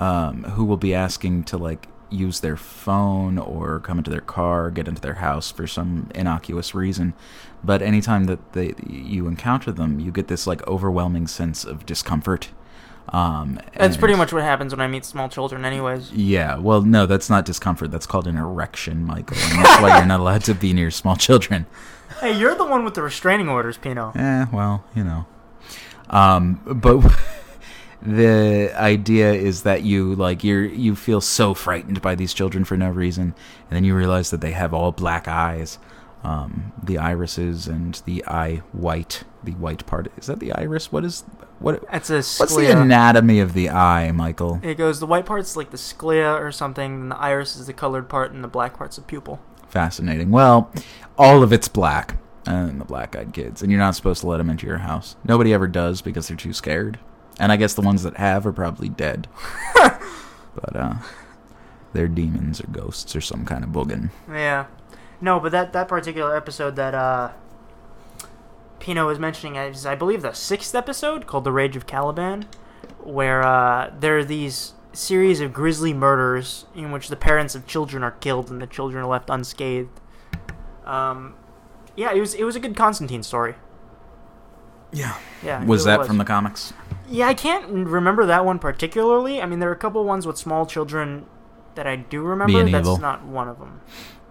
um, 0.00 0.42
who 0.44 0.64
will 0.64 0.76
be 0.76 0.92
asking 0.92 1.44
to, 1.44 1.56
like, 1.56 1.86
use 2.08 2.40
their 2.40 2.56
phone 2.56 3.38
or 3.38 3.78
come 3.78 3.98
into 3.98 4.10
their 4.10 4.20
car, 4.20 4.72
get 4.72 4.88
into 4.88 5.00
their 5.00 5.14
house 5.14 5.52
for 5.52 5.68
some 5.68 6.10
innocuous 6.14 6.74
reason. 6.74 7.14
But 7.62 7.82
anytime 7.82 8.24
that 8.24 8.52
they, 8.52 8.74
you 8.84 9.28
encounter 9.28 9.70
them, 9.70 10.00
you 10.00 10.10
get 10.10 10.26
this, 10.26 10.46
like, 10.46 10.66
overwhelming 10.66 11.28
sense 11.28 11.64
of 11.64 11.86
discomfort. 11.86 12.50
Um, 13.08 13.58
That's 13.76 13.96
pretty 13.96 14.14
much 14.14 14.32
what 14.32 14.42
happens 14.44 14.72
when 14.72 14.80
I 14.80 14.86
meet 14.86 15.04
small 15.04 15.28
children, 15.28 15.64
anyways. 15.64 16.12
yeah, 16.12 16.56
well, 16.58 16.82
no, 16.82 17.06
that's 17.06 17.28
not 17.28 17.44
discomfort. 17.44 17.90
That's 17.90 18.06
called 18.06 18.28
an 18.28 18.36
erection, 18.36 19.04
Michael. 19.04 19.36
And 19.40 19.64
that's 19.64 19.82
why 19.82 19.96
you're 19.98 20.06
not 20.06 20.20
allowed 20.20 20.44
to 20.44 20.54
be 20.54 20.72
near 20.72 20.90
small 20.90 21.16
children. 21.16 21.66
Hey, 22.20 22.38
you're 22.38 22.54
the 22.54 22.66
one 22.66 22.84
with 22.84 22.92
the 22.94 23.00
restraining 23.02 23.48
orders, 23.48 23.78
Pino. 23.78 24.12
Eh, 24.14 24.44
well, 24.52 24.84
you 24.94 25.02
know. 25.02 25.24
Um, 26.10 26.60
but 26.66 27.00
the 28.02 28.72
idea 28.76 29.32
is 29.32 29.62
that 29.62 29.84
you 29.84 30.14
like 30.16 30.44
you're 30.44 30.64
you 30.64 30.94
feel 30.96 31.22
so 31.22 31.54
frightened 31.54 32.02
by 32.02 32.14
these 32.14 32.34
children 32.34 32.64
for 32.64 32.76
no 32.76 32.90
reason, 32.90 33.34
and 33.70 33.76
then 33.76 33.84
you 33.84 33.94
realize 33.96 34.30
that 34.32 34.42
they 34.42 34.50
have 34.50 34.74
all 34.74 34.92
black 34.92 35.28
eyes, 35.28 35.78
um, 36.22 36.72
the 36.82 36.98
irises 36.98 37.66
and 37.66 38.02
the 38.04 38.22
eye 38.26 38.56
white. 38.72 39.24
The 39.42 39.52
white 39.52 39.86
part 39.86 40.12
is 40.18 40.26
that 40.26 40.40
the 40.40 40.52
iris? 40.52 40.92
What 40.92 41.06
is 41.06 41.24
what? 41.60 41.88
That's 41.90 42.10
a 42.10 42.16
What's 42.16 42.56
the 42.56 42.72
anatomy 42.72 43.40
of 43.40 43.52
the 43.52 43.70
eye, 43.70 44.10
Michael? 44.12 44.60
it 44.62 44.74
goes 44.74 44.98
the 44.98 45.06
white 45.06 45.26
part's 45.26 45.56
like 45.56 45.70
the 45.70 45.76
sclea 45.76 46.40
or 46.40 46.50
something, 46.50 46.92
and 46.92 47.10
the 47.12 47.16
iris 47.16 47.56
is 47.56 47.66
the 47.66 47.72
colored 47.72 48.08
part, 48.08 48.32
and 48.32 48.42
the 48.42 48.48
black 48.48 48.76
part's 48.76 48.96
the 48.96 49.02
pupil. 49.02 49.40
Fascinating. 49.68 50.30
Well, 50.30 50.72
all 51.16 51.42
of 51.42 51.52
it's 51.52 51.68
black, 51.68 52.16
and 52.46 52.80
the 52.80 52.84
black-eyed 52.84 53.32
kids, 53.32 53.62
and 53.62 53.70
you're 53.70 53.78
not 53.78 53.94
supposed 53.94 54.22
to 54.22 54.26
let 54.26 54.38
them 54.38 54.50
into 54.50 54.66
your 54.66 54.78
house. 54.78 55.16
Nobody 55.24 55.52
ever 55.52 55.68
does 55.68 56.02
because 56.02 56.28
they're 56.28 56.36
too 56.36 56.52
scared. 56.52 56.98
And 57.38 57.52
I 57.52 57.56
guess 57.56 57.74
the 57.74 57.80
ones 57.80 58.02
that 58.02 58.16
have 58.16 58.46
are 58.46 58.52
probably 58.52 58.88
dead. 58.88 59.28
but 59.74 60.74
uh, 60.76 60.94
they're 61.92 62.08
demons 62.08 62.60
or 62.60 62.66
ghosts 62.66 63.14
or 63.14 63.20
some 63.20 63.44
kind 63.44 63.64
of 63.64 63.70
boogin. 63.70 64.10
Yeah. 64.28 64.66
No, 65.20 65.38
but 65.38 65.52
that 65.52 65.72
that 65.72 65.88
particular 65.88 66.36
episode 66.36 66.76
that 66.76 66.94
uh 66.94 67.30
Pino 68.80 69.06
was 69.06 69.18
mentioning 69.18 69.56
is 69.56 69.86
I 69.86 69.94
believe 69.94 70.22
the 70.22 70.32
sixth 70.32 70.74
episode 70.74 71.26
called 71.26 71.44
The 71.44 71.52
Rage 71.52 71.76
of 71.76 71.86
Caliban, 71.86 72.46
where 73.02 73.42
uh 73.42 73.92
there 73.98 74.18
are 74.18 74.24
these 74.24 74.74
series 74.92 75.40
of 75.40 75.52
grisly 75.52 75.92
murders 75.94 76.66
in 76.74 76.90
which 76.90 77.08
the 77.08 77.16
parents 77.16 77.54
of 77.54 77.66
children 77.66 78.02
are 78.02 78.10
killed 78.10 78.50
and 78.50 78.60
the 78.60 78.66
children 78.66 79.04
are 79.04 79.08
left 79.08 79.30
unscathed. 79.30 80.00
Um 80.84 81.34
yeah, 81.96 82.12
it 82.12 82.20
was 82.20 82.34
it 82.34 82.44
was 82.44 82.56
a 82.56 82.60
good 82.60 82.76
Constantine 82.76 83.22
story. 83.22 83.54
Yeah. 84.92 85.16
Yeah. 85.44 85.64
Was 85.64 85.86
really 85.86 85.98
that 85.98 86.06
from 86.06 86.18
the 86.18 86.24
comics? 86.24 86.72
Yeah, 87.08 87.28
I 87.28 87.34
can't 87.34 87.68
remember 87.68 88.26
that 88.26 88.44
one 88.44 88.58
particularly. 88.58 89.40
I 89.40 89.46
mean, 89.46 89.58
there 89.58 89.68
are 89.68 89.74
a 89.74 89.76
couple 89.76 90.04
ones 90.04 90.26
with 90.26 90.36
small 90.38 90.66
children 90.66 91.26
that 91.74 91.86
I 91.86 91.96
do 91.96 92.22
remember. 92.22 92.52
Being 92.52 92.72
That's 92.72 92.86
evil. 92.86 92.98
not 92.98 93.24
one 93.24 93.48
of 93.48 93.58
them. 93.58 93.80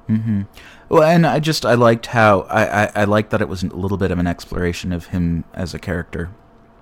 Mm-hmm. 0.10 0.42
Well, 0.90 1.04
and 1.04 1.26
I 1.28 1.40
just 1.40 1.66
I 1.66 1.76
liked 1.76 2.08
how 2.08 2.42
I, 2.50 2.84
I 2.86 2.92
I 2.96 3.04
liked 3.04 3.30
that 3.30 3.42
it 3.42 3.48
was 3.48 3.62
a 3.64 3.68
little 3.68 3.98
bit 3.98 4.10
of 4.12 4.18
an 4.20 4.26
exploration 4.28 4.92
of 4.92 5.08
him 5.08 5.44
as 5.54 5.74
a 5.76 5.80
character, 5.80 6.32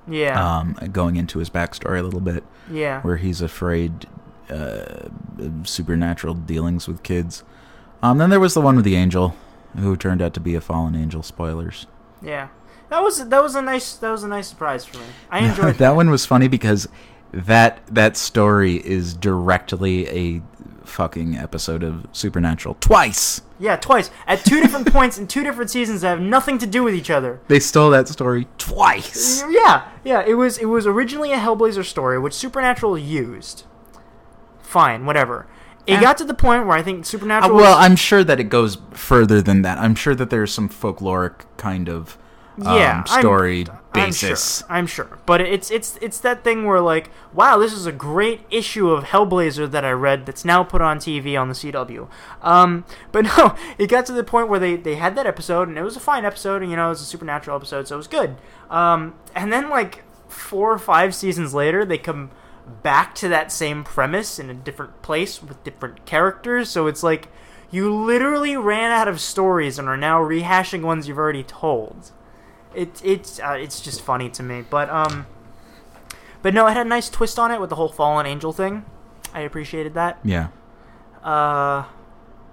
Yeah. 0.08 0.40
um, 0.60 0.74
going 0.94 1.18
into 1.18 1.40
his 1.40 1.50
backstory 1.50 2.00
a 2.00 2.04
little 2.04 2.22
bit. 2.22 2.44
yeah. 2.72 3.02
where 3.02 3.18
he's 3.18 3.42
afraid 3.42 4.08
uh, 4.50 5.10
of 5.40 5.68
supernatural 5.68 6.34
dealings 6.36 6.88
with 6.88 7.04
kids. 7.04 7.44
Um, 8.02 8.18
then 8.18 8.30
there 8.30 8.40
was 8.40 8.54
the 8.54 8.62
one 8.62 8.76
with 8.78 8.86
the 8.86 8.96
angel, 8.96 9.36
who 9.78 9.96
turned 9.98 10.22
out 10.22 10.34
to 10.36 10.40
be 10.40 10.56
a 10.56 10.62
fallen 10.62 10.96
angel. 10.96 11.22
Spoilers. 11.22 11.86
Yeah, 12.22 12.48
that 12.90 13.02
was 13.04 13.28
that 13.28 13.44
was 13.44 13.56
a 13.56 13.62
nice 13.62 13.94
that 13.98 14.10
was 14.10 14.24
a 14.24 14.28
nice 14.30 14.48
surprise 14.48 14.86
for 14.86 15.00
me. 15.00 15.06
I 15.30 15.40
enjoyed 15.40 15.76
that 15.80 15.96
one 15.98 16.10
was 16.10 16.26
funny 16.26 16.48
because 16.48 16.88
that 17.34 17.86
that 17.88 18.16
story 18.16 18.76
is 18.78 19.14
directly 19.14 20.08
a 20.08 20.42
fucking 20.88 21.36
episode 21.38 21.84
of 21.84 22.08
Supernatural 22.12 22.76
twice. 22.80 23.42
Yeah, 23.60 23.76
twice 23.76 24.10
at 24.28 24.44
two 24.46 24.62
different 24.62 24.88
points 24.94 25.18
in 25.18 25.28
two 25.28 25.44
different 25.44 25.70
seasons 25.70 26.02
that 26.02 26.10
have 26.10 26.22
nothing 26.22 26.58
to 26.60 26.68
do 26.68 26.84
with 26.84 26.94
each 26.94 27.10
other. 27.10 27.40
They 27.48 27.60
stole 27.60 27.90
that 27.92 28.08
story 28.08 28.48
twice. 28.58 29.44
Yeah, 29.50 29.88
yeah. 30.04 30.24
It 30.26 30.36
was 30.36 30.58
it 30.58 30.66
was 30.66 30.86
originally 30.88 31.32
a 31.34 31.38
Hellblazer 31.38 31.84
story, 31.86 32.18
which 32.20 32.34
Supernatural 32.34 32.98
used. 32.98 33.64
Fine, 34.62 35.06
whatever. 35.06 35.48
It 35.86 36.02
got 36.02 36.18
to 36.18 36.26
the 36.26 36.34
point 36.34 36.68
where 36.68 36.78
I 36.78 36.82
think 36.84 37.00
Uh, 37.00 37.04
Supernatural. 37.04 37.56
well, 37.56 37.78
was- 37.78 37.86
I'm 37.86 37.96
sure 37.96 38.24
that 38.24 38.40
it 38.42 38.46
goes 38.50 38.78
further 38.92 39.42
than 39.42 39.62
that. 39.62 39.78
I'm 39.78 39.96
sure 39.96 40.14
that 40.16 40.30
there's 40.30 40.52
some 40.54 40.68
folkloric 40.68 41.46
kind 41.56 41.88
of 41.88 42.18
um, 42.66 42.76
Yeah, 42.78 43.04
story 43.06 43.66
I'm 43.70 43.77
basis. 43.94 44.60
sure. 44.60 44.68
I'm 44.70 44.88
sure, 44.88 45.20
but 45.26 45.42
it's 45.42 45.72
it's 45.72 45.98
it's 46.02 46.20
that 46.20 46.44
thing 46.44 46.66
where 46.66 46.80
like, 46.80 47.10
wow, 47.34 47.58
this 47.58 47.74
is 47.74 47.86
a 47.86 47.92
great 47.92 48.42
issue 48.50 48.90
of 48.92 49.06
Hellblazer 49.06 49.70
that 49.72 49.86
I 49.86 49.92
read 49.92 50.26
that's 50.26 50.46
now 50.46 50.64
put 50.64 50.82
on 50.82 51.00
TV 51.00 51.40
on 51.40 51.48
the 51.48 51.54
CW. 51.54 52.08
Um, 52.42 52.86
but 53.12 53.26
no, 53.38 53.56
it 53.78 53.88
got 53.88 54.06
to 54.08 54.14
the 54.14 54.24
point 54.24 54.50
where 54.50 54.60
they 54.60 54.76
they 54.76 54.96
had 54.96 55.16
that 55.16 55.26
episode 55.26 55.68
and 55.68 55.78
it 55.78 55.84
was 55.84 55.96
a 55.96 56.02
fine 56.02 56.26
episode, 56.26 56.62
and 56.62 56.72
you 56.72 56.78
know 56.78 56.88
it 56.88 56.90
was 56.90 57.02
a 57.02 57.06
supernatural 57.06 57.56
episode, 57.56 57.88
so 57.88 57.96
it 57.96 57.98
was 57.98 58.08
good. 58.08 58.36
Um, 58.70 59.16
and 59.36 59.52
then 59.52 59.70
like 59.70 60.04
four 60.28 60.72
or 60.72 60.80
five 60.80 61.16
seasons 61.16 61.54
later, 61.54 61.86
they 61.86 61.98
come 61.98 62.32
back 62.84 63.16
to 63.16 63.30
that 63.30 63.52
same 63.52 63.84
premise 63.84 64.40
in 64.40 64.50
a 64.50 64.54
different 64.54 65.02
place 65.02 65.42
with 65.42 65.64
different 65.64 66.06
characters. 66.06 66.70
So 66.70 66.88
it's 66.88 67.04
like 67.04 67.30
you 67.72 67.94
literally 67.94 68.58
ran 68.58 68.92
out 68.92 69.08
of 69.08 69.20
stories 69.20 69.80
and 69.80 69.88
are 69.88 69.98
now 69.98 70.22
rehashing 70.22 70.84
ones 70.84 71.08
you've 71.08 71.18
already 71.18 71.44
told 71.44 72.12
it 72.74 73.02
it's 73.04 73.40
uh, 73.40 73.58
it's 73.60 73.82
just 73.82 74.02
funny 74.02 74.30
to 74.32 74.44
me. 74.44 74.64
But 74.70 74.90
um, 74.90 75.26
but 76.42 76.54
no, 76.54 76.68
it 76.68 76.74
had 76.74 76.86
a 76.86 76.90
nice 76.90 77.10
twist 77.10 77.38
on 77.40 77.52
it 77.52 77.60
with 77.60 77.70
the 77.70 77.76
whole 77.76 77.90
fallen 77.90 78.26
angel 78.26 78.54
thing. 78.54 78.86
I 79.34 79.42
appreciated 79.42 79.94
that. 79.96 80.20
Yeah. 80.24 80.48
Uh, 81.24 81.86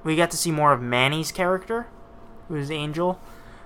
we 0.02 0.16
got 0.16 0.30
to 0.32 0.36
see 0.36 0.50
more 0.50 0.72
of 0.72 0.82
Manny's 0.82 1.32
character, 1.32 1.86
who's 2.48 2.70
Angel, 2.70 3.20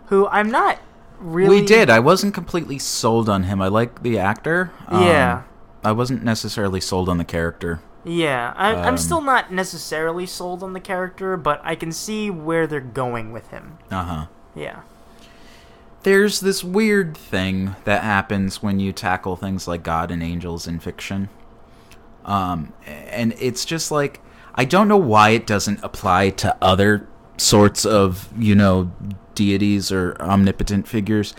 who 0.07 0.27
I'm 0.29 0.51
not 0.51 0.79
really. 1.19 1.61
We 1.61 1.67
did. 1.67 1.91
I 1.91 1.99
wasn't 2.01 2.35
completely 2.35 2.79
sold 2.79 3.29
on 3.29 3.45
him. 3.45 3.61
I 3.63 3.69
like 3.69 4.03
the 4.03 4.19
actor. 4.19 4.71
Um, 4.87 5.03
Yeah. 5.05 5.43
I 5.85 5.93
wasn't 5.93 6.23
necessarily 6.25 6.81
sold 6.81 7.09
on 7.09 7.19
the 7.19 7.25
character. 7.25 7.81
Yeah, 8.05 8.53
I, 8.57 8.75
I'm 8.75 8.89
Um, 8.95 8.99
still 8.99 9.21
not 9.21 9.53
necessarily 9.53 10.27
sold 10.27 10.63
on 10.63 10.73
the 10.73 10.81
character, 10.81 11.37
but 11.37 11.61
I 11.65 11.75
can 11.75 11.93
see 11.93 12.31
where 12.31 12.67
they're 12.67 12.81
going 12.81 13.33
with 13.33 13.49
him. 13.49 13.79
Uh 13.91 14.03
huh. 14.05 14.27
Yeah. 14.55 14.81
There's 16.03 16.41
this 16.41 16.63
weird 16.63 17.17
thing 17.17 17.75
that 17.85 18.03
happens 18.03 18.63
when 18.63 18.81
you 18.81 18.93
tackle 18.93 19.37
things 19.37 19.67
like 19.67 19.83
God 19.83 20.11
and 20.11 20.23
angels 20.23 20.67
in 20.67 20.79
fiction. 20.79 21.29
Um, 22.25 22.73
and 22.87 23.35
it's 23.39 23.65
just 23.65 23.91
like, 23.91 24.21
I 24.55 24.65
don't 24.65 24.89
know 24.89 24.97
why 24.97 25.31
it 25.31 25.47
doesn't 25.47 25.83
apply 25.83 26.31
to 26.31 26.57
other 26.63 27.09
sorts 27.37 27.85
of, 27.85 28.29
you 28.39 28.55
know, 28.55 28.93
deities 29.35 29.91
or 29.91 30.17
omnipotent 30.21 30.87
figures. 30.87 31.35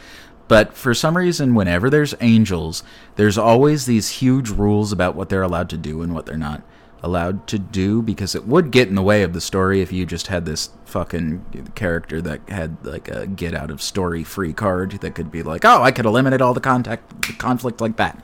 But 0.47 0.73
for 0.73 0.93
some 0.93 1.15
reason, 1.15 1.53
whenever 1.53 1.89
there's 1.89 2.15
angels, 2.21 2.83
there's 3.15 3.37
always 3.37 3.85
these 3.85 4.09
huge 4.09 4.49
rules 4.49 4.91
about 4.91 5.15
what 5.15 5.29
they're 5.29 5.43
allowed 5.43 5.69
to 5.69 5.77
do 5.77 6.01
and 6.01 6.13
what 6.13 6.25
they're 6.25 6.37
not 6.37 6.63
allowed 7.01 7.47
to 7.47 7.57
do 7.57 8.01
because 8.01 8.35
it 8.35 8.45
would 8.45 8.71
get 8.71 8.87
in 8.87 8.95
the 8.95 9.01
way 9.01 9.23
of 9.23 9.33
the 9.33 9.41
story 9.41 9.81
if 9.81 9.91
you 9.91 10.05
just 10.05 10.27
had 10.27 10.45
this 10.45 10.69
fucking 10.85 11.71
character 11.75 12.21
that 12.21 12.41
had 12.49 12.83
like 12.85 13.07
a 13.07 13.25
get 13.27 13.53
out 13.53 13.71
of 13.71 13.81
story 13.81 14.23
free 14.23 14.53
card 14.53 14.91
that 14.91 15.15
could 15.15 15.31
be 15.31 15.43
like, 15.43 15.63
oh, 15.63 15.81
I 15.81 15.91
could 15.91 16.05
eliminate 16.05 16.41
all 16.41 16.53
the 16.53 16.59
contact 16.59 17.21
the 17.27 17.33
conflict 17.33 17.79
like 17.79 17.95
that. 17.97 18.21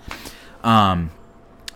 Um, 0.63 1.11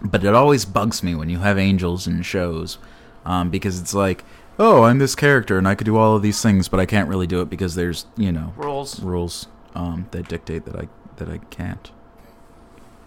but 0.01 0.23
it 0.23 0.33
always 0.33 0.65
bugs 0.65 1.03
me 1.03 1.15
when 1.15 1.29
you 1.29 1.39
have 1.39 1.57
angels 1.57 2.07
in 2.07 2.21
shows 2.21 2.77
um, 3.25 3.49
because 3.49 3.79
it's 3.79 3.93
like, 3.93 4.23
oh, 4.57 4.83
I'm 4.83 4.99
this 4.99 5.15
character 5.15 5.57
and 5.57 5.67
I 5.67 5.75
could 5.75 5.85
do 5.85 5.97
all 5.97 6.15
of 6.15 6.21
these 6.21 6.41
things, 6.41 6.67
but 6.67 6.79
I 6.79 6.85
can't 6.85 7.07
really 7.07 7.27
do 7.27 7.41
it 7.41 7.49
because 7.49 7.75
there's 7.75 8.05
you 8.17 8.31
know 8.31 8.53
Rules. 8.57 8.99
rules 8.99 9.47
um, 9.73 10.07
that 10.11 10.27
dictate 10.27 10.65
that 10.65 10.75
I 10.75 10.87
that 11.17 11.29
I 11.29 11.37
can't. 11.49 11.91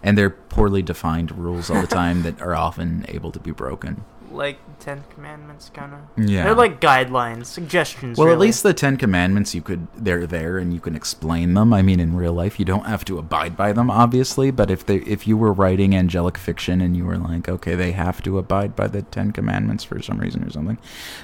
And 0.03 0.17
they're 0.17 0.29
poorly 0.29 0.81
defined 0.81 1.31
rules 1.37 1.69
all 1.69 1.81
the 1.81 1.87
time 1.87 2.23
that 2.23 2.41
are 2.41 2.55
often 2.55 3.05
able 3.07 3.31
to 3.31 3.39
be 3.39 3.51
broken. 3.51 4.03
Like 4.31 4.57
Ten 4.79 5.03
Commandments, 5.13 5.69
kind 5.73 5.93
of. 5.93 5.99
Yeah. 6.27 6.43
They're 6.43 6.55
like 6.55 6.81
guidelines, 6.81 7.45
suggestions. 7.45 8.17
Well, 8.17 8.31
at 8.31 8.39
least 8.39 8.63
the 8.63 8.73
Ten 8.73 8.97
Commandments, 8.97 9.53
you 9.53 9.61
could 9.61 9.87
they're 9.95 10.25
there 10.25 10.57
and 10.57 10.73
you 10.73 10.79
can 10.79 10.95
explain 10.95 11.53
them. 11.53 11.71
I 11.71 11.83
mean, 11.83 11.99
in 11.99 12.15
real 12.15 12.33
life, 12.33 12.59
you 12.59 12.65
don't 12.65 12.87
have 12.87 13.05
to 13.05 13.19
abide 13.19 13.55
by 13.55 13.71
them, 13.73 13.91
obviously. 13.91 14.49
But 14.49 14.71
if 14.71 14.85
they 14.85 14.97
if 14.97 15.27
you 15.27 15.37
were 15.37 15.53
writing 15.53 15.95
angelic 15.95 16.37
fiction 16.37 16.81
and 16.81 16.97
you 16.97 17.05
were 17.05 17.17
like, 17.17 17.47
okay, 17.47 17.75
they 17.75 17.91
have 17.91 18.23
to 18.23 18.39
abide 18.39 18.75
by 18.75 18.87
the 18.87 19.03
Ten 19.03 19.31
Commandments 19.31 19.83
for 19.83 20.01
some 20.01 20.17
reason 20.17 20.43
or 20.43 20.49
something, 20.49 20.79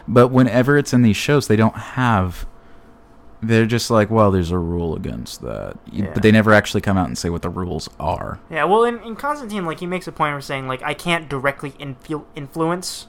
but 0.08 0.28
whenever 0.28 0.78
it's 0.78 0.94
in 0.94 1.02
these 1.02 1.18
shows, 1.18 1.48
they 1.48 1.58
don't 1.58 1.76
have. 1.76 2.46
They're 3.42 3.66
just 3.66 3.90
like, 3.90 4.10
well, 4.10 4.32
there's 4.32 4.52
a 4.52 4.58
rule 4.58 4.96
against 4.96 5.42
that, 5.42 5.78
Yeah. 5.92 6.12
but 6.14 6.24
they 6.24 6.32
never 6.32 6.54
actually 6.54 6.82
come 6.82 6.98
out 6.98 7.08
and 7.08 7.18
say 7.18 7.30
what 7.30 7.42
the 7.42 7.50
rules 7.50 7.90
are. 8.00 8.40
Yeah, 8.50 8.66
well, 8.66 8.84
in, 8.84 9.00
in 9.04 9.16
Constantine, 9.16 9.66
like 9.66 9.80
he 9.80 9.86
makes 9.86 10.08
a 10.08 10.12
point 10.12 10.36
of 10.36 10.44
saying, 10.44 10.68
like, 10.68 10.84
I 10.84 10.94
can't 10.94 11.30
directly 11.30 11.72
influ- 11.72 12.26
influence 12.36 13.08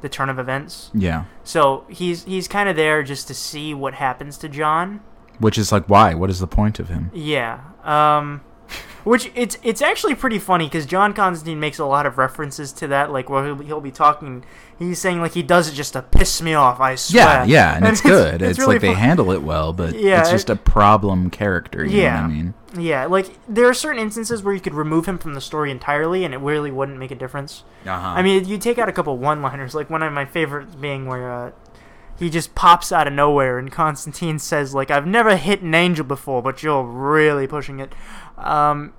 the 0.00 0.08
turn 0.08 0.28
of 0.30 0.38
events. 0.38 0.90
Yeah, 0.94 1.24
So 1.44 1.84
he's 1.88 2.24
he's 2.24 2.46
kind 2.48 2.68
of 2.68 2.76
there 2.76 3.02
just 3.02 3.26
to 3.28 3.34
see 3.34 3.72
what 3.74 3.94
happens 3.94 4.36
to 4.38 4.48
John. 4.48 5.00
which 5.38 5.58
is 5.58 5.72
like, 5.72 5.88
why? 5.88 6.14
What 6.14 6.30
is 6.30 6.38
the 6.40 6.46
point 6.46 6.78
of 6.78 6.88
him? 6.88 7.10
Yeah. 7.12 7.60
Um, 7.84 8.42
which 9.04 9.30
it's 9.34 9.58
it's 9.62 9.82
actually 9.82 10.14
pretty 10.14 10.38
funny 10.38 10.66
because 10.66 10.86
John 10.86 11.12
Constantine 11.14 11.60
makes 11.60 11.78
a 11.78 11.84
lot 11.84 12.06
of 12.06 12.18
references 12.18 12.72
to 12.74 12.86
that. 12.88 13.12
Like 13.12 13.28
where 13.28 13.44
he'll, 13.44 13.58
he'll 13.58 13.80
be 13.80 13.90
talking, 13.90 14.44
he's 14.78 14.98
saying 14.98 15.20
like 15.20 15.32
he 15.32 15.42
does 15.42 15.68
it 15.68 15.72
just 15.72 15.92
to 15.94 16.02
piss 16.02 16.42
me 16.42 16.54
off. 16.54 16.80
I 16.80 16.94
swear. 16.94 17.22
Yeah, 17.22 17.44
yeah, 17.44 17.76
and, 17.76 17.86
it's 17.88 18.00
good. 18.00 18.42
It's, 18.42 18.58
really 18.58 18.74
like 18.76 18.82
they 18.82 18.94
handle 18.94 19.30
it 19.32 19.42
well, 19.42 19.72
but 19.72 19.94
Yeah, 19.98 20.20
it's 20.20 20.30
just 20.30 20.50
a 20.50 20.56
problem 20.56 21.30
character. 21.30 21.84
You 21.84 22.02
Yeah. 22.02 22.14
know 22.14 22.22
what 22.22 22.24
I 22.24 22.34
mean? 22.34 22.54
Yeah, 22.78 23.04
like 23.06 23.28
there 23.46 23.68
are 23.68 23.74
certain 23.74 24.00
instances 24.00 24.42
where 24.42 24.54
you 24.54 24.60
could 24.60 24.74
remove 24.74 25.06
him 25.06 25.18
from 25.18 25.34
the 25.34 25.40
story 25.40 25.70
entirely, 25.70 26.24
and 26.24 26.32
it 26.32 26.38
really 26.38 26.70
wouldn't 26.70 26.98
make 26.98 27.10
a 27.10 27.14
difference. 27.14 27.64
Uh-huh. 27.86 28.06
I 28.08 28.22
mean, 28.22 28.46
you 28.46 28.56
take 28.56 28.78
out 28.78 28.88
a 28.88 28.92
couple 28.92 29.16
one-liners, 29.18 29.74
like 29.74 29.90
one 29.90 30.02
of 30.02 30.12
my 30.12 30.24
favorites 30.24 30.74
being 30.74 31.04
where 31.06 31.30
uh, 31.30 31.50
he 32.18 32.30
just 32.30 32.54
pops 32.54 32.92
out 32.92 33.06
of 33.06 33.12
nowhere, 33.12 33.58
and 33.58 33.70
Constantine 33.70 34.38
says, 34.38 34.74
"Like 34.74 34.90
I've 34.90 35.06
never 35.06 35.36
hit 35.36 35.60
an 35.60 35.74
angel 35.74 36.04
before, 36.04 36.40
but 36.40 36.62
you're 36.62 36.84
really 36.84 37.46
pushing 37.46 37.80
it," 37.80 37.92
um, 38.38 38.92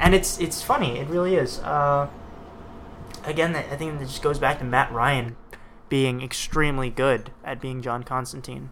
and 0.00 0.14
it's 0.14 0.38
it's 0.38 0.62
funny. 0.62 0.98
It 0.98 1.08
really 1.08 1.34
is. 1.36 1.58
Uh, 1.60 2.08
again, 3.24 3.54
I 3.56 3.62
think 3.76 4.00
it 4.00 4.04
just 4.06 4.22
goes 4.22 4.38
back 4.38 4.58
to 4.58 4.64
Matt 4.64 4.90
Ryan 4.92 5.36
being 5.88 6.22
extremely 6.22 6.88
good 6.90 7.30
at 7.44 7.60
being 7.60 7.82
John 7.82 8.02
Constantine. 8.02 8.70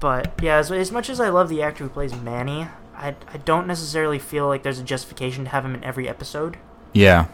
But 0.00 0.38
yeah, 0.42 0.56
as, 0.56 0.70
as 0.70 0.92
much 0.92 1.08
as 1.08 1.20
I 1.20 1.28
love 1.30 1.48
the 1.48 1.62
actor 1.62 1.84
who 1.84 1.90
plays 1.90 2.14
Manny, 2.14 2.68
I, 2.96 3.14
I 3.32 3.36
don't 3.38 3.66
necessarily 3.66 4.18
feel 4.18 4.46
like 4.46 4.62
there's 4.62 4.78
a 4.78 4.82
justification 4.84 5.44
to 5.44 5.50
have 5.50 5.64
him 5.64 5.74
in 5.74 5.82
every 5.84 6.08
episode. 6.08 6.56
yeah, 6.92 7.26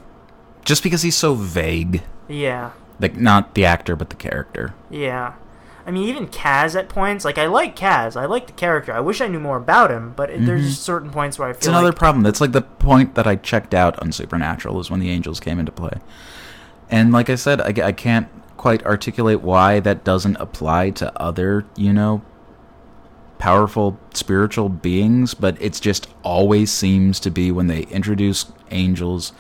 just 0.64 0.83
because 0.85 1.03
he's 1.03 1.16
so 1.16 1.35
vague, 1.35 2.03
Yeah. 2.28 2.70
like 3.01 3.16
not 3.16 3.55
the 3.55 3.64
actor 3.64 3.97
but 3.97 4.11
the 4.11 4.16
character. 4.16 4.74
Yeah. 4.91 5.35
I 5.87 5.91
mean, 5.91 6.09
even 6.09 6.30
Chas 6.30 6.76
at 6.76 6.89
points, 6.89 7.24
like, 7.24 7.39
I 7.39 7.47
like 7.47 7.76
Chas. 7.76 8.16
I 8.16 8.26
like 8.26 8.47
the 8.47 8.53
character. 8.53 8.93
I 8.93 9.01
wish 9.01 9.20
I 9.20 9.28
knew 9.28 9.41
more 9.41 9.57
about 9.57 9.91
him, 9.91 10.12
but 10.16 10.30
it, 10.30 10.47
there's 10.47 10.61
mm-hmm. 10.61 10.70
just 10.70 10.83
certain 10.83 11.11
points 11.11 11.39
where 11.39 11.49
I 11.49 11.53
feel 11.53 11.59
It's 11.59 11.66
another 11.66 11.87
like. 11.89 11.97
problem. 11.97 12.22
That's 12.22 12.41
like 12.41 12.53
the 12.53 12.62
point 12.62 13.14
that 13.16 13.26
I 13.26 13.37
checked 13.37 13.74
out 13.74 13.99
on 14.01 14.12
Supernatural 14.12 14.78
is 14.80 14.91
when 14.91 15.01
the 15.01 15.11
angels 15.11 15.41
came 15.41 15.59
into 15.59 15.72
play, 15.72 15.99
and 16.91 17.12
like 17.12 17.28
I 17.30 17.35
said, 17.35 17.61
I, 17.61 17.89
I 17.89 17.93
can't 17.93 18.28
quite 18.57 18.85
articulate 18.87 19.41
why 19.41 19.80
that 19.80 20.05
doesn't 20.05 20.37
apply 20.37 20.91
to 20.91 21.20
other, 21.20 21.66
you 21.76 21.93
know, 21.93 22.22
powerful 23.39 23.99
spiritual 24.14 24.68
beings, 24.68 25.35
but 25.35 25.57
it's 25.61 25.80
just 25.80 26.07
always 26.22 26.70
seems 26.70 27.18
to 27.18 27.28
be 27.28 27.51
when 27.51 27.66
they 27.66 27.83
introduce 27.85 28.53
angels, 28.70 29.33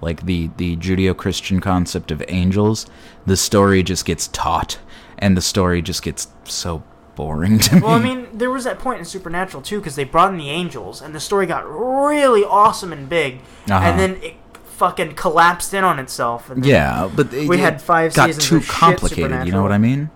like 0.00 0.24
the 0.24 0.48
the 0.56 0.76
Judeo-Christian 0.76 1.60
concept 1.60 2.10
of 2.10 2.22
angels, 2.28 2.86
the 3.26 3.36
story 3.36 3.82
just 3.82 4.06
gets 4.06 4.28
taught, 4.28 4.78
and 5.20 5.36
the 5.36 5.40
story 5.42 5.82
just 5.82 6.02
gets 6.02 6.28
so 6.44 6.82
boring 7.16 7.58
to 7.58 7.74
me. 7.76 7.80
Well, 7.82 7.90
I 7.92 7.98
mean, 7.98 8.28
there 8.32 8.50
was 8.50 8.64
that 8.64 8.78
point 8.78 8.98
in 8.98 9.04
Supernatural, 9.04 9.62
too, 9.62 9.78
because 9.78 9.94
they 9.96 10.04
brought 10.04 10.30
in 10.32 10.38
the 10.38 10.48
angels, 10.50 11.02
and 11.02 11.14
the 11.14 11.20
story 11.20 11.46
got 11.46 11.64
really 11.68 12.44
awesome 12.44 12.92
and 12.92 13.08
big, 13.08 13.40
Uh-huh. 13.70 13.74
and 13.84 13.98
then 14.00 14.22
it 14.22 14.34
fucking 14.64 15.14
collapsed 15.14 15.74
in 15.74 15.84
on 15.84 15.98
itself. 15.98 16.48
And 16.50 16.64
yeah, 16.64 17.10
but 17.14 17.32
it, 17.34 17.48
We 17.48 17.56
it 17.56 17.60
had 17.60 17.82
five 17.82 18.14
got 18.14 18.26
seasons 18.28 18.46
too 18.48 18.56
of 18.56 18.64
shit 18.64 18.72
complicated. 18.72 19.46
You 19.46 19.52
know 19.52 19.62
what 19.62 19.72
I 19.72 19.78
mean? 19.78 20.08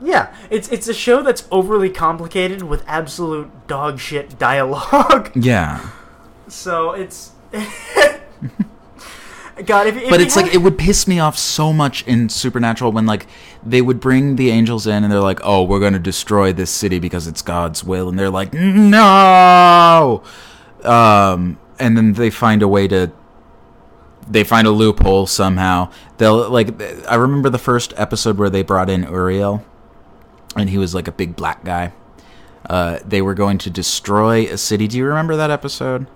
Yeah, 0.00 0.32
it's 0.48 0.68
it's 0.68 0.86
a 0.88 0.94
show 0.94 1.22
that's 1.22 1.46
overly 1.50 1.90
complicated 1.90 2.62
with 2.62 2.84
absolute 2.86 3.50
dog 3.66 3.98
shit 3.98 4.38
dialogue. 4.38 5.30
Yeah, 5.34 5.90
so 6.48 6.92
it's. 6.92 7.32
God, 9.64 9.86
if, 9.86 9.96
if 9.96 10.10
but 10.10 10.20
it's 10.20 10.36
like 10.36 10.54
it 10.54 10.58
would 10.58 10.78
piss 10.78 11.06
me 11.06 11.18
off 11.18 11.36
so 11.36 11.72
much 11.72 12.06
in 12.06 12.28
Supernatural 12.28 12.92
when 12.92 13.06
like 13.06 13.26
they 13.64 13.82
would 13.82 14.00
bring 14.00 14.36
the 14.36 14.50
angels 14.50 14.86
in 14.86 15.04
and 15.04 15.12
they're 15.12 15.20
like, 15.20 15.40
"Oh, 15.42 15.64
we're 15.64 15.80
going 15.80 15.94
to 15.94 15.98
destroy 15.98 16.52
this 16.52 16.70
city 16.70 16.98
because 16.98 17.26
it's 17.26 17.42
God's 17.42 17.82
will," 17.82 18.08
and 18.08 18.18
they're 18.18 18.30
like, 18.30 18.52
"No," 18.54 20.22
um, 20.84 21.58
and 21.78 21.96
then 21.96 22.12
they 22.14 22.30
find 22.30 22.62
a 22.62 22.68
way 22.68 22.88
to. 22.88 23.10
They 24.30 24.44
find 24.44 24.66
a 24.66 24.70
loophole 24.70 25.26
somehow. 25.26 25.90
They'll 26.18 26.48
like. 26.48 26.80
I 27.08 27.14
remember 27.16 27.50
the 27.50 27.58
first 27.58 27.94
episode 27.96 28.38
where 28.38 28.50
they 28.50 28.62
brought 28.62 28.90
in 28.90 29.04
Uriel, 29.04 29.64
and 30.56 30.70
he 30.70 30.78
was 30.78 30.94
like 30.94 31.08
a 31.08 31.12
big 31.12 31.34
black 31.34 31.64
guy. 31.64 31.92
Uh, 32.68 32.98
they 33.04 33.22
were 33.22 33.34
going 33.34 33.58
to 33.58 33.70
destroy 33.70 34.44
a 34.44 34.58
city. 34.58 34.86
Do 34.86 34.98
you 34.98 35.06
remember 35.06 35.36
that 35.36 35.50
episode? 35.50 36.06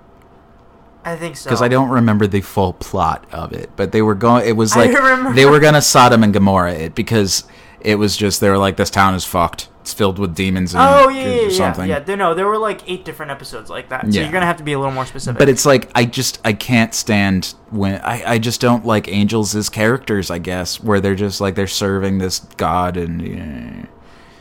I 1.05 1.17
think 1.17 1.37
so. 1.37 1.49
because 1.51 1.63
I 1.63 1.69
don't 1.69 1.89
remember 1.91 2.27
the 2.27 2.41
full 2.41 2.75
plot 2.75 3.25
of 3.33 3.53
it, 3.53 3.71
but 3.77 3.93
they 3.93 4.03
were 4.03 4.15
going. 4.15 4.47
It 4.47 4.53
was 4.57 4.77
like 4.77 4.93
they 5.35 5.45
were 5.47 5.61
gonna 5.61 5.83
Sodom 5.83 6.23
and 6.23 6.33
Gomorrah 6.33 6.75
it 6.75 6.95
because 6.95 7.45
it 7.81 7.97
was 7.97 8.17
just 8.17 8.41
they 8.41 8.49
were 8.49 8.59
like 8.59 8.77
this 8.77 8.91
town 8.91 9.15
is 9.15 9.25
fucked. 9.25 9.69
It's 9.81 9.93
filled 9.93 10.21
with 10.21 10.37
demons 10.37 10.75
and 10.75 10.81
Oh 10.85 11.09
yeah, 11.09 11.27
yeah, 11.27 11.41
yeah, 11.43 11.49
something. 11.51 11.89
yeah. 11.89 11.99
There, 11.99 12.17
no, 12.17 12.35
there 12.35 12.47
were 12.47 12.57
like 12.57 12.89
eight 12.89 13.05
different 13.05 13.33
episodes 13.33 13.69
like 13.69 13.89
that. 13.89 14.03
So 14.03 14.11
Yeah. 14.11 14.23
you're 14.23 14.31
gonna 14.33 14.47
have 14.47 14.59
to 14.59 14.63
be 14.63 14.75
a 14.75 14.79
little 14.79 14.95
more 14.95 15.05
specific. 15.07 15.41
But 15.41 15.49
it's 15.49 15.67
like 15.67 15.91
I 15.97 16.05
just 16.05 16.39
I 16.45 16.53
can't 16.53 16.95
stand 16.95 17.55
when 17.71 18.01
I, 18.03 18.35
I 18.35 18.39
just 18.39 18.61
don't 18.61 18.87
like 18.87 19.09
angels 19.09 19.57
as 19.57 19.69
characters. 19.69 20.31
I 20.31 20.39
guess 20.39 20.81
where 20.81 21.01
they're 21.01 21.17
just 21.17 21.41
like 21.41 21.57
they're 21.57 21.67
serving 21.67 22.19
this 22.19 22.39
god 22.59 22.97
and 22.97 23.21
yeah, 23.27 23.87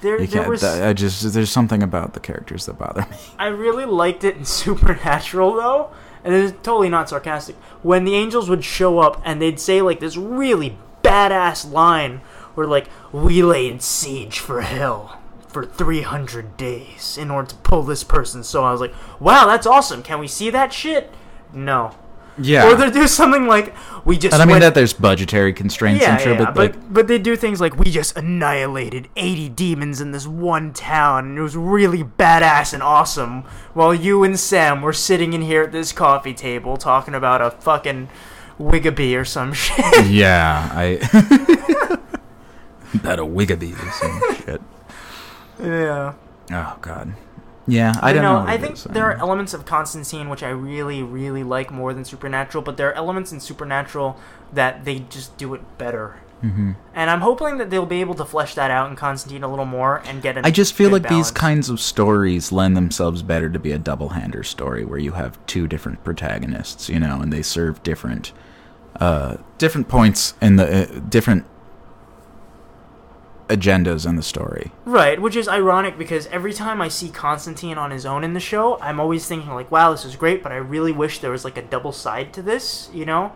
there, 0.02 0.24
there 0.28 0.48
was. 0.48 0.64
I 0.64 0.94
just 0.94 1.34
there's 1.34 1.52
something 1.52 1.82
about 1.82 2.14
the 2.14 2.20
characters 2.20 2.68
that 2.68 2.78
bother 2.78 3.02
me. 3.10 3.18
I 3.40 3.48
really 3.48 3.86
liked 3.86 4.24
it 4.24 4.38
in 4.38 4.46
Supernatural 4.92 5.56
though, 5.56 5.90
and 6.24 6.34
it's 6.34 6.52
totally 6.64 6.90
not 6.90 7.10
sarcastic. 7.10 7.56
When 7.82 8.06
the 8.06 8.16
angels 8.16 8.50
would 8.50 8.64
show 8.64 9.00
up 9.00 9.22
and 9.26 9.42
they'd 9.42 9.60
say 9.60 9.82
like 9.82 10.00
this 10.00 10.18
really 10.18 10.78
badass 11.04 11.72
line, 11.72 12.22
where 12.56 12.68
like 12.68 12.88
we 13.12 13.42
laid 13.44 13.82
siege 13.82 14.40
for 14.40 14.62
hell 14.62 15.20
for 15.48 15.66
300 15.66 16.56
days 16.56 17.18
in 17.18 17.30
order 17.30 17.50
to 17.50 17.56
pull 17.56 17.84
this 17.84 18.04
person. 18.04 18.44
So 18.44 18.64
I 18.64 18.72
was 18.72 18.82
like, 18.82 18.94
wow, 19.20 19.46
that's 19.46 19.68
awesome. 19.68 20.04
Can 20.04 20.20
we 20.20 20.28
see 20.28 20.50
that 20.50 20.72
shit? 20.72 21.12
No. 21.54 21.96
Yeah, 22.38 22.70
Or 22.72 22.76
they 22.76 22.90
do 22.90 23.08
something 23.08 23.46
like 23.46 23.76
we 24.06 24.18
just. 24.18 24.34
and 24.34 24.42
I 24.42 24.46
mean 24.46 24.54
went- 24.54 24.62
that 24.64 24.74
there's 24.74 24.94
budgetary 24.94 25.52
constraints. 25.54 26.02
yeah, 26.02 26.14
I'm 26.16 26.20
sure, 26.20 26.32
yeah, 26.34 26.38
but, 26.46 26.54
but 26.56 26.58
like 26.76 26.94
but 26.94 27.08
they 27.08 27.20
do 27.20 27.36
things 27.36 27.60
like 27.60 27.78
we 27.78 27.92
just 27.92 28.16
annihilated 28.18 29.10
80 29.18 29.50
demons 29.50 30.00
in 30.02 30.12
this 30.12 30.26
one 30.26 30.72
town, 30.74 31.26
and 31.28 31.38
it 31.38 31.42
was 31.42 31.58
really 31.58 32.04
badass 32.04 32.74
and 32.74 32.82
awesome. 32.82 33.44
While 33.74 33.94
you 33.94 34.24
and 34.24 34.40
Sam 34.40 34.82
were 34.82 34.94
sitting 34.94 35.34
in 35.34 35.42
here 35.42 35.64
at 35.64 35.72
this 35.74 35.92
coffee 35.92 36.34
table 36.34 36.78
talking 36.78 37.14
about 37.14 37.42
a 37.42 37.52
fucking 37.52 38.08
Wigabee 38.60 39.20
or 39.20 39.26
some 39.26 39.52
shit. 39.54 40.06
yeah, 40.08 40.70
I 40.74 40.96
that 43.04 43.20
a 43.20 43.26
Wigabee 43.26 43.74
or 43.74 43.92
some 43.92 44.36
shit. 44.46 44.62
yeah. 45.62 46.14
Oh 46.52 46.78
god. 46.82 47.14
Yeah, 47.72 47.94
I 48.02 48.12
don't 48.14 48.22
know. 48.24 48.42
know. 48.42 48.48
I 48.48 48.56
it 48.56 48.62
think 48.62 48.76
is. 48.76 48.84
there 48.84 49.06
are 49.06 49.18
elements 49.18 49.54
of 49.54 49.66
Constantine 49.66 50.30
which 50.30 50.44
I 50.44 50.50
really, 50.50 51.02
really 51.02 51.44
like 51.44 51.72
more 51.72 51.94
than 51.94 52.04
Supernatural, 52.06 52.64
but 52.64 52.78
there 52.78 52.90
are 52.90 52.94
elements 52.94 53.32
in 53.32 53.40
Supernatural 53.40 54.18
that 54.54 54.84
they 54.86 55.00
just 55.10 55.38
do 55.38 55.54
it 55.54 55.62
better. 55.78 56.16
Mhm. 56.44 56.76
And 56.96 57.10
I'm 57.12 57.22
hoping 57.22 57.58
that 57.60 57.70
they'll 57.70 57.86
be 57.86 58.02
able 58.02 58.16
to 58.16 58.26
flesh 58.26 58.56
that 58.56 58.72
out 58.72 58.90
in 58.90 58.96
Constantine 58.96 59.44
a 59.44 59.48
little 59.48 59.66
more 59.66 60.02
and 60.08 60.22
get. 60.24 60.44
i 60.44 60.50
just 60.50 60.74
feel 60.74 60.90
like 60.90 61.08
these 61.08 61.30
kinds 61.30 61.70
of 61.70 61.80
stories 61.80 62.52
lend 62.52 62.76
themselves 62.76 63.22
better 63.22 63.48
to 63.50 63.60
be 63.60 63.72
a 63.72 63.78
double-hander 63.78 64.44
story 64.44 64.84
where 64.84 64.98
you 64.98 65.12
have 65.12 65.38
two 65.46 65.68
different 65.68 66.04
protagonists, 66.04 66.90
you 66.90 67.00
know, 67.00 67.22
and 67.22 67.32
they 67.32 67.42
serve 67.44 67.82
different 67.84 68.32
uh 69.00 69.38
different 69.58 69.88
points 69.88 70.34
in 70.42 70.58
the 70.58 70.84
uh, 70.84 71.00
different 71.10 71.46
agendas 73.52 74.08
in 74.08 74.16
the 74.16 74.24
story. 74.24 74.72
Right, 74.86 75.22
which 75.22 75.36
is 75.36 75.48
ironic 75.48 75.98
because 75.98 76.28
every 76.28 76.54
time 76.54 76.82
I 76.82 76.88
see 76.88 77.10
Constantine 77.10 77.78
on 77.78 77.92
his 77.92 78.06
own 78.06 78.24
in 78.24 78.34
the 78.34 78.40
show, 78.40 78.80
I'm 78.82 79.00
always 79.00 79.28
thinking 79.28 79.52
like, 79.54 79.70
"Wow, 79.72 79.92
this 79.92 80.06
is 80.06 80.16
great," 80.16 80.42
but 80.42 80.52
I 80.52 80.56
really 80.58 80.92
wish 80.92 81.20
there 81.20 81.32
was 81.32 81.44
like 81.46 81.58
a 81.58 81.62
double 81.62 81.92
side 81.92 82.34
to 82.34 82.42
this, 82.42 82.90
you 82.94 83.06
know? 83.06 83.32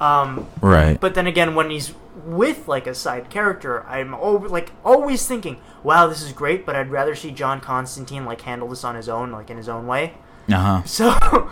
Um, 0.00 0.46
Right. 0.60 1.00
but 1.00 1.14
then 1.14 1.26
again, 1.26 1.54
when 1.54 1.70
he's 1.70 1.94
with 2.26 2.68
like 2.68 2.86
a 2.86 2.94
side 2.94 3.30
character, 3.30 3.84
I'm 3.88 4.12
al- 4.14 4.40
like 4.48 4.72
always 4.84 5.26
thinking, 5.26 5.56
"Wow, 5.82 6.06
this 6.06 6.20
is 6.22 6.32
great," 6.32 6.66
but 6.66 6.76
I'd 6.76 6.90
rather 6.90 7.14
see 7.14 7.30
John 7.30 7.60
Constantine 7.60 8.24
like 8.26 8.42
handle 8.42 8.68
this 8.68 8.84
on 8.84 8.94
his 8.94 9.08
own, 9.08 9.32
like 9.32 9.48
in 9.50 9.56
his 9.56 9.68
own 9.68 9.86
way. 9.86 10.12
Uh-huh. 10.52 10.82
So 10.86 11.48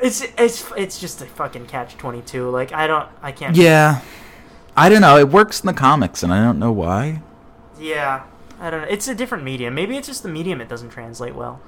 it's 0.00 0.22
it's 0.38 0.64
it's 0.76 0.98
just 0.98 1.20
a 1.22 1.26
fucking 1.26 1.66
catch 1.66 1.96
twenty 1.98 2.22
two. 2.22 2.48
Like 2.50 2.72
I 2.72 2.86
don't, 2.86 3.08
I 3.22 3.30
can't. 3.30 3.54
Yeah. 3.56 4.00
I 4.74 4.88
don't 4.88 5.02
know. 5.02 5.18
It 5.18 5.28
works 5.28 5.60
in 5.60 5.66
the 5.66 5.74
comics 5.74 6.22
and 6.22 6.32
I 6.32 6.42
don't 6.42 6.58
know 6.58 6.72
why. 6.72 7.20
Yeah, 7.82 8.22
I 8.60 8.70
don't 8.70 8.82
know. 8.82 8.88
It's 8.88 9.08
a 9.08 9.14
different 9.14 9.44
medium. 9.44 9.74
Maybe 9.74 9.96
it's 9.96 10.06
just 10.08 10.22
the 10.22 10.28
medium 10.28 10.60
it 10.60 10.68
doesn't 10.68 10.90
translate 10.90 11.34
well. 11.34 11.60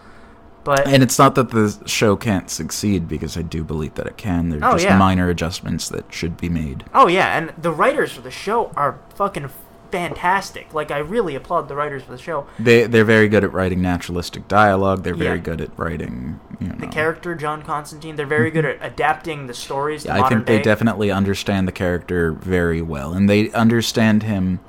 But 0.62 0.88
And 0.88 1.02
it's 1.02 1.18
not 1.18 1.34
that 1.34 1.50
the 1.50 1.76
show 1.84 2.16
can't 2.16 2.48
succeed 2.48 3.06
because 3.06 3.36
I 3.36 3.42
do 3.42 3.62
believe 3.62 3.94
that 3.96 4.06
it 4.06 4.16
can. 4.16 4.48
There's 4.48 4.62
Oh, 4.64 4.72
just 4.72 4.84
yeah. 4.86 4.96
minor 4.96 5.28
adjustments 5.28 5.90
that 5.90 6.06
should 6.12 6.38
be 6.38 6.48
made. 6.48 6.84
Oh 6.94 7.06
yeah, 7.06 7.36
and 7.36 7.52
the 7.60 7.70
writers 7.70 8.12
for 8.12 8.22
the 8.22 8.30
show 8.30 8.72
are 8.74 8.98
fucking 9.14 9.50
fantastic. 9.90 10.72
Like 10.72 10.90
I 10.90 10.98
really 10.98 11.34
applaud 11.34 11.68
the 11.68 11.76
writers 11.76 12.02
for 12.02 12.12
the 12.12 12.18
show. 12.18 12.46
They 12.58 12.86
they're 12.86 13.04
very 13.04 13.28
good 13.28 13.44
at 13.44 13.52
writing 13.52 13.82
naturalistic 13.82 14.48
dialogue. 14.48 15.02
They're 15.04 15.14
very 15.14 15.36
Yeah. 15.36 15.42
good 15.44 15.60
at 15.60 15.70
writing, 15.78 16.40
you 16.58 16.68
know. 16.68 16.74
The 16.76 16.86
character 16.86 17.34
John 17.34 17.62
Constantine, 17.62 18.16
they're 18.16 18.24
very 18.26 18.50
good 18.50 18.64
at 18.64 18.78
adapting 18.80 19.46
the 19.46 19.54
stories 19.54 20.04
to 20.04 20.08
Mm-hmm. 20.08 20.24
I 20.24 20.28
think 20.30 20.46
they 20.46 20.62
definitely 20.62 21.10
understand 21.10 21.68
the 21.68 21.72
character 21.72 22.32
very 22.32 22.80
well, 22.80 23.12
and 23.12 23.28
they 23.28 23.50
understand 23.52 24.22
him 24.24 24.60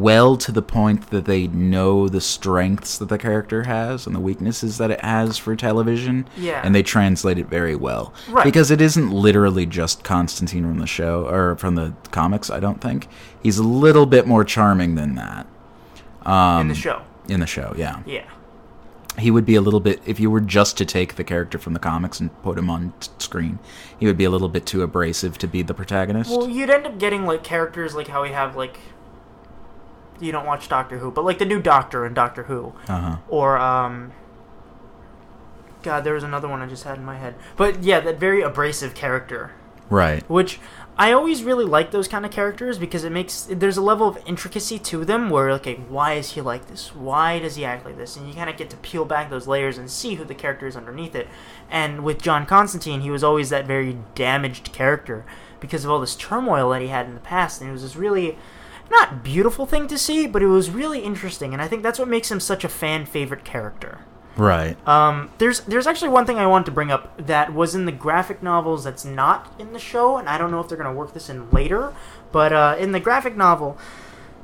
well 0.00 0.36
to 0.36 0.52
the 0.52 0.62
point 0.62 1.10
that 1.10 1.24
they 1.24 1.46
know 1.48 2.08
the 2.08 2.20
strengths 2.20 2.98
that 2.98 3.08
the 3.08 3.18
character 3.18 3.64
has 3.64 4.06
and 4.06 4.14
the 4.14 4.20
weaknesses 4.20 4.78
that 4.78 4.90
it 4.90 5.00
has 5.04 5.38
for 5.38 5.54
television. 5.56 6.28
Yeah. 6.36 6.60
and 6.64 6.74
they 6.74 6.82
translate 6.82 7.38
it 7.38 7.46
very 7.48 7.74
well. 7.76 8.12
Right. 8.28 8.44
Because 8.44 8.70
it 8.70 8.80
isn't 8.80 9.10
literally 9.10 9.66
just 9.66 10.04
Constantine 10.04 10.62
from 10.64 10.78
the 10.78 10.86
show 10.86 11.26
or 11.28 11.56
from 11.56 11.74
the 11.74 11.94
comics. 12.10 12.50
I 12.50 12.60
don't 12.60 12.80
think 12.80 13.08
he's 13.42 13.58
a 13.58 13.62
little 13.64 14.06
bit 14.06 14.26
more 14.26 14.44
charming 14.44 14.94
than 14.94 15.14
that. 15.16 15.46
Um, 16.22 16.62
in 16.62 16.68
the 16.68 16.74
show. 16.74 17.02
In 17.28 17.40
the 17.40 17.46
show, 17.46 17.72
yeah 17.76 18.02
Yeah. 18.06 18.24
he 19.18 19.30
would 19.30 19.44
be 19.46 19.54
a 19.56 19.60
little 19.60 19.80
bit 19.80 20.00
if 20.06 20.20
you 20.20 20.30
were 20.30 20.40
just 20.40 20.76
to 20.78 20.84
take 20.84 21.14
the 21.16 21.24
character 21.24 21.58
from 21.58 21.72
the 21.72 21.78
comics 21.78 22.20
and 22.20 22.30
put 22.42 22.58
him 22.58 22.68
on 22.70 22.92
t- 23.00 23.08
screen 23.18 23.58
he 23.98 24.06
would 24.06 24.16
be 24.16 24.24
a 24.24 24.30
little 24.30 24.48
bit 24.48 24.66
too 24.66 24.82
abrasive 24.82 25.38
to 25.38 25.48
be 25.48 25.62
the 25.62 25.72
protagonist 25.74 26.30
Well, 26.30 26.48
you'd 26.48 26.70
end 26.70 26.86
up 26.86 26.98
getting 26.98 27.24
like 27.26 27.42
characters 27.42 27.94
like 27.94 28.08
how 28.08 28.22
we 28.22 28.28
have 28.30 28.54
like 28.56 28.78
you 30.20 30.32
don't 30.32 30.46
watch 30.46 30.68
Doctor 30.68 30.98
Who, 30.98 31.10
but 31.10 31.24
like 31.24 31.38
the 31.38 31.44
new 31.44 31.60
Doctor 31.60 32.06
in 32.06 32.14
Doctor 32.14 32.44
Who, 32.44 32.74
uh-huh 32.88 33.16
or 33.28 33.58
um. 33.58 34.12
God, 35.82 36.02
there 36.02 36.14
was 36.14 36.24
another 36.24 36.48
one 36.48 36.62
I 36.62 36.66
just 36.66 36.82
had 36.82 36.98
in 36.98 37.04
my 37.04 37.16
head, 37.16 37.36
but 37.56 37.84
yeah, 37.84 38.00
that 38.00 38.18
very 38.18 38.42
abrasive 38.42 38.92
character 38.92 39.52
right 39.88 40.28
which 40.28 40.58
I 40.98 41.12
always 41.12 41.44
really 41.44 41.66
like 41.66 41.90
those 41.90 42.08
kind 42.08 42.24
of 42.24 42.32
characters 42.32 42.78
because 42.78 43.04
it 43.04 43.12
makes 43.12 43.46
there's 43.50 43.76
a 43.76 43.82
level 43.82 44.08
of 44.08 44.18
intricacy 44.26 44.78
to 44.78 45.04
them 45.04 45.28
where 45.28 45.50
okay, 45.50 45.74
why 45.74 46.14
is 46.14 46.32
he 46.32 46.40
like 46.40 46.68
this? 46.68 46.94
Why 46.94 47.38
does 47.38 47.56
he 47.56 47.66
act 47.66 47.84
like 47.84 47.98
this? 47.98 48.16
And 48.16 48.26
you 48.26 48.32
kind 48.34 48.48
of 48.48 48.56
get 48.56 48.70
to 48.70 48.78
peel 48.78 49.04
back 49.04 49.28
those 49.28 49.46
layers 49.46 49.76
and 49.76 49.90
see 49.90 50.14
who 50.14 50.24
the 50.24 50.34
character 50.34 50.66
is 50.66 50.74
underneath 50.74 51.14
it. 51.14 51.28
And 51.70 52.02
with 52.02 52.22
John 52.22 52.46
Constantine, 52.46 53.02
he 53.02 53.10
was 53.10 53.22
always 53.22 53.50
that 53.50 53.66
very 53.66 53.98
damaged 54.14 54.72
character 54.72 55.26
because 55.60 55.84
of 55.84 55.90
all 55.90 56.00
this 56.00 56.16
turmoil 56.16 56.70
that 56.70 56.80
he 56.80 56.88
had 56.88 57.06
in 57.06 57.14
the 57.14 57.20
past, 57.20 57.60
and 57.60 57.68
it 57.68 57.72
was 57.74 57.82
this 57.82 57.96
really 57.96 58.38
not 58.90 59.24
beautiful 59.24 59.66
thing 59.66 59.88
to 59.88 59.98
see, 59.98 60.26
but 60.26 60.42
it 60.42 60.46
was 60.46 60.70
really 60.70 61.00
interesting, 61.00 61.52
and 61.52 61.62
I 61.62 61.68
think 61.68 61.82
that's 61.82 61.98
what 61.98 62.08
makes 62.08 62.30
him 62.30 62.40
such 62.40 62.64
a 62.64 62.68
fan 62.68 63.06
favorite 63.06 63.44
character. 63.44 64.00
right 64.36 64.76
Um, 64.86 65.30
there's 65.38 65.60
there's 65.60 65.86
actually 65.86 66.10
one 66.10 66.26
thing 66.26 66.38
I 66.38 66.46
wanted 66.46 66.66
to 66.66 66.72
bring 66.72 66.90
up 66.90 67.26
that 67.26 67.52
was 67.54 67.74
in 67.74 67.86
the 67.86 67.92
graphic 67.92 68.42
novels 68.42 68.84
that's 68.84 69.04
not 69.04 69.52
in 69.58 69.72
the 69.72 69.78
show, 69.78 70.16
and 70.18 70.28
I 70.28 70.38
don't 70.38 70.50
know 70.50 70.60
if 70.60 70.68
they're 70.68 70.78
gonna 70.78 70.92
work 70.92 71.14
this 71.14 71.28
in 71.28 71.50
later. 71.50 71.92
But 72.32 72.52
uh, 72.52 72.76
in 72.78 72.92
the 72.92 73.00
graphic 73.00 73.36
novel, 73.36 73.78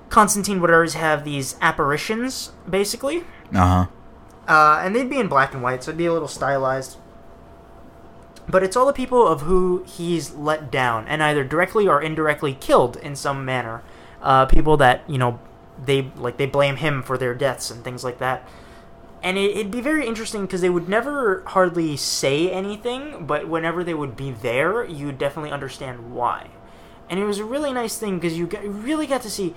Constantine 0.08 0.60
would 0.60 0.70
always 0.70 0.94
have 0.94 1.24
these 1.24 1.56
apparitions, 1.60 2.52
basically, 2.68 3.24
uh-huh 3.54 3.86
uh, 4.48 4.80
and 4.82 4.94
they'd 4.94 5.10
be 5.10 5.18
in 5.18 5.28
black 5.28 5.54
and 5.54 5.62
white, 5.62 5.84
so 5.84 5.90
it'd 5.90 5.98
be 5.98 6.06
a 6.06 6.12
little 6.12 6.28
stylized. 6.28 6.96
But 8.48 8.62
it's 8.62 8.76
all 8.76 8.86
the 8.86 8.92
people 8.92 9.26
of 9.26 9.42
who 9.42 9.84
he's 9.86 10.34
let 10.34 10.70
down, 10.70 11.06
and 11.06 11.22
either 11.22 11.44
directly 11.44 11.86
or 11.86 12.02
indirectly 12.02 12.54
killed 12.54 12.96
in 12.96 13.14
some 13.14 13.44
manner. 13.44 13.82
Uh, 14.22 14.46
people 14.46 14.76
that 14.76 15.02
you 15.08 15.18
know, 15.18 15.40
they 15.84 16.10
like 16.16 16.36
they 16.36 16.46
blame 16.46 16.76
him 16.76 17.02
for 17.02 17.18
their 17.18 17.34
deaths 17.34 17.70
and 17.70 17.84
things 17.84 18.04
like 18.04 18.18
that. 18.18 18.48
And 19.22 19.38
it, 19.38 19.52
it'd 19.52 19.70
be 19.70 19.80
very 19.80 20.06
interesting 20.06 20.42
because 20.42 20.60
they 20.60 20.70
would 20.70 20.88
never 20.88 21.42
hardly 21.46 21.96
say 21.96 22.50
anything, 22.50 23.26
but 23.26 23.48
whenever 23.48 23.84
they 23.84 23.94
would 23.94 24.16
be 24.16 24.32
there, 24.32 24.84
you'd 24.84 25.18
definitely 25.18 25.50
understand 25.50 26.12
why. 26.12 26.50
And 27.08 27.20
it 27.20 27.24
was 27.24 27.38
a 27.38 27.44
really 27.44 27.72
nice 27.72 27.98
thing 27.98 28.16
because 28.18 28.38
you 28.38 28.46
got, 28.46 28.64
really 28.64 29.06
got 29.06 29.22
to 29.22 29.30
see 29.30 29.54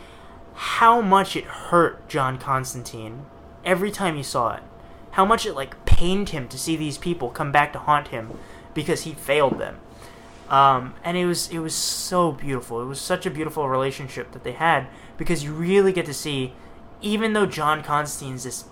how 0.53 1.01
much 1.01 1.35
it 1.35 1.45
hurt 1.45 2.07
John 2.07 2.37
Constantine 2.37 3.25
every 3.63 3.91
time 3.91 4.17
you 4.17 4.23
saw 4.23 4.55
it. 4.55 4.63
How 5.11 5.25
much 5.25 5.45
it 5.45 5.53
like 5.53 5.85
pained 5.85 6.29
him 6.29 6.47
to 6.49 6.57
see 6.57 6.75
these 6.75 6.97
people 6.97 7.29
come 7.29 7.51
back 7.51 7.73
to 7.73 7.79
haunt 7.79 8.09
him 8.09 8.37
because 8.73 9.03
he 9.03 9.13
failed 9.13 9.57
them. 9.59 9.79
Um, 10.49 10.93
and 11.03 11.17
it 11.17 11.26
was 11.26 11.49
it 11.49 11.59
was 11.59 11.73
so 11.73 12.31
beautiful. 12.31 12.81
It 12.81 12.85
was 12.85 13.01
such 13.01 13.26
a 13.26 13.31
beautiful 13.31 13.67
relationship 13.67 14.31
that 14.31 14.43
they 14.43 14.51
had 14.51 14.88
because 15.17 15.43
you 15.43 15.53
really 15.53 15.91
get 15.91 16.05
to 16.05 16.13
see, 16.13 16.53
even 17.01 17.34
though 17.34 17.45
John 17.47 17.81
Constantine's 17.81 18.43
this 18.43 18.65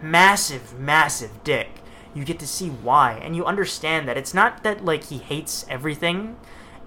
massive, 0.00 0.78
massive 0.78 1.44
dick, 1.44 1.68
you 2.14 2.24
get 2.24 2.38
to 2.38 2.46
see 2.46 2.68
why, 2.68 3.12
and 3.22 3.36
you 3.36 3.44
understand 3.44 4.08
that 4.08 4.16
it's 4.16 4.32
not 4.32 4.62
that 4.62 4.84
like 4.84 5.04
he 5.04 5.18
hates 5.18 5.66
everything, 5.68 6.36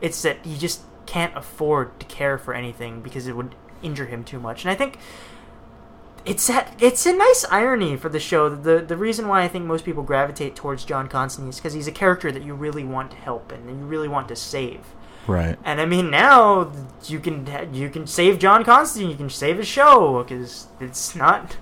it's 0.01 0.21
that 0.23 0.43
he 0.43 0.57
just 0.57 0.81
can't 1.05 1.35
afford 1.37 1.99
to 1.99 2.05
care 2.07 2.37
for 2.37 2.53
anything 2.53 3.01
because 3.01 3.27
it 3.27 3.35
would 3.35 3.55
injure 3.83 4.07
him 4.07 4.23
too 4.23 4.39
much. 4.39 4.63
And 4.63 4.71
I 4.71 4.75
think 4.75 4.97
it's 6.25 6.47
that 6.47 6.73
it's 6.79 7.05
a 7.05 7.13
nice 7.13 7.45
irony 7.51 7.97
for 7.97 8.09
the 8.09 8.19
show. 8.19 8.49
The 8.49 8.79
the 8.79 8.97
reason 8.97 9.27
why 9.27 9.43
I 9.43 9.47
think 9.47 9.65
most 9.65 9.83
people 9.85 10.03
gravitate 10.03 10.55
towards 10.55 10.85
John 10.85 11.07
Constantine 11.07 11.49
is 11.49 11.57
because 11.57 11.73
he's 11.73 11.87
a 11.87 11.91
character 11.91 12.31
that 12.31 12.43
you 12.43 12.53
really 12.53 12.83
want 12.83 13.11
to 13.11 13.17
help 13.17 13.51
and 13.51 13.67
you 13.69 13.85
really 13.85 14.07
want 14.07 14.27
to 14.29 14.35
save. 14.35 14.79
Right. 15.27 15.57
And 15.63 15.79
I 15.79 15.85
mean, 15.85 16.09
now 16.09 16.71
you 17.05 17.19
can 17.19 17.47
you 17.73 17.89
can 17.89 18.07
save 18.07 18.39
John 18.39 18.63
Constantine. 18.63 19.09
You 19.09 19.17
can 19.17 19.29
save 19.29 19.57
his 19.57 19.67
show 19.67 20.23
because 20.23 20.67
it's 20.79 21.15
not. 21.15 21.57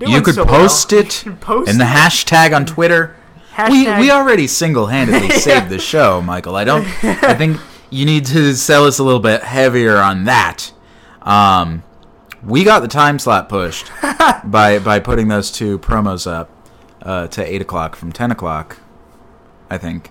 You 0.00 0.22
could 0.22 0.34
so 0.34 0.46
post 0.46 0.92
well. 0.92 1.00
it 1.04 1.24
post 1.40 1.70
in 1.70 1.78
the 1.78 1.84
hashtag 1.84 2.54
on 2.56 2.64
Twitter. 2.66 3.16
Hashtag- 3.54 3.70
We 3.98 4.06
we 4.06 4.10
already 4.10 4.46
single 4.46 4.86
handedly 4.86 5.28
Yeah. 5.30 5.36
saved 5.38 5.68
the 5.68 5.78
show, 5.78 6.22
Michael. 6.22 6.56
I 6.56 6.64
don't. 6.64 6.84
I 7.04 7.34
think 7.34 7.58
you 7.90 8.06
need 8.06 8.24
to 8.26 8.54
sell 8.54 8.84
us 8.86 8.98
a 8.98 9.02
little 9.04 9.20
bit 9.20 9.42
heavier 9.42 9.96
on 9.98 10.24
that. 10.24 10.72
Um, 11.22 11.82
we 12.44 12.64
got 12.64 12.80
the 12.80 12.88
time 12.88 13.18
slot 13.18 13.48
pushed 13.48 13.90
by 14.44 14.78
by 14.78 15.00
putting 15.00 15.28
those 15.28 15.50
two 15.50 15.78
promos 15.78 16.30
up 16.30 16.50
uh, 17.02 17.26
to 17.28 17.44
eight 17.44 17.60
o'clock 17.62 17.96
from 17.96 18.12
ten 18.12 18.30
o'clock, 18.30 18.78
I 19.68 19.78
think. 19.78 20.10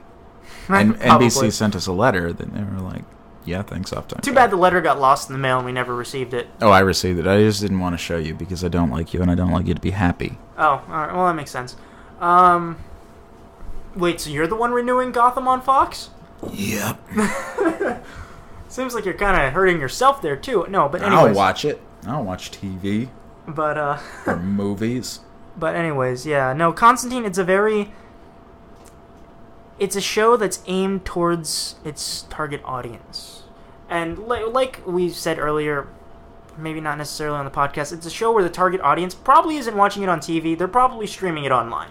And 0.68 0.96
Probably. 1.00 1.28
NBC 1.28 1.52
sent 1.52 1.76
us 1.76 1.88
a 1.88 1.94
letter 1.94 2.32
that 2.32 2.54
they 2.54 2.62
were 2.62 2.80
like, 2.80 3.04
"Yeah, 3.46 3.62
thanks, 3.64 3.92
off 3.94 4.08
time." 4.08 4.22
Too 4.22 4.34
bad 4.34 4.52
the 4.52 4.58
letter 4.58 4.82
got 4.82 5.00
lost 5.00 5.30
in 5.30 5.34
the 5.34 5.40
mail 5.40 5.58
and 5.58 5.66
we 5.66 5.72
never 5.72 5.96
received 5.96 6.34
it. 6.34 6.48
Oh, 6.62 6.70
I 6.70 6.80
received 6.80 7.20
it. 7.20 7.28
I 7.28 7.40
just 7.40 7.62
didn't 7.62 7.80
want 7.80 7.94
to 7.94 7.98
show 7.98 8.18
you 8.18 8.36
because 8.36 8.64
I 8.64 8.68
don't 8.68 8.92
like 8.92 9.14
you 9.14 9.22
and 9.22 9.32
I 9.32 9.36
don't 9.36 9.52
like 9.52 9.68
you 9.68 9.74
to 9.74 9.82
be 9.82 9.92
happy. 9.92 10.38
Oh, 10.58 10.64
all 10.68 10.82
right. 10.88 11.14
Well, 11.14 11.26
that 11.26 11.36
makes 11.36 11.52
sense. 11.52 11.76
Um, 12.20 12.78
wait. 13.96 14.22
So 14.22 14.30
you're 14.30 14.48
the 14.48 14.56
one 14.56 14.72
renewing 14.72 15.12
Gotham 15.12 15.48
on 15.48 15.62
Fox? 15.62 16.10
Yep. 16.52 17.00
Seems 18.70 18.94
like 18.94 19.04
you're 19.04 19.16
kind 19.16 19.42
of 19.42 19.54
hurting 19.54 19.80
yourself 19.80 20.22
there 20.22 20.36
too. 20.36 20.66
No, 20.70 20.88
but 20.88 21.02
anyways. 21.02 21.26
don't 21.26 21.36
watch 21.36 21.66
it. 21.66 21.82
I 22.06 22.12
don't 22.12 22.26
watch 22.26 22.52
TV 22.52 23.10
But 23.48 23.78
uh, 23.78 23.98
or 24.26 24.38
movies. 24.40 25.20
but 25.58 25.76
anyways, 25.76 26.26
yeah. 26.26 26.54
No, 26.54 26.72
Constantine. 26.72 27.26
It's 27.26 27.38
a 27.38 27.44
very. 27.44 27.92
It's 29.78 29.96
a 29.96 30.02
show 30.02 30.36
that's 30.36 30.62
aimed 30.68 31.06
towards 31.06 31.76
its 31.86 32.24
target 32.30 32.62
audience, 32.66 33.44
and 33.90 34.20
li- 34.28 34.44
like 34.44 34.82
we 34.86 35.10
said 35.10 35.40
earlier, 35.40 35.88
maybe 36.58 36.82
not 36.82 36.98
necessarily 36.98 37.38
on 37.38 37.46
the 37.46 37.52
podcast. 37.52 37.94
It's 37.94 38.06
a 38.06 38.10
show 38.10 38.34
where 38.34 38.44
the 38.44 38.50
target 38.50 38.82
audience 38.82 39.16
probably 39.16 39.56
isn't 39.56 39.76
watching 39.78 40.04
it 40.04 40.10
on 40.10 40.20
TV. 40.20 40.58
They're 40.58 40.68
probably 40.68 41.08
streaming 41.08 41.46
it 41.46 41.54
online. 41.54 41.88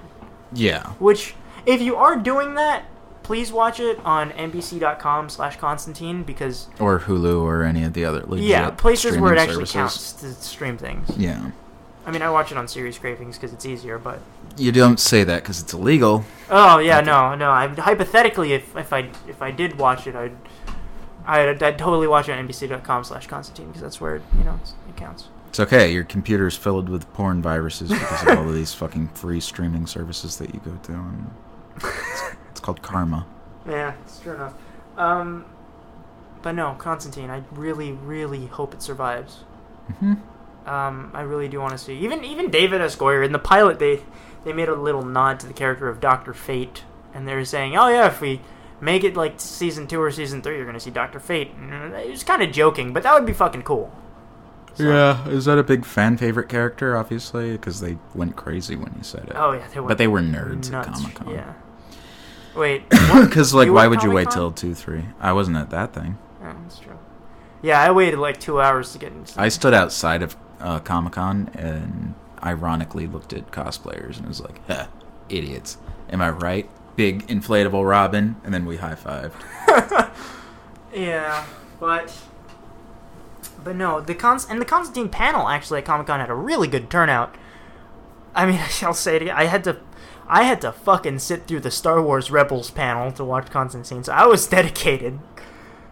Yeah. 0.52 0.86
Which, 0.98 1.35
if 1.64 1.80
you 1.80 1.97
are 1.97 2.16
doing 2.16 2.55
that, 2.56 2.85
please 3.28 3.52
watch 3.52 3.78
it 3.78 3.98
on 4.06 4.30
NBC.com 4.30 5.28
slash 5.28 5.56
Constantine 5.59 6.22
because 6.22 6.66
Or 6.80 7.00
Hulu 7.00 7.42
or 7.42 7.62
any 7.62 7.84
of 7.84 7.92
the 7.92 8.06
other 8.06 8.24
yeah, 8.36 8.70
places 8.70 9.18
where 9.18 9.34
it 9.34 9.38
actually 9.38 9.66
services. 9.66 9.74
counts 9.74 10.12
to 10.14 10.32
stream 10.32 10.78
things. 10.78 11.10
Yeah. 11.14 11.50
I 12.06 12.10
mean, 12.10 12.22
I 12.22 12.30
watch 12.30 12.52
it 12.52 12.56
on 12.56 12.66
series 12.68 12.96
cravings 12.98 13.36
because 13.36 13.52
it's 13.52 13.66
easier, 13.66 13.98
but 13.98 14.20
You 14.56 14.72
don't 14.72 14.98
say 14.98 15.24
that 15.24 15.42
because 15.42 15.60
it's 15.60 15.74
illegal. 15.74 16.24
oh 16.48 16.78
yeah, 16.78 17.02
no, 17.02 17.34
no. 17.34 17.50
I 17.50 17.68
hypothetically, 17.68 18.55
if 18.55 18.74
if 18.74 18.94
I 18.94 19.10
if 19.28 19.42
I 19.42 19.50
did 19.50 19.76
watch 19.78 20.06
it, 20.06 20.16
I'd 20.16 20.32
I'd, 21.26 21.62
I'd 21.62 21.78
totally 21.78 22.06
watch 22.06 22.30
it 22.30 22.32
on 22.32 22.48
NBC.com 22.48 23.05
slash 23.05 23.26
Constantine 23.26 23.66
because 23.66 23.82
that's 23.82 24.00
where 24.00 24.16
it, 24.16 24.22
you 24.38 24.44
know 24.44 24.59
it 24.88 24.96
counts. 24.96 25.28
It's 25.50 25.60
okay. 25.60 25.92
Your 25.92 26.05
computer 26.05 26.46
is 26.46 26.56
filled 26.56 26.88
with 26.88 27.12
porn 27.12 27.42
viruses 27.42 27.90
because 27.90 28.22
of 28.22 28.38
all 28.38 28.48
of 28.48 28.55
these 28.55 28.72
fucking 28.82 29.09
free 29.09 29.40
streaming 29.40 29.86
services 29.86 30.38
that 30.38 30.55
you 30.55 30.60
go 30.64 30.76
to. 30.84 30.92
And 30.92 31.30
it's, 32.59 32.64
called 32.64 32.82
karma. 32.82 33.26
Yeah, 33.68 33.94
it's 34.05 34.18
true 34.20 34.35
enough. 34.35 34.55
Um, 34.97 35.44
but 36.43 36.52
no, 36.52 36.74
Constantine. 36.78 37.30
I 37.30 37.43
really, 37.52 37.93
really 37.93 38.47
hope 38.47 38.74
it 38.74 38.82
survives. 38.82 39.44
hmm 39.98 40.14
Um, 40.66 41.10
I 41.14 41.22
really 41.22 41.48
do 41.48 41.60
want 41.60 41.72
to 41.72 41.78
see 41.78 41.94
even 41.98 42.24
even 42.24 42.51
David 42.51 42.80
S. 42.80 42.97
Goyer 42.97 43.24
in 43.24 43.32
the 43.32 43.39
pilot. 43.39 43.78
They 43.78 44.01
they 44.44 44.52
made 44.52 44.68
a 44.68 44.74
little 44.74 45.05
nod 45.05 45.40
to 45.40 45.47
the 45.47 45.52
character 45.55 45.89
of 45.89 46.01
Doctor 46.01 46.35
Fate, 46.35 46.82
and 47.14 47.26
they're 47.26 47.44
saying, 47.44 47.76
"Oh 47.76 47.89
yeah, 47.89 48.06
if 48.09 48.20
we 48.20 48.40
make 48.80 49.02
it 49.05 49.16
like 49.16 49.35
season 49.40 49.86
two 49.86 50.01
or 50.01 50.10
season 50.10 50.43
three, 50.43 50.56
you're 50.56 50.66
gonna 50.66 50.80
see 50.80 50.90
Doctor 50.90 51.20
Fate." 51.20 51.52
And 51.55 51.94
it 51.94 52.10
was 52.10 52.22
kind 52.24 52.43
of 52.43 52.52
joking, 52.52 52.93
but 52.93 53.02
that 53.05 53.14
would 53.14 53.26
be 53.26 53.32
fucking 53.32 53.62
cool. 53.62 53.90
So- 54.74 54.85
Yeah. 54.85 55.26
Is 55.28 55.47
that 55.47 55.59
a 55.59 55.62
big 55.64 55.85
fan 55.85 56.16
favorite 56.18 56.48
character? 56.48 56.97
Obviously, 56.97 57.52
because 57.52 57.80
they 57.80 57.97
went 58.14 58.36
crazy 58.36 58.76
when 58.76 58.93
you 58.97 59.02
said 59.02 59.24
it. 59.28 59.32
Oh 59.36 59.52
yeah, 59.52 59.66
they 59.72 59.80
were. 59.80 59.89
But 59.89 59.98
they 59.98 60.06
were 60.09 60.20
nerds 60.20 60.70
nuts. 60.70 60.89
at 60.89 60.94
Comic 60.94 61.14
Con. 61.14 61.30
Yeah. 61.30 61.52
Wait. 62.59 62.82
Because 63.09 63.55
like, 63.55 63.70
why 63.70 63.86
would 63.86 64.02
you 64.02 64.10
wait 64.10 64.30
till 64.30 64.52
two, 64.52 64.74
three? 64.74 65.05
I 65.20 65.32
wasn't 65.32 65.56
at 65.56 65.70
that 65.70 65.93
thing. 65.94 66.18
Oh, 66.43 66.55
that's 66.62 66.78
true. 66.78 66.98
Yeah, 67.62 67.80
I 67.80 67.90
waited 67.90 68.18
like 68.18 68.39
two 68.39 68.60
hours 68.60 68.93
to 68.93 68.98
get 68.98 69.12
into. 69.12 69.40
I 69.40 69.48
stood 69.48 69.74
outside 69.74 70.22
of 70.22 70.36
uh, 70.60 70.78
Comic 70.80 71.14
Con 71.14 71.51
and 71.55 72.14
ironically 72.44 73.06
looked 73.06 73.32
at 73.32 73.51
cosplayers 73.51 74.18
and 74.18 74.28
was 74.28 74.40
like, 74.40 74.60
"Huh, 74.66 74.86
idiots." 75.28 75.78
Am 76.10 76.20
I 76.20 76.30
right? 76.30 76.68
Big 76.97 77.26
inflatable 77.28 77.89
Robin, 77.89 78.36
and 78.44 78.52
then 78.52 78.66
we 78.66 78.76
high 78.76 78.94
fived. 78.94 79.32
Yeah, 80.93 81.44
but 81.78 82.16
but 83.62 83.76
no, 83.76 84.01
the 84.01 84.14
cons 84.14 84.47
and 84.48 84.60
the 84.60 84.64
Constantine 84.64 85.09
panel 85.09 85.48
actually 85.48 85.78
at 85.78 85.85
Comic 85.85 86.06
Con 86.06 86.20
had 86.20 86.30
a 86.30 86.35
really 86.35 86.68
good 86.68 86.90
turnout. 86.90 87.35
I 88.35 88.47
mean, 88.47 88.60
I'll 88.82 88.94
say 88.94 89.16
it 89.16 89.22
again. 89.22 89.36
I 89.36 89.44
had 89.44 89.64
to, 89.64 89.78
I 90.28 90.44
had 90.44 90.60
to 90.60 90.72
fucking 90.72 91.20
sit 91.20 91.46
through 91.46 91.60
the 91.60 91.70
Star 91.70 92.02
Wars 92.02 92.30
Rebels 92.30 92.70
panel 92.70 93.10
to 93.12 93.24
watch 93.24 93.50
Constantine, 93.50 94.05
so 94.05 94.12
I 94.12 94.26
was 94.26 94.46
dedicated. 94.56 95.18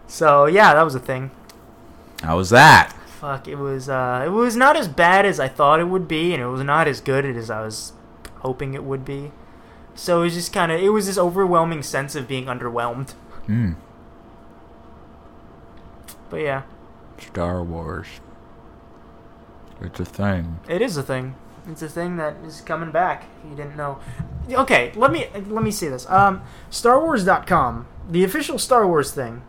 So 0.07 0.45
yeah, 0.45 0.73
that 0.73 0.83
was 0.83 0.95
a 0.95 0.99
thing. 0.99 1.31
How 2.21 2.37
was 2.37 2.49
that? 2.51 2.93
Fuck, 3.19 3.47
it 3.47 3.55
was 3.55 3.89
uh, 3.89 4.23
it 4.25 4.29
was 4.29 4.55
not 4.55 4.77
as 4.77 4.87
bad 4.87 5.25
as 5.25 5.39
I 5.39 5.47
thought 5.47 5.79
it 5.79 5.85
would 5.89 6.07
be, 6.07 6.33
and 6.33 6.41
it 6.41 6.47
was 6.47 6.63
not 6.63 6.87
as 6.87 7.01
good 7.01 7.25
as 7.25 7.49
I 7.49 7.61
was 7.61 7.93
hoping 8.39 8.73
it 8.73 8.83
would 8.83 9.03
be. 9.03 9.31
So 9.95 10.21
it 10.21 10.25
was 10.25 10.33
just 10.35 10.53
kind 10.53 10.71
of, 10.71 10.79
it 10.79 10.89
was 10.89 11.07
this 11.07 11.17
overwhelming 11.17 11.81
sense 11.81 12.15
of 12.15 12.27
being 12.27 12.45
underwhelmed. 12.45 13.11
Hmm. 13.47 13.73
But 16.29 16.41
yeah, 16.41 16.61
Star 17.17 17.63
Wars. 17.63 18.07
It's 19.81 19.99
a 19.99 20.05
thing. 20.05 20.59
It 20.69 20.81
is 20.81 20.97
a 20.97 21.03
thing. 21.03 21.35
It's 21.69 21.81
a 21.81 21.89
thing 21.89 22.17
that 22.17 22.37
is 22.45 22.61
coming 22.61 22.91
back. 22.91 23.25
If 23.43 23.49
you 23.49 23.55
didn't 23.55 23.75
know. 23.75 23.99
Okay, 24.49 24.91
let 24.95 25.11
me 25.11 25.27
let 25.47 25.63
me 25.63 25.71
see 25.71 25.89
this. 25.89 26.09
Um, 26.09 26.41
StarWars.com, 26.71 27.87
the 28.09 28.23
official 28.23 28.57
Star 28.57 28.87
Wars 28.87 29.11
thing, 29.11 29.41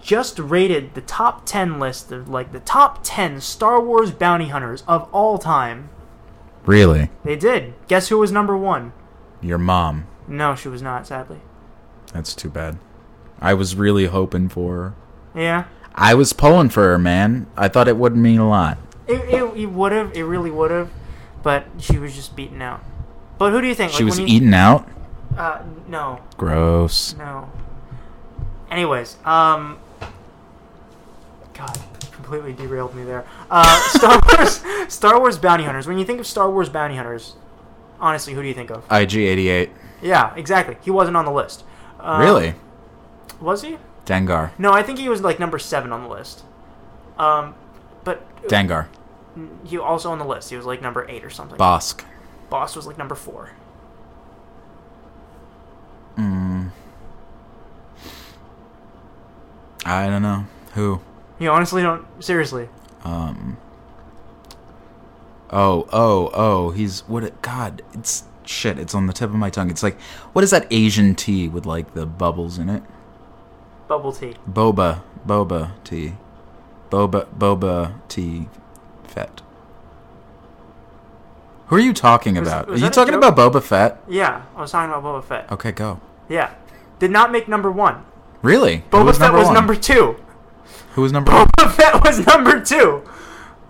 just 0.00 0.38
rated 0.38 0.94
the 0.94 1.00
top 1.00 1.46
ten 1.46 1.78
list 1.78 2.10
of 2.10 2.28
like 2.28 2.52
the 2.52 2.60
top 2.60 3.00
ten 3.04 3.40
Star 3.40 3.80
Wars 3.80 4.10
bounty 4.10 4.48
hunters 4.48 4.82
of 4.88 5.08
all 5.12 5.38
time. 5.38 5.90
Really? 6.66 7.10
They 7.24 7.36
did. 7.36 7.74
Guess 7.86 8.08
who 8.08 8.18
was 8.18 8.32
number 8.32 8.56
one? 8.56 8.92
Your 9.40 9.58
mom. 9.58 10.06
No, 10.26 10.54
she 10.54 10.68
was 10.68 10.82
not. 10.82 11.06
Sadly. 11.06 11.40
That's 12.12 12.34
too 12.34 12.50
bad. 12.50 12.78
I 13.40 13.54
was 13.54 13.76
really 13.76 14.06
hoping 14.06 14.48
for 14.48 14.74
her. 14.74 14.94
Yeah. 15.40 15.64
I 15.94 16.14
was 16.14 16.32
pulling 16.32 16.68
for 16.70 16.82
her, 16.82 16.98
man. 16.98 17.46
I 17.56 17.68
thought 17.68 17.88
it 17.88 17.96
wouldn't 17.96 18.20
mean 18.20 18.38
a 18.38 18.48
lot. 18.48 18.78
It 19.08 19.20
it, 19.28 19.42
it 19.56 19.66
would 19.66 19.92
have. 19.92 20.14
It 20.16 20.22
really 20.24 20.50
would 20.50 20.70
have. 20.70 20.90
But 21.42 21.66
she 21.78 21.98
was 21.98 22.14
just 22.14 22.36
beaten 22.36 22.60
out. 22.62 22.82
But 23.38 23.52
who 23.52 23.60
do 23.60 23.66
you 23.66 23.74
think? 23.74 23.92
She 23.92 24.02
Like, 24.04 24.10
was 24.10 24.18
you- 24.18 24.26
eaten 24.26 24.52
out. 24.54 24.86
Uh, 25.36 25.62
no. 25.86 26.20
Gross. 26.36 27.14
No. 27.16 27.50
Anyways, 28.70 29.16
um, 29.24 29.78
God, 31.54 31.78
completely 32.12 32.52
derailed 32.52 32.94
me 32.94 33.04
there. 33.04 33.24
Uh, 33.50 33.64
Star 33.98 34.20
Wars, 34.28 34.62
Star 34.92 35.18
Wars 35.20 35.38
bounty 35.38 35.64
hunters. 35.64 35.86
When 35.86 35.98
you 35.98 36.04
think 36.04 36.20
of 36.20 36.26
Star 36.26 36.50
Wars 36.50 36.68
bounty 36.68 36.96
hunters, 36.96 37.34
honestly, 38.00 38.34
who 38.34 38.42
do 38.42 38.48
you 38.48 38.54
think 38.54 38.70
of? 38.70 38.86
IG88. 38.88 39.70
Yeah, 40.02 40.34
exactly. 40.34 40.76
He 40.82 40.90
wasn't 40.90 41.16
on 41.16 41.24
the 41.24 41.30
list. 41.32 41.64
Uh, 42.00 42.18
really? 42.20 42.54
Was 43.40 43.62
he? 43.62 43.78
Dengar. 44.06 44.50
No, 44.58 44.72
I 44.72 44.82
think 44.82 44.98
he 44.98 45.08
was 45.08 45.20
like 45.22 45.38
number 45.38 45.58
seven 45.58 45.92
on 45.92 46.02
the 46.02 46.08
list. 46.08 46.42
Um, 47.18 47.54
but 48.04 48.22
Dengar. 48.48 48.86
He 49.64 49.78
also 49.78 50.10
on 50.10 50.18
the 50.18 50.24
list. 50.24 50.50
He 50.50 50.56
was 50.56 50.66
like 50.66 50.82
number 50.82 51.08
eight 51.08 51.24
or 51.24 51.30
something. 51.30 51.58
Bossk. 51.58 52.04
Bossk 52.50 52.76
was 52.76 52.86
like 52.86 52.98
number 52.98 53.14
four. 53.14 53.50
Mm. 56.16 56.70
I 59.84 60.06
don't 60.08 60.22
know. 60.22 60.46
Who? 60.74 61.00
You 61.38 61.50
honestly 61.50 61.82
don't. 61.82 62.06
Seriously. 62.22 62.68
Um. 63.04 63.56
Oh, 65.50 65.88
oh, 65.92 66.30
oh. 66.34 66.70
He's 66.70 67.00
what? 67.08 67.24
It, 67.24 67.40
God, 67.42 67.82
it's 67.94 68.24
shit. 68.44 68.78
It's 68.78 68.94
on 68.94 69.06
the 69.06 69.12
tip 69.12 69.30
of 69.30 69.36
my 69.36 69.50
tongue. 69.50 69.70
It's 69.70 69.82
like 69.82 70.00
what 70.32 70.44
is 70.44 70.50
that 70.50 70.66
Asian 70.70 71.14
tea 71.14 71.48
with 71.48 71.64
like 71.66 71.94
the 71.94 72.06
bubbles 72.06 72.58
in 72.58 72.68
it? 72.68 72.82
Bubble 73.86 74.12
tea. 74.12 74.34
Boba, 74.50 75.02
boba 75.26 75.72
tea, 75.84 76.14
boba, 76.90 77.26
boba 77.34 77.94
tea, 78.08 78.48
fett. 79.18 79.42
Who 81.66 81.76
are 81.76 81.80
you 81.80 81.92
talking 81.92 82.36
Was- 82.36 82.48
about? 82.48 82.68
was 82.68 82.82
are 82.82 82.84
you 82.86 82.90
talking 82.90 83.14
about 83.14 83.36
Boba 83.36 83.62
Fett? 83.62 84.00
Yeah, 84.08 84.42
I 84.56 84.60
was 84.60 84.70
talking 84.72 84.90
about 84.90 85.02
Boba 85.04 85.22
Fett. 85.24 85.50
Okay, 85.52 85.72
go. 85.72 86.00
Yeah, 86.28 86.50
did 86.98 87.10
not 87.10 87.30
make 87.32 87.48
number 87.48 87.70
one. 87.70 88.04
Really? 88.42 88.84
Boba 88.90 89.16
Fett 89.16 89.32
was 89.32 89.46
one? 89.46 89.54
number 89.54 89.74
two. 89.74 90.16
Who 90.94 91.02
was 91.02 91.12
number 91.12 91.32
one? 91.32 91.46
Boba 91.58 91.70
Fett 91.76 92.02
was 92.04 92.26
number 92.26 92.60
two. 92.64 93.02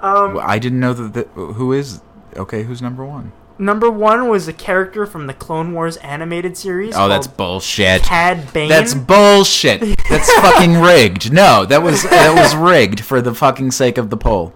Um, 0.00 0.34
Well, 0.34 0.44
I 0.46 0.58
didn't 0.58 0.80
know 0.80 0.92
that. 0.92 1.12
The, 1.14 1.24
who 1.34 1.72
is 1.72 2.00
okay? 2.36 2.62
Who's 2.64 2.82
number 2.82 3.04
one? 3.04 3.32
number 3.60 3.90
one 3.90 4.28
was 4.28 4.46
a 4.46 4.52
character 4.52 5.04
from 5.04 5.26
the 5.26 5.34
Clone 5.34 5.72
Wars 5.72 5.96
animated 5.96 6.56
series. 6.56 6.94
Oh, 6.96 7.08
that's 7.08 7.26
bullshit. 7.26 8.02
Cad 8.04 8.52
Bane. 8.52 8.68
That's 8.68 8.94
bullshit. 8.94 9.80
That's 10.08 10.32
fucking 10.40 10.74
rigged. 10.80 11.32
No, 11.32 11.64
that 11.64 11.82
was 11.82 12.04
that 12.04 12.32
was 12.40 12.54
rigged 12.54 13.00
for 13.00 13.20
the 13.20 13.34
fucking 13.34 13.72
sake 13.72 13.98
of 13.98 14.10
the 14.10 14.16
poll. 14.16 14.52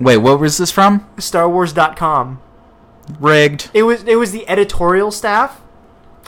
Wait, 0.00 0.18
what 0.18 0.38
was 0.40 0.58
this 0.58 0.70
from? 0.70 1.08
StarWars.com. 1.16 2.40
Rigged. 3.18 3.70
It 3.74 3.82
was 3.84 4.04
it 4.04 4.16
was 4.16 4.32
the 4.32 4.48
editorial 4.48 5.10
staff, 5.10 5.60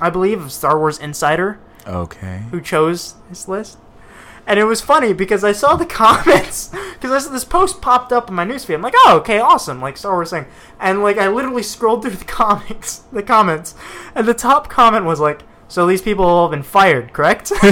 I 0.00 0.08
believe, 0.10 0.42
of 0.42 0.50
Star 0.52 0.78
Wars 0.78 0.98
Insider 0.98 1.58
Okay. 1.86 2.44
who 2.50 2.60
chose 2.60 3.14
this 3.28 3.46
list. 3.48 3.78
And 4.46 4.58
it 4.58 4.64
was 4.64 4.80
funny 4.80 5.12
because 5.12 5.44
I 5.44 5.52
saw 5.52 5.76
the 5.76 5.86
comments 6.02 6.70
because 7.00 7.30
this 7.30 7.44
post 7.44 7.80
popped 7.82 8.12
up 8.12 8.28
in 8.30 8.34
my 8.34 8.44
newsfeed. 8.46 8.74
I'm 8.74 8.82
like, 8.82 8.94
oh, 8.96 9.18
okay, 9.20 9.38
awesome, 9.38 9.80
like 9.80 9.96
Star 9.98 10.12
Wars 10.14 10.30
thing. 10.30 10.46
And 10.80 11.02
like 11.02 11.18
I 11.18 11.28
literally 11.28 11.62
scrolled 11.62 12.02
through 12.02 12.12
the 12.12 12.24
comics, 12.40 12.98
the 13.12 13.22
comments, 13.22 13.74
and 14.14 14.26
the 14.26 14.34
top 14.34 14.68
comment 14.70 15.04
was 15.04 15.20
like, 15.20 15.42
so 15.68 15.86
these 15.86 16.02
people 16.02 16.24
have 16.24 16.32
all 16.32 16.46
have 16.46 16.50
been 16.50 16.62
fired, 16.64 17.12
correct? 17.12 17.52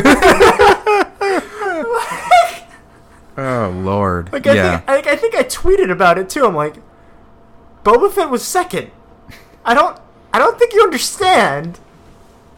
Oh 3.38 3.70
lord. 3.70 4.32
Like 4.32 4.48
I 4.48 4.54
yeah. 4.54 4.78
think, 4.78 5.06
I, 5.06 5.12
I 5.12 5.16
think 5.16 5.34
I 5.36 5.44
tweeted 5.44 5.92
about 5.92 6.18
it 6.18 6.28
too. 6.28 6.44
I'm 6.44 6.56
like, 6.56 6.74
Boba 7.84 8.10
Fett 8.10 8.30
was 8.30 8.44
second. 8.44 8.90
I 9.64 9.74
don't, 9.74 9.96
I 10.32 10.38
don't 10.40 10.58
think 10.58 10.74
you 10.74 10.82
understand. 10.82 11.78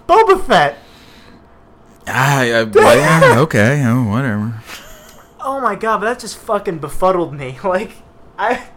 Boba 0.09 0.43
Fett. 0.43 0.79
Ah, 2.07 2.43
yeah, 2.43 2.61
okay. 3.41 3.85
Oh, 3.85 4.05
whatever. 4.05 4.63
Oh 5.39 5.61
my 5.61 5.75
god, 5.75 5.99
but 5.99 6.07
that 6.07 6.19
just 6.19 6.39
fucking 6.39 6.79
befuddled 6.79 7.35
me. 7.35 7.59
Like, 7.65 7.93
I, 8.39 8.69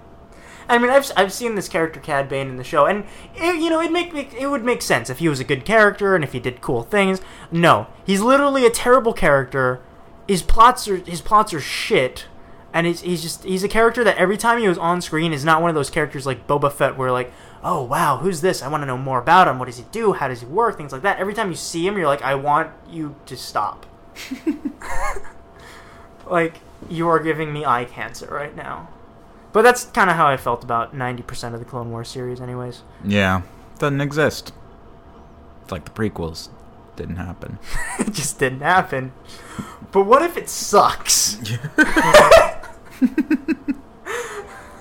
I 0.68 0.78
mean, 0.78 0.90
I've 0.92 1.10
I've 1.16 1.32
seen 1.32 1.56
this 1.56 1.70
character 1.70 2.02
Cad 2.02 2.28
Bane 2.28 2.50
in 2.50 2.58
the 2.58 2.66
show, 2.66 2.86
and 2.86 3.06
it, 3.34 3.62
you 3.62 3.70
know, 3.70 3.80
it 3.80 3.94
make 3.94 4.14
it 4.14 4.48
would 4.48 4.66
make 4.66 4.82
sense 4.82 5.10
if 5.10 5.20
he 5.20 5.30
was 5.30 5.40
a 5.40 5.46
good 5.46 5.64
character 5.64 6.16
and 6.16 6.24
if 6.24 6.34
he 6.34 6.40
did 6.42 6.60
cool 6.60 6.84
things. 6.84 7.22
No, 7.50 7.88
he's 8.06 8.20
literally 8.20 8.66
a 8.66 8.70
terrible 8.70 9.14
character. 9.14 9.82
His 10.28 10.42
plots 10.42 10.88
are 10.88 10.98
his 10.98 11.22
plots 11.22 11.54
are 11.54 11.60
shit, 11.60 12.26
and 12.74 12.88
he's 12.88 13.02
he's 13.02 13.22
just 13.22 13.44
he's 13.44 13.64
a 13.64 13.70
character 13.70 14.04
that 14.04 14.18
every 14.18 14.38
time 14.38 14.60
he 14.60 14.68
was 14.68 14.78
on 14.78 15.02
screen 15.02 15.34
is 15.34 15.44
not 15.44 15.62
one 15.62 15.70
of 15.70 15.76
those 15.76 15.90
characters 15.90 16.26
like 16.26 16.48
Boba 16.48 16.72
Fett 16.72 16.98
where 16.98 17.12
like. 17.12 17.32
Oh 17.66 17.82
wow, 17.82 18.18
who's 18.18 18.42
this? 18.42 18.62
I 18.62 18.68
want 18.68 18.82
to 18.82 18.86
know 18.86 18.98
more 18.98 19.20
about 19.20 19.48
him. 19.48 19.58
What 19.58 19.68
does 19.68 19.78
he 19.78 19.86
do? 19.90 20.12
How 20.12 20.28
does 20.28 20.42
he 20.42 20.46
work? 20.46 20.76
Things 20.76 20.92
like 20.92 21.04
that. 21.04 21.18
Every 21.18 21.34
time 21.34 21.50
you 21.50 21.56
see 21.56 21.88
him, 21.88 21.96
you're 21.96 22.08
like, 22.08 22.22
I 22.22 22.36
want 22.36 22.72
you 22.90 23.16
to 23.26 23.38
stop. 23.38 23.86
like 26.26 26.60
you 26.90 27.08
are 27.08 27.20
giving 27.20 27.54
me 27.54 27.66
eye 27.66 27.86
cancer 27.86 28.28
right 28.28 28.56
now. 28.56 28.90
But 29.52 29.62
that's 29.62 29.86
kind 29.86 30.10
of 30.10 30.16
how 30.16 30.28
I 30.28 30.38
felt 30.38 30.64
about 30.64 30.96
90% 30.96 31.54
of 31.54 31.60
the 31.60 31.66
Clone 31.66 31.92
Wars 31.92 32.10
series 32.10 32.42
anyways. 32.42 32.82
Yeah, 33.06 33.44
doesn't 33.78 34.02
exist. 34.02 34.52
It's 35.62 35.72
like 35.72 35.86
the 35.86 35.92
prequels. 35.92 36.50
Didn't 36.96 37.16
happen. 37.18 37.58
it 38.00 38.12
just 38.14 38.38
didn't 38.40 38.62
happen. 38.62 39.14
But 39.92 40.04
what 40.04 40.22
if 40.22 40.38
it 40.38 40.50
sucks? 40.50 41.38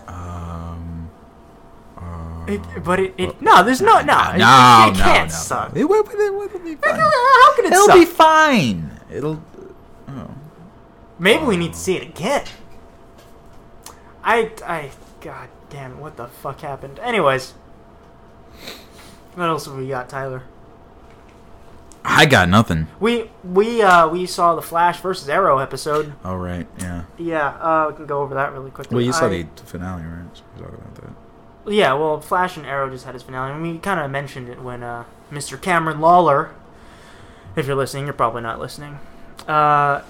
Um. 0.07 1.11
uh, 1.97 2.45
It, 2.47 2.61
but 2.85 3.01
it, 3.01 3.15
it 3.19 3.41
no, 3.43 3.63
there's 3.63 3.81
no 3.83 4.01
no. 4.01 4.19
it- 4.35 4.39
no, 4.39 4.87
it, 4.89 4.93
no, 4.93 4.93
can't 5.03 5.29
no. 5.31 5.35
suck. 5.35 5.77
It 5.77 5.85
will, 5.85 6.05
it 6.09 6.33
will 6.35 6.49
be 6.59 6.75
fine. 6.77 6.95
How 7.01 7.57
can 7.57 7.65
it 7.67 7.73
It'll 7.73 7.87
suck? 7.87 7.95
be 7.97 8.05
fine. 8.05 9.01
It'll. 9.11 9.43
Oh. 10.09 10.31
Maybe 11.19 11.45
we 11.45 11.57
need 11.57 11.73
to 11.73 11.79
see 11.79 11.97
it 11.97 12.03
again. 12.03 12.45
I 14.25 14.53
I 14.67 14.91
god 15.21 15.49
damn 15.71 15.93
it, 15.93 15.97
what 15.99 16.17
the 16.17 16.29
fuck 16.29 16.61
happened? 16.61 16.99
Anyways, 17.01 17.53
what 19.35 19.45
else 19.49 19.67
have 19.67 19.75
we 19.77 19.89
got, 19.89 20.09
Tyler? 20.09 20.43
I 22.05 22.27
got 22.27 22.49
nothing. 22.49 22.89
We 22.99 23.31
we 23.45 23.81
uh 23.83 24.09
we 24.09 24.27
saw 24.27 24.55
the 24.55 24.63
Flash 24.63 25.01
versus 25.01 25.29
Arrow 25.29 25.59
episode. 25.59 26.13
All 26.25 26.39
right. 26.39 26.67
Yeah. 26.79 27.05
Yeah, 27.17 27.49
uh, 27.49 27.87
we 27.91 27.97
can 27.97 28.07
go 28.07 28.23
over 28.23 28.35
that 28.35 28.53
really 28.53 28.71
quickly. 28.71 28.95
Well, 28.97 29.05
you 29.05 29.13
saw 29.13 29.27
I- 29.27 29.47
the 29.57 29.63
finale, 29.65 30.03
right? 30.03 30.25
So 30.37 30.43
we 30.57 30.63
talk 30.65 30.73
about 30.75 30.95
that. 30.97 31.73
Yeah, 31.73 31.93
well, 31.95 32.21
Flash 32.21 32.57
and 32.57 32.67
Arrow 32.67 32.91
just 32.91 33.05
had 33.05 33.15
his 33.15 33.23
finale, 33.23 33.53
I 33.53 33.55
and 33.55 33.63
we 33.63 33.79
kind 33.79 34.01
of 34.01 34.11
mentioned 34.11 34.49
it 34.49 34.61
when 34.61 34.83
uh, 34.83 35.05
Mr. 35.31 35.61
Cameron 35.61 36.01
Lawler, 36.01 36.51
if 37.55 37.69
you're 37.69 37.77
listening, 37.77 38.05
you're 38.07 38.15
probably 38.15 38.43
not 38.43 38.59
listening, 38.59 38.99
uh, 39.47 40.03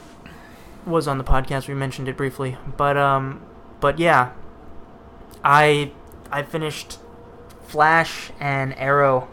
was 0.86 1.06
on 1.06 1.19
the 1.19 1.24
podcast. 1.24 1.69
We 1.69 1.74
mentioned 1.74 2.09
it 2.09 2.16
briefly, 2.16 2.56
but 2.78 2.97
um, 2.97 3.43
but 3.81 3.98
yeah, 3.98 4.32
I 5.44 5.93
I 6.31 6.43
finished 6.43 6.98
Flash 7.66 8.31
and 8.40 8.74
Arrow. 8.78 9.28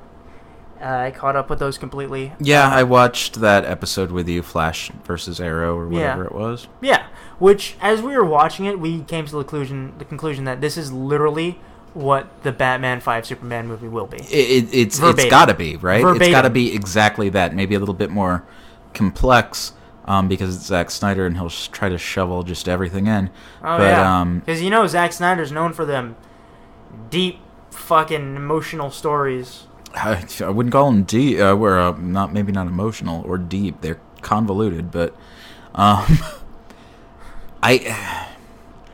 Uh, 0.82 0.86
I 0.88 1.12
caught 1.12 1.36
up 1.36 1.50
with 1.50 1.60
those 1.60 1.78
completely. 1.78 2.32
Yeah, 2.40 2.68
Uh, 2.68 2.72
I 2.76 2.84
watched 2.84 3.42
that 3.42 3.66
episode 3.66 4.12
with 4.12 4.30
you, 4.30 4.42
Flash 4.42 4.92
versus 5.04 5.40
Arrow, 5.42 5.76
or 5.78 5.92
Yeah. 5.92 6.16
whatever 6.16 6.26
it 6.26 6.34
was. 6.34 6.68
Yeah, 6.82 7.04
which 7.38 7.76
as 7.82 8.02
we 8.02 8.16
were 8.16 8.24
watching 8.24 8.66
it, 8.66 8.80
we 8.80 9.02
came 9.02 9.26
to 9.26 9.32
the 9.32 9.38
conclusion 9.44 9.94
the 9.98 10.06
conclusion 10.06 10.46
that 10.46 10.62
this 10.62 10.78
is 10.78 10.92
literally 10.94 11.60
what 11.94 12.28
the 12.44 12.52
Batman 12.52 13.00
Five 13.02 13.26
Superman 13.26 13.68
movie 13.68 13.88
will 13.88 14.06
be. 14.08 14.18
It, 14.18 14.26
it, 14.32 14.64
it's 14.66 14.74
it's 14.74 15.00
Verbatim. 15.00 15.30
got 15.30 15.46
to 15.50 15.54
be 15.54 15.76
right. 15.78 16.06
It's 16.06 16.30
got 16.30 16.44
to 16.44 16.50
be 16.50 16.74
exactly 16.74 17.28
that. 17.30 17.54
Maybe 17.54 17.76
a 17.76 17.80
little 17.80 17.96
bit 17.96 18.10
more 18.12 18.44
complex, 18.94 19.74
um, 20.06 20.28
because 20.28 20.56
it's 20.56 20.66
Zack 20.66 20.92
Snyder 20.92 21.26
and 21.26 21.36
he'll 21.36 21.50
sh- 21.50 21.68
try 21.70 21.90
to 21.90 21.98
shovel 21.98 22.44
just 22.44 22.70
everything 22.70 23.08
in. 23.08 23.30
Oh 23.64 23.78
but 23.80 23.84
yeah, 23.84 24.20
um, 24.22 24.40
because 24.40 24.62
you 24.62 24.70
know 24.70 24.86
Zack 24.88 25.12
Snyder's 25.14 25.52
known 25.52 25.74
for 25.74 25.84
them 25.84 26.16
deep, 27.10 27.40
fucking 27.72 28.36
emotional 28.36 28.92
stories. 28.92 29.64
I, 29.94 30.26
I 30.42 30.50
wouldn't 30.50 30.74
call 30.74 30.92
them 30.92 31.04
deep. 31.04 31.40
Uh, 31.40 31.56
were 31.56 31.80
uh, 31.80 31.98
not 31.98 32.34
maybe 32.34 32.52
not 32.52 32.68
emotional 32.68 33.24
or 33.26 33.38
deep. 33.38 33.82
They're 33.82 34.00
convoluted, 34.22 34.92
but 34.92 35.16
um, 35.76 36.20
I. 37.64 38.28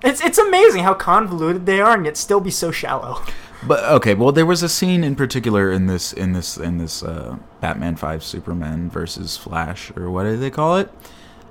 It's 0.04 0.24
it's 0.24 0.38
amazing 0.38 0.84
how 0.84 0.94
convoluted 0.94 1.66
they 1.66 1.82
are 1.82 1.96
and 1.96 2.06
yet 2.06 2.16
still 2.18 2.40
be 2.40 2.52
so 2.52 2.72
shallow. 2.72 3.24
But 3.68 3.84
okay, 3.86 4.14
well, 4.14 4.32
there 4.32 4.46
was 4.46 4.62
a 4.62 4.70
scene 4.70 5.04
in 5.04 5.16
particular 5.16 5.72
in 5.72 5.88
this 5.88 6.14
in 6.14 6.34
this 6.34 6.58
in 6.58 6.78
this 6.78 7.02
uh, 7.02 7.38
Batman 7.62 7.96
Five 7.96 8.24
Superman 8.24 8.90
versus 8.90 9.38
Flash, 9.38 9.92
or 9.96 10.12
what 10.12 10.24
do 10.24 10.38
they 10.38 10.52
call 10.52 10.78
it? 10.78 10.92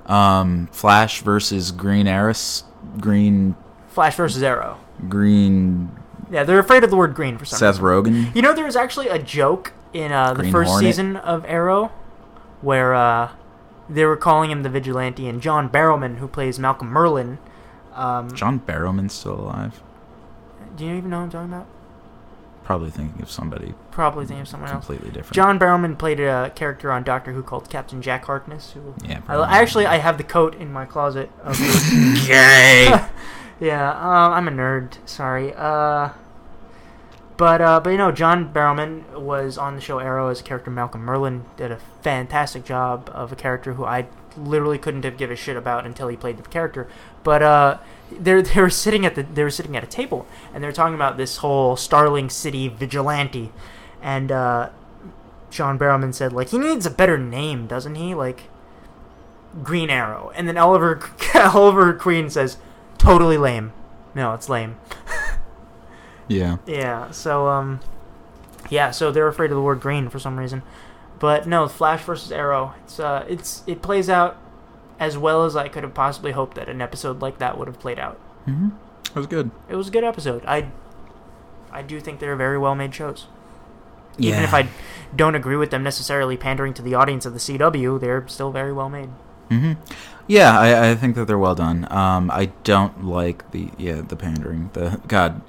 Um, 0.05 0.67
Flash 0.67 1.21
versus 1.21 1.71
Green 1.71 2.07
Arrows, 2.07 2.63
Green 2.99 3.55
Flash 3.89 4.15
versus 4.15 4.41
Arrow. 4.43 4.79
Green 5.09 5.91
Yeah, 6.31 6.43
they're 6.43 6.59
afraid 6.59 6.83
of 6.83 6.89
the 6.89 6.95
word 6.97 7.13
green 7.13 7.37
for 7.37 7.45
some 7.45 7.59
Seth 7.59 7.79
reason. 7.79 8.13
Rogen. 8.25 8.35
You 8.35 8.41
know, 8.41 8.53
there 8.53 8.65
was 8.65 8.75
actually 8.75 9.07
a 9.09 9.19
joke 9.19 9.73
in 9.93 10.11
uh, 10.11 10.33
the 10.33 10.41
Green 10.41 10.51
first 10.51 10.69
Hornet? 10.69 10.87
season 10.89 11.15
of 11.17 11.45
Arrow 11.45 11.91
where 12.61 12.93
uh, 12.95 13.31
they 13.89 14.05
were 14.05 14.17
calling 14.17 14.49
him 14.49 14.63
the 14.63 14.69
vigilante, 14.69 15.27
and 15.27 15.41
John 15.41 15.69
Barrowman, 15.69 16.17
who 16.17 16.27
plays 16.27 16.57
Malcolm 16.57 16.89
Merlyn. 16.89 17.37
Um, 17.93 18.33
John 18.35 18.59
Barrowman's 18.59 19.13
still 19.13 19.39
alive. 19.39 19.81
do 20.75 20.85
you 20.85 20.95
even 20.95 21.11
know 21.11 21.17
who 21.17 21.23
I'm 21.25 21.29
talking 21.29 21.53
about? 21.53 21.67
Probably 22.63 22.89
thinking 22.89 23.21
of 23.21 23.29
somebody 23.29 23.75
Probably 23.91 24.25
think 24.25 24.41
of 24.41 24.47
someone 24.47 24.71
else. 24.71 24.87
completely 24.87 25.11
different. 25.11 25.33
John 25.35 25.59
Barrowman 25.59 25.99
played 25.99 26.19
a 26.19 26.51
character 26.55 26.91
on 26.91 27.03
Doctor 27.03 27.31
Who 27.31 27.43
called 27.43 27.69
Captain 27.69 28.01
Jack 28.01 28.25
Harkness. 28.25 28.71
Who 28.71 28.95
Yeah. 29.07 29.21
I, 29.27 29.35
I 29.35 29.57
actually 29.61 29.85
I 29.85 29.97
have 29.97 30.17
the 30.17 30.23
coat 30.23 30.55
in 30.55 30.73
my 30.73 30.85
closet. 30.85 31.29
Of 31.43 31.59
Gay. 32.25 32.91
yeah, 33.59 33.91
um, 33.91 34.33
I'm 34.33 34.47
a 34.47 34.51
nerd. 34.51 34.97
Sorry. 35.07 35.53
Uh, 35.55 36.09
but 37.37 37.61
uh, 37.61 37.79
but 37.79 37.89
you 37.89 37.97
know, 37.97 38.11
John 38.11 38.53
Barrowman 38.53 39.19
was 39.19 39.57
on 39.57 39.75
the 39.75 39.81
show 39.81 39.99
Arrow 39.99 40.29
as 40.29 40.41
character. 40.41 40.71
Malcolm 40.71 41.05
Merlyn 41.05 41.43
did 41.57 41.71
a 41.71 41.77
fantastic 42.01 42.63
job 42.63 43.09
of 43.13 43.31
a 43.31 43.35
character 43.35 43.73
who 43.73 43.83
I 43.83 44.07
literally 44.37 44.77
couldn't 44.77 45.03
have 45.03 45.17
give 45.17 45.31
a 45.31 45.35
shit 45.35 45.57
about 45.57 45.85
until 45.85 46.07
he 46.07 46.15
played 46.15 46.37
the 46.37 46.43
character. 46.43 46.87
But 47.23 47.41
uh, 47.41 47.77
they 48.11 48.41
they 48.41 48.61
were 48.61 48.69
sitting 48.69 49.05
at 49.05 49.15
the 49.15 49.23
they 49.23 49.43
were 49.43 49.49
sitting 49.49 49.75
at 49.75 49.83
a 49.83 49.87
table 49.87 50.25
and 50.53 50.63
they 50.63 50.67
were 50.67 50.73
talking 50.73 50.95
about 50.95 51.17
this 51.17 51.37
whole 51.37 51.75
Starling 51.75 52.29
City 52.29 52.67
vigilante, 52.69 53.51
and 54.01 54.31
uh, 54.31 54.69
John 55.49 55.77
Barrowman 55.77 56.13
said 56.13 56.31
like 56.31 56.49
he 56.49 56.57
needs 56.57 56.85
a 56.85 56.91
better 56.91 57.17
name, 57.17 57.67
doesn't 57.67 57.95
he? 57.95 58.15
Like 58.15 58.43
Green 59.61 59.89
Arrow, 59.89 60.31
and 60.35 60.47
then 60.47 60.57
Oliver 60.57 61.01
Oliver 61.35 61.93
Queen 61.93 62.29
says 62.29 62.57
totally 62.97 63.37
lame. 63.37 63.73
No, 64.13 64.33
it's 64.33 64.49
lame. 64.49 64.77
yeah. 66.27 66.57
Yeah. 66.65 67.11
So 67.11 67.47
um, 67.47 67.79
yeah. 68.69 68.91
So 68.91 69.11
they're 69.11 69.27
afraid 69.27 69.51
of 69.51 69.55
the 69.55 69.61
word 69.61 69.79
green 69.81 70.09
for 70.09 70.19
some 70.19 70.37
reason, 70.39 70.63
but 71.19 71.47
no, 71.47 71.67
Flash 71.67 72.03
versus 72.03 72.31
Arrow. 72.31 72.73
It's 72.83 72.99
uh, 72.99 73.25
it's 73.27 73.63
it 73.67 73.81
plays 73.81 74.09
out 74.09 74.37
as 74.99 75.17
well 75.17 75.43
as 75.43 75.55
I 75.55 75.67
could 75.67 75.83
have 75.83 75.93
possibly 75.93 76.31
hoped 76.31 76.55
that 76.55 76.69
an 76.69 76.81
episode 76.81 77.21
like 77.21 77.37
that 77.39 77.57
would 77.57 77.67
have 77.67 77.79
played 77.79 77.99
out. 77.99 78.15
hmm 78.45 78.69
That 79.05 79.15
was 79.15 79.27
good. 79.27 79.51
It 79.69 79.75
was 79.75 79.89
a 79.89 79.91
good 79.91 80.03
episode. 80.05 80.43
I 80.45 80.69
I 81.71 81.81
do 81.81 81.99
think 81.99 82.19
they're 82.19 82.35
very 82.37 82.57
well 82.57 82.75
made 82.75 82.95
shows. 82.95 83.27
Yeah. 84.17 84.31
Even 84.31 84.43
if 84.43 84.53
I 84.53 84.69
don't 85.13 85.35
agree 85.35 85.57
with 85.57 85.71
them 85.71 85.83
necessarily 85.83 86.37
pandering 86.37 86.73
to 86.75 86.81
the 86.81 86.93
audience 86.93 87.25
of 87.25 87.33
the 87.33 87.39
CW, 87.39 87.99
they're 87.99 88.25
still 88.29 88.49
very 88.51 88.71
well 88.71 88.89
made. 88.89 89.09
hmm 89.49 89.73
Yeah, 90.27 90.57
I, 90.59 90.91
I 90.91 90.95
think 90.95 91.15
that 91.15 91.25
they're 91.25 91.37
well 91.37 91.55
done. 91.55 91.87
Um, 91.91 92.31
I 92.31 92.47
don't 92.63 93.05
like 93.05 93.51
the 93.51 93.69
yeah 93.77 94.01
the 94.01 94.15
pandering. 94.15 94.71
The 94.73 94.99
God, 95.07 95.41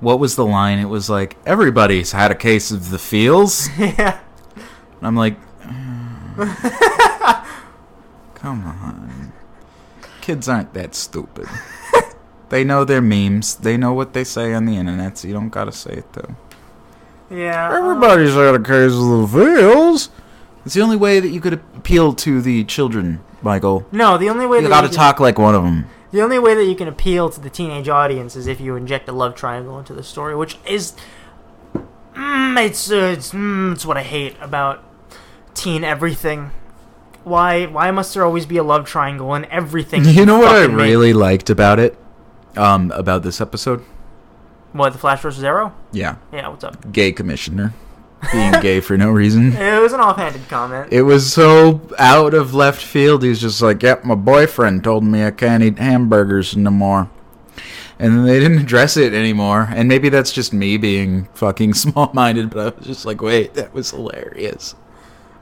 what 0.00 0.20
was 0.20 0.36
the 0.36 0.44
line? 0.46 0.78
It 0.78 0.88
was 0.88 1.10
like 1.10 1.36
everybody's 1.44 2.12
had 2.12 2.30
a 2.30 2.36
case 2.36 2.70
of 2.70 2.90
the 2.90 2.98
feels. 2.98 3.68
yeah. 3.78 4.20
And 4.98 5.06
I'm 5.06 5.16
like, 5.16 5.36
come 8.34 8.64
on, 8.64 9.32
kids 10.20 10.48
aren't 10.48 10.72
that 10.74 10.94
stupid. 10.94 11.48
they 12.48 12.62
know 12.62 12.84
their 12.84 13.02
memes. 13.02 13.56
They 13.56 13.76
know 13.76 13.92
what 13.92 14.12
they 14.12 14.22
say 14.24 14.54
on 14.54 14.66
the 14.66 14.76
internet. 14.76 15.18
So 15.18 15.26
you 15.28 15.34
don't 15.34 15.48
gotta 15.50 15.72
say 15.72 15.94
it 15.94 16.12
though. 16.12 16.36
Yeah. 17.28 17.68
um, 17.70 17.74
Everybody's 17.74 18.34
had 18.34 18.54
a 18.54 18.58
case 18.62 18.92
of 18.92 19.08
the 19.08 19.28
feels. 19.32 20.10
It's 20.64 20.74
the 20.74 20.82
only 20.82 20.96
way 20.96 21.18
that 21.18 21.28
you 21.30 21.40
could 21.40 21.54
appeal 21.54 22.12
to 22.14 22.40
the 22.40 22.62
children, 22.64 23.20
Michael. 23.42 23.86
no, 23.92 24.16
the 24.18 24.28
only 24.28 24.46
way 24.46 24.60
You 24.60 24.68
gotta 24.68 24.88
talk 24.88 25.20
like 25.20 25.38
one 25.38 25.54
of 25.54 25.62
them. 25.64 25.86
The 26.10 26.20
only 26.22 26.38
way 26.38 26.54
that 26.54 26.64
you 26.66 26.74
can 26.76 26.88
appeal 26.88 27.30
to 27.30 27.40
the 27.40 27.48
teenage 27.50 27.88
audience 27.88 28.36
is 28.36 28.46
if 28.46 28.60
you 28.60 28.76
inject 28.76 29.08
a 29.08 29.12
love 29.12 29.34
triangle 29.34 29.78
into 29.78 29.94
the 29.94 30.02
story, 30.02 30.36
which 30.36 30.58
is, 30.66 30.94
mm, 32.14 32.64
it's 32.66 32.90
uh, 32.90 33.14
it's 33.16 33.32
mm, 33.32 33.72
it's 33.72 33.86
what 33.86 33.96
I 33.96 34.02
hate 34.02 34.36
about 34.40 34.82
teen 35.54 35.84
everything. 35.84 36.50
Why 37.24 37.66
why 37.66 37.90
must 37.92 38.12
there 38.14 38.24
always 38.24 38.46
be 38.46 38.56
a 38.58 38.62
love 38.62 38.86
triangle 38.86 39.34
in 39.34 39.44
everything? 39.46 40.04
You 40.04 40.26
know 40.26 40.38
what 40.38 40.54
I 40.54 40.66
make? 40.66 40.76
really 40.76 41.12
liked 41.12 41.48
about 41.50 41.78
it? 41.78 41.96
Um, 42.56 42.90
about 42.92 43.22
this 43.22 43.40
episode? 43.40 43.84
what 44.72 44.92
the 44.92 44.98
Flash 44.98 45.20
versus 45.22 45.44
Arrow? 45.44 45.74
Yeah, 45.92 46.16
Yeah, 46.32 46.48
what's 46.48 46.64
up? 46.64 46.92
gay 46.92 47.12
commissioner 47.12 47.72
being 48.30 48.52
gay 48.60 48.80
for 48.80 48.96
no 48.96 49.10
reason. 49.10 49.52
It 49.56 49.80
was 49.80 49.92
an 49.92 50.00
offhanded 50.00 50.48
comment. 50.48 50.92
It 50.92 51.02
was 51.02 51.32
so 51.32 51.80
out 51.98 52.34
of 52.34 52.54
left 52.54 52.82
field. 52.82 53.22
He 53.22 53.28
was 53.30 53.40
just 53.40 53.60
like, 53.62 53.82
"Yep, 53.82 54.04
my 54.04 54.14
boyfriend 54.14 54.84
told 54.84 55.02
me 55.04 55.24
I 55.24 55.30
can't 55.32 55.62
eat 55.62 55.78
hamburgers 55.78 56.56
no 56.56 56.70
more." 56.70 57.10
And 57.98 58.14
then 58.16 58.24
they 58.24 58.40
didn't 58.40 58.58
address 58.58 58.96
it 58.96 59.12
anymore. 59.14 59.68
And 59.72 59.88
maybe 59.88 60.08
that's 60.08 60.32
just 60.32 60.52
me 60.52 60.76
being 60.76 61.26
fucking 61.34 61.74
small-minded, 61.84 62.50
but 62.50 62.74
I 62.74 62.78
was 62.78 62.86
just 62.86 63.06
like, 63.06 63.20
"Wait, 63.22 63.54
that 63.54 63.72
was 63.74 63.90
hilarious." 63.90 64.74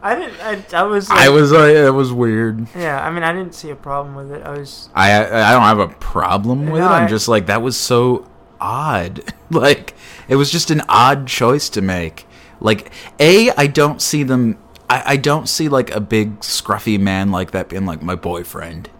I 0.03 0.15
didn't. 0.15 0.41
I, 0.41 0.65
I 0.79 0.83
was. 0.85 1.11
I 1.11 1.29
was 1.29 1.53
like, 1.53 1.73
"It 1.75 1.91
was 1.91 2.11
weird." 2.13 2.67
Yeah, 2.75 3.05
I 3.07 3.11
mean, 3.11 3.23
I 3.23 3.33
didn't 3.33 3.55
see 3.55 3.69
a 3.71 3.77
problem 3.77 4.15
with 4.15 4.33
it. 4.33 4.43
I 4.43 4.51
was. 4.59 4.89
I 4.95 5.15
I 5.23 5.53
don't 5.53 5.63
have 5.63 5.79
a 5.79 5.89
problem 5.89 6.71
with 6.71 6.81
No, 6.81 6.87
it. 6.87 6.93
I'm 6.93 7.05
I- 7.05 7.09
just 7.09 7.29
like 7.29 7.47
that 7.47 7.61
was 7.63 7.77
so 7.77 8.27
odd. 8.61 9.23
like 9.51 9.95
it 10.29 10.37
was 10.37 10.51
just 10.51 10.71
an 10.71 10.81
odd 10.89 11.27
choice 11.27 11.69
to 11.71 11.83
make. 11.83 12.27
Like 12.61 12.93
a, 13.19 13.51
I 13.51 13.67
don't 13.67 14.01
see 14.01 14.23
them. 14.23 14.59
I, 14.89 15.03
I 15.07 15.17
don't 15.17 15.49
see 15.49 15.69
like 15.69 15.91
a 15.95 16.01
big 16.01 16.41
scruffy 16.41 16.99
man 16.99 17.31
like 17.31 17.53
that 17.53 17.69
being 17.69 17.87
like 17.87 18.03
my 18.03 18.15
boyfriend. 18.15 18.91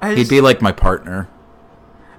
I 0.00 0.14
He'd 0.14 0.28
be 0.28 0.40
like 0.40 0.60
my 0.60 0.72
partner, 0.72 1.28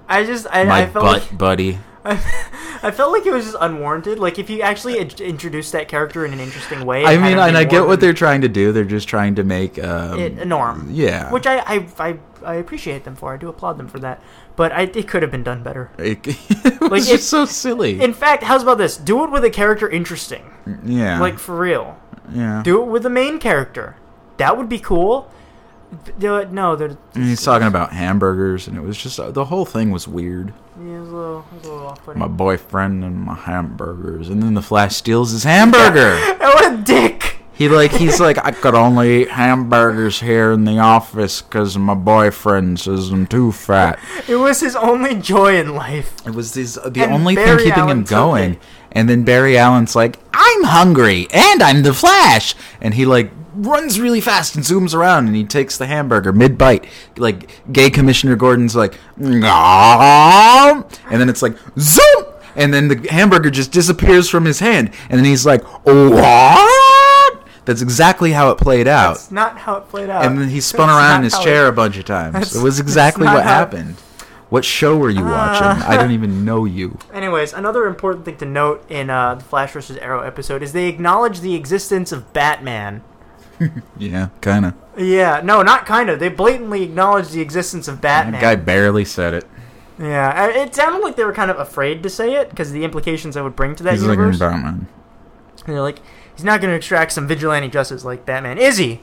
I 0.08 0.24
just. 0.24 0.46
I, 0.50 0.64
my 0.64 0.82
I 0.82 0.86
felt 0.86 1.04
butt 1.04 1.22
like. 1.22 1.38
buddy. 1.38 1.78
I 2.08 2.92
felt 2.92 3.12
like 3.12 3.26
it 3.26 3.32
was 3.32 3.46
just 3.46 3.56
unwarranted. 3.60 4.20
Like 4.20 4.38
if 4.38 4.48
you 4.48 4.62
actually 4.62 4.98
in- 4.98 5.10
introduced 5.18 5.72
that 5.72 5.88
character 5.88 6.24
in 6.24 6.32
an 6.32 6.38
interesting 6.38 6.84
way. 6.86 7.04
I 7.04 7.16
mean, 7.16 7.38
and 7.38 7.56
I 7.56 7.64
get 7.64 7.86
what 7.86 8.00
they're 8.00 8.12
trying 8.12 8.42
to 8.42 8.48
do. 8.48 8.70
They're 8.70 8.84
just 8.84 9.08
trying 9.08 9.34
to 9.36 9.44
make 9.44 9.82
um, 9.82 10.18
it, 10.18 10.38
a 10.38 10.44
norm. 10.44 10.88
Yeah, 10.92 11.32
Which 11.32 11.46
I, 11.46 11.58
I 11.58 11.86
I 11.98 12.18
I 12.44 12.54
appreciate 12.54 13.04
them 13.04 13.16
for. 13.16 13.34
I 13.34 13.36
do 13.36 13.48
applaud 13.48 13.76
them 13.78 13.88
for 13.88 13.98
that. 14.00 14.22
But 14.56 14.72
I, 14.72 14.82
it 14.82 15.06
could 15.06 15.20
have 15.22 15.30
been 15.30 15.42
done 15.44 15.62
better. 15.62 15.90
it, 15.98 16.26
it 16.26 16.80
was 16.80 16.90
Like, 16.90 17.00
just 17.02 17.10
if- 17.10 17.20
so 17.22 17.44
silly. 17.44 18.00
In 18.00 18.14
fact, 18.14 18.42
how's 18.42 18.62
about 18.62 18.78
this? 18.78 18.96
Do 18.96 19.22
it 19.24 19.30
with 19.30 19.44
a 19.44 19.50
character 19.50 19.88
interesting. 19.88 20.50
yeah, 20.84 21.20
Like 21.20 21.38
for 21.38 21.56
real. 21.56 21.98
yeah. 22.32 22.62
Do 22.64 22.82
it 22.82 22.86
with 22.86 23.02
the 23.02 23.10
main 23.10 23.38
character. 23.38 23.96
That 24.38 24.56
would 24.56 24.68
be 24.68 24.78
cool. 24.78 25.30
Do 26.18 26.36
it. 26.36 26.50
No, 26.52 26.74
they're. 26.74 26.96
He's 27.14 27.42
talking 27.42 27.68
about 27.68 27.92
hamburgers, 27.92 28.66
and 28.66 28.76
it 28.76 28.80
was 28.80 28.98
just 28.98 29.20
the 29.34 29.44
whole 29.44 29.64
thing 29.64 29.92
was 29.92 30.08
weird. 30.08 30.52
Yeah, 30.78 30.96
it 30.96 31.00
was 31.00 31.08
a 31.08 31.12
little, 31.14 31.38
it 31.38 31.54
was 31.56 31.64
a 31.66 31.70
little 31.72 31.86
off-putting. 31.86 32.18
my 32.20 32.26
boyfriend 32.26 33.04
and 33.04 33.16
my 33.20 33.34
hamburgers 33.34 34.28
and 34.28 34.42
then 34.42 34.52
the 34.54 34.60
flash 34.60 34.94
steals 34.96 35.30
his 35.30 35.42
hamburger 35.44 36.16
what 36.38 36.74
a 36.74 36.76
dick! 36.82 37.05
He 37.56 37.68
like 37.68 37.90
he's 37.92 38.20
like 38.20 38.38
i 38.44 38.50
could 38.50 38.74
only 38.74 39.22
eat 39.22 39.30
hamburgers 39.30 40.20
here 40.20 40.52
in 40.52 40.64
the 40.64 40.78
office 40.78 41.42
because 41.42 41.76
my 41.78 41.94
boyfriend 41.94 42.78
says 42.80 43.10
i'm 43.10 43.26
too 43.26 43.50
fat. 43.52 43.98
It 44.28 44.36
was 44.36 44.60
his 44.60 44.76
only 44.76 45.14
joy 45.16 45.56
in 45.58 45.74
life. 45.74 46.14
it 46.26 46.34
was 46.34 46.54
this 46.54 46.74
the 46.74 47.02
And 47.02 47.12
only 47.12 47.34
Barry 47.34 47.56
thing 47.58 47.66
keeping 47.66 47.82
Allen 47.82 47.98
him 47.98 48.04
going. 48.04 48.58
and 48.92 49.08
then 49.08 49.24
barry 49.24 49.56
allen's 49.58 49.96
like 49.96 50.18
i'm 50.34 50.64
hungry 50.64 51.26
and 51.32 51.62
i'm 51.62 51.82
the 51.82 51.94
flash. 51.94 52.54
And 52.80 52.94
he 52.94 53.04
like 53.06 53.30
runs 53.54 53.98
really 53.98 54.20
fast 54.20 54.54
and 54.54 54.62
zooms 54.62 54.94
around 54.94 55.26
and 55.26 55.34
he 55.34 55.42
takes 55.44 55.78
the 55.78 55.86
hamburger 55.86 56.30
mid 56.32 56.58
bite 56.58 56.84
like 57.16 57.48
gay 57.72 57.88
commissioner 57.88 58.36
gordon's 58.36 58.76
like 58.76 58.98
"Nom." 59.16 60.84
and 61.10 61.20
then 61.20 61.28
it's 61.28 61.40
like 61.42 61.56
zoom. 61.78 62.24
And 62.54 62.72
then 62.72 62.88
the 62.88 63.06
hamburger 63.10 63.50
just 63.50 63.70
disappears 63.70 64.30
from 64.30 64.46
his 64.46 64.60
hand. 64.60 64.90
And 65.10 65.18
then 65.18 65.26
he's 65.26 65.44
like 65.44 65.62
what 65.84 66.65
that's 67.66 67.82
exactly 67.82 68.32
how 68.32 68.50
it 68.50 68.56
played 68.58 68.88
out 68.88 69.14
That's 69.16 69.30
not 69.30 69.58
how 69.58 69.76
it 69.76 69.88
played 69.88 70.08
out. 70.08 70.24
and 70.24 70.38
then 70.38 70.48
he 70.48 70.60
spun 70.60 70.88
That's 70.88 70.98
around 70.98 71.16
in 71.18 71.24
his 71.24 71.34
how 71.34 71.40
it- 71.40 71.44
chair 71.44 71.66
a 71.66 71.72
bunch 71.72 71.98
of 71.98 72.04
times 72.06 72.56
it 72.56 72.62
was 72.62 72.80
exactly 72.80 73.26
what 73.26 73.42
happened 73.44 73.96
what 74.48 74.64
show 74.64 74.96
were 74.96 75.10
you 75.10 75.24
watching 75.24 75.82
i 75.82 75.96
don't 75.96 76.12
even 76.12 76.44
know 76.46 76.64
you 76.64 76.96
Anyways, 77.12 77.52
another 77.52 77.86
important 77.86 78.24
thing 78.24 78.36
to 78.38 78.46
note 78.46 78.88
in 78.90 79.10
uh, 79.10 79.34
the 79.34 79.44
Flash 79.44 79.72
vs. 79.72 79.96
Arrow 79.98 80.20
episode 80.22 80.62
is 80.62 80.72
they 80.72 80.86
acknowledge 80.88 81.40
the 81.40 81.54
existence 81.54 82.12
of 82.12 82.32
Batman. 82.32 83.02
yeah 83.98 84.28
kind 84.40 84.66
of 84.66 84.74
Yeah, 84.96 85.40
no, 85.42 85.62
not 85.62 85.86
kind 85.86 86.08
of. 86.10 86.20
They 86.20 86.28
blatantly 86.28 86.82
acknowledge 86.82 87.30
the 87.30 87.40
existence 87.40 87.88
of 87.88 88.00
Batman. 88.00 88.34
That 88.34 88.40
guy 88.42 88.54
barely 88.56 89.04
said 89.04 89.34
it. 89.34 89.44
Yeah, 89.98 90.46
it 90.48 90.74
sounded 90.74 91.00
like 91.02 91.16
they 91.16 91.24
were 91.24 91.32
kind 91.32 91.50
of 91.50 91.58
afraid 91.58 92.02
to 92.02 92.10
say 92.10 92.34
it 92.34 92.50
because 92.50 92.70
the 92.70 92.84
implications 92.84 93.34
that 93.34 93.42
would 93.42 93.56
bring 93.56 93.74
to 93.76 93.82
that 93.84 93.94
He's 93.94 94.02
like 94.04 94.18
universe. 94.18 94.38
Batman. 94.38 94.86
And 95.66 95.74
they're 95.74 95.80
like, 95.82 96.00
he's 96.36 96.44
not 96.44 96.60
going 96.60 96.70
to 96.70 96.76
extract 96.76 97.10
some 97.12 97.26
vigilante 97.26 97.68
justice 97.68 98.04
like 98.04 98.24
Batman, 98.24 98.58
is 98.58 98.76
he? 98.76 99.00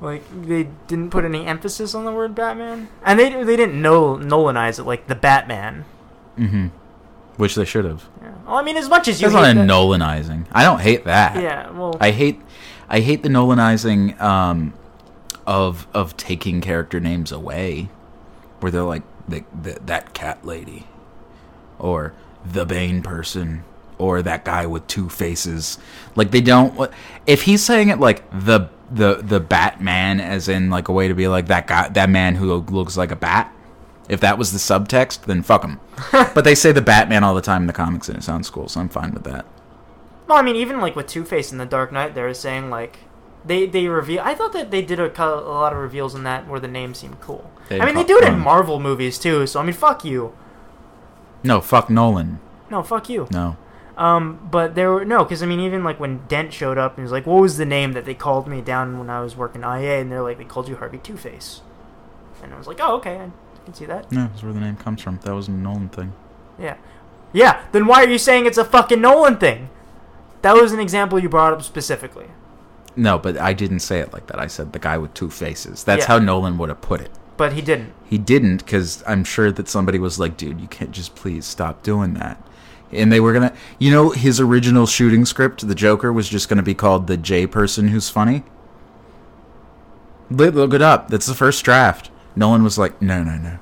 Like 0.00 0.22
they 0.46 0.68
didn't 0.86 1.10
put 1.10 1.24
any 1.24 1.44
emphasis 1.46 1.94
on 1.94 2.04
the 2.04 2.12
word 2.12 2.34
Batman, 2.34 2.88
and 3.04 3.18
they 3.18 3.42
they 3.42 3.56
didn't 3.56 3.80
know 3.80 4.16
Nolanize 4.16 4.78
it 4.78 4.84
like 4.84 5.06
the 5.08 5.14
Batman. 5.14 5.84
Mm-hmm. 6.38 6.66
Which 7.36 7.54
they 7.56 7.64
should 7.64 7.84
have. 7.84 8.08
Yeah. 8.22 8.32
Well, 8.46 8.56
I 8.56 8.62
mean, 8.62 8.76
as 8.76 8.88
much 8.88 9.08
as 9.08 9.20
you 9.20 9.26
That's 9.28 9.34
not 9.34 9.50
a 9.50 9.54
that- 9.54 9.66
Nolanizing. 9.68 10.46
I 10.52 10.62
don't 10.62 10.80
hate 10.80 11.04
that. 11.04 11.42
Yeah, 11.42 11.70
well, 11.70 11.96
I 12.00 12.10
hate, 12.12 12.40
I 12.88 13.00
hate 13.00 13.22
the 13.24 13.28
Nolanizing 13.28 14.20
um, 14.20 14.72
of 15.46 15.86
of 15.94 16.16
taking 16.16 16.60
character 16.60 17.00
names 17.00 17.32
away, 17.32 17.88
where 18.60 18.70
they're 18.70 18.82
like 18.82 19.02
the, 19.28 19.44
the, 19.62 19.78
that 19.86 20.12
cat 20.14 20.44
lady, 20.44 20.86
or 21.78 22.12
the 22.44 22.64
Bane 22.66 23.02
person, 23.02 23.64
or 23.98 24.22
that 24.22 24.44
guy 24.44 24.66
with 24.66 24.86
two 24.86 25.08
faces. 25.08 25.78
Like 26.14 26.30
they 26.30 26.40
don't. 26.40 26.90
If 27.26 27.42
he's 27.42 27.64
saying 27.64 27.88
it 27.88 28.00
like 28.00 28.28
the 28.30 28.68
the 28.90 29.16
the 29.16 29.40
Batman, 29.40 30.20
as 30.20 30.48
in 30.48 30.70
like 30.70 30.88
a 30.88 30.92
way 30.92 31.08
to 31.08 31.14
be 31.14 31.28
like 31.28 31.46
that 31.46 31.66
guy, 31.66 31.88
that 31.88 32.10
man 32.10 32.34
who 32.36 32.54
looks 32.54 32.96
like 32.96 33.10
a 33.10 33.16
bat. 33.16 33.52
If 34.06 34.20
that 34.20 34.36
was 34.36 34.52
the 34.52 34.58
subtext, 34.58 35.22
then 35.22 35.42
fuck 35.42 35.64
him. 35.64 35.80
but 36.12 36.44
they 36.44 36.54
say 36.54 36.72
the 36.72 36.82
Batman 36.82 37.24
all 37.24 37.34
the 37.34 37.40
time 37.40 37.62
in 37.62 37.66
the 37.66 37.72
comics, 37.72 38.08
and 38.08 38.18
it 38.18 38.22
sounds 38.22 38.50
cool, 38.50 38.68
so 38.68 38.80
I'm 38.80 38.90
fine 38.90 39.12
with 39.12 39.24
that. 39.24 39.46
well, 40.26 40.36
I 40.36 40.42
mean, 40.42 40.56
even 40.56 40.78
like 40.78 40.94
with 40.94 41.06
Two 41.06 41.24
Face 41.24 41.52
in 41.52 41.56
the 41.58 41.64
Dark 41.64 41.90
Knight, 41.90 42.14
they're 42.14 42.34
saying 42.34 42.68
like 42.68 42.98
they 43.44 43.66
they 43.66 43.88
reveal. 43.88 44.20
I 44.22 44.34
thought 44.34 44.52
that 44.52 44.70
they 44.70 44.82
did 44.82 45.00
a, 45.00 45.10
a 45.22 45.28
lot 45.40 45.72
of 45.72 45.78
reveals 45.78 46.14
in 46.14 46.22
that 46.24 46.46
where 46.46 46.60
the 46.60 46.68
name 46.68 46.94
seemed 46.94 47.20
cool. 47.20 47.50
They 47.68 47.80
I 47.80 47.86
mean, 47.86 47.94
they 47.94 48.04
do 48.04 48.18
it 48.18 48.24
in 48.24 48.38
Marvel 48.38 48.78
movies 48.78 49.18
too. 49.18 49.46
So 49.46 49.60
I 49.60 49.62
mean, 49.62 49.72
fuck 49.74 50.04
you. 50.04 50.34
No, 51.42 51.60
fuck 51.60 51.90
Nolan. 51.90 52.40
No, 52.70 52.82
fuck 52.82 53.08
you. 53.08 53.28
No. 53.30 53.56
Um, 53.96 54.48
but 54.50 54.74
there 54.74 54.90
were 54.90 55.04
no, 55.04 55.22
because 55.24 55.42
I 55.42 55.46
mean, 55.46 55.60
even 55.60 55.84
like 55.84 56.00
when 56.00 56.26
Dent 56.26 56.52
showed 56.52 56.78
up 56.78 56.92
and 56.92 56.98
he 56.98 57.02
was 57.02 57.12
like, 57.12 57.26
"What 57.26 57.40
was 57.40 57.58
the 57.58 57.64
name 57.66 57.92
that 57.92 58.04
they 58.04 58.14
called 58.14 58.48
me 58.48 58.60
down 58.60 58.98
when 58.98 59.08
I 59.08 59.20
was 59.20 59.36
working 59.36 59.62
IA?" 59.62 60.00
and 60.00 60.10
they're 60.10 60.22
like, 60.22 60.38
"They 60.38 60.44
called 60.44 60.68
you 60.68 60.76
Harvey 60.76 60.98
Two 60.98 61.16
Face," 61.16 61.60
and 62.42 62.52
I 62.52 62.58
was 62.58 62.66
like, 62.66 62.78
"Oh, 62.80 62.96
okay, 62.96 63.16
I 63.16 63.30
can 63.64 63.74
see 63.74 63.84
that." 63.86 64.10
No, 64.10 64.22
that's 64.26 64.42
where 64.42 64.52
the 64.52 64.58
name 64.60 64.76
comes 64.76 65.00
from. 65.00 65.18
That 65.22 65.32
was 65.34 65.46
a 65.46 65.52
Nolan 65.52 65.90
thing. 65.90 66.12
Yeah, 66.58 66.76
yeah. 67.32 67.62
Then 67.70 67.86
why 67.86 68.02
are 68.04 68.08
you 68.08 68.18
saying 68.18 68.46
it's 68.46 68.58
a 68.58 68.64
fucking 68.64 69.00
Nolan 69.00 69.38
thing? 69.38 69.70
That 70.42 70.56
was 70.56 70.72
an 70.72 70.80
example 70.80 71.20
you 71.20 71.28
brought 71.28 71.52
up 71.52 71.62
specifically. 71.62 72.26
No, 72.96 73.18
but 73.18 73.38
I 73.38 73.52
didn't 73.52 73.80
say 73.80 74.00
it 74.00 74.12
like 74.12 74.26
that. 74.26 74.38
I 74.40 74.46
said 74.48 74.72
the 74.72 74.78
guy 74.80 74.98
with 74.98 75.14
two 75.14 75.30
faces. 75.30 75.84
That's 75.84 76.02
Yeah. 76.04 76.08
how 76.08 76.18
Nolan 76.18 76.58
would 76.58 76.68
have 76.68 76.80
put 76.80 77.00
it. 77.00 77.10
But 77.36 77.52
he 77.54 77.62
didn't. 77.62 77.92
He 78.04 78.18
didn't 78.18 78.58
because 78.58 79.02
I'm 79.06 79.24
sure 79.24 79.50
that 79.50 79.68
somebody 79.68 79.98
was 79.98 80.18
like, 80.20 80.36
dude, 80.36 80.60
you 80.60 80.68
can't 80.68 80.92
just 80.92 81.14
please 81.16 81.44
stop 81.46 81.82
doing 81.82 82.14
that. 82.14 82.40
And 82.94 83.12
they 83.12 83.20
were 83.20 83.32
going 83.32 83.48
to, 83.50 83.56
you 83.78 83.90
know, 83.90 84.10
his 84.10 84.40
original 84.40 84.86
shooting 84.86 85.24
script, 85.24 85.66
the 85.66 85.74
Joker, 85.74 86.12
was 86.12 86.28
just 86.28 86.48
going 86.48 86.56
to 86.58 86.62
be 86.62 86.74
called 86.74 87.06
the 87.06 87.16
J 87.16 87.46
person 87.46 87.88
who's 87.88 88.08
funny. 88.08 88.44
Look 90.30 90.54
look 90.54 90.72
it 90.72 90.82
up. 90.82 91.08
That's 91.08 91.26
the 91.26 91.34
first 91.34 91.64
draft. 91.64 92.10
Nolan 92.36 92.62
was 92.64 92.78
like, 92.78 93.00
no, 93.02 93.22
no, 93.22 93.36
no. 93.36 93.58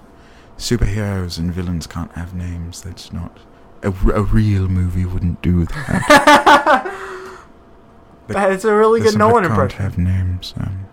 Superheroes 0.56 1.38
and 1.38 1.52
villains 1.52 1.86
can't 1.86 2.12
have 2.12 2.34
names. 2.34 2.82
That's 2.82 3.12
not. 3.12 3.38
A, 3.82 3.88
a 3.88 4.22
real 4.22 4.68
movie 4.68 5.04
wouldn't 5.04 5.42
do 5.42 5.64
that. 5.66 6.98
That's 8.28 8.64
a 8.64 8.74
really 8.74 9.00
good 9.00 9.06
Listen, 9.06 9.22
I 9.22 9.28
Nolan 9.28 9.42
can't 9.44 9.52
impression. 9.52 9.80
have 9.82 9.98
names. 9.98 10.54
Um, 10.56 10.86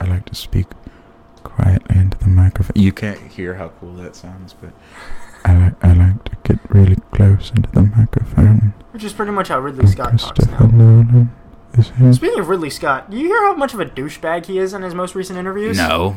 I 0.00 0.06
like 0.06 0.24
to 0.26 0.34
speak 0.34 0.66
quietly 1.44 1.96
into 1.96 2.18
the 2.18 2.28
microphone. 2.28 2.82
You 2.82 2.92
can't 2.92 3.20
hear 3.20 3.54
how 3.54 3.68
cool 3.80 3.92
that 3.94 4.16
sounds, 4.16 4.54
but 4.54 4.72
I 5.44 5.56
like 5.58 5.84
I 5.84 5.92
like 5.92 6.24
to 6.24 6.35
get 6.46 6.58
really 6.70 6.96
close 7.12 7.50
into 7.54 7.70
the 7.72 7.82
microphone. 7.82 8.74
Which 8.92 9.04
is 9.04 9.12
pretty 9.12 9.32
much 9.32 9.48
how 9.48 9.58
Ridley 9.60 9.86
Scott 9.86 10.18
talks 10.18 10.46
now. 10.46 10.66
Nolan 10.66 11.30
is 11.76 11.90
here. 11.90 12.12
Speaking 12.12 12.40
of 12.40 12.48
Ridley 12.48 12.70
Scott, 12.70 13.10
do 13.10 13.16
you 13.16 13.26
hear 13.26 13.44
how 13.44 13.54
much 13.54 13.74
of 13.74 13.80
a 13.80 13.86
douchebag 13.86 14.46
he 14.46 14.58
is 14.58 14.72
in 14.72 14.82
his 14.82 14.94
most 14.94 15.14
recent 15.14 15.38
interviews? 15.38 15.76
No. 15.76 16.16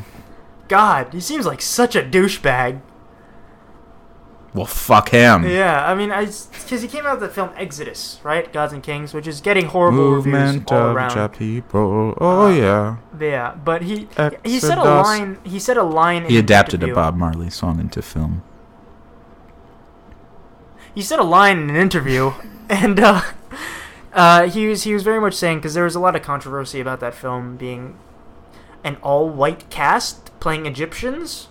God, 0.67 1.11
he 1.13 1.19
seems 1.19 1.45
like 1.45 1.61
such 1.61 1.95
a 1.95 2.01
douchebag. 2.01 2.81
Well, 4.53 4.65
fuck 4.65 5.09
him. 5.09 5.45
Yeah, 5.47 5.87
I 5.87 5.93
mean, 5.93 6.11
I 6.11 6.25
because 6.25 6.81
he 6.81 6.87
came 6.87 7.05
out 7.05 7.19
with 7.19 7.29
the 7.29 7.33
film 7.33 7.51
Exodus, 7.55 8.19
right? 8.23 8.51
Gods 8.51 8.73
and 8.73 8.81
Kings, 8.81 9.13
which 9.13 9.27
is 9.27 9.41
getting 9.41 9.67
horrible 9.67 10.09
reviews 10.15 10.33
Movement 10.33 10.71
all 10.71 10.87
of 10.89 10.95
around. 10.95 11.15
the 11.15 11.27
people. 11.29 12.15
Oh 12.19 12.47
Uh, 12.47 12.49
yeah. 12.49 12.97
Yeah, 13.19 13.53
but 13.63 13.83
he 13.83 14.07
he 14.43 14.59
said 14.59 14.79
a 14.79 14.83
line. 14.83 15.37
He 15.43 15.59
said 15.59 15.77
a 15.77 15.83
line. 15.83 16.25
He 16.25 16.37
an 16.37 16.43
adapted 16.43 16.81
a. 16.83 16.93
Bob 16.95 17.15
Marley 17.15 17.51
song 17.51 17.79
into 17.79 18.01
film. 18.01 18.41
He 20.99 21.03
said 21.03 21.17
a 21.17 21.23
line 21.23 21.59
in 21.59 21.69
an 21.69 21.75
interview, 21.77 22.33
and 22.69 22.99
uh, 22.99 23.21
uh, 24.11 24.49
he 24.49 24.67
was 24.67 24.83
he 24.83 24.93
was 24.93 25.01
very 25.01 25.21
much 25.21 25.33
saying 25.33 25.59
because 25.59 25.73
there 25.73 25.85
was 25.85 25.95
a 25.95 25.99
lot 25.99 26.13
of 26.13 26.21
controversy 26.21 26.81
about 26.81 26.99
that 26.99 27.15
film 27.15 27.55
being 27.55 27.97
an 28.83 28.97
all-white 28.97 29.69
cast 29.69 30.37
playing 30.41 30.65
Egyptians. 30.65 31.47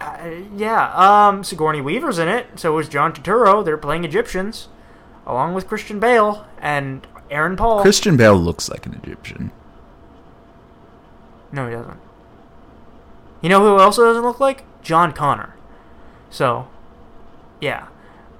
Uh, 0.00 0.30
yeah, 0.56 0.92
um, 0.94 1.42
Sigourney 1.42 1.80
Weaver's 1.80 2.20
in 2.20 2.28
it. 2.28 2.46
So 2.60 2.72
was 2.74 2.88
John 2.88 3.12
Turturro. 3.12 3.64
They're 3.64 3.76
playing 3.76 4.04
Egyptians, 4.04 4.68
along 5.26 5.54
with 5.54 5.66
Christian 5.66 5.98
Bale 5.98 6.46
and 6.60 7.08
Aaron 7.32 7.56
Paul. 7.56 7.82
Christian 7.82 8.16
Bale 8.16 8.36
looks 8.36 8.68
like 8.68 8.86
an 8.86 8.94
Egyptian. 9.02 9.50
No, 11.50 11.66
he 11.66 11.74
doesn't. 11.74 11.98
You 13.40 13.48
know 13.48 13.58
who 13.62 13.82
also 13.82 14.04
doesn't 14.04 14.22
look 14.22 14.38
like 14.38 14.62
John 14.80 15.12
Connor. 15.12 15.56
So, 16.30 16.68
yeah. 17.60 17.87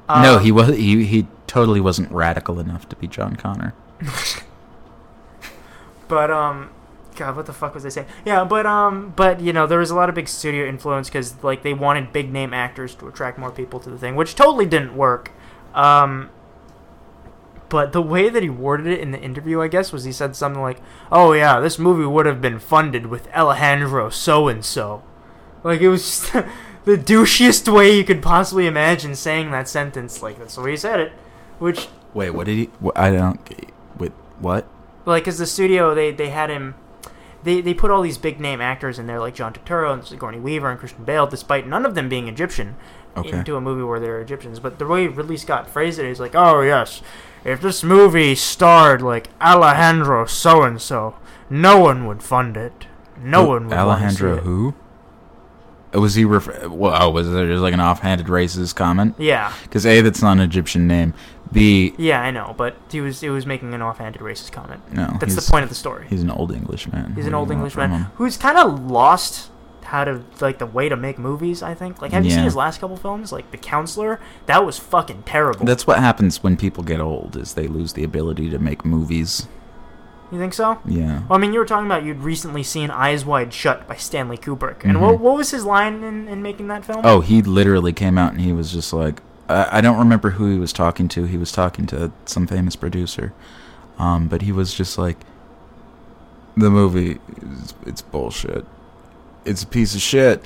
No, 0.08 0.36
Uh, 0.36 0.38
he 0.38 0.50
was 0.52 0.68
he 0.76 1.04
he 1.04 1.26
totally 1.46 1.80
wasn't 1.80 2.10
radical 2.10 2.58
enough 2.58 2.88
to 2.88 2.96
be 2.96 3.06
John 3.06 3.36
Connor. 3.36 3.74
But 6.08 6.30
um, 6.30 6.70
God, 7.16 7.36
what 7.36 7.46
the 7.46 7.52
fuck 7.52 7.74
was 7.74 7.84
I 7.84 7.90
saying? 7.90 8.06
Yeah, 8.24 8.44
but 8.44 8.64
um, 8.66 9.12
but 9.14 9.40
you 9.40 9.52
know, 9.52 9.66
there 9.66 9.78
was 9.78 9.90
a 9.90 9.94
lot 9.94 10.08
of 10.08 10.14
big 10.14 10.28
studio 10.28 10.66
influence 10.66 11.08
because 11.08 11.42
like 11.44 11.62
they 11.62 11.74
wanted 11.74 12.12
big 12.12 12.32
name 12.32 12.54
actors 12.54 12.94
to 12.96 13.08
attract 13.08 13.38
more 13.38 13.50
people 13.50 13.78
to 13.80 13.90
the 13.90 13.98
thing, 13.98 14.16
which 14.16 14.34
totally 14.34 14.66
didn't 14.66 14.96
work. 14.96 15.32
Um, 15.74 16.30
but 17.68 17.92
the 17.92 18.00
way 18.00 18.30
that 18.30 18.42
he 18.42 18.48
worded 18.48 18.86
it 18.86 19.00
in 19.00 19.10
the 19.10 19.20
interview, 19.20 19.60
I 19.60 19.68
guess, 19.68 19.92
was 19.92 20.04
he 20.04 20.12
said 20.12 20.34
something 20.34 20.62
like, 20.62 20.80
"Oh 21.12 21.32
yeah, 21.34 21.60
this 21.60 21.78
movie 21.78 22.06
would 22.06 22.24
have 22.24 22.40
been 22.40 22.58
funded 22.58 23.06
with 23.06 23.28
Alejandro 23.34 24.08
so 24.08 24.48
and 24.48 24.64
so." 24.64 25.02
Like 25.62 25.80
it 25.82 25.88
was 25.90 26.02
just 26.02 26.32
the 26.84 26.96
douchiest 26.96 27.72
way 27.72 27.96
you 27.96 28.04
could 28.04 28.22
possibly 28.22 28.66
imagine 28.66 29.14
saying 29.14 29.50
that 29.50 29.68
sentence. 29.68 30.22
Like 30.22 30.38
that's 30.38 30.54
the 30.56 30.62
way 30.62 30.72
he 30.72 30.76
said 30.76 31.00
it, 31.00 31.12
which 31.58 31.88
Wait, 32.14 32.30
what 32.30 32.46
did 32.46 32.56
he? 32.56 32.70
I 32.96 33.10
don't. 33.10 33.40
Wait, 33.98 34.12
what? 34.40 34.66
like 35.06 35.22
because 35.24 35.38
the 35.38 35.46
studio 35.46 35.94
they 35.94 36.10
they 36.10 36.28
had 36.28 36.50
him 36.50 36.74
they 37.42 37.60
they 37.62 37.72
put 37.72 37.90
all 37.90 38.02
these 38.02 38.18
big 38.18 38.38
name 38.40 38.60
actors 38.60 38.98
in 38.98 39.06
there 39.06 39.18
like 39.20 39.34
John 39.34 39.54
Turturro 39.54 39.92
and 39.94 40.04
Sigourney 40.04 40.38
Weaver 40.38 40.68
and 40.70 40.78
Christian 40.78 41.04
Bale 41.04 41.26
despite 41.26 41.66
none 41.66 41.86
of 41.86 41.94
them 41.94 42.08
being 42.10 42.28
Egyptian 42.28 42.76
Okay. 43.16 43.30
into 43.38 43.56
a 43.56 43.60
movie 43.60 43.82
where 43.82 43.98
they're 43.98 44.20
Egyptians 44.20 44.60
but 44.60 44.78
the 44.78 44.86
way 44.86 45.06
Ridley 45.06 45.38
Scott 45.38 45.68
phrased 45.70 45.98
it 45.98 46.04
is 46.04 46.20
like 46.20 46.34
oh 46.34 46.60
yes 46.60 47.00
if 47.42 47.60
this 47.62 47.82
movie 47.82 48.34
starred 48.34 49.00
like 49.00 49.28
Alejandro 49.40 50.26
so 50.26 50.62
and 50.62 50.80
so 50.80 51.16
no 51.48 51.78
one 51.80 52.06
would 52.06 52.22
fund 52.22 52.56
it 52.58 52.84
no 53.18 53.44
Who- 53.44 53.48
one 53.48 53.68
would 53.68 53.78
Alejandro 53.78 54.36
who? 54.38 54.74
Was 55.92 56.14
he 56.14 56.24
refer? 56.24 56.68
Well, 56.68 56.96
oh, 57.00 57.10
was 57.10 57.30
there 57.30 57.46
just 57.46 57.62
like 57.62 57.74
an 57.74 57.80
offhanded 57.80 58.26
racist 58.26 58.76
comment? 58.76 59.14
yeah 59.18 59.52
Because 59.62 59.86
a, 59.86 60.00
that's 60.00 60.22
not 60.22 60.32
an 60.32 60.40
Egyptian 60.40 60.86
name. 60.86 61.14
B, 61.50 61.94
yeah 61.96 62.20
I 62.20 62.30
know 62.30 62.54
but 62.58 62.76
he 62.90 63.00
was 63.00 63.22
he 63.22 63.30
was 63.30 63.46
making 63.46 63.72
an 63.72 63.80
offhanded 63.80 64.20
racist 64.20 64.52
comment 64.52 64.82
no, 64.92 65.16
that's 65.18 65.34
the 65.34 65.50
point 65.50 65.62
of 65.62 65.70
the 65.70 65.74
story 65.74 66.06
He's 66.10 66.22
an 66.22 66.30
old 66.30 66.52
English 66.52 66.92
man. 66.92 67.14
He's 67.14 67.26
an 67.26 67.32
old 67.32 67.48
you 67.48 67.54
want 67.54 67.60
English 67.60 67.76
man 67.76 68.10
who's 68.16 68.36
kind 68.36 68.58
of 68.58 68.90
lost 68.90 69.50
how 69.88 70.04
to 70.04 70.22
like 70.40 70.58
the 70.58 70.66
way 70.66 70.88
to 70.88 70.96
make 70.96 71.18
movies. 71.18 71.62
I 71.62 71.74
think. 71.74 72.00
Like, 72.00 72.12
have 72.12 72.24
you 72.24 72.30
seen 72.30 72.44
his 72.44 72.56
last 72.56 72.80
couple 72.80 72.96
films? 72.96 73.32
Like 73.32 73.50
The 73.50 73.56
Counselor. 73.56 74.20
That 74.46 74.64
was 74.64 74.78
fucking 74.78 75.22
terrible. 75.24 75.64
That's 75.64 75.86
what 75.86 75.98
happens 75.98 76.42
when 76.42 76.56
people 76.56 76.84
get 76.84 77.00
old. 77.00 77.36
Is 77.36 77.54
they 77.54 77.66
lose 77.66 77.94
the 77.94 78.04
ability 78.04 78.50
to 78.50 78.58
make 78.58 78.84
movies. 78.84 79.48
You 80.30 80.38
think 80.38 80.52
so? 80.54 80.78
Yeah. 80.84 81.22
Well, 81.28 81.38
I 81.38 81.40
mean, 81.40 81.52
you 81.52 81.58
were 81.58 81.64
talking 81.64 81.86
about 81.86 82.04
you'd 82.04 82.18
recently 82.20 82.62
seen 82.62 82.90
Eyes 82.90 83.24
Wide 83.24 83.52
Shut 83.54 83.86
by 83.88 83.96
Stanley 83.96 84.36
Kubrick, 84.36 84.84
and 84.84 84.96
Mhm. 84.96 85.00
what 85.00 85.20
what 85.20 85.36
was 85.36 85.50
his 85.50 85.64
line 85.64 86.02
in, 86.04 86.28
in 86.28 86.42
making 86.42 86.68
that 86.68 86.84
film? 86.84 87.00
Oh, 87.04 87.20
he 87.20 87.40
literally 87.42 87.92
came 87.92 88.18
out 88.18 88.32
and 88.32 88.40
he 88.40 88.52
was 88.52 88.72
just 88.72 88.92
like, 88.92 89.22
I, 89.48 89.78
I 89.78 89.80
don't 89.80 89.98
remember 89.98 90.30
who 90.30 90.50
he 90.52 90.58
was 90.58 90.72
talking 90.72 91.08
to. 91.08 91.24
He 91.24 91.36
was 91.38 91.50
talking 91.52 91.86
to 91.86 92.12
some 92.26 92.46
famous 92.46 92.76
producer, 92.76 93.32
um, 93.98 94.28
but 94.28 94.42
he 94.42 94.52
was 94.52 94.74
just 94.74 94.98
like, 94.98 95.16
the 96.56 96.70
movie, 96.70 97.18
is, 97.42 97.74
it's 97.86 98.02
bullshit. 98.02 98.66
It's 99.44 99.62
a 99.62 99.66
piece 99.66 99.94
of 99.94 100.00
shit. 100.02 100.44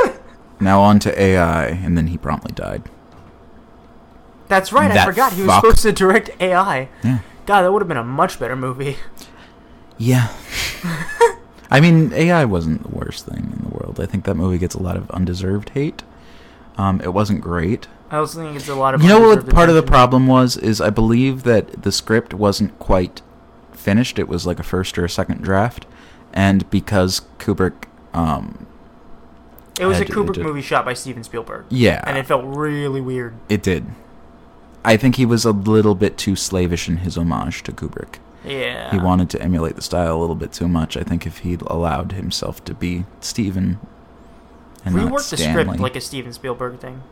now 0.60 0.80
on 0.82 0.98
to 1.00 1.20
AI, 1.20 1.66
and 1.66 1.96
then 1.98 2.06
he 2.08 2.16
promptly 2.18 2.52
died. 2.54 2.82
that's 4.48 4.72
right. 4.72 4.90
I 4.90 4.94
that 4.94 5.06
forgot 5.06 5.32
he 5.32 5.42
was 5.42 5.50
fuck. 5.50 5.64
supposed 5.64 5.82
to 5.82 5.92
direct 5.92 6.30
AI. 6.40 6.88
Yeah. 7.02 7.18
God, 7.46 7.62
that 7.62 7.72
would 7.72 7.80
have 7.82 7.88
been 7.88 7.96
a 7.96 8.04
much 8.04 8.38
better 8.38 8.56
movie. 8.56 8.96
Yeah. 9.98 10.28
I 11.70 11.80
mean, 11.80 12.12
AI 12.12 12.44
wasn't 12.44 12.82
the 12.82 12.88
worst 12.96 13.26
thing 13.26 13.50
in 13.56 13.62
the 13.68 13.74
world. 13.74 13.98
I 14.00 14.06
think 14.06 14.24
that 14.24 14.34
movie 14.34 14.58
gets 14.58 14.74
a 14.74 14.82
lot 14.82 14.96
of 14.96 15.10
undeserved 15.10 15.70
hate. 15.70 16.02
Um, 16.76 17.00
it 17.00 17.12
wasn't 17.14 17.40
great. 17.40 17.88
I 18.10 18.18
also 18.18 18.40
think 18.42 18.54
it's 18.56 18.68
a 18.68 18.74
lot 18.74 18.94
of. 18.94 19.02
You 19.02 19.08
know 19.08 19.20
what 19.20 19.48
part 19.48 19.68
of 19.68 19.74
the 19.74 19.82
problem 19.82 20.26
was? 20.26 20.56
Is 20.56 20.80
I 20.80 20.90
believe 20.90 21.42
that 21.42 21.82
the 21.82 21.90
script 21.90 22.34
wasn't 22.34 22.78
quite 22.78 23.22
finished. 23.72 24.18
It 24.18 24.28
was 24.28 24.46
like 24.46 24.60
a 24.60 24.62
first 24.62 24.96
or 24.98 25.04
a 25.04 25.10
second 25.10 25.42
draft, 25.42 25.86
and 26.32 26.68
because 26.70 27.22
Kubrick, 27.38 27.84
um, 28.14 28.66
It 29.80 29.86
was 29.86 29.96
a 29.96 29.98
had 30.00 30.06
to- 30.08 30.12
it 30.12 30.16
Kubrick 30.26 30.34
did- 30.34 30.44
movie 30.44 30.62
shot 30.62 30.84
by 30.84 30.92
Steven 30.94 31.24
Spielberg, 31.24 31.64
yeah, 31.68 32.04
and 32.06 32.16
it 32.16 32.26
felt 32.26 32.44
really 32.44 33.00
weird. 33.00 33.34
it 33.48 33.62
did. 33.64 33.86
I 34.86 34.96
think 34.96 35.16
he 35.16 35.26
was 35.26 35.44
a 35.44 35.50
little 35.50 35.96
bit 35.96 36.16
too 36.16 36.36
slavish 36.36 36.88
in 36.88 36.98
his 36.98 37.18
homage 37.18 37.62
to 37.64 37.72
Kubrick. 37.72 38.18
Yeah. 38.44 38.92
He 38.92 38.98
wanted 38.98 39.28
to 39.30 39.42
emulate 39.42 39.74
the 39.74 39.82
style 39.82 40.16
a 40.16 40.20
little 40.20 40.36
bit 40.36 40.52
too 40.52 40.68
much. 40.68 40.96
I 40.96 41.02
think 41.02 41.26
if 41.26 41.38
he'd 41.38 41.62
allowed 41.62 42.12
himself 42.12 42.64
to 42.66 42.74
be 42.74 43.04
Steven 43.20 43.80
and 44.84 44.94
not 44.94 45.12
reworked 45.12 45.30
the 45.30 45.36
script 45.36 45.80
like 45.80 45.96
a 45.96 46.00
Steven 46.00 46.32
Spielberg 46.32 46.78
thing. 46.78 47.02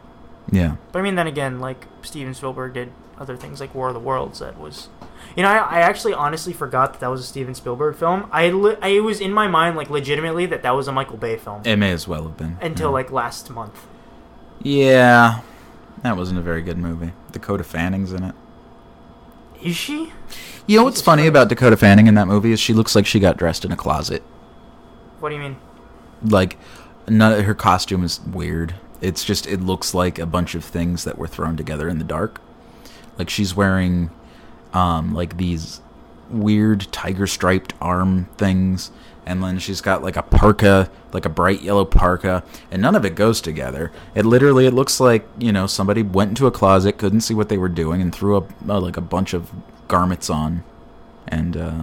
yeah, 0.51 0.77
But 0.93 1.01
I 1.01 1.03
mean, 1.03 1.17
then 1.17 1.27
again, 1.27 1.59
like 1.59 1.87
Steven 2.03 2.33
Spielberg 2.33 2.75
did 2.75 2.93
other 3.19 3.37
things 3.37 3.59
like 3.59 3.75
War 3.75 3.89
of 3.89 3.95
the 3.95 4.01
Worlds. 4.01 4.39
That 4.39 4.59
was, 4.59 4.89
you 5.37 5.43
know, 5.43 5.49
I, 5.49 5.57
I 5.57 5.81
actually 5.81 6.15
honestly 6.15 6.53
forgot 6.53 6.93
that 6.93 7.01
that 7.01 7.11
was 7.11 7.21
a 7.21 7.25
Steven 7.25 7.55
Spielberg 7.55 7.97
film. 7.97 8.29
I, 8.31 8.51
li- 8.51 8.77
I 8.81 8.89
it 8.91 9.01
was 9.01 9.21
in 9.21 9.33
my 9.33 9.49
mind 9.49 9.77
like 9.77 9.91
legitimately 9.91 10.47
that 10.47 10.63
that 10.63 10.77
was 10.77 10.87
a 10.87 10.93
Michael 10.93 11.17
Bay 11.17 11.37
film 11.37 11.63
it 11.65 11.77
may 11.77 11.91
as 11.91 12.07
well 12.07 12.23
have 12.23 12.37
been 12.37 12.57
until 12.61 12.91
yeah. 12.91 12.95
like 12.95 13.11
last 13.11 13.51
month. 13.51 13.87
yeah, 14.63 15.41
that 16.05 16.19
wasn't 16.19 16.39
a 16.39 16.43
very 16.43 16.61
good 16.61 16.77
movie. 16.77 17.13
Dakota 17.33 17.65
Fanning's 17.65 18.13
in 18.13 18.23
it. 18.23 18.35
Is 19.63 19.75
she? 19.75 20.13
You 20.67 20.77
know 20.77 20.85
what's 20.85 21.01
funny 21.01 21.27
about 21.27 21.49
Dakota 21.49 21.79
Fanning 21.79 22.07
in 22.07 22.15
that 22.15 22.29
movie 22.29 22.53
is 22.53 22.61
she 22.61 22.75
looks 22.75 22.95
like 22.95 23.07
she 23.07 23.19
got 23.19 23.39
dressed 23.39 23.65
in 23.65 23.73
a 23.73 23.77
closet. 23.77 24.23
What 25.21 25.31
do 25.31 25.37
you 25.37 25.41
mean? 25.41 25.57
Like, 26.23 26.59
none, 27.09 27.43
her 27.43 27.55
costume 27.55 28.05
is 28.05 28.21
weird. 28.21 28.75
It's 29.01 29.25
just 29.25 29.47
it 29.47 29.63
looks 29.63 29.95
like 29.95 30.19
a 30.19 30.27
bunch 30.27 30.55
of 30.55 30.63
things 30.63 31.05
that 31.05 31.17
were 31.17 31.27
thrown 31.27 31.57
together 31.57 31.89
in 31.89 31.99
the 31.99 32.05
dark. 32.05 32.39
Like 33.19 33.31
she's 33.31 33.57
wearing, 33.57 34.11
um, 34.75 35.15
like 35.15 35.39
these 35.39 35.81
weird 36.29 36.87
tiger 36.93 37.27
striped 37.27 37.73
arm 37.81 38.29
things, 38.37 38.91
and 39.27 39.43
then 39.43 39.59
she's 39.59 39.81
got 39.81 40.03
like 40.03 40.17
a 40.17 40.23
parka, 40.23 40.91
like 41.13 41.25
a 41.25 41.29
bright 41.29 41.63
yellow 41.63 41.85
parka, 41.85 42.43
and 42.71 42.81
none 42.83 42.95
of 42.95 43.05
it 43.05 43.15
goes 43.15 43.41
together. 43.41 43.91
It 44.15 44.25
literally 44.27 44.67
it 44.67 44.73
looks 44.75 45.01
like 45.01 45.27
you 45.39 45.53
know 45.53 45.67
somebody 45.67 46.03
went 46.03 46.31
into 46.31 46.47
a 46.47 46.51
closet, 46.51 46.99
couldn't 46.99 47.21
see 47.23 47.35
what 47.35 47.49
they 47.49 47.59
were 47.59 47.69
doing, 47.69 48.01
and 48.03 48.15
threw 48.15 48.37
up 48.37 48.51
uh, 48.69 48.81
like 48.81 48.97
a 48.97 49.01
bunch 49.03 49.33
of 49.35 49.51
garments 49.89 50.29
on, 50.31 50.63
and 51.29 51.57
uh, 51.57 51.83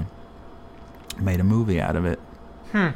made 1.19 1.39
a 1.39 1.43
movie 1.43 1.79
out 1.81 1.95
of 1.95 2.05
it 2.05 2.19
Hmm. 2.71 2.89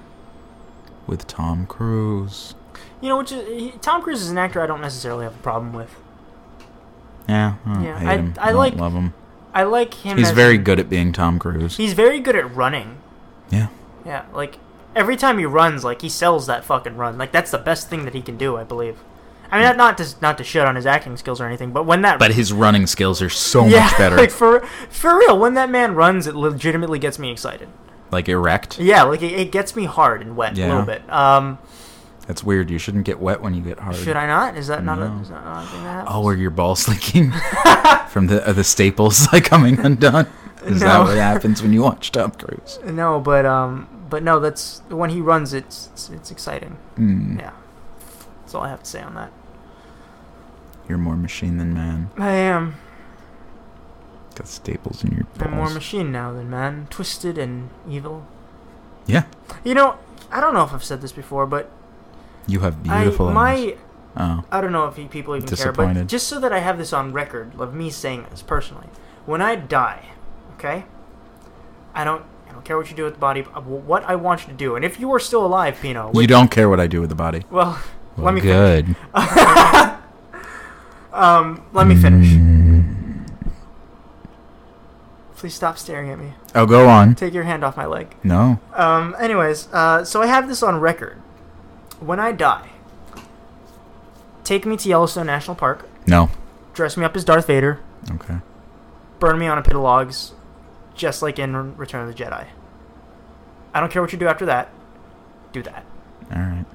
with 1.08 1.28
Tom 1.28 1.66
Cruise. 1.68 2.56
You 3.02 3.10
know, 3.10 3.18
which 3.18 3.32
is 3.32 3.46
he, 3.48 3.72
Tom 3.82 4.02
Cruise 4.02 4.22
is 4.22 4.30
an 4.32 4.38
actor 4.38 4.62
I 4.62 4.68
don't 4.68 4.82
necessarily 4.82 5.26
have 5.26 5.36
a 5.36 5.44
problem 5.44 5.74
with. 5.74 5.94
Yeah, 7.28 7.56
I 7.66 7.84
Yeah, 7.84 7.96
I- 7.98 8.18
him. 8.18 8.34
I 8.40 8.48
don't 8.50 8.56
like- 8.58 8.76
love 8.76 8.94
him. 8.94 9.14
I 9.54 9.64
like 9.64 9.94
him. 9.94 10.18
He's 10.18 10.32
very 10.32 10.58
good 10.58 10.80
at 10.82 10.90
being 10.90 11.14
Tom 11.14 11.40
Cruise. 11.40 11.78
He's 11.78 11.94
very 11.94 12.20
good 12.20 12.36
at 12.36 12.54
running. 12.56 12.98
Yeah. 13.50 13.68
Yeah, 14.06 14.26
like 14.34 14.60
every 14.95 15.18
time 15.18 15.38
he 15.38 15.45
runs, 15.45 15.84
like 15.84 16.02
he 16.02 16.10
sells 16.10 16.48
that 16.48 16.64
fucking 16.64 16.98
run. 16.98 17.18
Like 17.18 17.32
that's 17.32 17.52
the 17.52 17.57
best 17.57 17.90
thing 17.90 18.06
that 18.06 18.14
he 18.14 18.22
can 18.22 18.38
do, 18.38 18.56
I 18.57 18.64
believe. 18.64 18.98
I 19.52 19.57
mean, 19.57 19.64
not, 19.64 19.77
not 19.77 19.98
to 19.99 20.15
not 20.22 20.38
to 20.40 20.44
shit 20.44 20.65
on 20.65 20.76
his 20.76 20.86
acting 20.86 21.18
skills 21.18 21.40
or 21.40 21.45
anything, 21.45 21.72
but 21.72 21.86
when 21.86 22.02
that 22.02 22.19
But 22.19 22.34
his 22.34 22.52
running 22.52 22.88
skills 22.88 23.22
are 23.22 23.30
so 23.30 23.65
yeah, 23.65 23.86
much 23.86 23.98
better. 23.98 24.15
like 24.18 24.32
for 24.32 24.61
for 24.90 25.18
real, 25.18 25.38
when 25.38 25.53
that 25.53 25.69
man 25.69 25.95
runs, 25.95 26.27
it 26.27 26.36
legitimately 26.36 26.99
gets 26.99 27.19
me 27.19 27.32
excited. 27.32 27.69
Like 28.11 28.30
erect. 28.30 28.80
Yeah, 28.80 29.03
like 29.03 29.22
it, 29.22 29.34
it 29.34 29.52
gets 29.52 29.76
me 29.76 29.86
hard 29.86 30.22
and 30.22 30.36
wet 30.36 30.57
a 30.57 30.61
little 30.61 30.84
bit. 30.84 31.07
Um, 31.11 31.57
That's 32.27 32.44
weird. 32.44 32.69
You 32.69 32.77
shouldn't 32.77 33.06
get 33.06 33.19
wet 33.19 33.41
when 33.41 33.53
you 33.53 33.61
get 33.61 33.80
hard. 33.80 33.95
should 33.95 34.15
I 34.15 34.26
not? 34.27 34.56
Is 34.57 34.68
that 34.68 34.84
not 34.84 34.99
a, 34.99 35.06
is 35.22 35.30
that 35.30 35.44
not 35.44 35.64
a 35.64 35.68
thing 35.68 35.84
that 35.84 35.91
happens? 35.91 36.11
Oh, 36.14 36.22
were 36.22 36.36
your 36.36 36.52
balls 36.52 36.88
leaking 36.90 37.32
from 38.10 38.27
the 38.27 38.44
uh, 38.48 38.53
the 38.53 38.64
staples 38.64 39.32
like 39.32 39.45
coming 39.45 39.80
undone? 39.80 40.27
Is 40.64 40.80
that 40.80 40.99
what 40.99 41.18
happens 41.18 41.61
when 41.61 41.73
you 41.73 41.82
watch 41.84 42.11
Tom 42.11 42.32
Cruise? 42.32 42.80
No, 42.84 43.19
but 43.19 43.45
um, 43.45 43.88
but 44.10 44.23
no, 44.23 44.40
that's 44.40 44.82
when 44.90 45.10
he 45.10 45.22
runs. 45.22 45.53
It's 45.53 45.90
it's, 45.94 46.10
it's 46.10 46.32
exciting. 46.32 46.77
Hmm. 46.95 47.40
Yeah, 47.40 47.53
that's 48.41 48.53
all 48.53 48.64
I 48.64 48.69
have 48.69 48.84
to 48.84 48.90
say 48.90 49.02
on 49.02 49.15
that. 49.15 49.32
You're 50.88 50.98
more 50.98 51.15
machine 51.15 51.57
than 51.57 51.73
man. 51.73 52.10
I 52.18 52.32
am. 52.32 52.76
Got 54.36 54.48
staples 54.48 55.03
in 55.03 55.11
your 55.14 55.23
balls. 55.23 55.41
I'm 55.41 55.56
more 55.56 55.69
machine 55.69 56.11
now 56.11 56.32
than 56.34 56.49
man, 56.49 56.88
twisted 56.90 57.38
and 57.38 57.69
evil. 57.90 58.27
Yeah, 59.07 59.26
You 59.64 59.76
know, 59.76 59.98
I 60.32 60.41
don't 60.41 60.56
know 60.56 60.64
if 60.64 60.73
I've 60.73 60.84
said 60.84 61.02
this 61.02 61.11
before, 61.11 61.45
but 61.45 61.69
you 62.48 62.61
have 62.61 62.82
beautiful 62.82 63.30
I 63.30 63.34
my 63.34 63.77
Oh, 64.18 64.45
I 64.49 64.61
don't 64.61 64.72
know 64.72 64.88
if 64.88 64.95
people 65.11 65.36
even 65.36 65.48
care, 65.48 65.73
but 65.73 66.07
just 66.07 66.27
so 66.27 66.40
that 66.40 66.53
I 66.53 66.60
have 66.60 66.77
this 66.77 66.94
on 66.94 67.11
record 67.11 67.60
of 67.60 67.73
me 67.73 67.90
saying 67.90 68.26
this 68.32 68.41
personally, 68.41 68.88
when 69.26 69.41
I 69.41 69.56
die, 69.56 70.06
okay, 70.53 70.86
I 71.94 72.06
don't 72.06 72.23
don't 72.56 72.65
care 72.65 72.77
what 72.77 72.90
you 72.90 72.95
do 72.95 73.03
with 73.03 73.14
the 73.14 73.19
body. 73.19 73.41
What 73.41 74.03
I 74.06 74.15
want 74.15 74.41
you 74.41 74.48
to 74.48 74.53
do, 74.53 74.76
and 74.76 74.84
if 74.84 74.99
you 74.99 75.14
are 75.14 75.19
still 75.19 75.45
alive, 75.45 75.77
Pino, 75.82 76.11
you 76.14 76.26
don't 76.27 76.49
care 76.49 76.68
what 76.69 76.80
I 76.80 76.88
do 76.88 76.99
with 77.02 77.10
the 77.10 77.15
body. 77.15 77.44
Well, 77.52 77.80
Well, 78.18 78.26
let 78.26 78.34
me 78.34 78.41
finish. 78.41 78.86
good. 78.88 78.95
Um, 81.14 81.61
let 81.72 81.88
me 81.88 81.95
finish. 81.95 82.27
Mm. 82.27 83.26
Please 85.38 85.53
stop 85.53 85.77
staring 85.77 86.10
at 86.10 86.19
me. 86.19 86.34
Oh, 86.53 86.65
go 86.65 86.90
on. 86.90 87.15
Take 87.15 87.34
your 87.34 87.44
hand 87.44 87.64
off 87.64 87.77
my 87.77 87.86
leg. 87.86 88.14
No. 88.22 88.60
Um, 88.73 89.15
anyways, 89.18 89.69
uh, 89.72 90.03
so 90.03 90.22
I 90.22 90.26
have 90.27 90.49
this 90.49 90.61
on 90.61 90.80
record. 90.82 91.15
When 92.02 92.19
I 92.19 92.34
die, 92.34 92.68
take 94.44 94.65
me 94.65 94.76
to 94.76 94.90
Yellowstone 94.90 95.27
National 95.27 95.56
Park, 95.56 95.88
No. 96.06 96.30
dress 96.73 96.98
me 96.98 97.06
up 97.06 97.15
as 97.15 97.23
Darth 97.23 97.48
Vader, 97.48 97.80
Okay. 98.11 98.40
burn 99.19 99.40
me 99.40 99.48
on 99.48 99.57
a 99.57 99.61
pit 99.61 99.76
of 99.77 99.82
logs, 99.84 100.34
just 100.96 101.22
like 101.22 101.38
in 101.40 101.76
Return 101.78 102.08
of 102.08 102.16
the 102.16 102.24
Jedi. 102.24 102.48
I 103.74 103.80
don't 103.80 103.92
care 103.92 104.02
what 104.02 104.12
you 104.14 104.18
do 104.20 104.28
after 104.28 104.46
that. 104.46 104.70
Do 105.52 105.62
that. 105.64 105.86
All 106.34 106.42
right. 106.42 106.66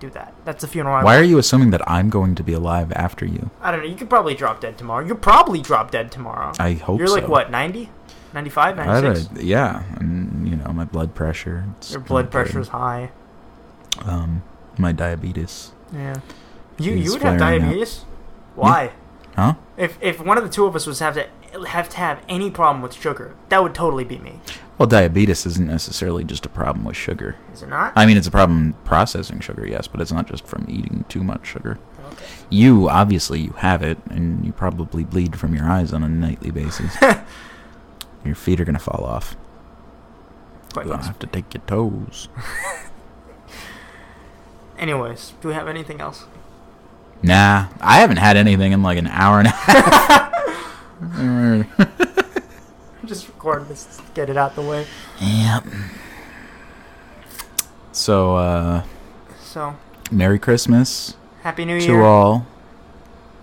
Do 0.00 0.10
that. 0.10 0.32
That's 0.44 0.62
the 0.62 0.68
funeral. 0.68 0.96
I 0.96 1.04
Why 1.04 1.16
are 1.16 1.22
you 1.22 1.38
assuming 1.38 1.70
that 1.70 1.88
I'm 1.88 2.08
going 2.10 2.34
to 2.34 2.42
be 2.42 2.52
alive 2.54 2.90
after 2.92 3.24
you? 3.26 3.50
I 3.60 3.70
don't 3.70 3.80
know. 3.80 3.86
You 3.86 3.96
could 3.96 4.08
probably 4.10 4.34
drop 4.34 4.60
dead 4.60 4.78
tomorrow. 4.78 5.04
You'll 5.04 5.16
probably 5.16 5.60
drop 5.60 5.90
dead 5.90 6.10
tomorrow. 6.10 6.52
I 6.58 6.72
hope 6.72 6.98
You're 6.98 7.08
so. 7.08 7.14
like 7.14 7.28
what, 7.28 7.50
90? 7.50 7.90
95, 8.32 8.78
I 8.78 8.86
96? 8.86 9.26
don't- 9.26 9.42
yeah, 9.44 9.82
and 9.96 10.48
you 10.48 10.56
know 10.56 10.72
my 10.72 10.84
blood 10.84 11.14
pressure. 11.14 11.66
Your 11.90 12.00
blood 12.00 12.26
good. 12.26 12.30
pressure's 12.32 12.68
high. 12.68 13.10
Um, 14.04 14.42
my 14.78 14.92
diabetes. 14.92 15.72
Yeah. 15.92 16.20
You 16.78 16.92
you 16.92 17.12
would 17.12 17.22
have 17.22 17.34
up. 17.34 17.38
diabetes? 17.40 18.04
Why? 18.54 18.92
Huh? 19.36 19.54
If 19.76 19.96
if 20.00 20.20
one 20.20 20.36
of 20.38 20.44
the 20.44 20.50
two 20.50 20.66
of 20.66 20.74
us 20.76 20.86
was 20.86 20.98
have 20.98 21.14
to 21.14 21.26
have 21.66 21.88
to 21.90 21.96
have 21.96 22.20
any 22.28 22.50
problem 22.50 22.82
with 22.82 22.92
sugar, 22.94 23.34
that 23.48 23.62
would 23.62 23.74
totally 23.74 24.04
be 24.04 24.18
me. 24.18 24.40
Well, 24.78 24.86
diabetes 24.88 25.44
isn't 25.46 25.66
necessarily 25.66 26.24
just 26.24 26.46
a 26.46 26.48
problem 26.48 26.84
with 26.84 26.96
sugar. 26.96 27.36
Is 27.52 27.62
it 27.62 27.68
not? 27.68 27.92
I 27.96 28.06
mean, 28.06 28.16
it's 28.16 28.26
a 28.26 28.30
problem 28.30 28.74
processing 28.84 29.40
sugar, 29.40 29.66
yes, 29.66 29.86
but 29.86 30.00
it's 30.00 30.12
not 30.12 30.26
just 30.26 30.46
from 30.46 30.64
eating 30.68 31.04
too 31.08 31.22
much 31.22 31.46
sugar. 31.46 31.78
okay. 32.12 32.24
You 32.48 32.88
obviously 32.88 33.40
you 33.40 33.50
have 33.58 33.82
it, 33.82 33.98
and 34.10 34.44
you 34.44 34.52
probably 34.52 35.04
bleed 35.04 35.38
from 35.38 35.54
your 35.54 35.64
eyes 35.66 35.92
on 35.92 36.02
a 36.02 36.08
nightly 36.08 36.50
basis. 36.50 36.96
your 38.24 38.34
feet 38.34 38.58
are 38.60 38.64
gonna 38.64 38.78
fall 38.78 39.04
off. 39.04 39.36
Quite 40.72 40.86
You'll 40.86 40.96
possible. 40.96 41.12
have 41.12 41.18
to 41.20 41.26
take 41.26 41.52
your 41.54 41.62
toes. 41.66 42.28
Anyways, 44.78 45.34
do 45.40 45.48
we 45.48 45.54
have 45.54 45.68
anything 45.68 46.00
else? 46.00 46.24
Nah, 47.22 47.68
I 47.80 47.98
haven't 48.00 48.16
had 48.16 48.36
anything 48.36 48.72
in 48.72 48.82
like 48.82 48.98
an 48.98 49.06
hour 49.06 49.38
and 49.38 49.48
a 49.48 49.50
half. 49.50 50.30
Just 53.04 53.26
record 53.28 53.68
this, 53.68 53.84
to 53.96 54.02
get 54.14 54.30
it 54.30 54.36
out 54.36 54.54
the 54.54 54.62
way. 54.62 54.86
yep. 55.20 55.64
So, 57.92 58.36
uh, 58.36 58.84
So, 59.40 59.76
Merry 60.10 60.38
Christmas 60.38 61.16
happy 61.42 61.64
New 61.64 61.80
to 61.80 61.86
Year. 61.86 61.96
To 62.00 62.04
all. 62.04 62.46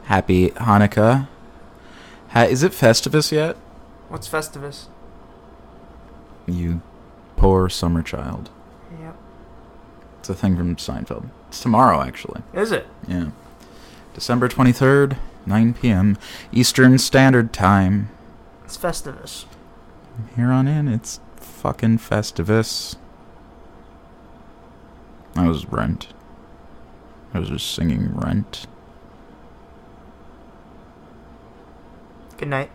Happy 0.05 0.49
Hanukkah. 0.51 1.27
Ha- 2.29 2.43
is 2.43 2.63
it 2.63 2.71
Festivus 2.71 3.31
yet? 3.31 3.55
What's 4.09 4.27
Festivus? 4.27 4.85
You 6.45 6.81
poor 7.35 7.67
summer 7.69 8.01
child. 8.01 8.49
Yep. 9.01 9.15
It's 10.19 10.29
a 10.29 10.33
thing 10.35 10.55
from 10.55 10.75
Seinfeld. 10.77 11.29
It's 11.49 11.59
tomorrow, 11.59 12.01
actually. 12.01 12.41
Is 12.53 12.71
it? 12.71 12.87
Yeah. 13.07 13.27
December 14.17 14.49
23rd, 14.49 15.15
9 15.45 15.75
p.m. 15.75 16.17
Eastern 16.51 16.97
Standard 16.97 17.53
Time. 17.53 18.09
It's 18.65 18.75
Festivus. 18.75 19.45
Here 20.35 20.51
on 20.51 20.67
in, 20.67 20.87
it's 20.87 21.19
fucking 21.35 21.99
Festivus. 21.99 22.95
I 25.35 25.47
was 25.47 25.67
Rent. 25.67 26.07
I 27.31 27.37
was 27.37 27.49
just 27.49 27.75
singing 27.75 28.09
Rent. 28.15 28.65
Good 32.37 32.49
night. 32.49 32.71